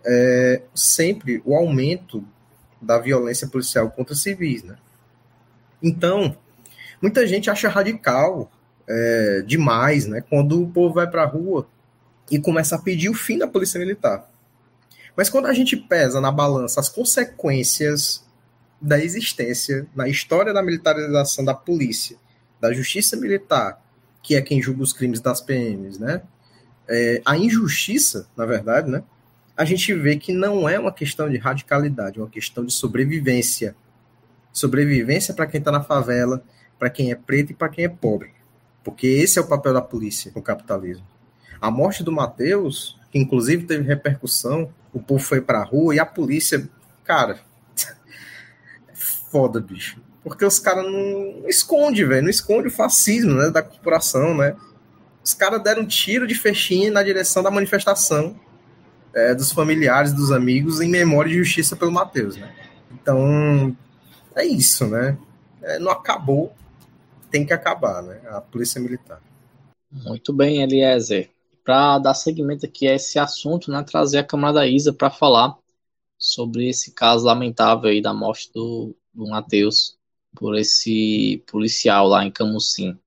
é, 0.04 0.62
sempre 0.74 1.42
o 1.44 1.54
aumento 1.54 2.24
da 2.84 2.98
violência 2.98 3.48
policial 3.48 3.90
contra 3.90 4.14
civis, 4.14 4.62
né? 4.62 4.76
Então, 5.82 6.36
muita 7.00 7.26
gente 7.26 7.50
acha 7.50 7.68
radical 7.68 8.50
é, 8.88 9.42
demais, 9.46 10.06
né? 10.06 10.20
Quando 10.20 10.62
o 10.62 10.70
povo 10.70 10.94
vai 10.94 11.10
para 11.10 11.22
a 11.22 11.26
rua 11.26 11.66
e 12.30 12.38
começa 12.38 12.76
a 12.76 12.78
pedir 12.78 13.08
o 13.08 13.14
fim 13.14 13.38
da 13.38 13.46
polícia 13.46 13.78
militar. 13.78 14.30
Mas 15.16 15.28
quando 15.28 15.46
a 15.46 15.52
gente 15.52 15.76
pesa 15.76 16.20
na 16.20 16.32
balança 16.32 16.80
as 16.80 16.88
consequências 16.88 18.24
da 18.80 19.02
existência 19.02 19.86
na 19.94 20.08
história 20.08 20.52
da 20.52 20.62
militarização 20.62 21.44
da 21.44 21.54
polícia, 21.54 22.16
da 22.60 22.72
justiça 22.72 23.16
militar, 23.16 23.82
que 24.22 24.34
é 24.34 24.42
quem 24.42 24.60
julga 24.60 24.82
os 24.82 24.92
crimes 24.92 25.20
das 25.20 25.40
PMs, 25.40 25.98
né? 25.98 26.22
É, 26.88 27.22
a 27.24 27.36
injustiça, 27.36 28.26
na 28.36 28.44
verdade, 28.44 28.90
né? 28.90 29.02
A 29.56 29.64
gente 29.64 29.94
vê 29.94 30.16
que 30.16 30.32
não 30.32 30.68
é 30.68 30.78
uma 30.78 30.92
questão 30.92 31.30
de 31.30 31.38
radicalidade, 31.38 32.18
é 32.18 32.22
uma 32.22 32.28
questão 32.28 32.64
de 32.64 32.72
sobrevivência. 32.72 33.76
Sobrevivência 34.52 35.32
para 35.32 35.46
quem 35.46 35.58
está 35.58 35.70
na 35.70 35.82
favela, 35.82 36.42
para 36.78 36.90
quem 36.90 37.12
é 37.12 37.14
preto 37.14 37.52
e 37.52 37.54
para 37.54 37.68
quem 37.68 37.84
é 37.84 37.88
pobre. 37.88 38.32
Porque 38.82 39.06
esse 39.06 39.38
é 39.38 39.42
o 39.42 39.46
papel 39.46 39.72
da 39.72 39.80
polícia 39.80 40.32
no 40.34 40.42
capitalismo. 40.42 41.06
A 41.60 41.70
morte 41.70 42.02
do 42.02 42.10
Mateus, 42.10 42.98
que 43.12 43.18
inclusive 43.18 43.64
teve 43.64 43.84
repercussão, 43.84 44.72
o 44.92 45.00
povo 45.00 45.22
foi 45.22 45.40
para 45.40 45.60
a 45.60 45.64
rua 45.64 45.94
e 45.94 46.00
a 46.00 46.06
polícia, 46.06 46.68
cara, 47.04 47.38
foda, 48.92 49.60
bicho. 49.60 50.02
Porque 50.24 50.44
os 50.44 50.58
caras 50.58 50.84
não 50.84 51.48
esconde, 51.48 52.04
velho, 52.04 52.22
não 52.22 52.30
esconde 52.30 52.68
o 52.68 52.72
fascismo, 52.72 53.34
né, 53.34 53.50
da 53.50 53.62
corporação, 53.62 54.36
né? 54.36 54.56
Os 55.22 55.32
caras 55.32 55.62
deram 55.62 55.82
um 55.82 55.86
tiro 55.86 56.26
de 56.26 56.34
fechinha 56.34 56.90
na 56.90 57.02
direção 57.02 57.42
da 57.42 57.50
manifestação 57.50 58.38
é, 59.14 59.34
dos 59.34 59.52
familiares, 59.52 60.12
dos 60.12 60.30
amigos, 60.32 60.80
em 60.80 60.88
memória 60.88 61.30
de 61.30 61.38
justiça 61.38 61.76
pelo 61.76 61.92
Matheus, 61.92 62.36
né? 62.36 62.54
Então, 62.92 63.76
é 64.34 64.44
isso, 64.44 64.86
né? 64.86 65.16
É, 65.62 65.78
não 65.78 65.90
acabou, 65.90 66.52
tem 67.30 67.46
que 67.46 67.52
acabar, 67.52 68.02
né? 68.02 68.20
A 68.28 68.40
polícia 68.40 68.80
militar. 68.80 69.22
Muito 69.90 70.32
bem, 70.32 70.62
Eliezer. 70.62 71.30
Para 71.62 71.98
dar 71.98 72.14
seguimento 72.14 72.66
aqui 72.66 72.86
a 72.86 72.94
esse 72.94 73.18
assunto, 73.18 73.70
né, 73.70 73.82
trazer 73.82 74.18
a 74.18 74.24
camarada 74.24 74.66
Isa 74.66 74.92
para 74.92 75.08
falar 75.08 75.56
sobre 76.18 76.68
esse 76.68 76.92
caso 76.92 77.24
lamentável 77.24 77.88
aí 77.88 78.02
da 78.02 78.12
morte 78.12 78.50
do, 78.52 78.94
do 79.14 79.28
Matheus 79.28 79.96
por 80.34 80.56
esse 80.58 81.42
policial 81.46 82.08
lá 82.08 82.24
em 82.24 82.30
Camusim. 82.30 82.98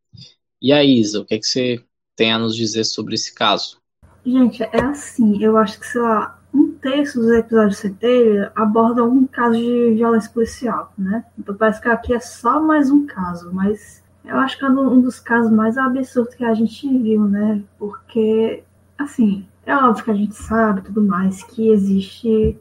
E 0.62 0.72
a 0.72 0.84
Isa, 0.84 1.22
o 1.22 1.26
que, 1.26 1.36
é 1.36 1.40
que 1.40 1.46
você 1.46 1.84
tem 2.16 2.32
a 2.32 2.40
nos 2.40 2.56
dizer 2.56 2.84
sobre 2.86 3.14
esse 3.14 3.34
caso? 3.34 3.80
Gente, 4.28 4.62
é 4.62 4.82
assim, 4.82 5.42
eu 5.42 5.56
acho 5.56 5.80
que, 5.80 5.88
sei 5.88 6.02
lá, 6.02 6.38
um 6.54 6.74
terço 6.74 7.18
dos 7.18 7.32
episódios 7.32 7.82
de 7.82 7.90
CT 7.90 8.52
abordam 8.54 9.06
algum 9.06 9.26
caso 9.26 9.56
de 9.56 9.94
violência 9.94 10.30
policial, 10.30 10.92
né? 10.98 11.24
Então 11.40 11.56
parece 11.56 11.80
que 11.80 11.88
aqui 11.88 12.14
é 12.14 12.20
só 12.20 12.62
mais 12.62 12.92
um 12.92 13.06
caso, 13.06 13.50
mas 13.54 14.04
eu 14.26 14.36
acho 14.36 14.60
que 14.60 14.66
é 14.66 14.70
um 14.70 15.00
dos 15.00 15.18
casos 15.22 15.50
mais 15.50 15.78
absurdos 15.78 16.36
que 16.36 16.44
a 16.44 16.54
gente 16.54 16.86
viu, 16.98 17.24
né? 17.24 17.64
Porque, 17.80 18.66
assim, 18.98 19.48
é 19.66 19.74
óbvio 19.74 20.04
que 20.04 20.12
a 20.12 20.16
gente 20.16 20.36
sabe 20.36 20.82
tudo 20.82 21.02
mais 21.02 21.42
que 21.44 21.70
existe 21.70 22.60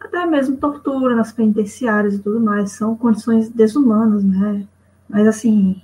até 0.00 0.24
mesmo 0.24 0.56
tortura 0.56 1.14
nas 1.14 1.30
penitenciárias 1.30 2.14
e 2.14 2.20
tudo 2.20 2.40
mais, 2.40 2.72
são 2.72 2.96
condições 2.96 3.50
desumanas, 3.50 4.24
né? 4.24 4.66
Mas, 5.06 5.28
assim, 5.28 5.82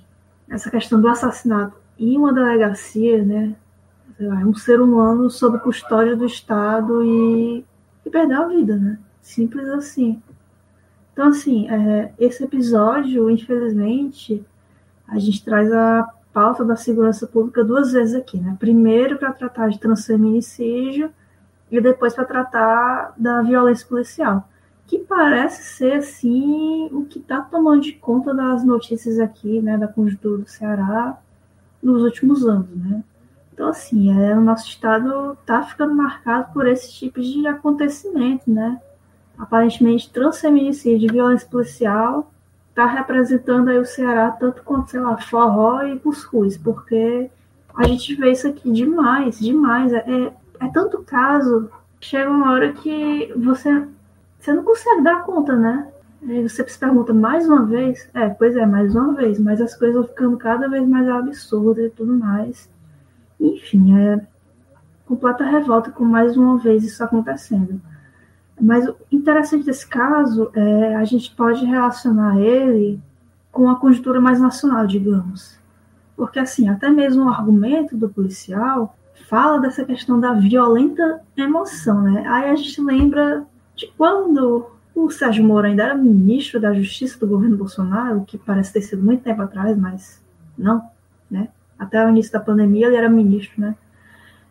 essa 0.49 0.71
questão 0.71 0.99
do 0.99 1.07
assassinato 1.07 1.77
em 1.99 2.17
uma 2.17 2.33
delegacia, 2.33 3.23
né? 3.23 3.55
Lá, 4.27 4.37
um 4.37 4.53
ser 4.53 4.81
humano 4.81 5.29
sob 5.29 5.59
custódia 5.59 6.15
do 6.15 6.25
Estado 6.25 7.03
e, 7.03 7.65
e 8.05 8.09
perder 8.09 8.35
a 8.35 8.47
vida, 8.47 8.75
né? 8.75 8.99
Simples 9.21 9.67
assim. 9.69 10.21
Então, 11.13 11.27
assim, 11.27 11.69
é, 11.69 12.13
esse 12.17 12.43
episódio, 12.43 13.29
infelizmente, 13.29 14.45
a 15.07 15.19
gente 15.19 15.43
traz 15.43 15.71
a 15.71 16.09
pauta 16.33 16.63
da 16.63 16.75
segurança 16.75 17.27
pública 17.27 17.63
duas 17.63 17.91
vezes 17.91 18.15
aqui, 18.15 18.39
né? 18.39 18.55
Primeiro 18.59 19.17
para 19.17 19.33
tratar 19.33 19.69
de 19.69 19.79
transfeminicídio 19.79 21.11
e 21.71 21.81
depois 21.81 22.13
para 22.13 22.25
tratar 22.25 23.13
da 23.17 23.41
violência 23.41 23.87
policial, 23.87 24.47
que 24.87 24.99
parece 24.99 25.75
ser, 25.75 25.93
assim, 25.93 26.89
o 26.91 27.05
que 27.05 27.19
está 27.19 27.41
tomando 27.41 27.81
de 27.81 27.93
conta 27.93 28.33
das 28.33 28.63
notícias 28.63 29.19
aqui, 29.19 29.61
né, 29.61 29.77
da 29.77 29.87
conjuntura 29.87 30.39
do 30.39 30.49
Ceará 30.49 31.17
nos 31.81 32.01
últimos 32.01 32.45
anos, 32.47 32.69
né? 32.75 33.03
Então, 33.59 33.71
assim, 33.71 34.17
é, 34.17 34.37
o 34.37 34.39
nosso 34.39 34.69
estado 34.69 35.33
está 35.33 35.61
ficando 35.61 35.93
marcado 35.93 36.53
por 36.53 36.65
esse 36.65 36.93
tipo 36.93 37.19
de 37.19 37.45
acontecimento, 37.45 38.49
né? 38.49 38.79
Aparentemente, 39.37 40.09
transfeminicídio 40.13 41.11
violência 41.11 41.45
policial 41.45 42.31
está 42.69 42.85
representando 42.85 43.67
aí 43.67 43.77
o 43.77 43.85
Ceará 43.85 44.31
tanto 44.31 44.63
quanto, 44.63 44.91
sei 44.91 45.01
lá, 45.01 45.17
forró 45.17 45.83
e 45.83 45.99
cuscuz, 45.99 46.57
porque 46.57 47.29
a 47.75 47.85
gente 47.85 48.15
vê 48.15 48.31
isso 48.31 48.47
aqui 48.47 48.71
demais, 48.71 49.37
demais. 49.37 49.91
É, 49.91 50.05
é, 50.07 50.33
é 50.61 50.69
tanto 50.69 50.99
caso, 50.99 51.69
chega 51.99 52.29
uma 52.29 52.53
hora 52.53 52.71
que 52.71 53.33
você, 53.35 53.85
você 54.39 54.53
não 54.53 54.63
consegue 54.63 55.01
dar 55.01 55.23
conta, 55.23 55.53
né? 55.57 55.91
Aí 56.25 56.47
você 56.47 56.65
se 56.65 56.79
pergunta 56.79 57.13
mais 57.13 57.45
uma 57.45 57.65
vez, 57.65 58.09
é, 58.13 58.29
pois 58.29 58.55
é, 58.55 58.65
mais 58.65 58.95
uma 58.95 59.13
vez, 59.13 59.37
mas 59.37 59.59
as 59.59 59.75
coisas 59.75 59.97
vão 59.97 60.05
ficando 60.05 60.37
cada 60.37 60.69
vez 60.69 60.87
mais 60.87 61.09
absurdas 61.09 61.87
e 61.87 61.89
tudo 61.89 62.13
mais. 62.17 62.69
Enfim, 63.39 63.97
é 63.97 64.25
completa 65.05 65.43
revolta 65.43 65.91
com 65.91 66.05
mais 66.05 66.37
uma 66.37 66.57
vez 66.57 66.83
isso 66.83 67.03
acontecendo. 67.03 67.81
Mas 68.59 68.87
o 68.87 68.95
interessante 69.11 69.65
desse 69.65 69.87
caso 69.87 70.51
é 70.53 70.95
a 70.95 71.05
gente 71.05 71.33
pode 71.35 71.65
relacionar 71.65 72.39
ele 72.39 72.99
com 73.51 73.69
a 73.69 73.75
conjuntura 73.75 74.19
mais 74.19 74.39
nacional, 74.39 74.85
digamos. 74.85 75.57
Porque, 76.15 76.39
assim, 76.39 76.67
até 76.67 76.89
mesmo 76.89 77.25
o 77.25 77.29
argumento 77.29 77.95
do 77.95 78.09
policial 78.09 78.95
fala 79.29 79.59
dessa 79.59 79.85
questão 79.85 80.19
da 80.19 80.33
violenta 80.33 81.21
emoção, 81.37 82.01
né? 82.01 82.27
Aí 82.27 82.49
a 82.49 82.55
gente 82.55 82.81
lembra 82.81 83.45
de 83.75 83.87
quando 83.97 84.69
o 84.93 85.09
Sérgio 85.09 85.43
Moro 85.43 85.65
ainda 85.65 85.83
era 85.83 85.95
ministro 85.95 86.59
da 86.59 86.73
Justiça 86.73 87.17
do 87.19 87.27
governo 87.27 87.55
Bolsonaro, 87.55 88.25
que 88.25 88.37
parece 88.37 88.73
ter 88.73 88.81
sido 88.81 89.03
muito 89.03 89.23
tempo 89.23 89.41
atrás, 89.41 89.77
mas 89.77 90.21
não, 90.57 90.83
né? 91.31 91.47
Até 91.79 92.05
o 92.05 92.09
início 92.09 92.33
da 92.33 92.39
pandemia, 92.39 92.87
ele 92.87 92.97
era 92.97 93.09
ministro, 93.09 93.61
né? 93.61 93.75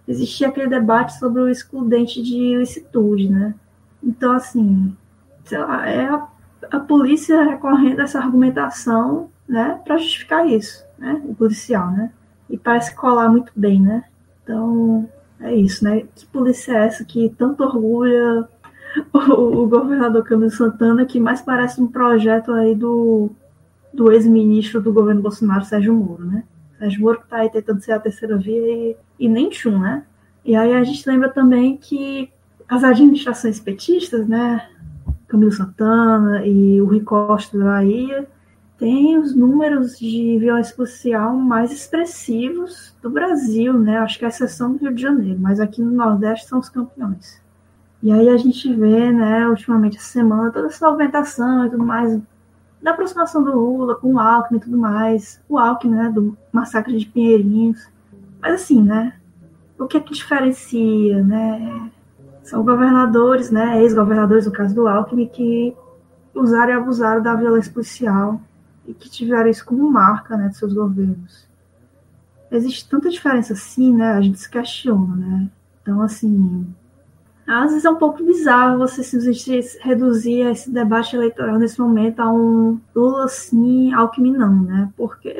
Existia 0.09 0.49
aquele 0.49 0.69
debate 0.69 1.19
sobre 1.19 1.43
o 1.43 1.49
excludente 1.49 2.23
de 2.23 2.35
ilicitude, 2.35 3.29
né? 3.29 3.55
Então, 4.03 4.33
assim, 4.33 4.97
sei 5.45 5.59
lá, 5.59 5.87
é 5.87 6.07
a, 6.07 6.27
a 6.71 6.81
polícia 6.81 7.43
recorrendo 7.43 8.01
a 8.01 8.05
essa 8.05 8.19
argumentação, 8.19 9.29
né, 9.47 9.81
para 9.85 9.99
justificar 9.99 10.49
isso, 10.49 10.85
né? 10.99 11.21
O 11.27 11.35
policial, 11.35 11.91
né? 11.91 12.11
E 12.49 12.57
parece 12.57 12.95
colar 12.95 13.29
muito 13.29 13.53
bem, 13.55 13.83
né? 13.83 14.05
Então, 14.43 15.09
é 15.41 15.55
isso, 15.55 15.85
né? 15.85 16.05
Que 16.15 16.25
polícia 16.27 16.73
é 16.73 16.87
essa 16.87 17.05
que 17.05 17.35
tanto 17.37 17.63
orgulha 17.63 18.49
o, 19.13 19.63
o 19.63 19.69
governador 19.69 20.25
Camilo 20.25 20.51
Santana, 20.51 21.05
que 21.05 21.21
mais 21.21 21.43
parece 21.43 21.81
um 21.81 21.87
projeto 21.87 22.53
aí 22.53 22.75
do, 22.75 23.31
do 23.93 24.11
ex-ministro 24.11 24.81
do 24.81 24.93
governo 24.93 25.21
Bolsonaro, 25.21 25.65
Sérgio 25.65 25.95
Moro, 25.95 26.25
né? 26.25 26.45
Moro 26.99 27.19
que 27.19 27.25
está 27.25 27.39
aí 27.39 27.51
tentando 27.51 27.81
ser 27.81 27.93
a 27.93 28.01
terceira 28.01 28.37
via 28.37 28.57
e, 28.57 28.97
e 29.19 29.29
nem 29.29 29.51
chum, 29.51 29.79
né? 29.79 30.05
E 30.45 30.57
aí 30.57 30.73
a 30.73 30.85
gente 30.85 31.09
lembra 31.09 31.29
também 31.29 31.77
que 31.77 32.31
as 32.69 32.85
administrações 32.85 33.59
petistas, 33.59 34.27
né, 34.27 34.69
Camilo 35.27 35.53
Santana 35.53 36.47
e 36.47 36.81
o 36.81 36.87
Rui 36.87 37.01
Costa 37.01 37.59
da 37.59 37.65
Bahia, 37.65 38.27
tem 38.79 39.19
os 39.19 39.35
números 39.35 39.99
de 39.99 40.39
violência 40.39 40.75
policial 40.75 41.35
mais 41.35 41.73
expressivos 41.73 42.95
do 43.03 43.11
Brasil, 43.11 43.75
né? 43.75 43.99
Acho 43.99 44.19
que 44.19 44.25
é 44.25 44.29
a 44.29 44.31
exceção 44.31 44.73
do 44.73 44.79
Rio 44.79 44.95
de 44.95 45.03
Janeiro, 45.03 45.39
mas 45.41 45.59
aqui 45.59 45.83
no 45.83 45.91
Nordeste 45.91 46.49
são 46.49 46.61
os 46.61 46.69
campeões. 46.69 47.43
E 48.01 48.13
aí 48.13 48.29
a 48.29 48.37
gente 48.37 48.73
vê, 48.73 49.11
né, 49.11 49.49
ultimamente 49.49 49.97
essa 49.97 50.07
semana, 50.07 50.53
toda 50.53 50.69
essa 50.69 50.89
movimentação 50.89 51.67
e 51.67 51.71
tudo 51.71 51.85
mais, 51.85 52.21
da 52.83 52.93
aproximação 52.93 53.43
do 53.43 53.53
Lula 53.53 53.97
com 53.97 54.15
o 54.15 54.19
Alckmin 54.19 54.59
e 54.59 54.61
tudo 54.61 54.79
mais, 54.79 55.41
o 55.49 55.59
Alckmin, 55.59 55.95
né, 55.95 56.11
do 56.11 56.37
massacre 56.53 56.97
de 56.97 57.07
Pinheirinhos. 57.07 57.89
Mas 58.41 58.63
assim, 58.63 58.83
né, 58.83 59.15
o 59.79 59.87
que 59.87 59.97
é 59.97 60.01
que 60.01 60.13
diferencia, 60.13 61.23
né? 61.23 61.91
São 62.43 62.65
governadores, 62.65 63.51
né, 63.51 63.83
ex-governadores, 63.83 64.47
no 64.47 64.53
caso 64.53 64.75
do 64.75 64.89
Alckmin, 64.89 65.29
que 65.29 65.77
usaram 66.35 66.73
e 66.73 66.77
abusaram 66.77 67.23
da 67.23 67.35
violência 67.35 67.73
policial 67.73 68.41
e 68.87 68.95
que 68.95 69.11
tiveram 69.11 69.51
isso 69.51 69.65
como 69.65 69.91
marca, 69.91 70.37
né, 70.37 70.49
de 70.49 70.57
seus 70.57 70.73
governos. 70.73 71.47
Existe 72.51 72.89
tanta 72.89 73.11
diferença 73.11 73.53
assim, 73.53 73.95
né, 73.95 74.13
a 74.13 74.21
gente 74.21 74.39
se 74.39 74.49
questiona, 74.49 75.15
né. 75.15 75.51
Então, 75.83 76.01
assim, 76.01 76.67
às 77.49 77.71
vezes 77.71 77.85
é 77.87 77.91
um 77.91 77.97
pouco 77.97 78.23
bizarro 78.23 78.79
você 78.79 79.03
simplesmente 79.03 79.79
reduzir 79.81 80.41
esse 80.51 80.71
debate 80.71 81.17
eleitoral 81.17 81.59
nesse 81.59 81.81
momento 81.81 82.21
a 82.21 82.31
um 82.31 82.79
Lula 82.95 83.27
sim, 83.27 83.93
Alckmin 83.95 84.33
não, 84.33 84.63
né? 84.63 84.91
Porque, 84.97 85.35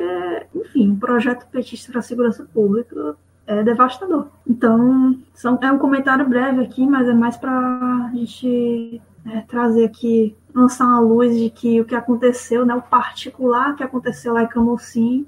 enfim, 0.55 0.93
o 0.93 0.97
projeto 0.97 1.45
petista 1.51 1.91
para 1.91 1.99
a 1.99 2.03
segurança 2.03 2.47
pública 2.51 3.15
é 3.45 3.63
devastador. 3.63 4.27
Então, 4.47 5.19
são, 5.35 5.59
é 5.61 5.71
um 5.71 5.77
comentário 5.77 6.27
breve 6.27 6.63
aqui, 6.63 6.85
mas 6.85 7.07
é 7.07 7.13
mais 7.13 7.37
para 7.37 7.51
a 7.51 8.11
gente 8.13 8.99
é, 9.27 9.41
trazer 9.41 9.85
aqui, 9.85 10.35
lançar 10.53 10.85
uma 10.85 10.99
luz 10.99 11.37
de 11.37 11.49
que 11.51 11.79
o 11.79 11.85
que 11.85 11.95
aconteceu, 11.95 12.65
né, 12.65 12.73
o 12.73 12.81
particular 12.81 13.75
que 13.75 13.83
aconteceu 13.83 14.33
lá 14.33 14.43
em 14.43 14.47
Camocim, 14.47 15.27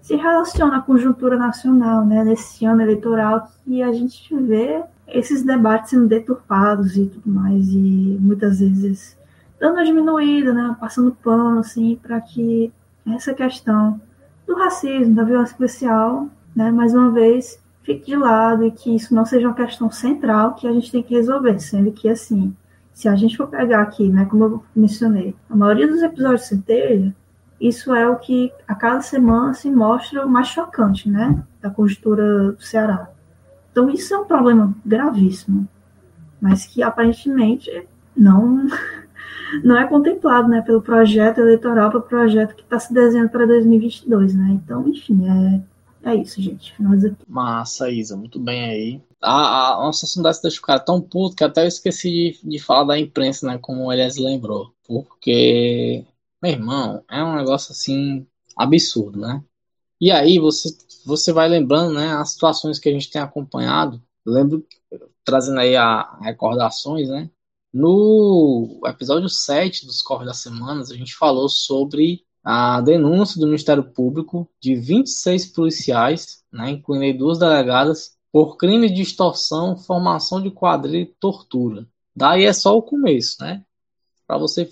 se 0.00 0.14
relaciona 0.16 0.76
à 0.76 0.80
conjuntura 0.80 1.36
nacional, 1.36 2.04
né, 2.04 2.22
nesse 2.24 2.64
ano 2.64 2.82
eleitoral 2.82 3.48
que 3.64 3.82
a 3.82 3.92
gente 3.92 4.34
vê 4.36 4.82
esses 5.12 5.42
debates 5.42 5.90
sendo 5.90 6.08
deturpados 6.08 6.96
e 6.96 7.06
tudo 7.06 7.30
mais, 7.30 7.68
e 7.68 8.18
muitas 8.20 8.60
vezes 8.60 9.18
dando 9.60 9.74
uma 9.74 9.84
diminuída, 9.84 10.52
né, 10.52 10.76
passando 10.80 11.16
pano, 11.22 11.60
assim, 11.60 11.98
para 12.02 12.20
que 12.20 12.72
essa 13.06 13.32
questão 13.32 14.00
do 14.46 14.56
racismo, 14.56 15.14
da 15.14 15.22
violência 15.22 15.56
policial, 15.56 16.28
né, 16.54 16.70
mais 16.70 16.92
uma 16.94 17.10
vez, 17.10 17.62
fique 17.82 18.06
de 18.06 18.16
lado 18.16 18.64
e 18.64 18.70
que 18.70 18.94
isso 18.94 19.14
não 19.14 19.24
seja 19.24 19.46
uma 19.46 19.54
questão 19.54 19.90
central 19.90 20.54
que 20.54 20.66
a 20.66 20.72
gente 20.72 20.90
tem 20.90 21.02
que 21.02 21.14
resolver, 21.14 21.58
sendo 21.60 21.92
que, 21.92 22.08
assim, 22.08 22.54
se 22.92 23.08
a 23.08 23.14
gente 23.14 23.36
for 23.36 23.46
pegar 23.46 23.82
aqui, 23.82 24.08
né, 24.08 24.24
como 24.24 24.44
eu 24.44 24.64
mencionei, 24.74 25.34
a 25.48 25.54
maioria 25.54 25.86
dos 25.86 26.02
episódios 26.02 26.46
Centelha, 26.46 27.14
isso 27.60 27.94
é 27.94 28.08
o 28.08 28.16
que 28.16 28.52
a 28.66 28.74
cada 28.74 29.00
semana 29.00 29.54
se 29.54 29.70
mostra 29.70 30.26
mais 30.26 30.48
chocante, 30.48 31.08
né, 31.08 31.40
da 31.60 31.70
conjuntura 31.70 32.50
do 32.50 32.62
Ceará. 32.62 33.11
Então 33.72 33.90
isso 33.90 34.14
é 34.14 34.18
um 34.18 34.26
problema 34.26 34.72
gravíssimo, 34.86 35.66
mas 36.40 36.64
que 36.66 36.82
aparentemente 36.82 37.88
não 38.16 38.66
não 39.64 39.76
é 39.76 39.86
contemplado, 39.86 40.48
né, 40.48 40.62
pelo 40.62 40.80
projeto 40.80 41.38
eleitoral, 41.38 41.90
pelo 41.90 42.02
projeto 42.02 42.54
que 42.54 42.62
está 42.62 42.78
se 42.78 42.92
desenhando 42.92 43.30
para 43.30 43.46
2022, 43.46 44.34
né? 44.34 44.50
Então, 44.52 44.86
enfim, 44.88 45.28
é 45.28 45.62
é 46.04 46.16
isso, 46.16 46.42
gente. 46.42 46.74
Finaliza 46.74 47.08
aqui. 47.08 47.24
Massa, 47.28 47.88
Isa, 47.90 48.16
muito 48.16 48.38
bem 48.40 48.64
aí. 48.64 49.02
A, 49.20 49.68
a, 49.68 49.84
uma 49.84 49.92
situação 49.92 50.22
dessa 50.22 50.42
deixa 50.42 50.58
o 50.58 50.62
cara 50.62 50.80
tão 50.80 51.00
puto 51.00 51.36
que 51.36 51.44
até 51.44 51.62
eu 51.62 51.68
esqueci 51.68 52.38
de, 52.42 52.50
de 52.50 52.58
falar 52.58 52.84
da 52.84 52.98
imprensa, 52.98 53.46
né? 53.46 53.58
Como 53.58 53.84
o 53.84 53.92
Elias 53.92 54.16
lembrou. 54.16 54.74
Porque, 54.84 56.04
meu 56.42 56.52
irmão, 56.52 57.04
é 57.08 57.22
um 57.22 57.36
negócio 57.36 57.72
assim 57.72 58.26
absurdo, 58.56 59.20
né? 59.20 59.42
E 60.00 60.10
aí 60.10 60.40
você, 60.40 60.70
você 61.04 61.32
vai 61.32 61.48
lembrando, 61.48 61.94
né, 61.94 62.12
as 62.14 62.32
situações 62.32 62.78
que 62.78 62.88
a 62.88 62.92
gente 62.92 63.10
tem 63.10 63.20
acompanhado. 63.20 64.02
Lembro, 64.24 64.66
trazendo 65.24 65.60
aí 65.60 65.76
a, 65.76 66.18
recordações, 66.20 67.08
né? 67.08 67.30
No 67.72 68.80
episódio 68.86 69.28
7 69.28 69.86
dos 69.86 70.02
Corres 70.02 70.26
das 70.26 70.38
Semanas, 70.38 70.90
a 70.90 70.94
gente 70.94 71.14
falou 71.14 71.48
sobre 71.48 72.24
a 72.44 72.80
denúncia 72.80 73.40
do 73.40 73.46
Ministério 73.46 73.84
Público 73.84 74.48
de 74.60 74.74
26 74.74 75.46
policiais, 75.46 76.42
né, 76.52 76.70
incluindo 76.70 77.18
duas 77.18 77.38
delegadas, 77.38 78.16
por 78.30 78.56
crime 78.56 78.90
de 78.90 79.02
extorsão, 79.02 79.76
formação 79.76 80.42
de 80.42 80.50
quadrilha 80.50 81.02
e 81.02 81.06
tortura. 81.06 81.86
Daí 82.14 82.44
é 82.44 82.52
só 82.52 82.76
o 82.76 82.82
começo, 82.82 83.36
né? 83.40 83.64
Para 84.26 84.38
você 84.38 84.68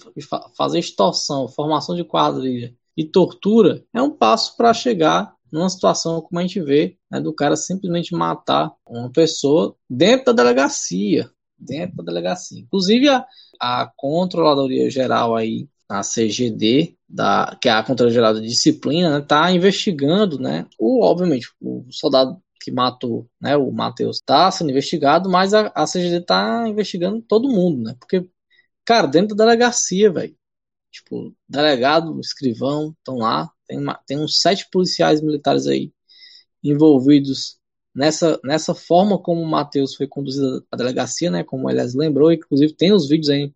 fazer 0.56 0.78
extorsão, 0.78 1.48
formação 1.48 1.94
de 1.94 2.04
quadrilha 2.04 2.74
e 2.96 3.04
tortura 3.04 3.84
é 3.92 4.02
um 4.02 4.10
passo 4.10 4.56
para 4.56 4.74
chegar 4.74 5.34
numa 5.52 5.68
situação 5.68 6.20
como 6.20 6.38
a 6.38 6.42
gente 6.42 6.60
vê, 6.60 6.96
né, 7.10 7.20
do 7.20 7.32
cara 7.34 7.56
simplesmente 7.56 8.14
matar 8.14 8.72
uma 8.86 9.10
pessoa 9.10 9.76
dentro 9.88 10.26
da 10.26 10.42
delegacia, 10.42 11.30
dentro 11.58 11.96
da 11.96 12.04
delegacia. 12.04 12.60
Inclusive 12.60 13.08
a, 13.08 13.26
a 13.60 13.90
controladoria 13.96 14.90
geral 14.90 15.36
aí, 15.36 15.68
a 15.88 16.02
CGD, 16.02 16.96
da, 17.08 17.56
que 17.60 17.68
é 17.68 17.72
a 17.72 17.82
controladoria 17.82 18.14
geral 18.14 18.34
da 18.34 18.40
disciplina, 18.40 19.18
está 19.18 19.46
né, 19.46 19.52
investigando, 19.54 20.38
né, 20.38 20.66
o 20.78 21.02
obviamente 21.04 21.48
o 21.60 21.84
soldado 21.90 22.40
que 22.62 22.70
matou, 22.70 23.26
né, 23.40 23.56
o 23.56 23.70
Matheus, 23.72 24.16
está 24.18 24.50
sendo 24.50 24.70
investigado, 24.70 25.30
mas 25.30 25.54
a, 25.54 25.72
a 25.74 25.86
CGD 25.86 26.18
está 26.18 26.68
investigando 26.68 27.22
todo 27.22 27.48
mundo, 27.48 27.82
né, 27.82 27.96
porque 27.98 28.26
cara, 28.84 29.06
dentro 29.06 29.34
da 29.36 29.44
delegacia, 29.44 30.10
velho, 30.12 30.34
Tipo, 30.90 31.34
delegado, 31.48 32.18
escrivão, 32.20 32.94
estão 32.98 33.16
lá. 33.16 33.50
Tem, 33.70 33.78
uma, 33.78 33.94
tem 34.04 34.18
uns 34.18 34.40
sete 34.40 34.68
policiais 34.68 35.20
militares 35.20 35.68
aí 35.68 35.92
envolvidos 36.62 37.56
nessa, 37.94 38.40
nessa 38.42 38.74
forma 38.74 39.16
como 39.16 39.40
o 39.40 39.48
Matheus 39.48 39.94
foi 39.94 40.08
conduzido 40.08 40.66
à 40.72 40.76
delegacia, 40.76 41.30
né? 41.30 41.44
Como 41.44 41.68
aliás 41.68 41.94
lembrou, 41.94 42.32
inclusive 42.32 42.74
tem 42.74 42.92
os 42.92 43.08
vídeos 43.08 43.30
aí 43.30 43.54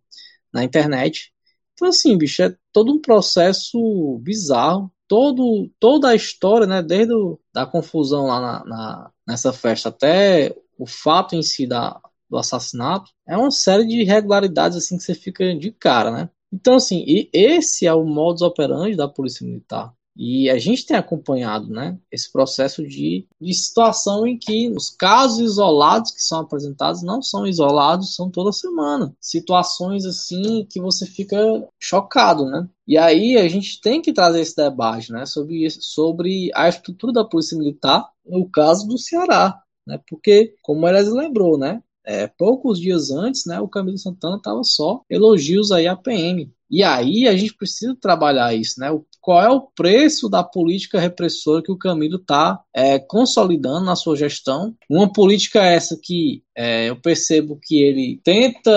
na 0.53 0.63
internet. 0.63 1.33
Então, 1.73 1.89
assim, 1.89 2.17
bicho, 2.17 2.41
é 2.43 2.55
todo 2.71 2.93
um 2.93 3.01
processo 3.01 4.17
bizarro. 4.23 4.89
Todo, 5.05 5.69
toda 5.79 6.09
a 6.09 6.15
história, 6.15 6.65
né? 6.65 6.81
Desde 6.81 7.13
o, 7.13 7.37
da 7.53 7.65
confusão 7.65 8.27
lá 8.27 8.39
na, 8.39 8.65
na, 8.65 9.11
nessa 9.27 9.51
festa 9.51 9.89
até 9.89 10.55
o 10.77 10.87
fato 10.87 11.35
em 11.35 11.43
si 11.43 11.67
da, 11.67 11.99
do 12.29 12.37
assassinato, 12.37 13.11
é 13.27 13.37
uma 13.37 13.51
série 13.51 13.85
de 13.85 14.01
irregularidades 14.01 14.77
assim 14.77 14.97
que 14.97 15.03
você 15.03 15.13
fica 15.13 15.53
de 15.55 15.71
cara, 15.71 16.09
né? 16.09 16.29
Então, 16.51 16.75
assim, 16.75 17.03
esse 17.33 17.85
é 17.85 17.93
o 17.93 18.05
modus 18.05 18.41
operandi 18.41 18.95
da 18.95 19.07
Polícia 19.09 19.45
Militar. 19.45 19.93
E 20.15 20.49
a 20.49 20.57
gente 20.57 20.85
tem 20.85 20.95
acompanhado 20.95 21.69
né, 21.69 21.97
esse 22.09 22.31
processo 22.31 22.87
de, 22.87 23.27
de 23.39 23.53
situação 23.53 24.25
em 24.25 24.37
que 24.37 24.69
os 24.69 24.89
casos 24.89 25.39
isolados 25.39 26.11
que 26.11 26.21
são 26.21 26.39
apresentados 26.39 27.03
não 27.03 27.21
são 27.21 27.45
isolados, 27.45 28.15
são 28.15 28.29
toda 28.29 28.53
semana. 28.53 29.13
Situações 29.19 30.05
assim 30.05 30.65
que 30.69 30.79
você 30.79 31.05
fica 31.05 31.37
chocado, 31.77 32.45
né? 32.45 32.67
E 32.87 32.97
aí 32.97 33.35
a 33.35 33.47
gente 33.49 33.81
tem 33.81 34.01
que 34.01 34.13
trazer 34.13 34.41
esse 34.41 34.55
debate 34.55 35.11
né, 35.11 35.25
sobre, 35.25 35.69
sobre 35.69 36.49
a 36.53 36.69
estrutura 36.69 37.11
da 37.11 37.25
Polícia 37.25 37.57
Militar 37.57 38.07
no 38.25 38.49
caso 38.49 38.87
do 38.87 38.97
Ceará. 38.97 39.61
Né? 39.85 39.99
Porque, 40.07 40.55
como 40.61 40.87
Eres 40.87 41.11
lembrou, 41.11 41.57
né? 41.57 41.81
é, 42.05 42.27
poucos 42.27 42.79
dias 42.79 43.09
antes, 43.09 43.45
né, 43.45 43.59
o 43.59 43.67
Camilo 43.67 43.97
Santana 43.97 44.37
estava 44.37 44.63
só 44.63 45.01
elogios 45.09 45.71
aí 45.71 45.87
à 45.87 45.95
PM. 45.95 46.53
E 46.69 46.83
aí 46.83 47.27
a 47.27 47.35
gente 47.35 47.53
precisa 47.53 47.95
trabalhar 47.99 48.53
isso, 48.53 48.79
né? 48.79 48.89
Qual 49.21 49.41
é 49.41 49.49
o 49.49 49.61
preço 49.61 50.29
da 50.29 50.43
política 50.43 50.99
repressora 50.99 51.63
que 51.63 51.71
o 51.71 51.77
Camilo 51.77 52.17
está 52.17 52.59
é, 52.75 52.99
consolidando 52.99 53.85
na 53.85 53.95
sua 53.95 54.15
gestão? 54.15 54.75
Uma 54.89 55.11
política 55.11 55.63
essa 55.63 55.97
que 56.01 56.43
é, 56.55 56.89
eu 56.89 56.95
percebo 56.95 57.59
que 57.61 57.81
ele 57.81 58.21
tenta 58.23 58.71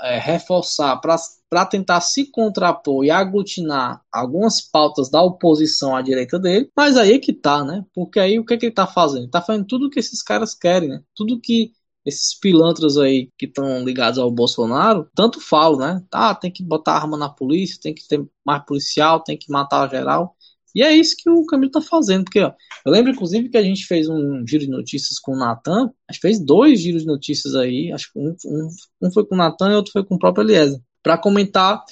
é, 0.00 0.18
reforçar 0.18 0.98
para 0.98 1.66
tentar 1.66 2.00
se 2.00 2.30
contrapor 2.30 3.04
e 3.04 3.10
aglutinar 3.10 4.00
algumas 4.10 4.60
pautas 4.60 5.10
da 5.10 5.22
oposição 5.22 5.94
à 5.94 6.00
direita 6.00 6.38
dele, 6.38 6.70
mas 6.76 6.96
aí 6.96 7.12
é 7.12 7.18
que 7.18 7.32
tá, 7.32 7.62
né? 7.62 7.84
Porque 7.94 8.18
aí 8.18 8.38
o 8.38 8.44
que, 8.44 8.54
é 8.54 8.56
que 8.56 8.66
ele 8.66 8.72
está 8.72 8.86
fazendo? 8.86 9.24
Ele 9.24 9.30
tá 9.30 9.42
fazendo 9.42 9.66
tudo 9.66 9.86
o 9.86 9.90
que 9.90 10.00
esses 10.00 10.22
caras 10.22 10.54
querem, 10.54 10.88
né? 10.88 11.02
Tudo 11.14 11.40
que 11.40 11.72
esses 12.04 12.38
pilantras 12.38 12.96
aí 12.98 13.30
que 13.38 13.46
estão 13.46 13.84
ligados 13.84 14.18
ao 14.18 14.30
Bolsonaro, 14.30 15.08
tanto 15.14 15.40
falam, 15.40 15.78
né? 15.78 16.02
Tá, 16.10 16.34
tem 16.34 16.50
que 16.50 16.62
botar 16.62 16.94
arma 16.94 17.16
na 17.16 17.28
polícia, 17.28 17.78
tem 17.80 17.94
que 17.94 18.06
ter 18.06 18.24
mais 18.44 18.64
policial, 18.64 19.22
tem 19.22 19.36
que 19.36 19.50
matar 19.50 19.88
geral. 19.90 20.36
E 20.74 20.82
é 20.82 20.94
isso 20.94 21.14
que 21.18 21.28
o 21.28 21.44
Camilo 21.44 21.70
tá 21.70 21.82
fazendo, 21.82 22.24
porque 22.24 22.40
ó, 22.40 22.52
eu 22.84 22.92
lembro 22.92 23.12
inclusive 23.12 23.48
que 23.48 23.58
a 23.58 23.62
gente 23.62 23.84
fez 23.86 24.08
um 24.08 24.44
giro 24.46 24.64
de 24.64 24.70
notícias 24.70 25.18
com 25.18 25.32
o 25.32 25.38
Natan, 25.38 25.90
a 26.08 26.12
gente 26.12 26.20
fez 26.22 26.40
dois 26.40 26.80
giros 26.80 27.02
de 27.02 27.08
notícias 27.08 27.54
aí, 27.54 27.92
acho 27.92 28.10
que 28.10 28.18
um, 28.18 28.34
um, 28.46 28.68
um 29.02 29.12
foi 29.12 29.26
com 29.26 29.34
o 29.34 29.38
Natan 29.38 29.70
e 29.70 29.74
outro 29.74 29.92
foi 29.92 30.04
com 30.04 30.14
o 30.14 30.18
próprio 30.18 30.44
Eliezer, 30.44 30.80
para 31.02 31.18
comentar 31.18 31.84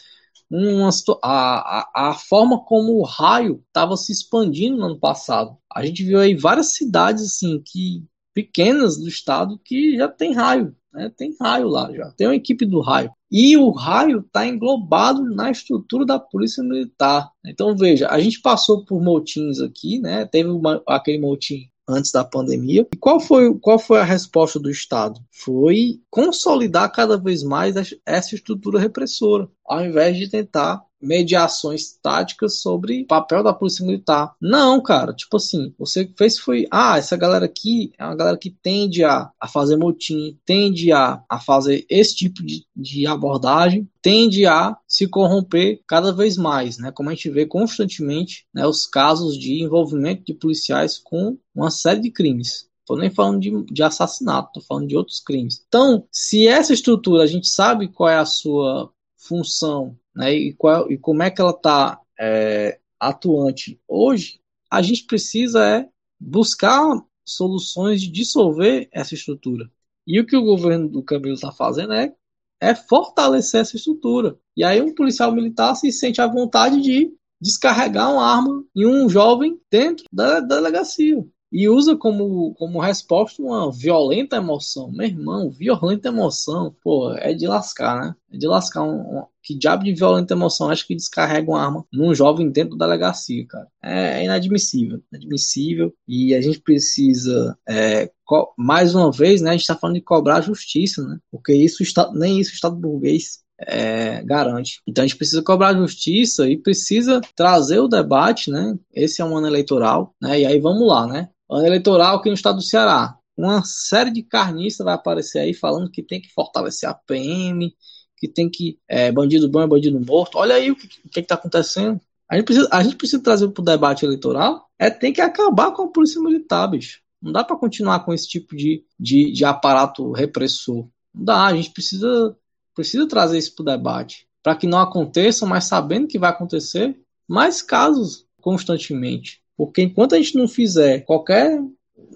uma, 0.51 0.91
a, 1.23 1.81
a, 1.95 2.11
a 2.11 2.15
forma 2.15 2.65
como 2.65 2.95
o 2.95 3.05
raio 3.05 3.63
estava 3.69 3.97
se 3.97 4.13
expandindo 4.13 4.77
no 4.77 4.87
ano 4.87 4.99
passado. 4.99 5.57
A 5.73 5.85
gente 5.85 6.03
viu 6.03 6.19
aí 6.19 6.35
várias 6.35 6.75
cidades 6.75 7.23
assim 7.23 7.63
que 7.65 8.05
pequenas 8.35 8.97
do 8.97 9.09
estado 9.09 9.61
que 9.65 9.97
já 9.97 10.09
tem 10.09 10.33
raio. 10.33 10.75
Né? 10.93 11.11
Tem 11.17 11.35
raio 11.41 11.69
lá 11.69 11.93
já. 11.93 12.11
Tem 12.13 12.27
uma 12.27 12.37
equipe 12.37 12.67
do 12.67 12.81
raio. 12.81 13.11
E 13.31 13.57
o 13.57 13.71
raio 13.71 14.21
está 14.21 14.47
englobado 14.47 15.23
na 15.23 15.51
estrutura 15.51 16.05
da 16.05 16.19
Polícia 16.19 16.63
Militar. 16.63 17.31
Então, 17.47 17.77
veja, 17.77 18.09
a 18.09 18.19
gente 18.19 18.41
passou 18.41 18.85
por 18.85 19.01
motins 19.01 19.61
aqui, 19.61 20.01
né? 20.01 20.27
Teve 20.27 20.51
uma, 20.51 20.83
aquele 20.87 21.19
motim 21.19 21.71
antes 21.89 22.11
da 22.13 22.25
pandemia. 22.25 22.87
E 22.93 22.97
qual 22.97 23.21
foi, 23.21 23.57
qual 23.59 23.79
foi 23.79 24.01
a 24.01 24.05
resposta 24.05 24.59
do 24.59 24.71
Estado? 24.71 25.21
Foi 25.31 26.01
consolidar 26.11 26.91
cada 26.93 27.17
vez 27.17 27.43
mais 27.43 27.75
essa 28.07 28.35
estrutura 28.35 28.79
repressora, 28.79 29.49
ao 29.71 29.85
invés 29.85 30.17
de 30.17 30.29
tentar 30.29 30.83
mediações 31.01 31.97
táticas 32.03 32.61
sobre 32.61 33.03
o 33.03 33.07
papel 33.07 33.43
da 33.43 33.55
polícia 33.55 33.87
militar. 33.87 34.35
Não, 34.41 34.83
cara, 34.83 35.15
tipo 35.15 35.37
assim, 35.37 35.73
você 35.79 36.13
fez 36.19 36.39
foi, 36.39 36.67
ah, 36.71 36.99
essa 36.99 37.17
galera 37.17 37.47
aqui 37.47 37.93
é 37.97 38.05
uma 38.05 38.17
galera 38.17 38.37
que 38.37 38.51
tende 38.51 39.03
a, 39.03 39.31
a 39.41 39.49
fazer 39.49 39.77
motim, 39.77 40.37
tende 40.45 40.93
a, 40.93 41.23
a 41.29 41.41
fazer 41.41 41.87
esse 41.89 42.15
tipo 42.17 42.45
de, 42.45 42.67
de 42.77 43.07
abordagem, 43.07 43.89
tende 44.03 44.45
a 44.45 44.77
se 44.87 45.07
corromper 45.07 45.81
cada 45.87 46.13
vez 46.13 46.37
mais, 46.37 46.77
né? 46.77 46.91
Como 46.93 47.09
a 47.09 47.15
gente 47.15 47.31
vê 47.31 47.47
constantemente, 47.47 48.45
né, 48.53 48.67
os 48.67 48.87
casos 48.87 49.39
de 49.39 49.63
envolvimento 49.63 50.25
de 50.25 50.35
policiais 50.35 50.99
com 50.99 51.39
uma 51.55 51.71
série 51.71 52.01
de 52.01 52.11
crimes. 52.11 52.69
Tô 52.85 52.97
nem 52.97 53.09
falando 53.09 53.41
de, 53.41 53.65
de 53.73 53.83
assassinato, 53.85 54.55
tô 54.55 54.61
falando 54.61 54.89
de 54.89 54.97
outros 54.97 55.21
crimes. 55.21 55.65
Então, 55.69 56.05
se 56.11 56.49
essa 56.49 56.75
estrutura 56.75 57.23
a 57.23 57.27
gente 57.27 57.47
sabe 57.47 57.87
qual 57.87 58.09
é 58.09 58.19
a 58.19 58.25
sua 58.25 58.91
função 59.21 59.97
né, 60.15 60.35
e, 60.35 60.53
qual, 60.55 60.91
e 60.91 60.99
como 60.99 61.23
é 61.23 61.31
que 61.31 61.41
ela 61.41 61.51
está 61.51 62.01
é, 62.19 62.79
atuante 62.99 63.81
hoje, 63.87 64.41
a 64.71 64.83
gente 64.83 65.05
precisa 65.05 65.65
é 65.65 65.89
buscar 66.19 67.03
soluções 67.25 68.01
de 68.03 68.11
dissolver 68.11 68.89
essa 68.93 69.15
estrutura. 69.15 69.71
E 70.07 70.21
o 70.21 70.27
que 70.27 70.37
o 70.37 70.45
governo 70.45 70.89
do 70.89 71.03
Camilo 71.03 71.35
está 71.35 71.53
fazendo 71.53 71.93
é, 71.93 72.13
é 72.61 72.75
fortalecer 72.75 73.61
essa 73.61 73.77
estrutura. 73.77 74.39
E 74.57 74.65
aí 74.65 74.81
um 74.83 74.95
policial 74.95 75.33
militar 75.33 75.75
se 75.75 75.91
sente 75.93 76.21
à 76.21 76.27
vontade 76.27 76.81
de 76.81 77.13
descarregar 77.41 78.13
uma 78.13 78.25
arma 78.25 78.65
em 78.75 78.87
um 78.87 79.09
jovem 79.09 79.59
dentro 79.71 80.05
da, 80.13 80.41
da 80.41 80.57
delegacia 80.57 81.25
e 81.53 81.69
usa 81.69 81.97
como, 81.97 82.55
como 82.55 82.81
resposta 82.81 83.43
uma 83.43 83.73
violenta 83.73 84.37
emoção. 84.37 84.91
Meu 84.91 85.07
irmão, 85.07 85.51
violenta 85.51 86.09
emoção, 86.09 86.75
pô, 86.83 87.13
é 87.15 87.33
de 87.33 87.47
lascar, 87.47 88.01
né? 88.01 88.15
É 88.33 88.37
de 88.37 88.47
lascar 88.47 88.85
um, 88.85 89.19
um 89.19 89.25
que 89.43 89.57
diabo 89.57 89.85
de 89.85 89.95
violenta 89.95 90.35
emoção 90.35 90.71
acho 90.71 90.87
que 90.87 90.95
descarrega 90.95 91.51
uma 91.51 91.63
arma 91.63 91.85
num 91.93 92.15
jovem 92.15 92.51
dentro 92.51 92.77
da 92.77 92.87
delegacia, 92.87 93.45
cara. 93.47 93.67
É, 93.83 94.21
é 94.21 94.25
inadmissível, 94.25 95.03
inadmissível. 95.13 95.93
E 96.07 96.35
a 96.35 96.41
gente 96.41 96.61
precisa, 96.61 97.59
é, 97.69 98.11
mais 98.57 98.95
uma 98.95 99.11
vez, 99.11 99.41
né? 99.41 99.51
A 99.51 99.53
gente 99.53 99.63
está 99.63 99.77
falando 99.77 99.97
de 99.97 100.03
cobrar 100.03 100.41
justiça, 100.43 101.03
né? 101.03 101.19
Porque 101.31 101.53
isso 101.53 101.83
está, 101.83 102.13
nem 102.13 102.39
isso 102.39 102.53
o 102.53 102.55
Estado 102.55 102.77
burguês 102.77 103.41
é, 103.59 104.23
garante. 104.23 104.81
Então 104.87 105.05
a 105.05 105.07
gente 105.07 105.17
precisa 105.17 105.43
cobrar 105.43 105.75
justiça 105.75 106.49
e 106.49 106.57
precisa 106.57 107.21
trazer 107.35 107.81
o 107.81 107.89
debate, 107.89 108.51
né? 108.51 108.77
Esse 108.95 109.21
é 109.21 109.25
um 109.25 109.37
ano 109.37 109.47
eleitoral, 109.47 110.15
né? 110.21 110.41
E 110.41 110.47
aí 110.47 110.61
vamos 110.61 110.87
lá, 110.87 111.07
né? 111.07 111.29
Ano 111.51 111.67
eleitoral 111.67 112.17
aqui 112.17 112.29
no 112.29 112.35
estado 112.35 112.57
do 112.57 112.63
Ceará. 112.63 113.17
Uma 113.37 113.63
série 113.65 114.11
de 114.11 114.23
carnistas 114.23 114.85
vai 114.85 114.95
aparecer 114.95 115.41
aí 115.41 115.55
falando 115.55 115.91
que 115.91 116.03
tem 116.03 116.21
que 116.21 116.33
fortalecer 116.33 116.89
a 116.89 116.95
PM, 116.95 117.75
que 118.17 118.29
tem 118.29 118.49
que. 118.51 118.79
É, 118.87 119.11
bandido 119.11 119.49
bom 119.49 119.63
é 119.63 119.67
bandido 119.67 119.99
morto. 120.01 120.39
Olha 120.39 120.55
aí 120.55 120.71
o 120.71 120.77
que 120.77 121.21
está 121.21 121.35
acontecendo. 121.35 122.01
A 122.29 122.37
gente, 122.37 122.45
precisa, 122.45 122.69
a 122.71 122.83
gente 122.83 122.97
precisa 122.97 123.23
trazer 123.23 123.49
para 123.49 123.61
o 123.61 123.65
debate 123.65 124.05
eleitoral 124.05 124.71
é 124.79 124.89
tem 124.89 125.13
que 125.13 125.21
acabar 125.21 125.73
com 125.73 125.83
a 125.83 125.89
polícia 125.89 126.23
militar, 126.23 126.67
bicho. 126.67 127.01
Não 127.21 127.33
dá 127.33 127.45
para 127.45 127.57
continuar 127.57 128.01
com 128.01 128.15
esse 128.15 128.27
tipo 128.27 128.57
de, 128.57 128.83
de, 128.99 129.31
de, 129.31 129.45
aparato 129.45 130.11
repressor. 130.13 130.89
Não 131.15 131.25
dá, 131.25 131.47
a 131.47 131.55
gente 131.55 131.71
precisa, 131.71 132.35
precisa 132.75 133.07
trazer 133.07 133.37
isso 133.37 133.55
para 133.55 133.63
o 133.63 133.67
debate. 133.67 134.27
Para 134.43 134.57
que 134.57 134.67
não 134.67 134.79
aconteça, 134.79 135.45
mas 135.45 135.65
sabendo 135.65 136.09
que 136.09 136.19
vai 136.19 136.31
acontecer, 136.31 136.99
mais 137.29 137.61
casos 137.61 138.25
constantemente. 138.41 139.40
Porque 139.61 139.83
enquanto 139.83 140.15
a 140.15 140.17
gente 140.17 140.39
não 140.39 140.49
fizer 140.49 141.01
qualquer 141.01 141.63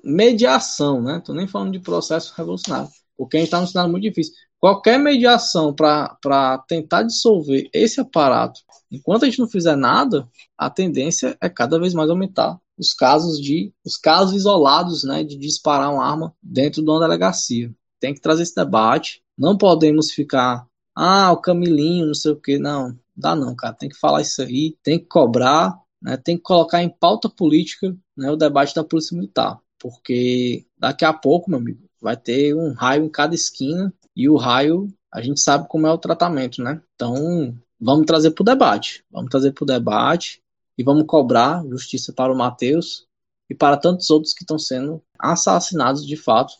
mediação, 0.02 1.02
né? 1.02 1.20
Tô 1.22 1.34
nem 1.34 1.46
falando 1.46 1.72
de 1.72 1.78
processo 1.78 2.32
revolucionário, 2.34 2.88
porque 3.18 3.36
a 3.36 3.40
gente 3.40 3.48
está 3.48 3.60
num 3.60 3.66
cenário 3.66 3.92
muito 3.92 4.04
difícil. 4.04 4.32
Qualquer 4.58 4.98
mediação 4.98 5.74
para 5.74 6.64
tentar 6.66 7.02
dissolver 7.02 7.68
esse 7.70 8.00
aparato, 8.00 8.60
enquanto 8.90 9.24
a 9.24 9.26
gente 9.26 9.40
não 9.40 9.46
fizer 9.46 9.76
nada, 9.76 10.26
a 10.56 10.70
tendência 10.70 11.36
é 11.38 11.50
cada 11.50 11.78
vez 11.78 11.92
mais 11.92 12.08
aumentar 12.08 12.58
os 12.78 12.94
casos 12.94 13.38
de 13.38 13.74
os 13.84 13.98
casos 13.98 14.34
isolados, 14.34 15.04
né, 15.04 15.22
de 15.22 15.36
disparar 15.36 15.92
uma 15.92 16.02
arma 16.02 16.34
dentro 16.42 16.82
de 16.82 16.88
uma 16.88 16.98
delegacia. 16.98 17.70
Tem 18.00 18.14
que 18.14 18.22
trazer 18.22 18.44
esse 18.44 18.54
debate. 18.54 19.22
Não 19.36 19.54
podemos 19.58 20.12
ficar, 20.12 20.66
ah, 20.96 21.30
o 21.30 21.36
Camilinho, 21.36 22.06
não 22.06 22.14
sei 22.14 22.32
o 22.32 22.40
que, 22.40 22.58
não. 22.58 22.98
Dá 23.14 23.36
não, 23.36 23.54
cara. 23.54 23.74
Tem 23.74 23.90
que 23.90 23.98
falar 23.98 24.22
isso 24.22 24.40
aí, 24.40 24.78
tem 24.82 24.98
que 24.98 25.04
cobrar 25.04 25.83
né, 26.04 26.18
tem 26.18 26.36
que 26.36 26.42
colocar 26.42 26.82
em 26.82 26.88
pauta 26.90 27.30
política 27.30 27.96
né, 28.14 28.30
o 28.30 28.36
debate 28.36 28.74
da 28.74 28.84
Polícia 28.84 29.16
Militar, 29.16 29.58
porque 29.78 30.66
daqui 30.78 31.02
a 31.02 31.14
pouco, 31.14 31.48
meu 31.48 31.58
amigo, 31.58 31.82
vai 31.98 32.14
ter 32.14 32.54
um 32.54 32.74
raio 32.74 33.06
em 33.06 33.08
cada 33.08 33.34
esquina 33.34 33.92
e 34.14 34.28
o 34.28 34.36
raio, 34.36 34.92
a 35.10 35.22
gente 35.22 35.40
sabe 35.40 35.66
como 35.66 35.86
é 35.86 35.90
o 35.90 35.98
tratamento, 35.98 36.62
né? 36.62 36.82
Então, 36.94 37.56
vamos 37.80 38.04
trazer 38.04 38.32
para 38.32 38.42
o 38.42 38.44
debate, 38.44 39.02
vamos 39.10 39.30
trazer 39.30 39.52
para 39.52 39.64
o 39.64 39.66
debate 39.66 40.42
e 40.76 40.84
vamos 40.84 41.04
cobrar 41.06 41.64
justiça 41.66 42.12
para 42.12 42.32
o 42.32 42.36
Matheus 42.36 43.06
e 43.48 43.54
para 43.54 43.78
tantos 43.78 44.10
outros 44.10 44.34
que 44.34 44.42
estão 44.42 44.58
sendo 44.58 45.02
assassinados 45.18 46.06
de 46.06 46.16
fato 46.16 46.52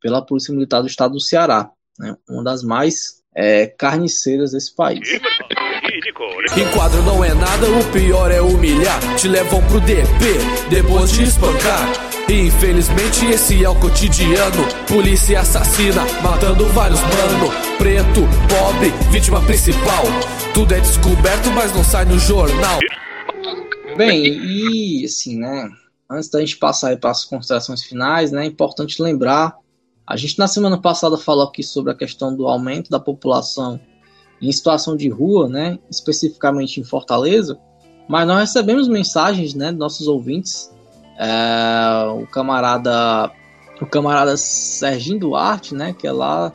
pela 0.00 0.20
Polícia 0.20 0.52
Militar 0.52 0.82
do 0.82 0.86
Estado 0.86 1.14
do 1.14 1.20
Ceará, 1.20 1.70
né? 1.98 2.14
uma 2.28 2.44
das 2.44 2.62
mais 2.62 3.22
é, 3.34 3.66
carniceiras 3.66 4.52
desse 4.52 4.74
país. 4.74 5.08
Enquadro 6.56 7.02
não 7.04 7.24
é 7.24 7.32
nada, 7.32 7.66
o 7.70 7.90
pior 7.90 8.30
é 8.30 8.40
humilhar. 8.40 9.00
Te 9.16 9.28
levam 9.28 9.66
pro 9.66 9.80
DP, 9.80 10.04
depois 10.68 11.10
de 11.10 11.22
espancar. 11.22 11.90
Infelizmente 12.28 13.24
esse 13.26 13.64
é 13.64 13.68
o 13.68 13.74
cotidiano. 13.80 14.62
Polícia 14.86 15.40
assassina, 15.40 16.02
matando 16.22 16.66
vários 16.66 17.00
mano. 17.00 17.50
Preto, 17.78 18.20
pobre, 18.48 18.90
vítima 19.10 19.40
principal. 19.40 20.04
Tudo 20.52 20.74
é 20.74 20.80
descoberto, 20.80 21.50
mas 21.52 21.74
não 21.74 21.82
sai 21.82 22.04
no 22.04 22.18
jornal. 22.18 22.78
Bem, 23.96 24.26
e 24.26 25.04
assim, 25.06 25.38
né? 25.38 25.70
Antes 26.10 26.28
da 26.28 26.40
gente 26.40 26.58
passar 26.58 26.94
para 26.98 27.10
as 27.10 27.24
considerações 27.24 27.82
finais, 27.82 28.30
né? 28.30 28.44
É 28.44 28.46
importante 28.46 29.02
lembrar. 29.02 29.56
A 30.06 30.16
gente 30.16 30.38
na 30.38 30.46
semana 30.46 30.78
passada 30.78 31.16
falou 31.16 31.44
aqui 31.44 31.62
sobre 31.62 31.90
a 31.90 31.96
questão 31.96 32.36
do 32.36 32.46
aumento 32.46 32.90
da 32.90 33.00
população 33.00 33.80
em 34.42 34.50
situação 34.50 34.96
de 34.96 35.08
rua, 35.08 35.48
né, 35.48 35.78
especificamente 35.88 36.80
em 36.80 36.84
Fortaleza, 36.84 37.56
mas 38.08 38.26
nós 38.26 38.40
recebemos 38.40 38.88
mensagens, 38.88 39.54
né, 39.54 39.70
nossos 39.70 40.08
ouvintes. 40.08 40.70
É, 41.16 42.10
o 42.20 42.26
camarada, 42.26 43.30
o 43.80 43.86
camarada 43.86 44.36
Serginho 44.36 45.20
Duarte, 45.20 45.74
né, 45.74 45.94
que 45.96 46.06
é 46.06 46.12
lá 46.12 46.52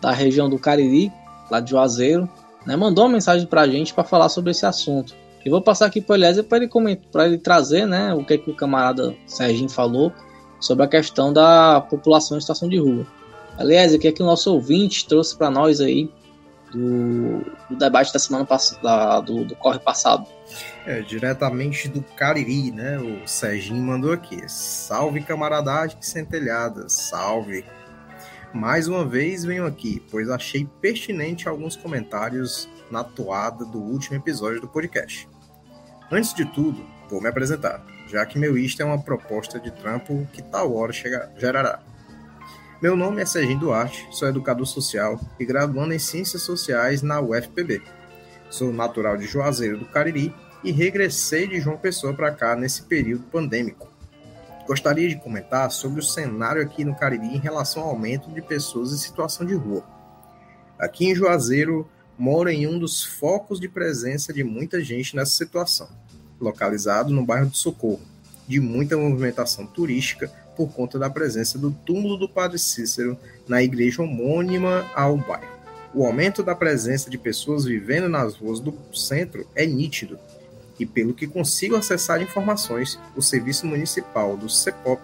da 0.00 0.12
região 0.12 0.48
do 0.48 0.58
Cariri, 0.58 1.10
lá 1.50 1.58
de 1.58 1.70
Juazeiro, 1.70 2.28
né, 2.64 2.76
mandou 2.76 3.04
uma 3.04 3.14
mensagem 3.14 3.46
para 3.46 3.62
a 3.62 3.68
gente 3.68 3.92
para 3.92 4.04
falar 4.04 4.28
sobre 4.28 4.52
esse 4.52 4.64
assunto. 4.64 5.14
Eu 5.44 5.50
vou 5.50 5.60
passar 5.60 5.86
aqui 5.86 6.00
para 6.00 6.14
Eliezer 6.14 6.44
para 6.44 6.58
ele 6.58 6.68
comentar, 6.68 7.26
ele 7.26 7.38
trazer, 7.38 7.86
né, 7.86 8.14
o 8.14 8.24
que, 8.24 8.38
que 8.38 8.50
o 8.50 8.54
camarada 8.54 9.14
Serginho 9.26 9.68
falou 9.68 10.12
sobre 10.60 10.84
a 10.84 10.88
questão 10.88 11.32
da 11.32 11.80
população 11.80 12.38
em 12.38 12.40
situação 12.40 12.68
de 12.68 12.78
rua. 12.78 13.04
Eliezer, 13.58 13.98
o 13.98 14.00
que 14.00 14.08
é 14.08 14.12
que 14.12 14.22
o 14.22 14.26
nosso 14.26 14.52
ouvinte 14.52 15.06
trouxe 15.06 15.36
para 15.36 15.50
nós 15.50 15.80
aí 15.80 16.08
do, 16.74 17.40
do 17.70 17.76
debate 17.76 18.12
da 18.12 18.18
semana 18.18 18.44
passada, 18.44 19.20
do, 19.20 19.44
do 19.44 19.54
corre 19.54 19.78
passado. 19.78 20.26
É, 20.84 21.00
diretamente 21.00 21.88
do 21.88 22.02
Cariri, 22.02 22.72
né? 22.72 22.98
O 22.98 23.26
Serginho 23.26 23.82
mandou 23.82 24.12
aqui. 24.12 24.42
Salve 24.48 25.22
camaradagem 25.22 25.96
centelhada, 26.00 26.88
salve. 26.88 27.64
Mais 28.52 28.88
uma 28.88 29.04
vez 29.04 29.44
venho 29.44 29.66
aqui, 29.66 30.02
pois 30.10 30.28
achei 30.28 30.68
pertinente 30.80 31.48
alguns 31.48 31.76
comentários 31.76 32.68
na 32.90 33.02
toada 33.02 33.64
do 33.64 33.78
último 33.78 34.16
episódio 34.16 34.60
do 34.60 34.68
podcast. 34.68 35.28
Antes 36.10 36.34
de 36.34 36.44
tudo, 36.44 36.84
vou 37.08 37.20
me 37.20 37.28
apresentar, 37.28 37.84
já 38.08 38.24
que 38.26 38.38
meu 38.38 38.58
isto 38.58 38.82
é 38.82 38.84
uma 38.84 39.02
proposta 39.02 39.58
de 39.58 39.70
trampo 39.70 40.28
que 40.32 40.42
tal 40.42 40.74
hora 40.76 40.92
chega, 40.92 41.32
gerará. 41.36 41.80
Meu 42.84 42.94
nome 42.94 43.22
é 43.22 43.24
Serginho 43.24 43.60
Duarte, 43.60 44.06
sou 44.10 44.28
educador 44.28 44.66
social 44.66 45.18
e 45.40 45.44
graduando 45.46 45.94
em 45.94 45.98
Ciências 45.98 46.42
Sociais 46.42 47.00
na 47.00 47.18
UFPB. 47.18 47.80
Sou 48.50 48.74
natural 48.74 49.16
de 49.16 49.24
Juazeiro 49.24 49.78
do 49.78 49.86
Cariri 49.86 50.34
e 50.62 50.70
regressei 50.70 51.48
de 51.48 51.58
João 51.62 51.78
Pessoa 51.78 52.12
para 52.12 52.30
cá 52.30 52.54
nesse 52.54 52.82
período 52.82 53.24
pandêmico. 53.32 53.90
Gostaria 54.66 55.08
de 55.08 55.16
comentar 55.16 55.70
sobre 55.70 56.00
o 56.00 56.02
cenário 56.02 56.60
aqui 56.60 56.84
no 56.84 56.94
Cariri 56.94 57.28
em 57.28 57.38
relação 57.38 57.84
ao 57.84 57.88
aumento 57.88 58.30
de 58.30 58.42
pessoas 58.42 58.92
em 58.92 58.98
situação 58.98 59.46
de 59.46 59.54
rua. 59.54 59.82
Aqui 60.78 61.06
em 61.06 61.14
Juazeiro, 61.14 61.88
moro 62.18 62.50
em 62.50 62.66
um 62.66 62.78
dos 62.78 63.02
focos 63.02 63.58
de 63.58 63.66
presença 63.66 64.30
de 64.30 64.44
muita 64.44 64.84
gente 64.84 65.16
nessa 65.16 65.32
situação, 65.32 65.88
localizado 66.38 67.14
no 67.14 67.24
bairro 67.24 67.48
do 67.48 67.56
Socorro, 67.56 68.02
de 68.46 68.60
muita 68.60 68.94
movimentação 68.94 69.66
turística 69.66 70.30
por 70.56 70.72
conta 70.72 70.98
da 70.98 71.10
presença 71.10 71.58
do 71.58 71.70
túmulo 71.70 72.16
do 72.16 72.28
Padre 72.28 72.58
Cícero 72.58 73.18
na 73.46 73.62
igreja 73.62 74.02
homônima 74.02 74.90
ao 74.94 75.16
bairro. 75.16 75.54
O 75.94 76.04
aumento 76.04 76.42
da 76.42 76.54
presença 76.54 77.08
de 77.08 77.16
pessoas 77.16 77.64
vivendo 77.64 78.08
nas 78.08 78.34
ruas 78.34 78.58
do 78.58 78.74
centro 78.92 79.46
é 79.54 79.64
nítido, 79.64 80.18
e 80.78 80.84
pelo 80.84 81.14
que 81.14 81.26
consigo 81.26 81.76
acessar 81.76 82.20
informações, 82.20 82.98
o 83.14 83.22
serviço 83.22 83.66
municipal 83.66 84.36
do 84.36 84.48
CEPOP 84.48 85.00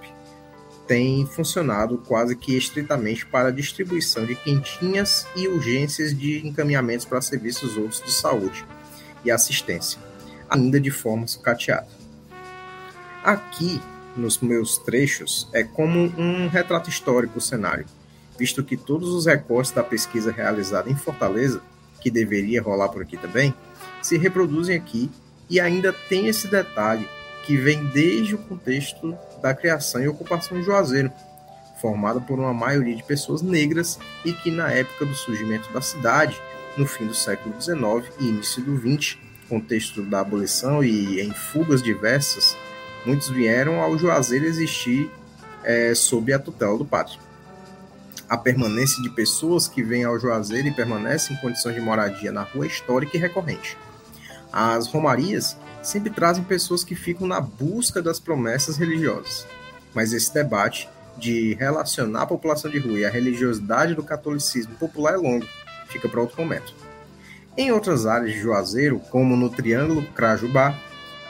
tem 0.91 1.25
funcionado 1.25 1.99
quase 1.99 2.35
que 2.35 2.57
estritamente 2.57 3.25
para 3.25 3.49
a 3.49 3.53
distribuição 3.53 4.27
de 4.27 4.35
quentinhas 4.35 5.25
e 5.37 5.47
urgências 5.47 6.13
de 6.13 6.45
encaminhamentos 6.45 7.07
para 7.07 7.23
serviços 7.23 7.77
outros 7.77 8.03
de 8.03 8.11
saúde 8.11 8.67
e 9.25 9.31
assistência, 9.31 10.01
ainda 10.49 10.81
de 10.81 10.91
forma 10.91 11.29
sucateada. 11.29 11.87
Aqui, 13.23 13.81
nos 14.17 14.39
meus 14.41 14.79
trechos, 14.79 15.49
é 15.53 15.63
como 15.63 16.01
um 16.19 16.49
retrato 16.49 16.89
histórico 16.89 17.39
o 17.39 17.41
cenário, 17.41 17.87
visto 18.39 18.65
que 18.65 18.77
todos 18.77 19.11
os 19.11 19.27
recortes 19.27 19.73
da 19.73 19.83
pesquisa 19.83 20.33
realizada 20.33 20.91
em 20.91 20.97
Fortaleza, 20.97 21.61
que 22.01 22.11
deveria 22.11 22.63
rolar 22.63 22.89
por 22.89 23.03
aqui 23.03 23.17
também, 23.17 23.55
se 24.03 24.17
reproduzem 24.17 24.77
aqui 24.77 25.11
e 25.49 25.61
ainda 25.61 25.93
tem 25.93 26.27
esse 26.27 26.49
detalhe 26.49 27.09
que 27.45 27.57
vem 27.57 27.85
desde 27.87 28.35
o 28.35 28.39
contexto 28.39 29.17
da 29.43 29.55
criação 29.55 30.01
e 30.03 30.09
ocupação 30.09 30.59
de 30.59 30.65
Juazeiro, 30.65 31.11
formada 31.81 32.21
por 32.21 32.39
uma 32.39 32.55
maioria 32.55 32.95
de 32.95 33.03
pessoas 33.03 33.43
negras 33.43 33.99
e 34.25 34.33
que 34.33 34.51
na 34.51 34.71
época 34.71 35.07
do 35.07 35.15
surgimento 35.15 35.73
da 35.73 35.81
cidade, 35.81 36.41
no 36.77 36.87
fim 36.87 37.07
do 37.07 37.15
século 37.15 37.55
XIX 37.61 38.15
e 38.21 38.29
início 38.29 38.63
do 38.63 38.77
XX, 38.77 39.19
contexto 39.49 40.03
da 40.03 40.21
abolição 40.21 40.85
e 40.85 41.21
em 41.21 41.33
fugas 41.33 41.83
diversas, 41.83 42.57
muitos 43.07 43.29
vieram 43.29 43.81
ao 43.81 43.97
Juazeiro 43.99 44.45
existir 44.45 45.11
é, 45.63 45.95
sob 45.95 46.33
a 46.33 46.39
tutela 46.39 46.77
do 46.77 46.85
padre. 46.85 47.19
A 48.29 48.37
permanência 48.37 49.03
de 49.03 49.11
pessoas 49.11 49.67
que 49.67 49.83
vêm 49.83 50.05
ao 50.05 50.19
Juazeiro 50.19 50.69
e 50.69 50.73
permanecem 50.73 51.37
em 51.37 51.41
condições 51.41 51.75
de 51.75 51.81
moradia 51.81 52.31
na 52.31 52.43
rua 52.43 52.65
é 52.65 52.69
histórica 52.69 53.17
e 53.17 53.21
recorrente. 53.21 53.77
As 54.53 54.87
romarias 54.87 55.57
sempre 55.83 56.11
trazem 56.11 56.45
pessoas 56.45 56.85
que 56.85 56.95
ficam 56.95 57.27
na 57.27 57.41
busca 57.41 58.01
das 58.01 58.21
promessas 58.21 58.77
religiosas. 58.77 59.47
Mas 59.95 60.13
esse 60.13 60.33
debate 60.33 60.89
de 61.17 61.55
relacionar 61.55 62.23
a 62.23 62.27
população 62.27 62.71
de 62.71 62.79
rua 62.79 63.01
e 63.01 63.05
a 63.05 63.11
religiosidade 63.11 63.95
do 63.95 64.03
catolicismo 64.03 64.75
popular 64.77 65.15
é 65.15 65.17
longo, 65.17 65.47
fica 65.89 66.09
para 66.09 66.21
outro 66.21 66.41
momento. 66.41 66.73
Em 67.57 67.73
outras 67.73 68.07
áreas 68.07 68.33
de 68.33 68.41
Juazeiro, 68.41 69.01
como 69.11 69.37
no 69.37 69.51
Triângulo 69.51 70.03
Crajubá, 70.15 70.75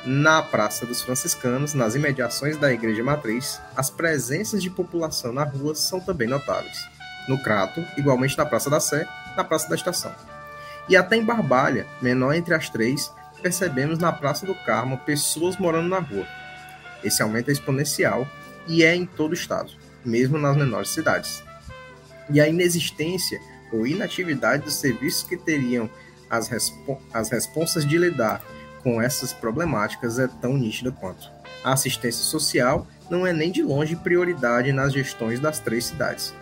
na 0.05 0.43
Praça 0.43 0.87
dos 0.87 1.03
Franciscanos, 1.03 1.75
nas 1.75 1.95
imediações 1.95 2.57
da 2.57 2.73
Igreja 2.73 3.03
Matriz, 3.05 3.61
as 3.77 3.91
presenças 3.91 4.63
de 4.63 4.71
população 4.71 5.33
na 5.33 5.45
rua 5.45 5.75
são 5.75 6.01
também 6.01 6.27
notáveis. 6.27 6.79
No 7.29 7.43
Crato, 7.43 7.85
igualmente 7.97 8.37
na 8.37 8.47
Praça 8.47 8.71
da 8.71 8.81
Sé, 8.81 9.07
na 9.37 9.45
Praça 9.45 9.69
da 9.69 9.75
Estação. 9.75 10.15
E 10.89 10.97
até 10.97 11.17
em 11.17 11.25
Barbalha, 11.25 11.87
menor 12.01 12.35
entre 12.35 12.55
as 12.55 12.71
três, 12.71 13.13
percebemos 13.43 13.99
na 13.99 14.13
Praça 14.13 14.47
do 14.47 14.55
Carmo 14.55 14.99
pessoas 14.99 15.57
morando 15.57 15.89
na 15.89 15.99
rua. 15.99 16.27
Esse 17.05 17.23
aumento 17.23 17.51
é 17.51 17.53
exponencial 17.53 18.27
e 18.67 18.83
é 18.83 18.95
em 18.95 19.05
todo 19.05 19.33
o 19.33 19.35
estado, 19.35 19.73
mesmo 20.05 20.39
nas 20.39 20.57
menores 20.57 20.91
cidades. 20.91 21.43
E 22.31 22.41
a 22.41 22.49
inexistência 22.49 23.41
ou 23.73 23.87
inatividade 23.87 24.65
dos 24.65 24.75
serviços 24.75 25.23
que 25.23 25.37
teriam 25.37 25.89
as, 26.29 26.49
respo 26.49 27.01
as 27.13 27.31
responsas 27.31 27.87
de 27.87 27.99
lidar 27.99 28.43
com 28.83 29.01
essas 29.01 29.33
problemáticas 29.33 30.19
é 30.19 30.29
tão 30.41 30.55
nítida 30.57 30.91
quanto. 30.91 31.31
A 31.63 31.73
assistência 31.73 32.25
social 32.25 32.87
não 33.11 33.27
é 33.27 33.33
nem 33.33 33.51
de 33.51 33.63
longe 33.63 33.97
prioridade 33.97 34.73
nas 34.73 34.93
gestões 34.93 35.41
das 35.41 35.59
três 35.59 35.87
cidades. 35.87 36.35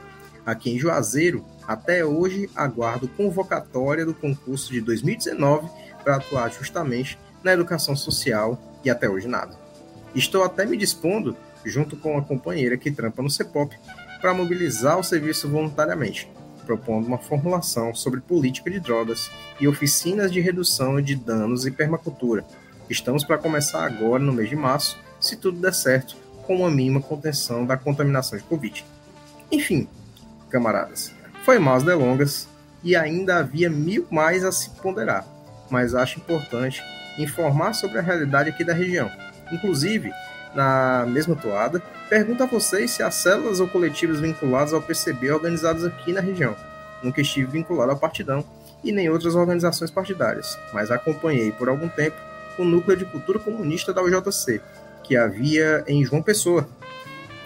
Aqui 0.47 0.71
em 0.71 0.79
Juazeiro, 0.79 1.45
até 1.67 2.05
hoje 2.05 2.49
aguardo 2.55 3.09
convocatória 3.09 4.07
do 4.07 4.15
concurso 4.15 4.73
de 4.73 4.81
2019 4.81 5.69
para 6.03 6.17
atuar 6.17 6.51
justamente 6.51 7.19
na 7.43 7.53
educação 7.53 7.95
social 7.95 8.59
e 8.85 8.91
até 8.91 9.09
hoje 9.09 9.29
nada. 9.29 9.57
Estou 10.15 10.43
até 10.43 10.65
me 10.65 10.77
dispondo, 10.77 11.37
junto 11.65 11.97
com 11.97 12.13
uma 12.13 12.25
companheira 12.25 12.77
que 12.77 12.91
trampa 12.91 13.23
no 13.23 13.31
CEPOP, 13.31 13.77
para 14.21 14.35
mobilizar 14.35 14.99
o 14.99 15.05
serviço 15.05 15.49
voluntariamente, 15.49 16.31
propondo 16.69 17.07
uma 17.07 17.17
formulação 17.17 17.95
sobre 17.95 18.21
política 18.21 18.71
de 18.71 18.79
drogas 18.79 19.31
e 19.59 19.67
oficinas 19.67 20.31
de 20.31 20.39
redução 20.39 21.01
de 21.01 21.17
danos 21.17 21.65
e 21.65 21.71
permacultura. 21.71 22.45
Estamos 22.91 23.25
para 23.25 23.39
começar 23.39 23.87
agora, 23.87 24.23
no 24.23 24.33
mês 24.33 24.51
de 24.51 24.57
março, 24.57 24.99
se 25.19 25.35
tudo 25.37 25.59
der 25.59 25.73
certo, 25.73 26.15
com 26.47 26.57
uma 26.57 26.71
mínima 26.71 27.01
contenção 27.01 27.65
da 27.65 27.77
contaminação 27.77 28.39
de 28.39 28.45
Covid. 28.45 28.85
Enfim, 29.51 29.89
camaradas, 30.51 31.11
foi 31.43 31.59
mais 31.59 31.83
delongas 31.83 32.47
e 32.85 32.95
ainda 32.95 33.39
havia 33.39 33.71
mil 33.71 34.07
mais 34.11 34.45
a 34.45 34.53
se 34.53 34.69
ponderar 34.71 35.27
mas 35.71 35.95
acho 35.95 36.19
importante 36.19 36.83
informar 37.19 37.73
sobre 37.73 37.99
a 37.99 38.03
realidade 38.03 38.51
aqui 38.51 38.65
da 38.65 38.73
região. 38.73 39.11
Inclusive, 39.53 40.11
na 40.55 41.05
mesma 41.07 41.35
toada, 41.35 41.83
pergunto 42.09 42.43
a 42.43 42.47
vocês 42.47 42.91
se 42.91 43.03
as 43.03 43.15
células 43.15 43.61
ou 43.61 43.69
coletivos 43.69 44.21
vinculados 44.21 44.73
ao 44.73 44.83
PCB 44.83 45.31
organizados 45.31 45.85
aqui 45.85 46.13
na 46.13 46.21
região. 46.21 46.57
Nunca 47.03 47.21
estive 47.21 47.51
vinculado 47.51 47.93
ao 47.93 47.99
Partidão 47.99 48.45
e 48.83 48.93
nem 48.93 49.09
outras 49.09 49.35
organizações 49.35 49.91
partidárias, 49.91 50.59
mas 50.73 50.91
acompanhei 50.91 51.53
por 51.53 51.69
algum 51.69 51.89
tempo 51.89 52.17
o 52.59 52.65
Núcleo 52.65 52.97
de 52.97 53.05
Cultura 53.05 53.39
Comunista 53.39 53.93
da 53.93 54.03
UJC, 54.03 54.61
que 55.05 55.17
havia 55.17 55.85
em 55.87 56.05
João 56.05 56.23
Pessoa. 56.23 56.69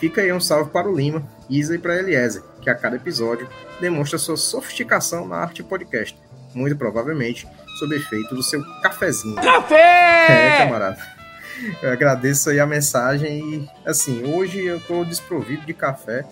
Fica 0.01 0.20
aí 0.20 0.32
um 0.32 0.40
salve 0.40 0.70
para 0.70 0.89
o 0.89 0.97
Lima, 0.97 1.22
Isa 1.48 1.74
e 1.74 1.78
para 1.78 1.98
Eliezer, 1.98 2.43
que 2.60 2.70
a 2.70 2.74
cada 2.74 2.97
episódio 2.97 3.48
demonstra 3.80 4.18
sua 4.18 4.36
sofisticação 4.36 5.26
na 5.28 5.36
arte 5.36 5.62
podcast. 5.62 6.18
Muito 6.55 6.76
provavelmente 6.76 7.47
sob 7.78 7.94
efeito 7.94 8.34
do 8.34 8.43
seu 8.43 8.62
cafezinho. 8.80 9.36
Café! 9.36 10.26
É, 10.28 10.59
camarada. 10.59 11.21
Eu 11.82 11.93
agradeço 11.93 12.51
aí 12.51 12.60
a 12.60 12.66
mensagem 12.66 13.39
e, 13.39 13.70
assim, 13.86 14.24
hoje 14.24 14.64
eu 14.64 14.80
tô 14.80 15.05
desprovido 15.05 15.64
de 15.66 15.74
café. 15.74 16.24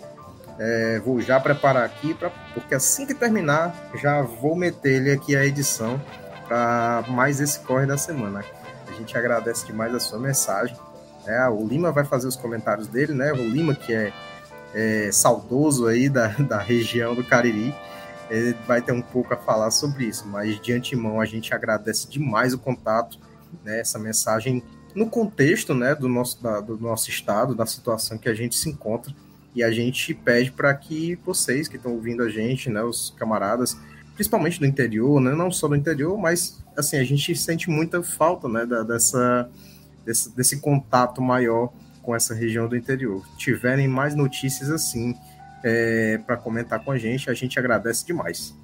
É, 0.58 1.00
vou 1.00 1.20
já 1.20 1.40
preparar 1.40 1.84
aqui, 1.84 2.12
pra, 2.12 2.30
porque 2.52 2.74
assim 2.74 3.06
que 3.06 3.14
terminar, 3.14 3.74
já 3.94 4.20
vou 4.20 4.54
meter 4.54 4.96
ele 4.96 5.10
aqui 5.10 5.34
a 5.34 5.44
edição 5.44 6.00
para 6.46 7.04
mais 7.08 7.40
esse 7.40 7.60
corre 7.60 7.86
da 7.86 7.96
semana. 7.96 8.44
A 8.86 8.92
gente 8.92 9.16
agradece 9.16 9.64
demais 9.66 9.94
a 9.94 10.00
sua 10.00 10.18
mensagem. 10.18 10.76
É, 11.26 11.48
o 11.48 11.66
Lima 11.66 11.92
vai 11.92 12.04
fazer 12.04 12.26
os 12.26 12.36
comentários 12.36 12.88
dele, 12.88 13.14
né? 13.14 13.32
O 13.32 13.36
Lima, 13.36 13.74
que 13.74 13.94
é, 13.94 14.12
é 14.74 15.10
saudoso 15.12 15.86
aí 15.86 16.08
da, 16.08 16.28
da 16.28 16.58
região 16.58 17.14
do 17.14 17.24
Cariri 17.24 17.74
ele 18.30 18.56
vai 18.66 18.80
ter 18.80 18.92
um 18.92 19.02
pouco 19.02 19.34
a 19.34 19.36
falar 19.36 19.70
sobre 19.72 20.04
isso, 20.04 20.26
mas 20.26 20.60
de 20.60 20.72
antemão 20.72 21.20
a 21.20 21.24
gente 21.24 21.52
agradece 21.52 22.08
demais 22.08 22.54
o 22.54 22.58
contato, 22.58 23.18
né, 23.64 23.80
essa 23.80 23.98
mensagem 23.98 24.62
no 24.94 25.08
contexto 25.08 25.74
né, 25.74 25.94
do, 25.94 26.08
nosso, 26.08 26.42
da, 26.42 26.60
do 26.60 26.78
nosso 26.78 27.10
estado, 27.10 27.54
da 27.54 27.66
situação 27.66 28.18
que 28.18 28.28
a 28.28 28.34
gente 28.34 28.56
se 28.56 28.68
encontra, 28.68 29.14
e 29.54 29.62
a 29.64 29.70
gente 29.70 30.14
pede 30.14 30.52
para 30.52 30.72
que 30.74 31.18
vocês 31.24 31.66
que 31.66 31.76
estão 31.76 31.92
ouvindo 31.92 32.22
a 32.22 32.28
gente, 32.28 32.70
né, 32.70 32.82
os 32.82 33.14
camaradas, 33.18 33.76
principalmente 34.14 34.60
do 34.60 34.66
interior, 34.66 35.20
né, 35.20 35.34
não 35.34 35.50
só 35.50 35.66
do 35.66 35.74
interior, 35.74 36.16
mas 36.16 36.62
assim, 36.76 36.96
a 36.96 37.04
gente 37.04 37.34
sente 37.34 37.68
muita 37.68 38.02
falta 38.02 38.48
né, 38.48 38.64
da, 38.64 38.82
dessa, 38.82 39.48
desse, 40.04 40.34
desse 40.36 40.60
contato 40.60 41.20
maior 41.20 41.72
com 42.02 42.14
essa 42.14 42.34
região 42.34 42.68
do 42.68 42.76
interior. 42.76 43.26
Tiverem 43.36 43.88
mais 43.88 44.14
notícias 44.14 44.70
assim, 44.70 45.14
é, 45.62 46.18
para 46.26 46.36
comentar 46.36 46.82
com 46.84 46.90
a 46.90 46.98
gente. 46.98 47.30
A 47.30 47.34
gente 47.34 47.58
agradece 47.58 48.06
demais. 48.06 48.54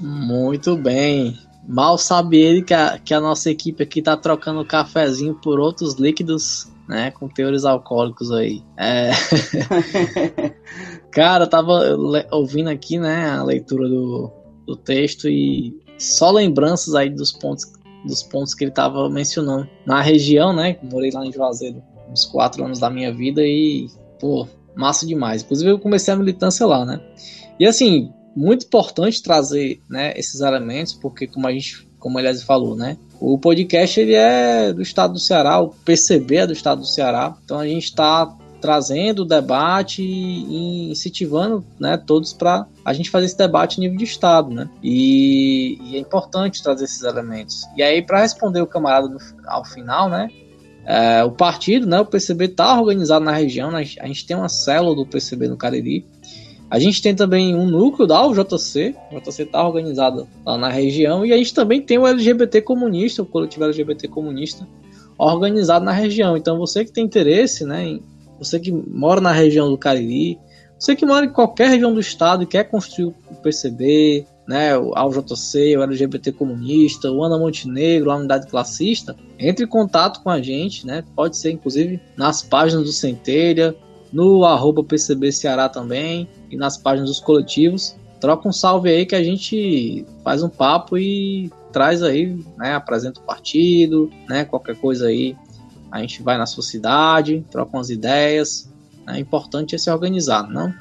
Muito 0.00 0.76
bem. 0.76 1.38
Mal 1.66 1.96
sabe 1.96 2.38
ele 2.38 2.62
que 2.62 2.74
a, 2.74 2.98
que 2.98 3.14
a 3.14 3.20
nossa 3.20 3.50
equipe 3.50 3.82
aqui 3.82 4.02
tá 4.02 4.16
trocando 4.16 4.64
cafezinho 4.64 5.34
por 5.34 5.60
outros 5.60 5.94
líquidos, 5.94 6.70
né? 6.88 7.10
Com 7.12 7.28
teores 7.28 7.64
alcoólicos 7.64 8.32
aí. 8.32 8.62
É... 8.76 9.10
Cara, 11.12 11.44
eu 11.44 11.48
tava 11.50 11.96
ouvindo 12.30 12.68
aqui, 12.68 12.98
né, 12.98 13.28
a 13.30 13.42
leitura 13.42 13.88
do, 13.88 14.30
do 14.66 14.74
texto 14.74 15.28
e 15.28 15.74
só 15.98 16.30
lembranças 16.30 16.94
aí 16.94 17.10
dos 17.10 17.30
pontos, 17.30 17.70
dos 18.04 18.22
pontos 18.22 18.54
que 18.54 18.64
ele 18.64 18.70
tava 18.70 19.08
mencionando. 19.08 19.68
Na 19.86 20.00
região, 20.00 20.52
né? 20.52 20.78
Morei 20.82 21.10
lá 21.10 21.24
em 21.24 21.32
Juazeiro 21.32 21.82
uns 22.12 22.26
quatro 22.26 22.64
anos 22.64 22.78
da 22.78 22.90
minha 22.90 23.12
vida 23.12 23.42
e, 23.42 23.88
pô, 24.20 24.46
massa 24.76 25.06
demais. 25.06 25.42
Inclusive 25.42 25.70
eu 25.70 25.78
comecei 25.78 26.12
a 26.12 26.16
militância 26.16 26.66
lá, 26.66 26.84
né? 26.84 27.00
E 27.58 27.66
assim, 27.66 28.12
muito 28.34 28.66
importante 28.66 29.22
trazer, 29.22 29.80
né, 29.88 30.12
esses 30.16 30.40
elementos, 30.40 30.94
porque 30.94 31.26
como 31.26 31.46
a 31.46 31.52
gente, 31.52 31.88
como 31.98 32.18
aliás 32.18 32.42
falou, 32.42 32.74
né, 32.74 32.96
o 33.20 33.38
podcast 33.38 34.00
ele 34.00 34.14
é 34.14 34.72
do 34.72 34.82
estado 34.82 35.12
do 35.12 35.18
Ceará, 35.18 35.60
o 35.60 35.68
PCB 35.68 36.36
é 36.36 36.46
do 36.46 36.52
estado 36.52 36.80
do 36.80 36.86
Ceará, 36.86 37.36
então 37.44 37.58
a 37.58 37.66
gente 37.66 37.84
está 37.84 38.34
trazendo 38.60 39.22
o 39.22 39.24
debate 39.24 40.02
e 40.02 40.90
incentivando, 40.92 41.64
né, 41.80 41.96
todos 41.96 42.32
para 42.32 42.64
a 42.84 42.92
gente 42.92 43.10
fazer 43.10 43.26
esse 43.26 43.36
debate 43.36 43.80
nível 43.80 43.98
de 43.98 44.04
estado, 44.04 44.50
né? 44.50 44.70
E, 44.80 45.78
e 45.82 45.96
é 45.96 45.98
importante 45.98 46.62
trazer 46.62 46.84
esses 46.84 47.02
elementos. 47.02 47.64
E 47.76 47.82
aí 47.82 48.00
para 48.00 48.20
responder 48.20 48.60
o 48.60 48.66
camarada 48.66 49.08
no, 49.08 49.18
ao 49.46 49.64
final, 49.64 50.08
né, 50.08 50.28
É, 50.84 51.22
o 51.22 51.30
partido, 51.30 51.86
né, 51.86 52.00
o 52.00 52.04
PCB 52.04 52.46
está 52.46 52.80
organizado 52.80 53.24
na 53.24 53.32
região, 53.32 53.70
né, 53.70 53.84
a 54.00 54.06
gente 54.06 54.26
tem 54.26 54.36
uma 54.36 54.48
célula 54.48 54.96
do 54.96 55.06
PCB 55.06 55.46
no 55.46 55.56
Cariri. 55.56 56.04
A 56.72 56.78
gente 56.78 57.02
tem 57.02 57.14
também 57.14 57.54
um 57.54 57.66
núcleo 57.66 58.08
da 58.08 58.26
UJC, 58.26 58.96
o 59.12 59.20
JC 59.20 59.42
está 59.42 59.62
organizado 59.62 60.26
lá 60.42 60.56
na 60.56 60.70
região, 60.70 61.22
e 61.22 61.30
a 61.30 61.36
gente 61.36 61.52
também 61.52 61.82
tem 61.82 61.98
o 61.98 62.06
LGBT 62.06 62.62
comunista, 62.62 63.20
o 63.20 63.26
coletivo 63.26 63.64
LGBT 63.64 64.08
comunista, 64.08 64.66
organizado 65.18 65.84
na 65.84 65.92
região. 65.92 66.34
Então 66.34 66.58
você 66.58 66.82
que 66.82 66.90
tem 66.90 67.04
interesse, 67.04 67.66
né, 67.66 68.00
você 68.38 68.58
que 68.58 68.72
mora 68.72 69.20
na 69.20 69.32
região 69.32 69.68
do 69.68 69.76
Cariri, 69.76 70.38
você 70.78 70.96
que 70.96 71.04
mora 71.04 71.26
em 71.26 71.28
qualquer 71.28 71.68
região 71.68 71.92
do 71.92 72.00
estado 72.00 72.44
e 72.44 72.46
quer 72.46 72.64
construir 72.64 73.08
o 73.30 73.34
PCB, 73.42 74.24
né, 74.48 74.74
o 74.74 74.96
AUJC, 74.96 75.76
o 75.76 75.82
LGBT 75.82 76.32
comunista, 76.32 77.12
o 77.12 77.22
Ana 77.22 77.36
Montenegro, 77.36 78.10
a 78.10 78.16
unidade 78.16 78.46
classista, 78.46 79.14
entre 79.38 79.66
em 79.66 79.68
contato 79.68 80.22
com 80.22 80.30
a 80.30 80.40
gente, 80.40 80.86
né? 80.86 81.04
Pode 81.14 81.36
ser 81.36 81.50
inclusive 81.50 82.00
nas 82.16 82.40
páginas 82.40 82.86
do 82.86 82.92
Centelha, 82.92 83.76
no 84.10 84.42
arroba 84.46 84.82
PCB 84.82 85.32
Ceará 85.32 85.68
também 85.68 86.26
e 86.52 86.56
nas 86.56 86.76
páginas 86.76 87.08
dos 87.08 87.18
coletivos. 87.18 87.96
Troca 88.20 88.48
um 88.48 88.52
salve 88.52 88.90
aí 88.90 89.06
que 89.06 89.16
a 89.16 89.24
gente 89.24 90.06
faz 90.22 90.42
um 90.42 90.48
papo 90.48 90.96
e 90.96 91.50
traz 91.72 92.02
aí, 92.02 92.38
né? 92.58 92.74
Apresenta 92.74 93.18
o 93.18 93.24
partido, 93.24 94.10
né? 94.28 94.44
Qualquer 94.44 94.76
coisa 94.76 95.06
aí, 95.06 95.34
a 95.90 96.00
gente 96.00 96.22
vai 96.22 96.36
na 96.36 96.46
sua 96.46 96.62
cidade, 96.62 97.44
troca 97.50 97.76
umas 97.76 97.90
ideias. 97.90 98.70
É 99.08 99.18
importante 99.18 99.74
é 99.74 99.78
se 99.78 99.90
organizar, 99.90 100.48
não? 100.48 100.72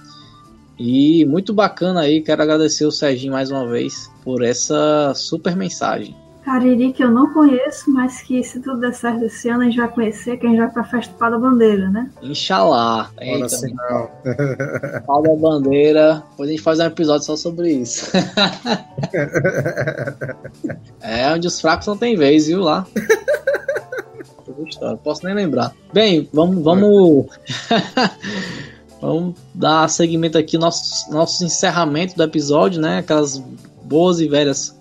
E 0.77 1.25
muito 1.25 1.53
bacana 1.53 2.01
aí, 2.01 2.21
quero 2.21 2.43
agradecer 2.43 2.85
o 2.85 2.91
Serginho 2.91 3.33
mais 3.33 3.49
uma 3.49 3.67
vez 3.67 4.11
por 4.23 4.43
essa 4.43 5.13
super 5.15 5.55
mensagem. 5.55 6.15
Cariri 6.43 6.91
que 6.91 7.03
eu 7.03 7.11
não 7.11 7.31
conheço, 7.33 7.91
mas 7.91 8.21
que 8.21 8.43
se 8.43 8.59
tudo 8.59 8.79
der 8.79 8.93
certo 8.93 9.25
esse 9.25 9.47
ano 9.49 9.61
a 9.61 9.65
gente 9.65 9.77
vai 9.77 9.89
conhecer, 9.89 10.37
que 10.37 10.45
a 10.45 10.49
gente 10.49 10.59
vai 10.59 10.71
pra 10.71 10.83
festa 10.83 11.13
Pau 11.17 11.29
da 11.29 11.37
Bandeira, 11.37 11.89
né? 11.89 12.09
Inxalá. 12.21 13.11
Assim, 13.43 13.73
não. 13.73 14.09
Pau 15.05 15.21
da 15.21 15.35
Bandeira, 15.35 16.23
depois 16.31 16.49
a 16.49 16.51
gente 16.51 16.61
faz 16.63 16.79
um 16.79 16.85
episódio 16.85 17.25
só 17.25 17.35
sobre 17.35 17.71
isso. 17.71 18.11
é 21.01 21.31
onde 21.33 21.47
os 21.47 21.61
fracos 21.61 21.85
não 21.87 21.97
tem 21.97 22.15
vez, 22.15 22.47
viu 22.47 22.61
lá? 22.61 22.87
Posso 25.03 25.25
nem 25.25 25.35
lembrar. 25.35 25.73
Bem, 25.93 26.27
vamos, 26.33 26.63
vamos 26.63 27.27
Vamos 29.01 29.35
dar 29.53 29.89
seguimento 29.89 30.37
aqui 30.37 30.57
nosso, 30.59 31.11
nosso 31.11 31.43
encerramento 31.43 32.15
do 32.15 32.23
episódio, 32.23 32.79
né? 32.79 32.99
Aquelas 32.99 33.39
boas 33.83 34.19
e 34.19 34.27
velhas 34.27 34.79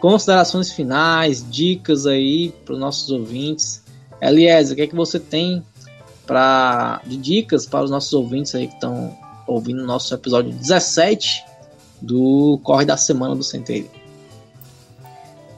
considerações 0.00 0.72
finais, 0.72 1.44
dicas 1.48 2.06
aí 2.06 2.54
para 2.64 2.74
os 2.74 2.80
nossos 2.80 3.10
ouvintes. 3.10 3.82
Eliezer, 4.20 4.72
o 4.72 4.76
que 4.76 4.82
é 4.82 4.86
que 4.86 4.94
você 4.94 5.18
tem 5.18 5.64
pra, 6.26 7.00
de 7.06 7.16
dicas 7.16 7.66
para 7.66 7.84
os 7.84 7.90
nossos 7.90 8.12
ouvintes 8.12 8.54
aí 8.54 8.68
que 8.68 8.74
estão 8.74 9.16
ouvindo 9.46 9.82
o 9.82 9.86
nosso 9.86 10.12
episódio 10.14 10.52
17 10.52 11.44
do 12.00 12.60
Corre 12.62 12.84
da 12.84 12.96
Semana 12.96 13.34
do 13.34 13.42
Centeio? 13.42 13.90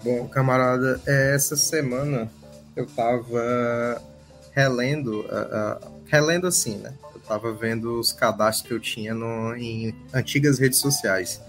Bom, 0.03 0.27
camarada, 0.29 1.01
é, 1.07 1.35
essa 1.35 1.57
semana 1.57 2.31
eu 2.75 2.87
tava 2.87 4.01
relendo, 4.53 5.21
uh, 5.21 5.85
uh, 5.85 5.91
relendo 6.07 6.47
assim, 6.47 6.77
né? 6.77 6.95
tava 7.31 7.53
vendo 7.53 8.01
os 8.01 8.13
cadastros 8.13 8.67
que 8.67 8.75
eu 8.75 8.81
tinha 8.81 9.15
no, 9.15 9.55
em 9.55 9.95
antigas 10.13 10.59
redes 10.59 10.81
sociais. 10.81 11.41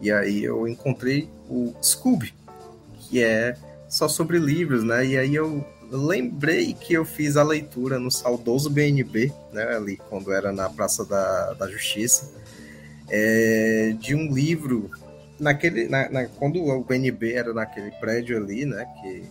E 0.00 0.12
aí 0.12 0.44
eu 0.44 0.68
encontrei 0.68 1.28
o 1.50 1.74
Scooby, 1.82 2.32
que 3.00 3.22
é 3.22 3.56
só 3.88 4.08
sobre 4.08 4.38
livros, 4.38 4.84
né? 4.84 5.04
E 5.04 5.18
aí 5.18 5.34
eu 5.34 5.64
lembrei 5.90 6.72
que 6.72 6.94
eu 6.94 7.04
fiz 7.04 7.36
a 7.36 7.42
leitura 7.42 7.98
no 7.98 8.10
saudoso 8.10 8.70
BNB, 8.70 9.32
né? 9.52 9.76
Ali 9.76 9.96
quando 10.08 10.32
era 10.32 10.52
na 10.52 10.70
Praça 10.70 11.04
da, 11.04 11.52
da 11.54 11.68
Justiça, 11.68 12.30
é, 13.08 13.94
de 13.98 14.14
um 14.14 14.32
livro 14.32 14.90
naquele, 15.38 15.88
na, 15.88 16.08
na, 16.08 16.26
quando 16.26 16.62
o 16.62 16.84
BNB 16.84 17.34
era 17.34 17.52
naquele 17.52 17.90
prédio 17.92 18.36
ali, 18.36 18.64
né? 18.64 18.86
Que, 19.02 19.24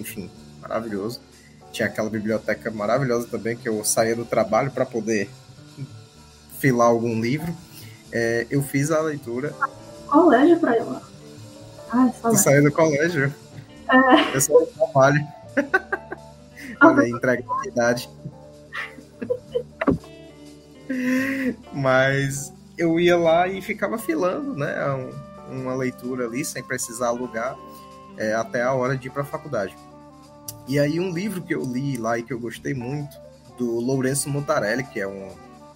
enfim, 0.00 0.30
maravilhoso 0.60 1.20
tinha 1.72 1.86
aquela 1.86 2.10
biblioteca 2.10 2.70
maravilhosa 2.70 3.28
também 3.28 3.56
que 3.56 3.68
eu 3.68 3.84
saía 3.84 4.16
do 4.16 4.24
trabalho 4.24 4.70
para 4.70 4.86
poder 4.86 5.28
filar 6.58 6.88
algum 6.88 7.20
livro. 7.20 7.54
É, 8.12 8.46
eu 8.50 8.62
fiz 8.62 8.90
a 8.90 9.00
leitura. 9.00 9.54
Colégio 10.06 10.58
para 10.58 10.76
ir 10.76 10.82
lá. 10.82 11.02
Ah, 11.90 12.10
tu 12.22 12.36
saiu 12.36 12.62
do 12.62 12.72
colégio? 12.72 13.32
É. 13.90 14.36
Eu 14.36 14.40
saí 14.40 14.56
do 14.56 14.66
trabalho. 14.66 15.26
Olha 16.80 17.02
aí, 17.02 17.10
entrega 17.10 17.44
a 17.48 17.66
idade. 17.66 18.10
Mas 21.72 22.52
eu 22.76 22.98
ia 23.00 23.16
lá 23.16 23.48
e 23.48 23.60
ficava 23.60 23.98
filando, 23.98 24.54
né? 24.54 24.74
uma 25.50 25.74
leitura 25.74 26.26
ali, 26.26 26.44
sem 26.44 26.62
precisar 26.62 27.08
alugar, 27.08 27.56
é, 28.16 28.34
até 28.34 28.62
a 28.62 28.72
hora 28.72 28.96
de 28.96 29.08
ir 29.08 29.10
para 29.10 29.22
a 29.22 29.26
faculdade. 29.26 29.74
E 30.66 30.78
aí 30.78 31.00
um 31.00 31.10
livro 31.10 31.42
que 31.42 31.54
eu 31.54 31.62
li 31.62 31.96
lá 31.96 32.18
e 32.18 32.22
que 32.22 32.32
eu 32.32 32.38
gostei 32.38 32.74
muito, 32.74 33.16
do 33.56 33.80
Lourenço 33.80 34.28
Montarelli, 34.28 34.84
que 34.84 35.00
é 35.00 35.08
um, 35.08 35.28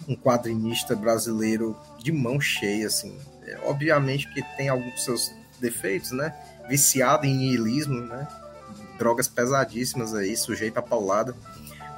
um 0.08 0.14
quadrinista 0.14 0.94
brasileiro 0.94 1.76
de 1.98 2.12
mão 2.12 2.40
cheia, 2.40 2.86
assim. 2.86 3.16
É, 3.44 3.58
obviamente 3.64 4.32
que 4.32 4.42
tem 4.56 4.68
alguns 4.68 5.02
seus 5.02 5.32
defeitos, 5.62 6.10
né? 6.10 6.34
Viciado 6.68 7.24
em 7.24 7.34
niilismo, 7.34 8.00
né? 8.02 8.28
Drogas 8.98 9.28
pesadíssimas 9.28 10.14
aí, 10.14 10.36
sujeito 10.36 10.76
a 10.78 10.82
paulada. 10.82 11.34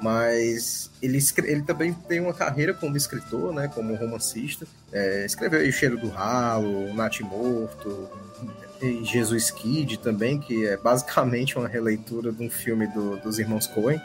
Mas 0.01 0.91
ele, 1.01 1.19
ele 1.45 1.63
também 1.63 1.93
tem 1.93 2.21
uma 2.21 2.35
carreira 2.35 2.75
como 2.75 2.97
escritor, 2.97 3.53
né? 3.53 3.69
Como 3.75 3.95
romancista. 3.95 4.67
É, 4.93 5.25
escreveu 5.25 5.67
O 5.67 5.73
Cheiro 5.73 5.99
do 5.99 6.09
Ralo, 6.09 6.91
O 6.91 6.95
Nath 6.95 7.21
Morto, 7.21 8.09
Jesus 9.03 9.51
Kid 9.51 9.99
também, 9.99 10.39
que 10.39 10.67
é 10.67 10.77
basicamente 10.77 11.57
uma 11.57 11.69
releitura 11.69 12.31
de 12.31 12.43
um 12.43 12.51
filme 12.51 12.87
do, 12.89 13.17
dos 13.17 13.39
irmãos 13.39 13.67
Coen. 13.67 14.01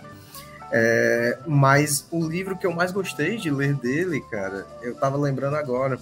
É, 0.71 1.39
mas 1.47 2.05
o 2.11 2.23
livro 2.23 2.55
que 2.55 2.65
eu 2.65 2.71
mais 2.71 2.91
gostei 2.91 3.37
de 3.37 3.49
ler 3.49 3.73
dele, 3.73 4.21
cara, 4.29 4.65
eu 4.81 4.95
tava 4.95 5.17
lembrando 5.17 5.55
agora, 5.55 5.99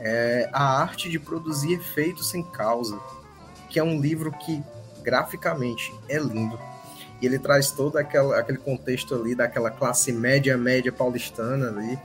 é 0.00 0.48
A 0.52 0.80
Arte 0.80 1.08
de 1.10 1.18
Produzir 1.18 1.74
Efeitos 1.74 2.30
Sem 2.30 2.42
Causa, 2.42 2.98
que 3.68 3.78
é 3.78 3.84
um 3.84 4.00
livro 4.00 4.32
que 4.32 4.62
graficamente 5.02 5.94
é 6.08 6.18
lindo. 6.18 6.58
E 7.20 7.26
ele 7.26 7.38
traz 7.38 7.70
todo 7.70 7.98
aquela, 7.98 8.38
aquele 8.38 8.58
contexto 8.58 9.14
ali 9.14 9.34
daquela 9.34 9.70
classe 9.70 10.10
média, 10.10 10.56
média 10.56 10.90
paulistana 10.90 11.68
ali, 11.68 11.98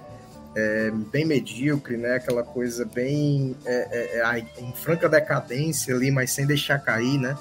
é, 0.55 0.91
bem 1.11 1.25
medíocre, 1.25 1.97
né? 1.97 2.15
Aquela 2.15 2.43
coisa 2.43 2.85
bem 2.85 3.55
é, 3.65 4.19
é, 4.19 4.39
é 4.39 4.61
em 4.61 4.73
franca 4.73 5.07
decadência 5.07 5.93
ali, 5.95 6.11
mas 6.11 6.31
sem 6.31 6.45
deixar 6.45 6.79
cair, 6.79 7.17
né? 7.17 7.37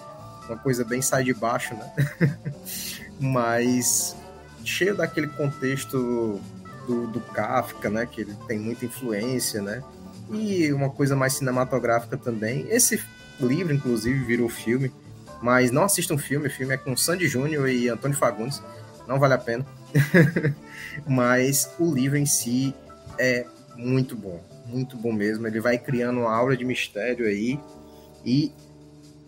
Uma 0.48 0.59
coisa 0.59 0.85
bem 0.85 1.02
sai 1.02 1.24
de 1.24 1.35
baixo, 1.35 1.74
né? 1.74 2.39
mas 3.18 4.16
cheio 4.64 4.94
daquele 4.97 5.28
contexto 5.28 6.40
do, 6.86 7.06
do 7.09 7.20
Kafka, 7.20 7.89
né? 7.89 8.06
Que 8.06 8.22
ele 8.22 8.36
tem 8.47 8.59
muita 8.59 8.85
influência, 8.85 9.62
né? 9.62 9.82
E 10.30 10.72
uma 10.72 10.90
coisa 10.90 11.14
mais 11.14 11.34
cinematográfica 11.34 12.16
também. 12.16 12.66
Esse 12.68 13.02
livro, 13.40 13.74
inclusive, 13.74 14.24
virou 14.24 14.48
filme, 14.48 14.92
mas 15.42 15.70
não 15.70 15.84
assistam 15.84 16.14
um 16.14 16.18
filme. 16.18 16.48
O 16.48 16.51
filme 16.51 16.74
é 16.74 16.76
com 16.76 16.96
Sandy 16.96 17.28
Júnior 17.28 17.68
e 17.68 17.88
Antônio 17.88 18.16
Fagundes. 18.16 18.62
Não 19.06 19.18
vale 19.18 19.34
a 19.34 19.38
pena. 19.38 19.66
mas 21.06 21.70
o 21.78 21.92
livro 21.92 22.16
em 22.16 22.26
si 22.26 22.74
é 23.18 23.46
muito 23.76 24.16
bom, 24.16 24.42
muito 24.66 24.96
bom 24.96 25.12
mesmo. 25.12 25.46
Ele 25.46 25.60
vai 25.60 25.78
criando 25.78 26.20
uma 26.20 26.34
aura 26.34 26.56
de 26.56 26.64
mistério 26.64 27.26
aí 27.26 27.60
e 28.24 28.52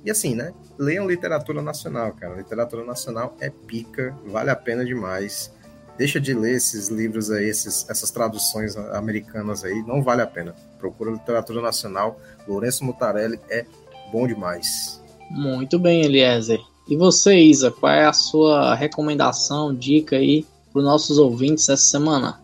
e 0.06 0.10
assim, 0.10 0.36
né? 0.36 0.54
Leiam 0.78 1.04
literatura 1.04 1.60
nacional, 1.60 2.12
cara. 2.12 2.36
Literatura 2.36 2.84
nacional 2.84 3.36
é 3.40 3.50
pica, 3.50 4.16
vale 4.24 4.50
a 4.50 4.54
pena 4.54 4.84
demais. 4.84 5.52
Deixa 5.98 6.20
de 6.20 6.32
ler 6.32 6.54
esses 6.54 6.88
livros 6.88 7.28
aí, 7.28 7.48
esses, 7.48 7.84
essas 7.90 8.12
traduções 8.12 8.76
americanas 8.76 9.64
aí, 9.64 9.82
não 9.82 10.04
vale 10.04 10.22
a 10.22 10.26
pena. 10.26 10.54
Procura 10.78 11.10
literatura 11.10 11.60
nacional. 11.60 12.20
Lourenço 12.46 12.84
Mutarelli 12.84 13.40
é 13.48 13.64
bom 14.12 14.26
demais. 14.26 15.02
Muito 15.30 15.78
bem, 15.78 16.02
Eliezer. 16.02 16.60
E 16.88 16.96
você, 16.96 17.36
Isa, 17.36 17.70
qual 17.70 17.92
é 17.92 18.06
a 18.06 18.12
sua 18.12 18.74
recomendação, 18.74 19.74
dica 19.74 20.16
aí 20.16 20.46
para 20.72 20.78
os 20.78 20.84
nossos 20.84 21.18
ouvintes 21.18 21.68
essa 21.68 21.82
semana? 21.82 22.38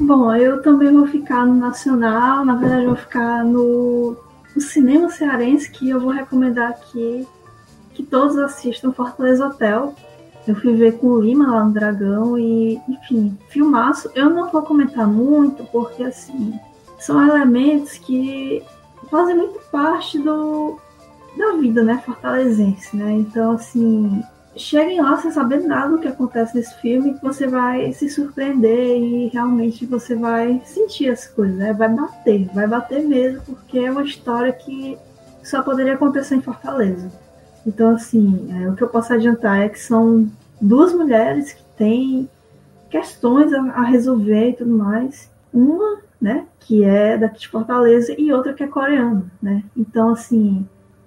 Bom, 0.00 0.34
eu 0.34 0.60
também 0.62 0.92
vou 0.92 1.06
ficar 1.06 1.46
no 1.46 1.54
nacional, 1.54 2.44
na 2.44 2.56
verdade 2.56 2.82
eu 2.82 2.88
vou 2.88 2.96
ficar 2.96 3.44
no, 3.44 4.16
no 4.54 4.60
cinema 4.60 5.08
cearense, 5.08 5.70
que 5.70 5.88
eu 5.88 6.00
vou 6.00 6.10
recomendar 6.10 6.70
aqui 6.70 7.26
que 7.94 8.02
todos 8.02 8.38
assistam 8.38 8.92
Fortaleza 8.92 9.46
Hotel. 9.46 9.94
Eu 10.46 10.56
fui 10.56 10.74
ver 10.74 10.98
com 10.98 11.08
o 11.08 11.20
Lima 11.20 11.50
lá 11.50 11.64
no 11.64 11.72
Dragão 11.72 12.38
e, 12.38 12.80
enfim, 12.88 13.36
filmaço. 13.48 14.10
Eu 14.14 14.30
não 14.30 14.50
vou 14.50 14.62
comentar 14.62 15.06
muito, 15.06 15.64
porque 15.64 16.02
assim, 16.02 16.58
são 17.00 17.26
elementos 17.26 17.94
que 17.98 18.62
fazem 19.10 19.36
muito 19.36 19.58
parte 19.72 20.18
do, 20.18 20.78
da 21.36 21.56
vida, 21.56 21.82
né, 21.82 22.00
fortalezense, 22.04 22.96
né? 22.96 23.12
Então, 23.12 23.52
assim, 23.52 24.22
cheguem 24.54 25.00
lá 25.00 25.16
sem 25.16 25.30
saber 25.30 25.60
nada 25.60 25.90
do 25.90 25.98
que 25.98 26.08
acontece 26.08 26.56
nesse 26.56 26.74
filme, 26.80 27.14
que 27.14 27.22
você 27.22 27.46
vai 27.46 27.92
se 27.92 28.08
surpreender 28.08 28.98
e 28.98 29.28
realmente 29.28 29.86
você 29.86 30.14
vai 30.14 30.60
sentir 30.64 31.10
as 31.10 31.26
coisas, 31.26 31.56
né? 31.56 31.72
Vai 31.72 31.88
bater, 31.88 32.48
vai 32.54 32.66
bater 32.66 33.02
mesmo, 33.02 33.42
porque 33.42 33.78
é 33.78 33.90
uma 33.90 34.04
história 34.04 34.52
que 34.52 34.96
só 35.42 35.62
poderia 35.62 35.94
acontecer 35.94 36.36
em 36.36 36.42
Fortaleza. 36.42 37.10
Então, 37.66 37.94
assim, 37.94 38.48
é, 38.52 38.68
o 38.68 38.74
que 38.74 38.82
eu 38.82 38.88
posso 38.88 39.12
adiantar 39.12 39.60
é 39.60 39.68
que 39.68 39.78
são 39.78 40.30
duas 40.60 40.92
mulheres 40.92 41.52
que 41.52 41.62
têm 41.76 42.28
questões 42.90 43.52
a, 43.52 43.60
a 43.60 43.82
resolver 43.84 44.50
e 44.50 44.52
tudo 44.54 44.76
mais. 44.76 45.30
Uma, 45.52 45.98
né, 46.20 46.46
que 46.60 46.84
é 46.84 47.16
daqui 47.16 47.40
de 47.40 47.48
Fortaleza 47.48 48.14
e 48.18 48.32
outra 48.32 48.52
que 48.52 48.62
é 48.62 48.66
coreana, 48.66 49.24
né? 49.40 49.64
Então, 49.76 50.10
assim, 50.10 50.66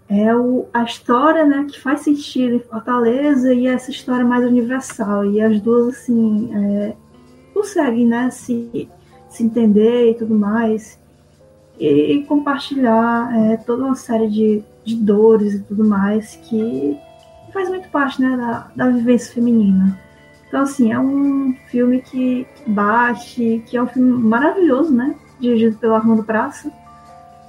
é 0.10 0.36
o, 0.36 0.68
a 0.74 0.84
história, 0.84 1.46
né, 1.46 1.66
que 1.70 1.80
faz 1.80 2.02
sentido 2.02 2.56
em 2.56 2.60
Fortaleza 2.60 3.54
e 3.54 3.68
essa 3.68 3.92
história 3.92 4.26
mais 4.26 4.46
universal. 4.46 5.26
E 5.26 5.42
as 5.42 5.60
duas, 5.62 5.96
assim, 5.96 6.52
é, 6.54 6.94
conseguem, 7.54 8.08
né, 8.08 8.30
se, 8.30 8.90
se 9.30 9.44
entender 9.44 10.12
e 10.12 10.14
tudo 10.16 10.36
mais. 10.36 11.00
E, 11.80 11.88
e 11.88 12.24
compartilhar 12.26 13.36
é, 13.36 13.58
toda 13.58 13.86
uma 13.86 13.96
série 13.96 14.30
de, 14.30 14.64
de 14.84 14.96
dores 14.96 15.56
e 15.56 15.64
tudo 15.64 15.84
mais 15.84 16.36
que 16.36 16.98
faz 17.52 17.70
muito 17.70 17.90
parte, 17.90 18.22
né, 18.22 18.36
da, 18.36 18.72
da 18.76 18.90
vivência 18.90 19.34
feminina. 19.34 20.00
Então, 20.54 20.62
assim, 20.62 20.92
é 20.92 21.00
um 21.00 21.56
filme 21.66 22.00
que, 22.00 22.46
bate, 22.68 23.64
que 23.66 23.76
é 23.76 23.82
um 23.82 23.88
filme 23.88 24.12
maravilhoso, 24.12 24.94
né? 24.94 25.16
Dirigido 25.40 25.80
pelo 25.80 25.96
Armando 25.96 26.24
Praça. 26.24 26.72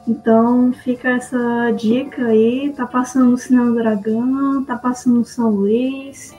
Então 0.09 0.73
fica 0.73 1.11
essa 1.11 1.71
dica 1.73 2.25
aí, 2.29 2.73
tá 2.75 2.87
passando 2.87 3.33
no 3.33 3.37
Cinema 3.37 3.67
do 3.67 3.75
Dragão, 3.75 4.65
tá 4.65 4.79
passando 4.79 5.17
no 5.17 5.25
São 5.27 5.51
Luís, 5.51 6.35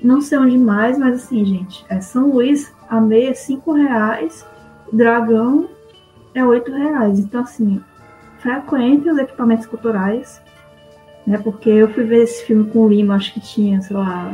não 0.00 0.20
sei 0.20 0.38
onde 0.38 0.56
mais, 0.56 0.96
mas 0.96 1.24
assim, 1.24 1.44
gente, 1.44 1.84
é 1.88 2.00
São 2.00 2.30
Luís, 2.30 2.72
a 2.88 3.00
meia 3.00 3.30
é 3.30 3.34
5 3.34 3.72
reais, 3.72 4.46
Dragão 4.92 5.68
é 6.32 6.44
8 6.44 6.70
reais. 6.70 7.18
Então, 7.18 7.40
assim, 7.40 7.82
frequente 8.38 9.10
os 9.10 9.18
equipamentos 9.18 9.66
culturais, 9.66 10.40
né? 11.26 11.38
Porque 11.38 11.68
eu 11.68 11.88
fui 11.92 12.04
ver 12.04 12.22
esse 12.22 12.44
filme 12.44 12.70
com 12.70 12.86
o 12.86 12.88
Lima, 12.88 13.16
acho 13.16 13.34
que 13.34 13.40
tinha, 13.40 13.82
sei 13.82 13.96
lá, 13.96 14.32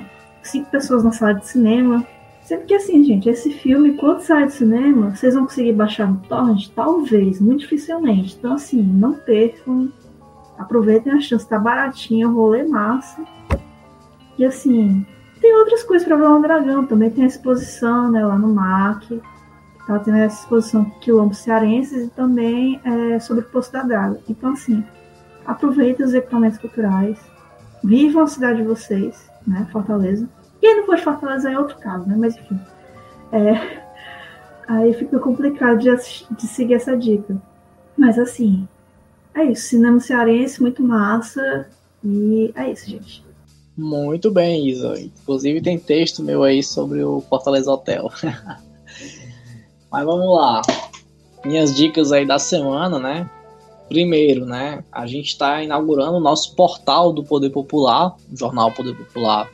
cinco 0.49 0.71
pessoas 0.71 1.03
na 1.03 1.13
sala 1.13 1.35
de 1.35 1.47
cinema. 1.47 2.07
Sendo 2.43 2.67
que 2.67 2.75
assim, 2.75 3.03
gente, 3.03 3.29
esse 3.29 3.51
filme, 3.51 3.95
quando 3.95 4.21
sai 4.21 4.45
do 4.45 4.53
cinema, 4.53 5.17
vocês 5.17 5.35
vão 5.35 5.45
conseguir 5.45 5.73
baixar 5.73 6.11
no 6.11 6.19
torrent? 6.29 6.69
Talvez, 6.75 7.41
muito 7.41 7.61
dificilmente. 7.61 8.37
Então, 8.39 8.53
assim, 8.53 8.83
não 8.83 9.15
percam. 9.15 9.91
Aproveitem 10.59 11.13
a 11.13 11.21
chance, 11.21 11.49
tá 11.49 11.59
baratinho, 11.59 12.33
rolê 12.33 12.63
massa. 12.63 13.25
E 14.39 14.45
assim, 14.45 15.07
tem 15.41 15.57
outras 15.57 15.83
coisas 15.83 16.07
para 16.07 16.17
ver 16.17 16.29
no 16.29 16.43
Dragão. 16.43 16.87
Também 16.87 17.11
tem 17.11 17.25
a 17.25 17.29
exposição, 17.29 18.11
né, 18.11 18.25
lá 18.25 18.39
no 18.39 18.55
MAC. 18.55 19.21
Tá 19.87 19.99
tendo 19.99 20.19
essa 20.19 20.43
exposição 20.43 20.85
Quilombo 21.01 21.35
Cearenses 21.35 22.07
e 22.07 22.11
também 22.11 22.81
é, 22.85 23.19
sobre 23.21 23.43
o 23.43 23.49
Poço 23.49 23.73
da 23.73 23.83
Draga. 23.83 24.21
Então, 24.29 24.53
assim, 24.53 24.85
aproveitem 25.47 26.05
os 26.05 26.15
equipamentos 26.15 26.59
culturais. 26.59 27.19
Vivam 27.83 28.23
a 28.23 28.27
cidade 28.27 28.59
de 28.59 28.69
vocês 28.69 29.34
né? 29.47 29.67
Fortaleza. 29.71 30.29
E 30.63 30.67
aí 30.67 30.77
depois 30.77 31.01
Fortaleza 31.01 31.51
é 31.51 31.59
outro 31.59 31.77
caso, 31.79 32.07
né? 32.07 32.15
Mas 32.17 32.37
enfim. 32.37 32.59
É, 33.33 33.83
aí 34.69 34.95
fica 34.95 35.19
complicado 35.19 35.79
de, 35.79 35.91
de 36.31 36.47
seguir 36.47 36.75
essa 36.75 36.97
dica. 36.97 37.37
Mas 37.97 38.19
assim, 38.19 38.67
é 39.35 39.45
isso. 39.45 39.69
Cinema 39.69 40.01
cearense, 40.01 40.63
muito 40.63 40.83
massa. 40.83 41.69
E 42.03 42.53
é 42.55 42.71
isso, 42.71 42.89
gente. 42.89 43.25
Muito 43.77 44.31
bem, 44.31 44.69
Isa. 44.69 45.01
Inclusive 45.01 45.61
tem 45.61 45.79
texto 45.79 46.23
meu 46.23 46.43
aí 46.43 46.63
sobre 46.63 47.03
o 47.03 47.21
Fortaleza 47.21 47.71
Hotel. 47.73 48.09
Mas 49.91 50.05
vamos 50.05 50.37
lá. 50.37 50.63
Minhas 51.45 51.75
dicas 51.75 52.13
aí 52.13 52.27
da 52.27 52.39
semana, 52.39 52.99
né? 52.99 53.31
Primeiro, 53.89 54.47
né, 54.47 54.83
a 54.91 55.07
gente 55.07 55.29
está 55.29 55.63
inaugurando 55.63 56.17
o 56.17 56.21
nosso 56.21 56.55
portal 56.55 57.13
do 57.13 57.23
Poder 57.23 57.51
Popular, 57.51 58.17
o 58.33 58.37
jornal 58.37 58.73
Poder 58.73 58.97
Popular 58.97 59.51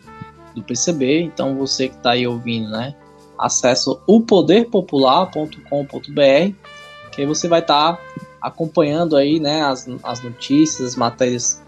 do 0.55 0.63
PCB. 0.63 1.23
Então 1.23 1.57
você 1.57 1.89
que 1.89 1.97
está 1.97 2.13
aí 2.13 2.27
ouvindo, 2.27 2.71
né, 2.71 2.95
acesse 3.37 3.91
o 4.07 4.21
poderpopular.com.br, 4.21 6.55
que 7.13 7.21
aí 7.21 7.27
você 7.27 7.49
vai 7.49 7.61
estar 7.61 7.97
tá 7.97 8.03
acompanhando 8.41 9.17
aí, 9.17 9.41
né, 9.41 9.63
as, 9.63 9.89
as 10.03 10.23
notícias, 10.23 10.89
as 10.89 10.97
matérias 10.97 11.61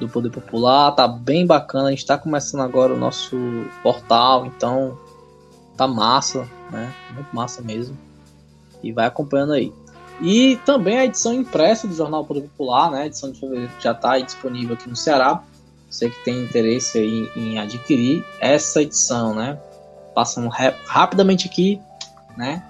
do 0.00 0.08
Poder 0.08 0.30
Popular. 0.30 0.92
Tá 0.92 1.06
bem 1.06 1.46
bacana. 1.46 1.88
A 1.88 1.90
gente 1.90 2.00
está 2.00 2.16
começando 2.16 2.60
agora 2.60 2.94
o 2.94 2.98
nosso 2.98 3.36
portal, 3.82 4.46
então 4.46 4.98
tá 5.76 5.86
massa, 5.86 6.48
né, 6.70 6.92
muito 7.14 7.34
massa 7.34 7.62
mesmo. 7.62 7.96
E 8.82 8.92
vai 8.92 9.06
acompanhando 9.06 9.52
aí. 9.52 9.72
E 10.20 10.56
também 10.64 10.98
a 10.98 11.04
edição 11.04 11.34
impressa 11.34 11.86
do 11.86 11.94
Jornal 11.94 12.24
Poder 12.24 12.42
Popular, 12.42 12.90
né? 12.90 13.02
A 13.02 13.06
edição 13.06 13.30
de 13.30 13.38
fevereiro 13.38 13.70
já 13.80 13.92
está 13.92 14.18
disponível 14.18 14.74
aqui 14.74 14.88
no 14.88 14.96
Ceará. 14.96 15.42
Você 15.90 16.10
que 16.10 16.24
tem 16.24 16.42
interesse 16.42 16.98
aí 16.98 17.30
em 17.36 17.58
adquirir 17.58 18.24
essa 18.40 18.82
edição, 18.82 19.34
né? 19.34 19.58
Passando 20.14 20.48
rapidamente 20.48 21.46
aqui, 21.46 21.80
né? 22.36 22.62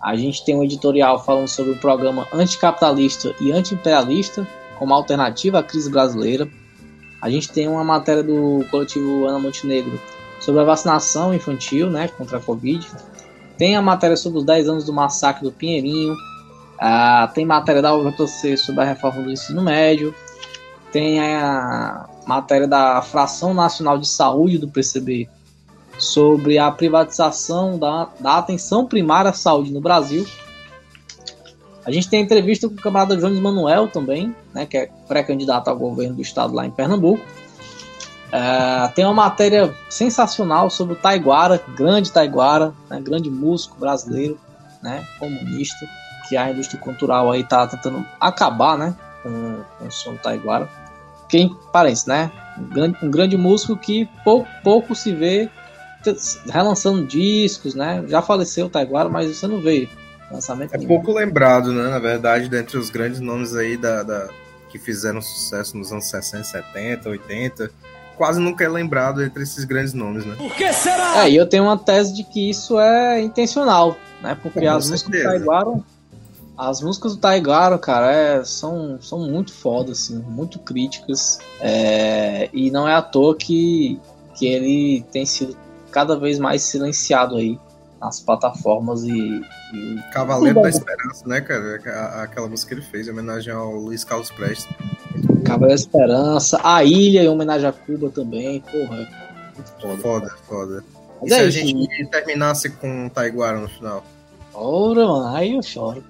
A 0.00 0.16
gente 0.16 0.44
tem 0.44 0.56
um 0.56 0.64
editorial 0.64 1.22
falando 1.22 1.48
sobre 1.48 1.72
o 1.72 1.78
programa 1.78 2.26
anticapitalista 2.32 3.34
e 3.40 3.52
antiimperialista 3.52 4.46
como 4.78 4.94
alternativa 4.94 5.60
à 5.60 5.62
crise 5.62 5.90
brasileira. 5.90 6.48
A 7.20 7.30
gente 7.30 7.48
tem 7.52 7.68
uma 7.68 7.84
matéria 7.84 8.22
do 8.22 8.64
coletivo 8.70 9.26
Ana 9.26 9.38
Montenegro 9.38 10.00
sobre 10.40 10.60
a 10.60 10.64
vacinação 10.64 11.32
infantil, 11.32 11.88
né, 11.88 12.08
contra 12.08 12.38
a 12.38 12.40
Covid. 12.40 12.84
Tem 13.56 13.76
a 13.76 13.82
matéria 13.82 14.16
sobre 14.16 14.40
os 14.40 14.44
10 14.44 14.68
anos 14.68 14.84
do 14.84 14.92
massacre 14.92 15.44
do 15.44 15.52
Pinheirinho, 15.52 16.16
ah, 16.84 17.30
tem 17.32 17.46
matéria 17.46 17.80
da 17.80 17.94
UFC 17.94 18.56
sobre 18.56 18.82
a 18.82 18.84
reforma 18.84 19.22
do 19.22 19.30
ensino 19.30 19.62
médio. 19.62 20.12
Tem 20.90 21.20
a 21.20 22.08
matéria 22.26 22.66
da 22.66 23.00
Fração 23.00 23.54
Nacional 23.54 23.98
de 23.98 24.08
Saúde 24.08 24.58
do 24.58 24.66
PCB 24.66 25.28
sobre 25.96 26.58
a 26.58 26.72
privatização 26.72 27.78
da, 27.78 28.08
da 28.18 28.38
atenção 28.38 28.84
primária 28.84 29.30
à 29.30 29.32
saúde 29.32 29.72
no 29.72 29.80
Brasil. 29.80 30.26
A 31.86 31.92
gente 31.92 32.08
tem 32.08 32.20
entrevista 32.20 32.68
com 32.68 32.74
o 32.74 32.78
camarada 32.78 33.16
Jones 33.16 33.38
Manuel 33.38 33.86
também, 33.86 34.34
né, 34.52 34.66
que 34.66 34.76
é 34.76 34.90
pré-candidato 35.06 35.68
ao 35.68 35.76
governo 35.76 36.16
do 36.16 36.22
estado 36.22 36.52
lá 36.52 36.66
em 36.66 36.70
Pernambuco. 36.72 37.24
É, 38.32 38.88
tem 38.88 39.04
uma 39.04 39.14
matéria 39.14 39.72
sensacional 39.88 40.68
sobre 40.68 40.94
o 40.94 40.96
Taiguara, 40.96 41.62
grande 41.76 42.10
Taiguara, 42.10 42.74
né, 42.90 43.00
grande 43.00 43.30
músico 43.30 43.78
brasileiro, 43.78 44.36
né, 44.82 45.06
comunista 45.20 45.86
que 46.32 46.36
a 46.38 46.50
indústria 46.50 46.80
cultural 46.80 47.30
aí 47.30 47.44
tá 47.44 47.66
tentando 47.66 48.06
acabar, 48.18 48.78
né, 48.78 48.94
com, 49.22 49.60
com 49.78 49.86
o 49.86 49.90
som 49.90 50.16
taiguara. 50.16 50.66
Quem 51.28 51.54
parece, 51.70 52.08
né, 52.08 52.30
um 52.58 52.64
grande, 52.68 52.98
um 53.02 53.10
grande 53.10 53.36
músico 53.36 53.76
que 53.76 54.08
pouco, 54.24 54.48
pouco 54.64 54.94
se 54.94 55.12
vê 55.12 55.50
relançando 56.50 57.06
discos, 57.06 57.74
né, 57.74 58.02
já 58.08 58.22
faleceu 58.22 58.66
o 58.66 58.70
taiguara, 58.70 59.10
mas 59.10 59.36
você 59.36 59.46
não 59.46 59.60
vê 59.60 59.88
lançamento 60.30 60.74
É 60.74 60.78
nenhum. 60.78 60.88
pouco 60.88 61.12
lembrado, 61.12 61.70
né, 61.70 61.90
na 61.90 61.98
verdade, 61.98 62.48
dentre 62.48 62.78
os 62.78 62.88
grandes 62.88 63.20
nomes 63.20 63.54
aí 63.54 63.76
da, 63.76 64.02
da 64.02 64.28
que 64.70 64.78
fizeram 64.78 65.20
sucesso 65.20 65.76
nos 65.76 65.92
anos 65.92 66.08
60, 66.08 66.44
70, 66.44 67.08
80, 67.10 67.70
quase 68.16 68.40
nunca 68.40 68.64
é 68.64 68.68
lembrado 68.70 69.22
entre 69.22 69.42
esses 69.42 69.64
grandes 69.66 69.92
nomes, 69.92 70.24
né? 70.24 70.34
Por 70.38 70.54
que 70.54 70.72
será? 70.72 71.26
É, 71.26 71.30
e 71.30 71.36
eu 71.36 71.46
tenho 71.46 71.64
uma 71.64 71.76
tese 71.76 72.14
de 72.14 72.24
que 72.24 72.48
isso 72.48 72.80
é 72.80 73.20
intencional, 73.20 73.98
né? 74.22 74.34
Porque 74.42 74.60
Com 74.60 74.70
as 74.70 74.88
músicas 74.88 75.10
do 75.10 75.16
certeza. 75.18 75.28
Taiguara, 75.38 75.80
as 76.56 76.80
músicas 76.82 77.14
do 77.14 77.20
Taiguara, 77.20 77.78
cara, 77.78 78.12
é, 78.12 78.44
são, 78.44 79.00
são 79.00 79.18
muito 79.18 79.52
fodas, 79.52 79.98
assim, 80.02 80.18
muito 80.18 80.58
críticas. 80.58 81.38
é, 81.60 82.48
e 82.52 82.70
não 82.70 82.86
é 82.86 82.94
à 82.94 83.02
toa 83.02 83.34
que, 83.36 83.98
que 84.36 84.46
ele 84.46 85.04
tem 85.12 85.24
sido 85.26 85.56
cada 85.90 86.16
vez 86.18 86.38
mais 86.38 86.62
silenciado 86.62 87.36
aí 87.36 87.58
nas 88.00 88.20
plataformas 88.20 89.02
e, 89.04 89.10
e 89.12 90.02
Cavaleiro 90.12 90.60
da. 90.62 90.68
Esperança, 90.68 91.26
né, 91.26 91.40
cara? 91.40 91.80
A- 91.86 92.22
Aquela 92.22 92.48
música 92.48 92.74
que 92.74 92.80
ele 92.80 92.86
fez 92.90 93.06
em 93.06 93.10
homenagem 93.12 93.52
ao 93.52 93.72
Luiz 93.74 94.04
Carlos 94.04 94.30
Prestes. 94.30 94.66
Cavaleiro 95.44 95.68
da 95.68 95.74
Esperança, 95.74 96.60
A 96.62 96.84
Ilha 96.84 97.22
em 97.22 97.28
homenagem 97.28 97.68
a 97.68 97.72
Cuba 97.72 98.10
também, 98.10 98.60
porra, 98.60 98.96
é 99.02 99.54
muito 99.54 99.70
foda. 99.80 99.96
Foda, 99.98 100.34
foda. 100.48 100.84
E 101.24 101.28
se 101.28 101.34
é 101.34 101.38
a 101.38 101.44
isso, 101.44 101.58
gente 101.58 102.06
terminasse 102.06 102.70
com 102.70 103.06
o 103.06 103.10
Taiguara 103.10 103.58
no 103.60 103.68
final? 103.68 104.04
Ora, 104.54 105.06
mano, 105.06 105.36
aí 105.36 105.54
eu 105.54 105.62
choro. 105.62 106.02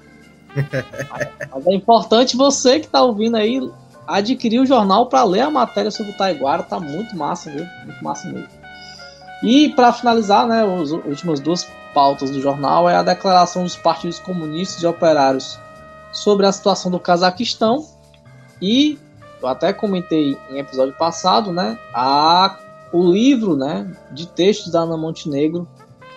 Mas 1.51 1.66
é 1.66 1.74
importante 1.74 2.37
você 2.37 2.81
que 2.81 2.89
tá 2.89 3.03
ouvindo 3.03 3.37
aí 3.37 3.70
adquirir 4.07 4.61
o 4.61 4.66
jornal 4.66 5.07
para 5.07 5.24
ler 5.24 5.41
a 5.41 5.51
matéria 5.51 5.91
sobre 5.91 6.12
o 6.12 6.16
Taiguara, 6.16 6.62
tá 6.62 6.79
muito 6.79 7.16
massa, 7.16 7.51
viu? 7.51 7.65
Muito 7.85 8.03
massa 8.03 8.29
mesmo. 8.29 8.49
E 9.43 9.70
para 9.70 9.93
finalizar, 9.93 10.47
né, 10.47 10.62
as 10.62 10.91
últimas 10.91 11.41
duas 11.41 11.69
pautas 11.93 12.31
do 12.31 12.41
jornal 12.41 12.89
é 12.89 12.97
a 12.97 13.03
declaração 13.03 13.65
dos 13.65 13.77
partidos 13.77 14.19
comunistas 14.19 14.83
e 14.83 14.87
operários 14.87 15.59
sobre 16.12 16.47
a 16.47 16.53
situação 16.53 16.91
do 16.91 17.01
Cazaquistão 17.01 17.87
e 18.61 18.99
eu 19.43 19.49
até 19.49 19.73
comentei 19.73 20.39
em 20.51 20.59
episódio 20.59 20.95
passado, 20.95 21.53
né, 21.53 21.77
a 21.93 22.59
o 22.93 23.11
livro, 23.11 23.57
né, 23.57 23.91
de 24.12 24.29
textos 24.29 24.70
da 24.70 24.81
Ana 24.81 24.99
Montenegro, 24.99 25.66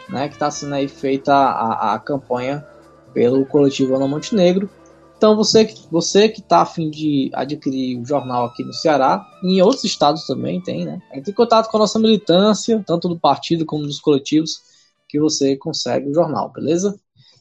né, 0.10 0.28
que 0.28 0.36
está 0.36 0.52
sendo 0.52 0.76
aí 0.76 0.88
feita 0.90 1.34
a, 1.34 1.94
a 1.94 1.99
campanha 1.99 2.66
pelo 3.15 3.45
coletivo 3.45 3.95
Ana 3.95 4.07
Montenegro. 4.07 4.69
Então 5.17 5.35
você, 5.35 5.73
você 5.89 6.27
que 6.27 6.41
está 6.41 6.61
afim 6.61 6.91
de 6.91 7.31
adquirir 7.33 7.97
o 7.97 8.05
jornal 8.05 8.45
aqui 8.45 8.63
no 8.63 8.73
Ceará, 8.73 9.25
em 9.41 9.61
outros 9.61 9.85
estados 9.85 10.27
também 10.27 10.59
tem, 10.61 10.85
né? 10.85 11.01
Entre 11.13 11.31
em 11.31 11.33
contato 11.33 11.71
com 11.71 11.77
a 11.77 11.79
nossa 11.79 11.97
militância, 11.97 12.83
tanto 12.85 13.07
do 13.07 13.17
partido 13.17 13.65
como 13.65 13.87
dos 13.87 13.99
coletivos, 13.99 14.61
que 15.07 15.17
você 15.17 15.55
consegue 15.55 16.09
o 16.09 16.13
jornal, 16.13 16.51
beleza? 16.53 16.99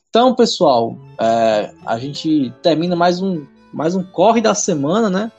Então, 0.09 0.33
pessoal, 0.37 0.97
é, 1.21 1.75
a 1.85 1.99
gente 1.99 2.55
termina 2.63 2.95
mais 2.95 3.21
um, 3.21 3.45
mais 3.73 3.97
um 3.97 4.05
corre 4.05 4.41
da 4.41 4.55
semana, 4.55 5.11
né? 5.11 5.33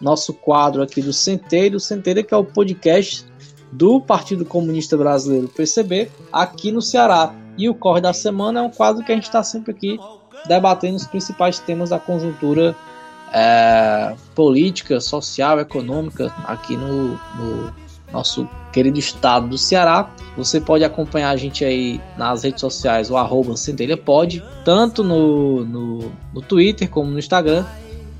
Nosso 0.00 0.34
quadro 0.34 0.82
aqui 0.82 1.00
do 1.00 1.12
Centeiro, 1.12 1.78
Centeiro 1.78 2.24
que 2.24 2.34
é 2.34 2.36
o 2.36 2.44
podcast 2.44 3.24
do 3.70 4.00
Partido 4.00 4.44
Comunista 4.44 4.96
Brasileiro, 4.96 5.48
PCB, 5.48 6.10
aqui 6.32 6.72
no 6.72 6.82
Ceará. 6.82 7.32
E 7.56 7.68
o 7.68 7.74
Corre 7.74 8.00
da 8.00 8.12
Semana 8.12 8.60
é 8.60 8.62
um 8.62 8.70
quadro 8.70 9.04
que 9.04 9.12
a 9.12 9.14
gente 9.14 9.24
está 9.24 9.42
sempre 9.42 9.72
aqui 9.72 9.98
debatendo 10.46 10.96
os 10.96 11.06
principais 11.06 11.58
temas 11.58 11.90
da 11.90 11.98
conjuntura 11.98 12.76
é, 13.32 14.14
política, 14.34 15.00
social, 15.00 15.58
econômica 15.58 16.32
aqui 16.46 16.76
no, 16.76 17.18
no, 17.36 17.72
nosso 18.12 18.48
querido 18.72 18.98
estado 18.98 19.48
do 19.48 19.58
Ceará. 19.58 20.10
Você 20.36 20.60
pode 20.60 20.84
acompanhar 20.84 21.30
a 21.30 21.36
gente 21.36 21.64
aí 21.64 22.00
nas 22.16 22.44
redes 22.44 22.60
sociais, 22.60 23.10
o 23.10 23.16
arroba 23.16 23.56
Centelha 23.56 23.98
tanto 24.64 25.02
no, 25.02 25.64
no, 25.64 26.12
no 26.32 26.42
Twitter 26.42 26.88
como 26.88 27.10
no 27.10 27.18
Instagram. 27.18 27.64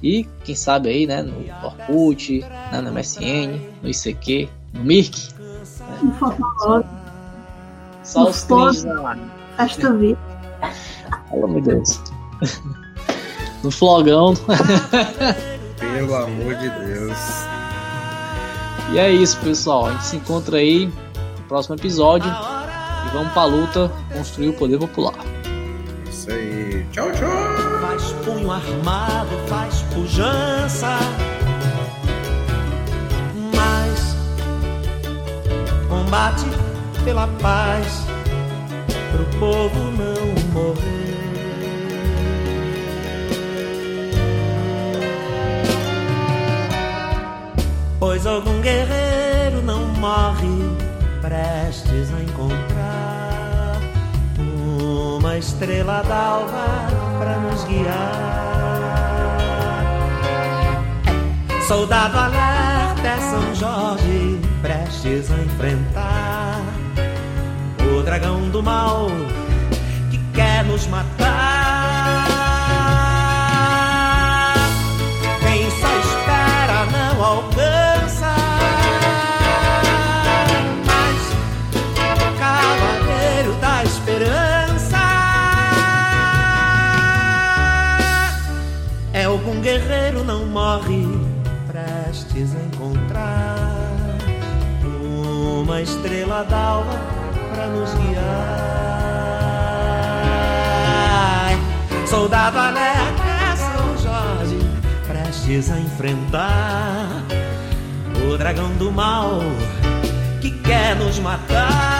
E 0.02 0.26
quem 0.44 0.54
sabe 0.54 0.88
aí, 0.88 1.06
né, 1.06 1.22
no 1.22 1.44
Orkut, 1.64 2.40
né, 2.70 2.80
no 2.80 2.92
MSN, 2.92 3.58
no 3.82 3.88
ICQ, 3.88 4.48
no 4.74 4.84
Mirk, 4.84 5.36
Fotolog. 6.18 6.95
Só 8.06 8.28
os 8.28 8.44
cringes 8.44 8.84
lá. 8.84 9.18
Esta 9.58 9.92
vida. 9.92 10.18
Pelo 11.30 11.44
amor 11.44 11.60
de 11.60 11.70
Deus. 11.70 12.00
No 13.62 13.70
flogão. 13.70 14.34
Pelo 15.78 16.14
amor 16.14 16.54
de 16.54 16.68
Deus. 16.68 17.18
E 18.92 18.98
é 18.98 19.10
isso, 19.10 19.36
pessoal. 19.40 19.86
A 19.86 19.92
gente 19.92 20.04
se 20.04 20.16
encontra 20.16 20.58
aí 20.58 20.86
no 20.86 21.44
próximo 21.48 21.74
episódio. 21.74 22.30
E 22.30 23.12
vamos 23.12 23.32
pra 23.32 23.44
luta 23.44 23.90
construir 24.14 24.50
o 24.50 24.52
poder 24.52 24.78
popular. 24.78 25.14
Isso 26.08 26.30
aí. 26.30 26.86
Tchau, 26.92 27.10
tchau. 27.12 27.80
Faz 27.80 28.12
punho 28.24 28.52
armado, 28.52 29.30
faz 29.48 29.82
pujança. 29.94 30.96
combate 36.06 36.65
pela 37.06 37.28
paz, 37.40 38.04
pro 39.12 39.24
povo 39.38 39.78
não 39.92 40.26
morrer. 40.52 40.82
Pois 48.00 48.26
algum 48.26 48.60
guerreiro 48.60 49.62
não 49.62 49.86
morre, 50.00 50.48
prestes 51.22 52.12
a 52.12 52.20
encontrar 52.22 53.80
uma 55.16 55.38
estrela 55.38 56.02
d'alva 56.02 56.88
para 57.20 57.38
nos 57.38 57.62
guiar. 57.66 58.66
Soldado 61.68 62.18
alerta 62.18 63.08
é 63.08 63.20
São 63.30 63.54
Jorge 63.54 64.40
prestes 64.60 65.30
a 65.30 65.38
enfrentar 65.38 66.75
o 67.96 68.02
dragão 68.02 68.50
do 68.50 68.62
mal 68.62 69.06
que 70.10 70.18
quer 70.34 70.62
nos 70.64 70.86
matar. 70.88 72.26
Quem 75.40 75.70
só 75.70 75.88
espera 76.00 76.84
não 76.92 77.24
alcança. 77.24 78.34
Mas 80.84 81.32
o 82.20 82.38
cavaleiro 82.38 83.54
da 83.60 83.84
esperança 83.84 84.98
é 89.14 89.24
algum 89.24 89.60
guerreiro 89.62 90.22
não 90.22 90.44
morre 90.46 91.06
prestes 91.66 92.54
a 92.54 92.60
encontrar 92.60 93.56
uma 95.62 95.80
estrela 95.80 96.44
d'alva 96.44 97.25
para 97.56 97.66
nos 97.68 97.90
guiar. 97.94 98.66
Soldado 102.06 102.58
alerta 102.58 103.56
São 103.56 103.96
Jorge, 103.96 104.58
prestes 105.08 105.70
a 105.70 105.80
enfrentar 105.80 107.24
o 108.30 108.36
dragão 108.36 108.70
do 108.76 108.92
mal 108.92 109.40
que 110.42 110.50
quer 110.50 110.94
nos 110.96 111.18
matar. 111.18 111.95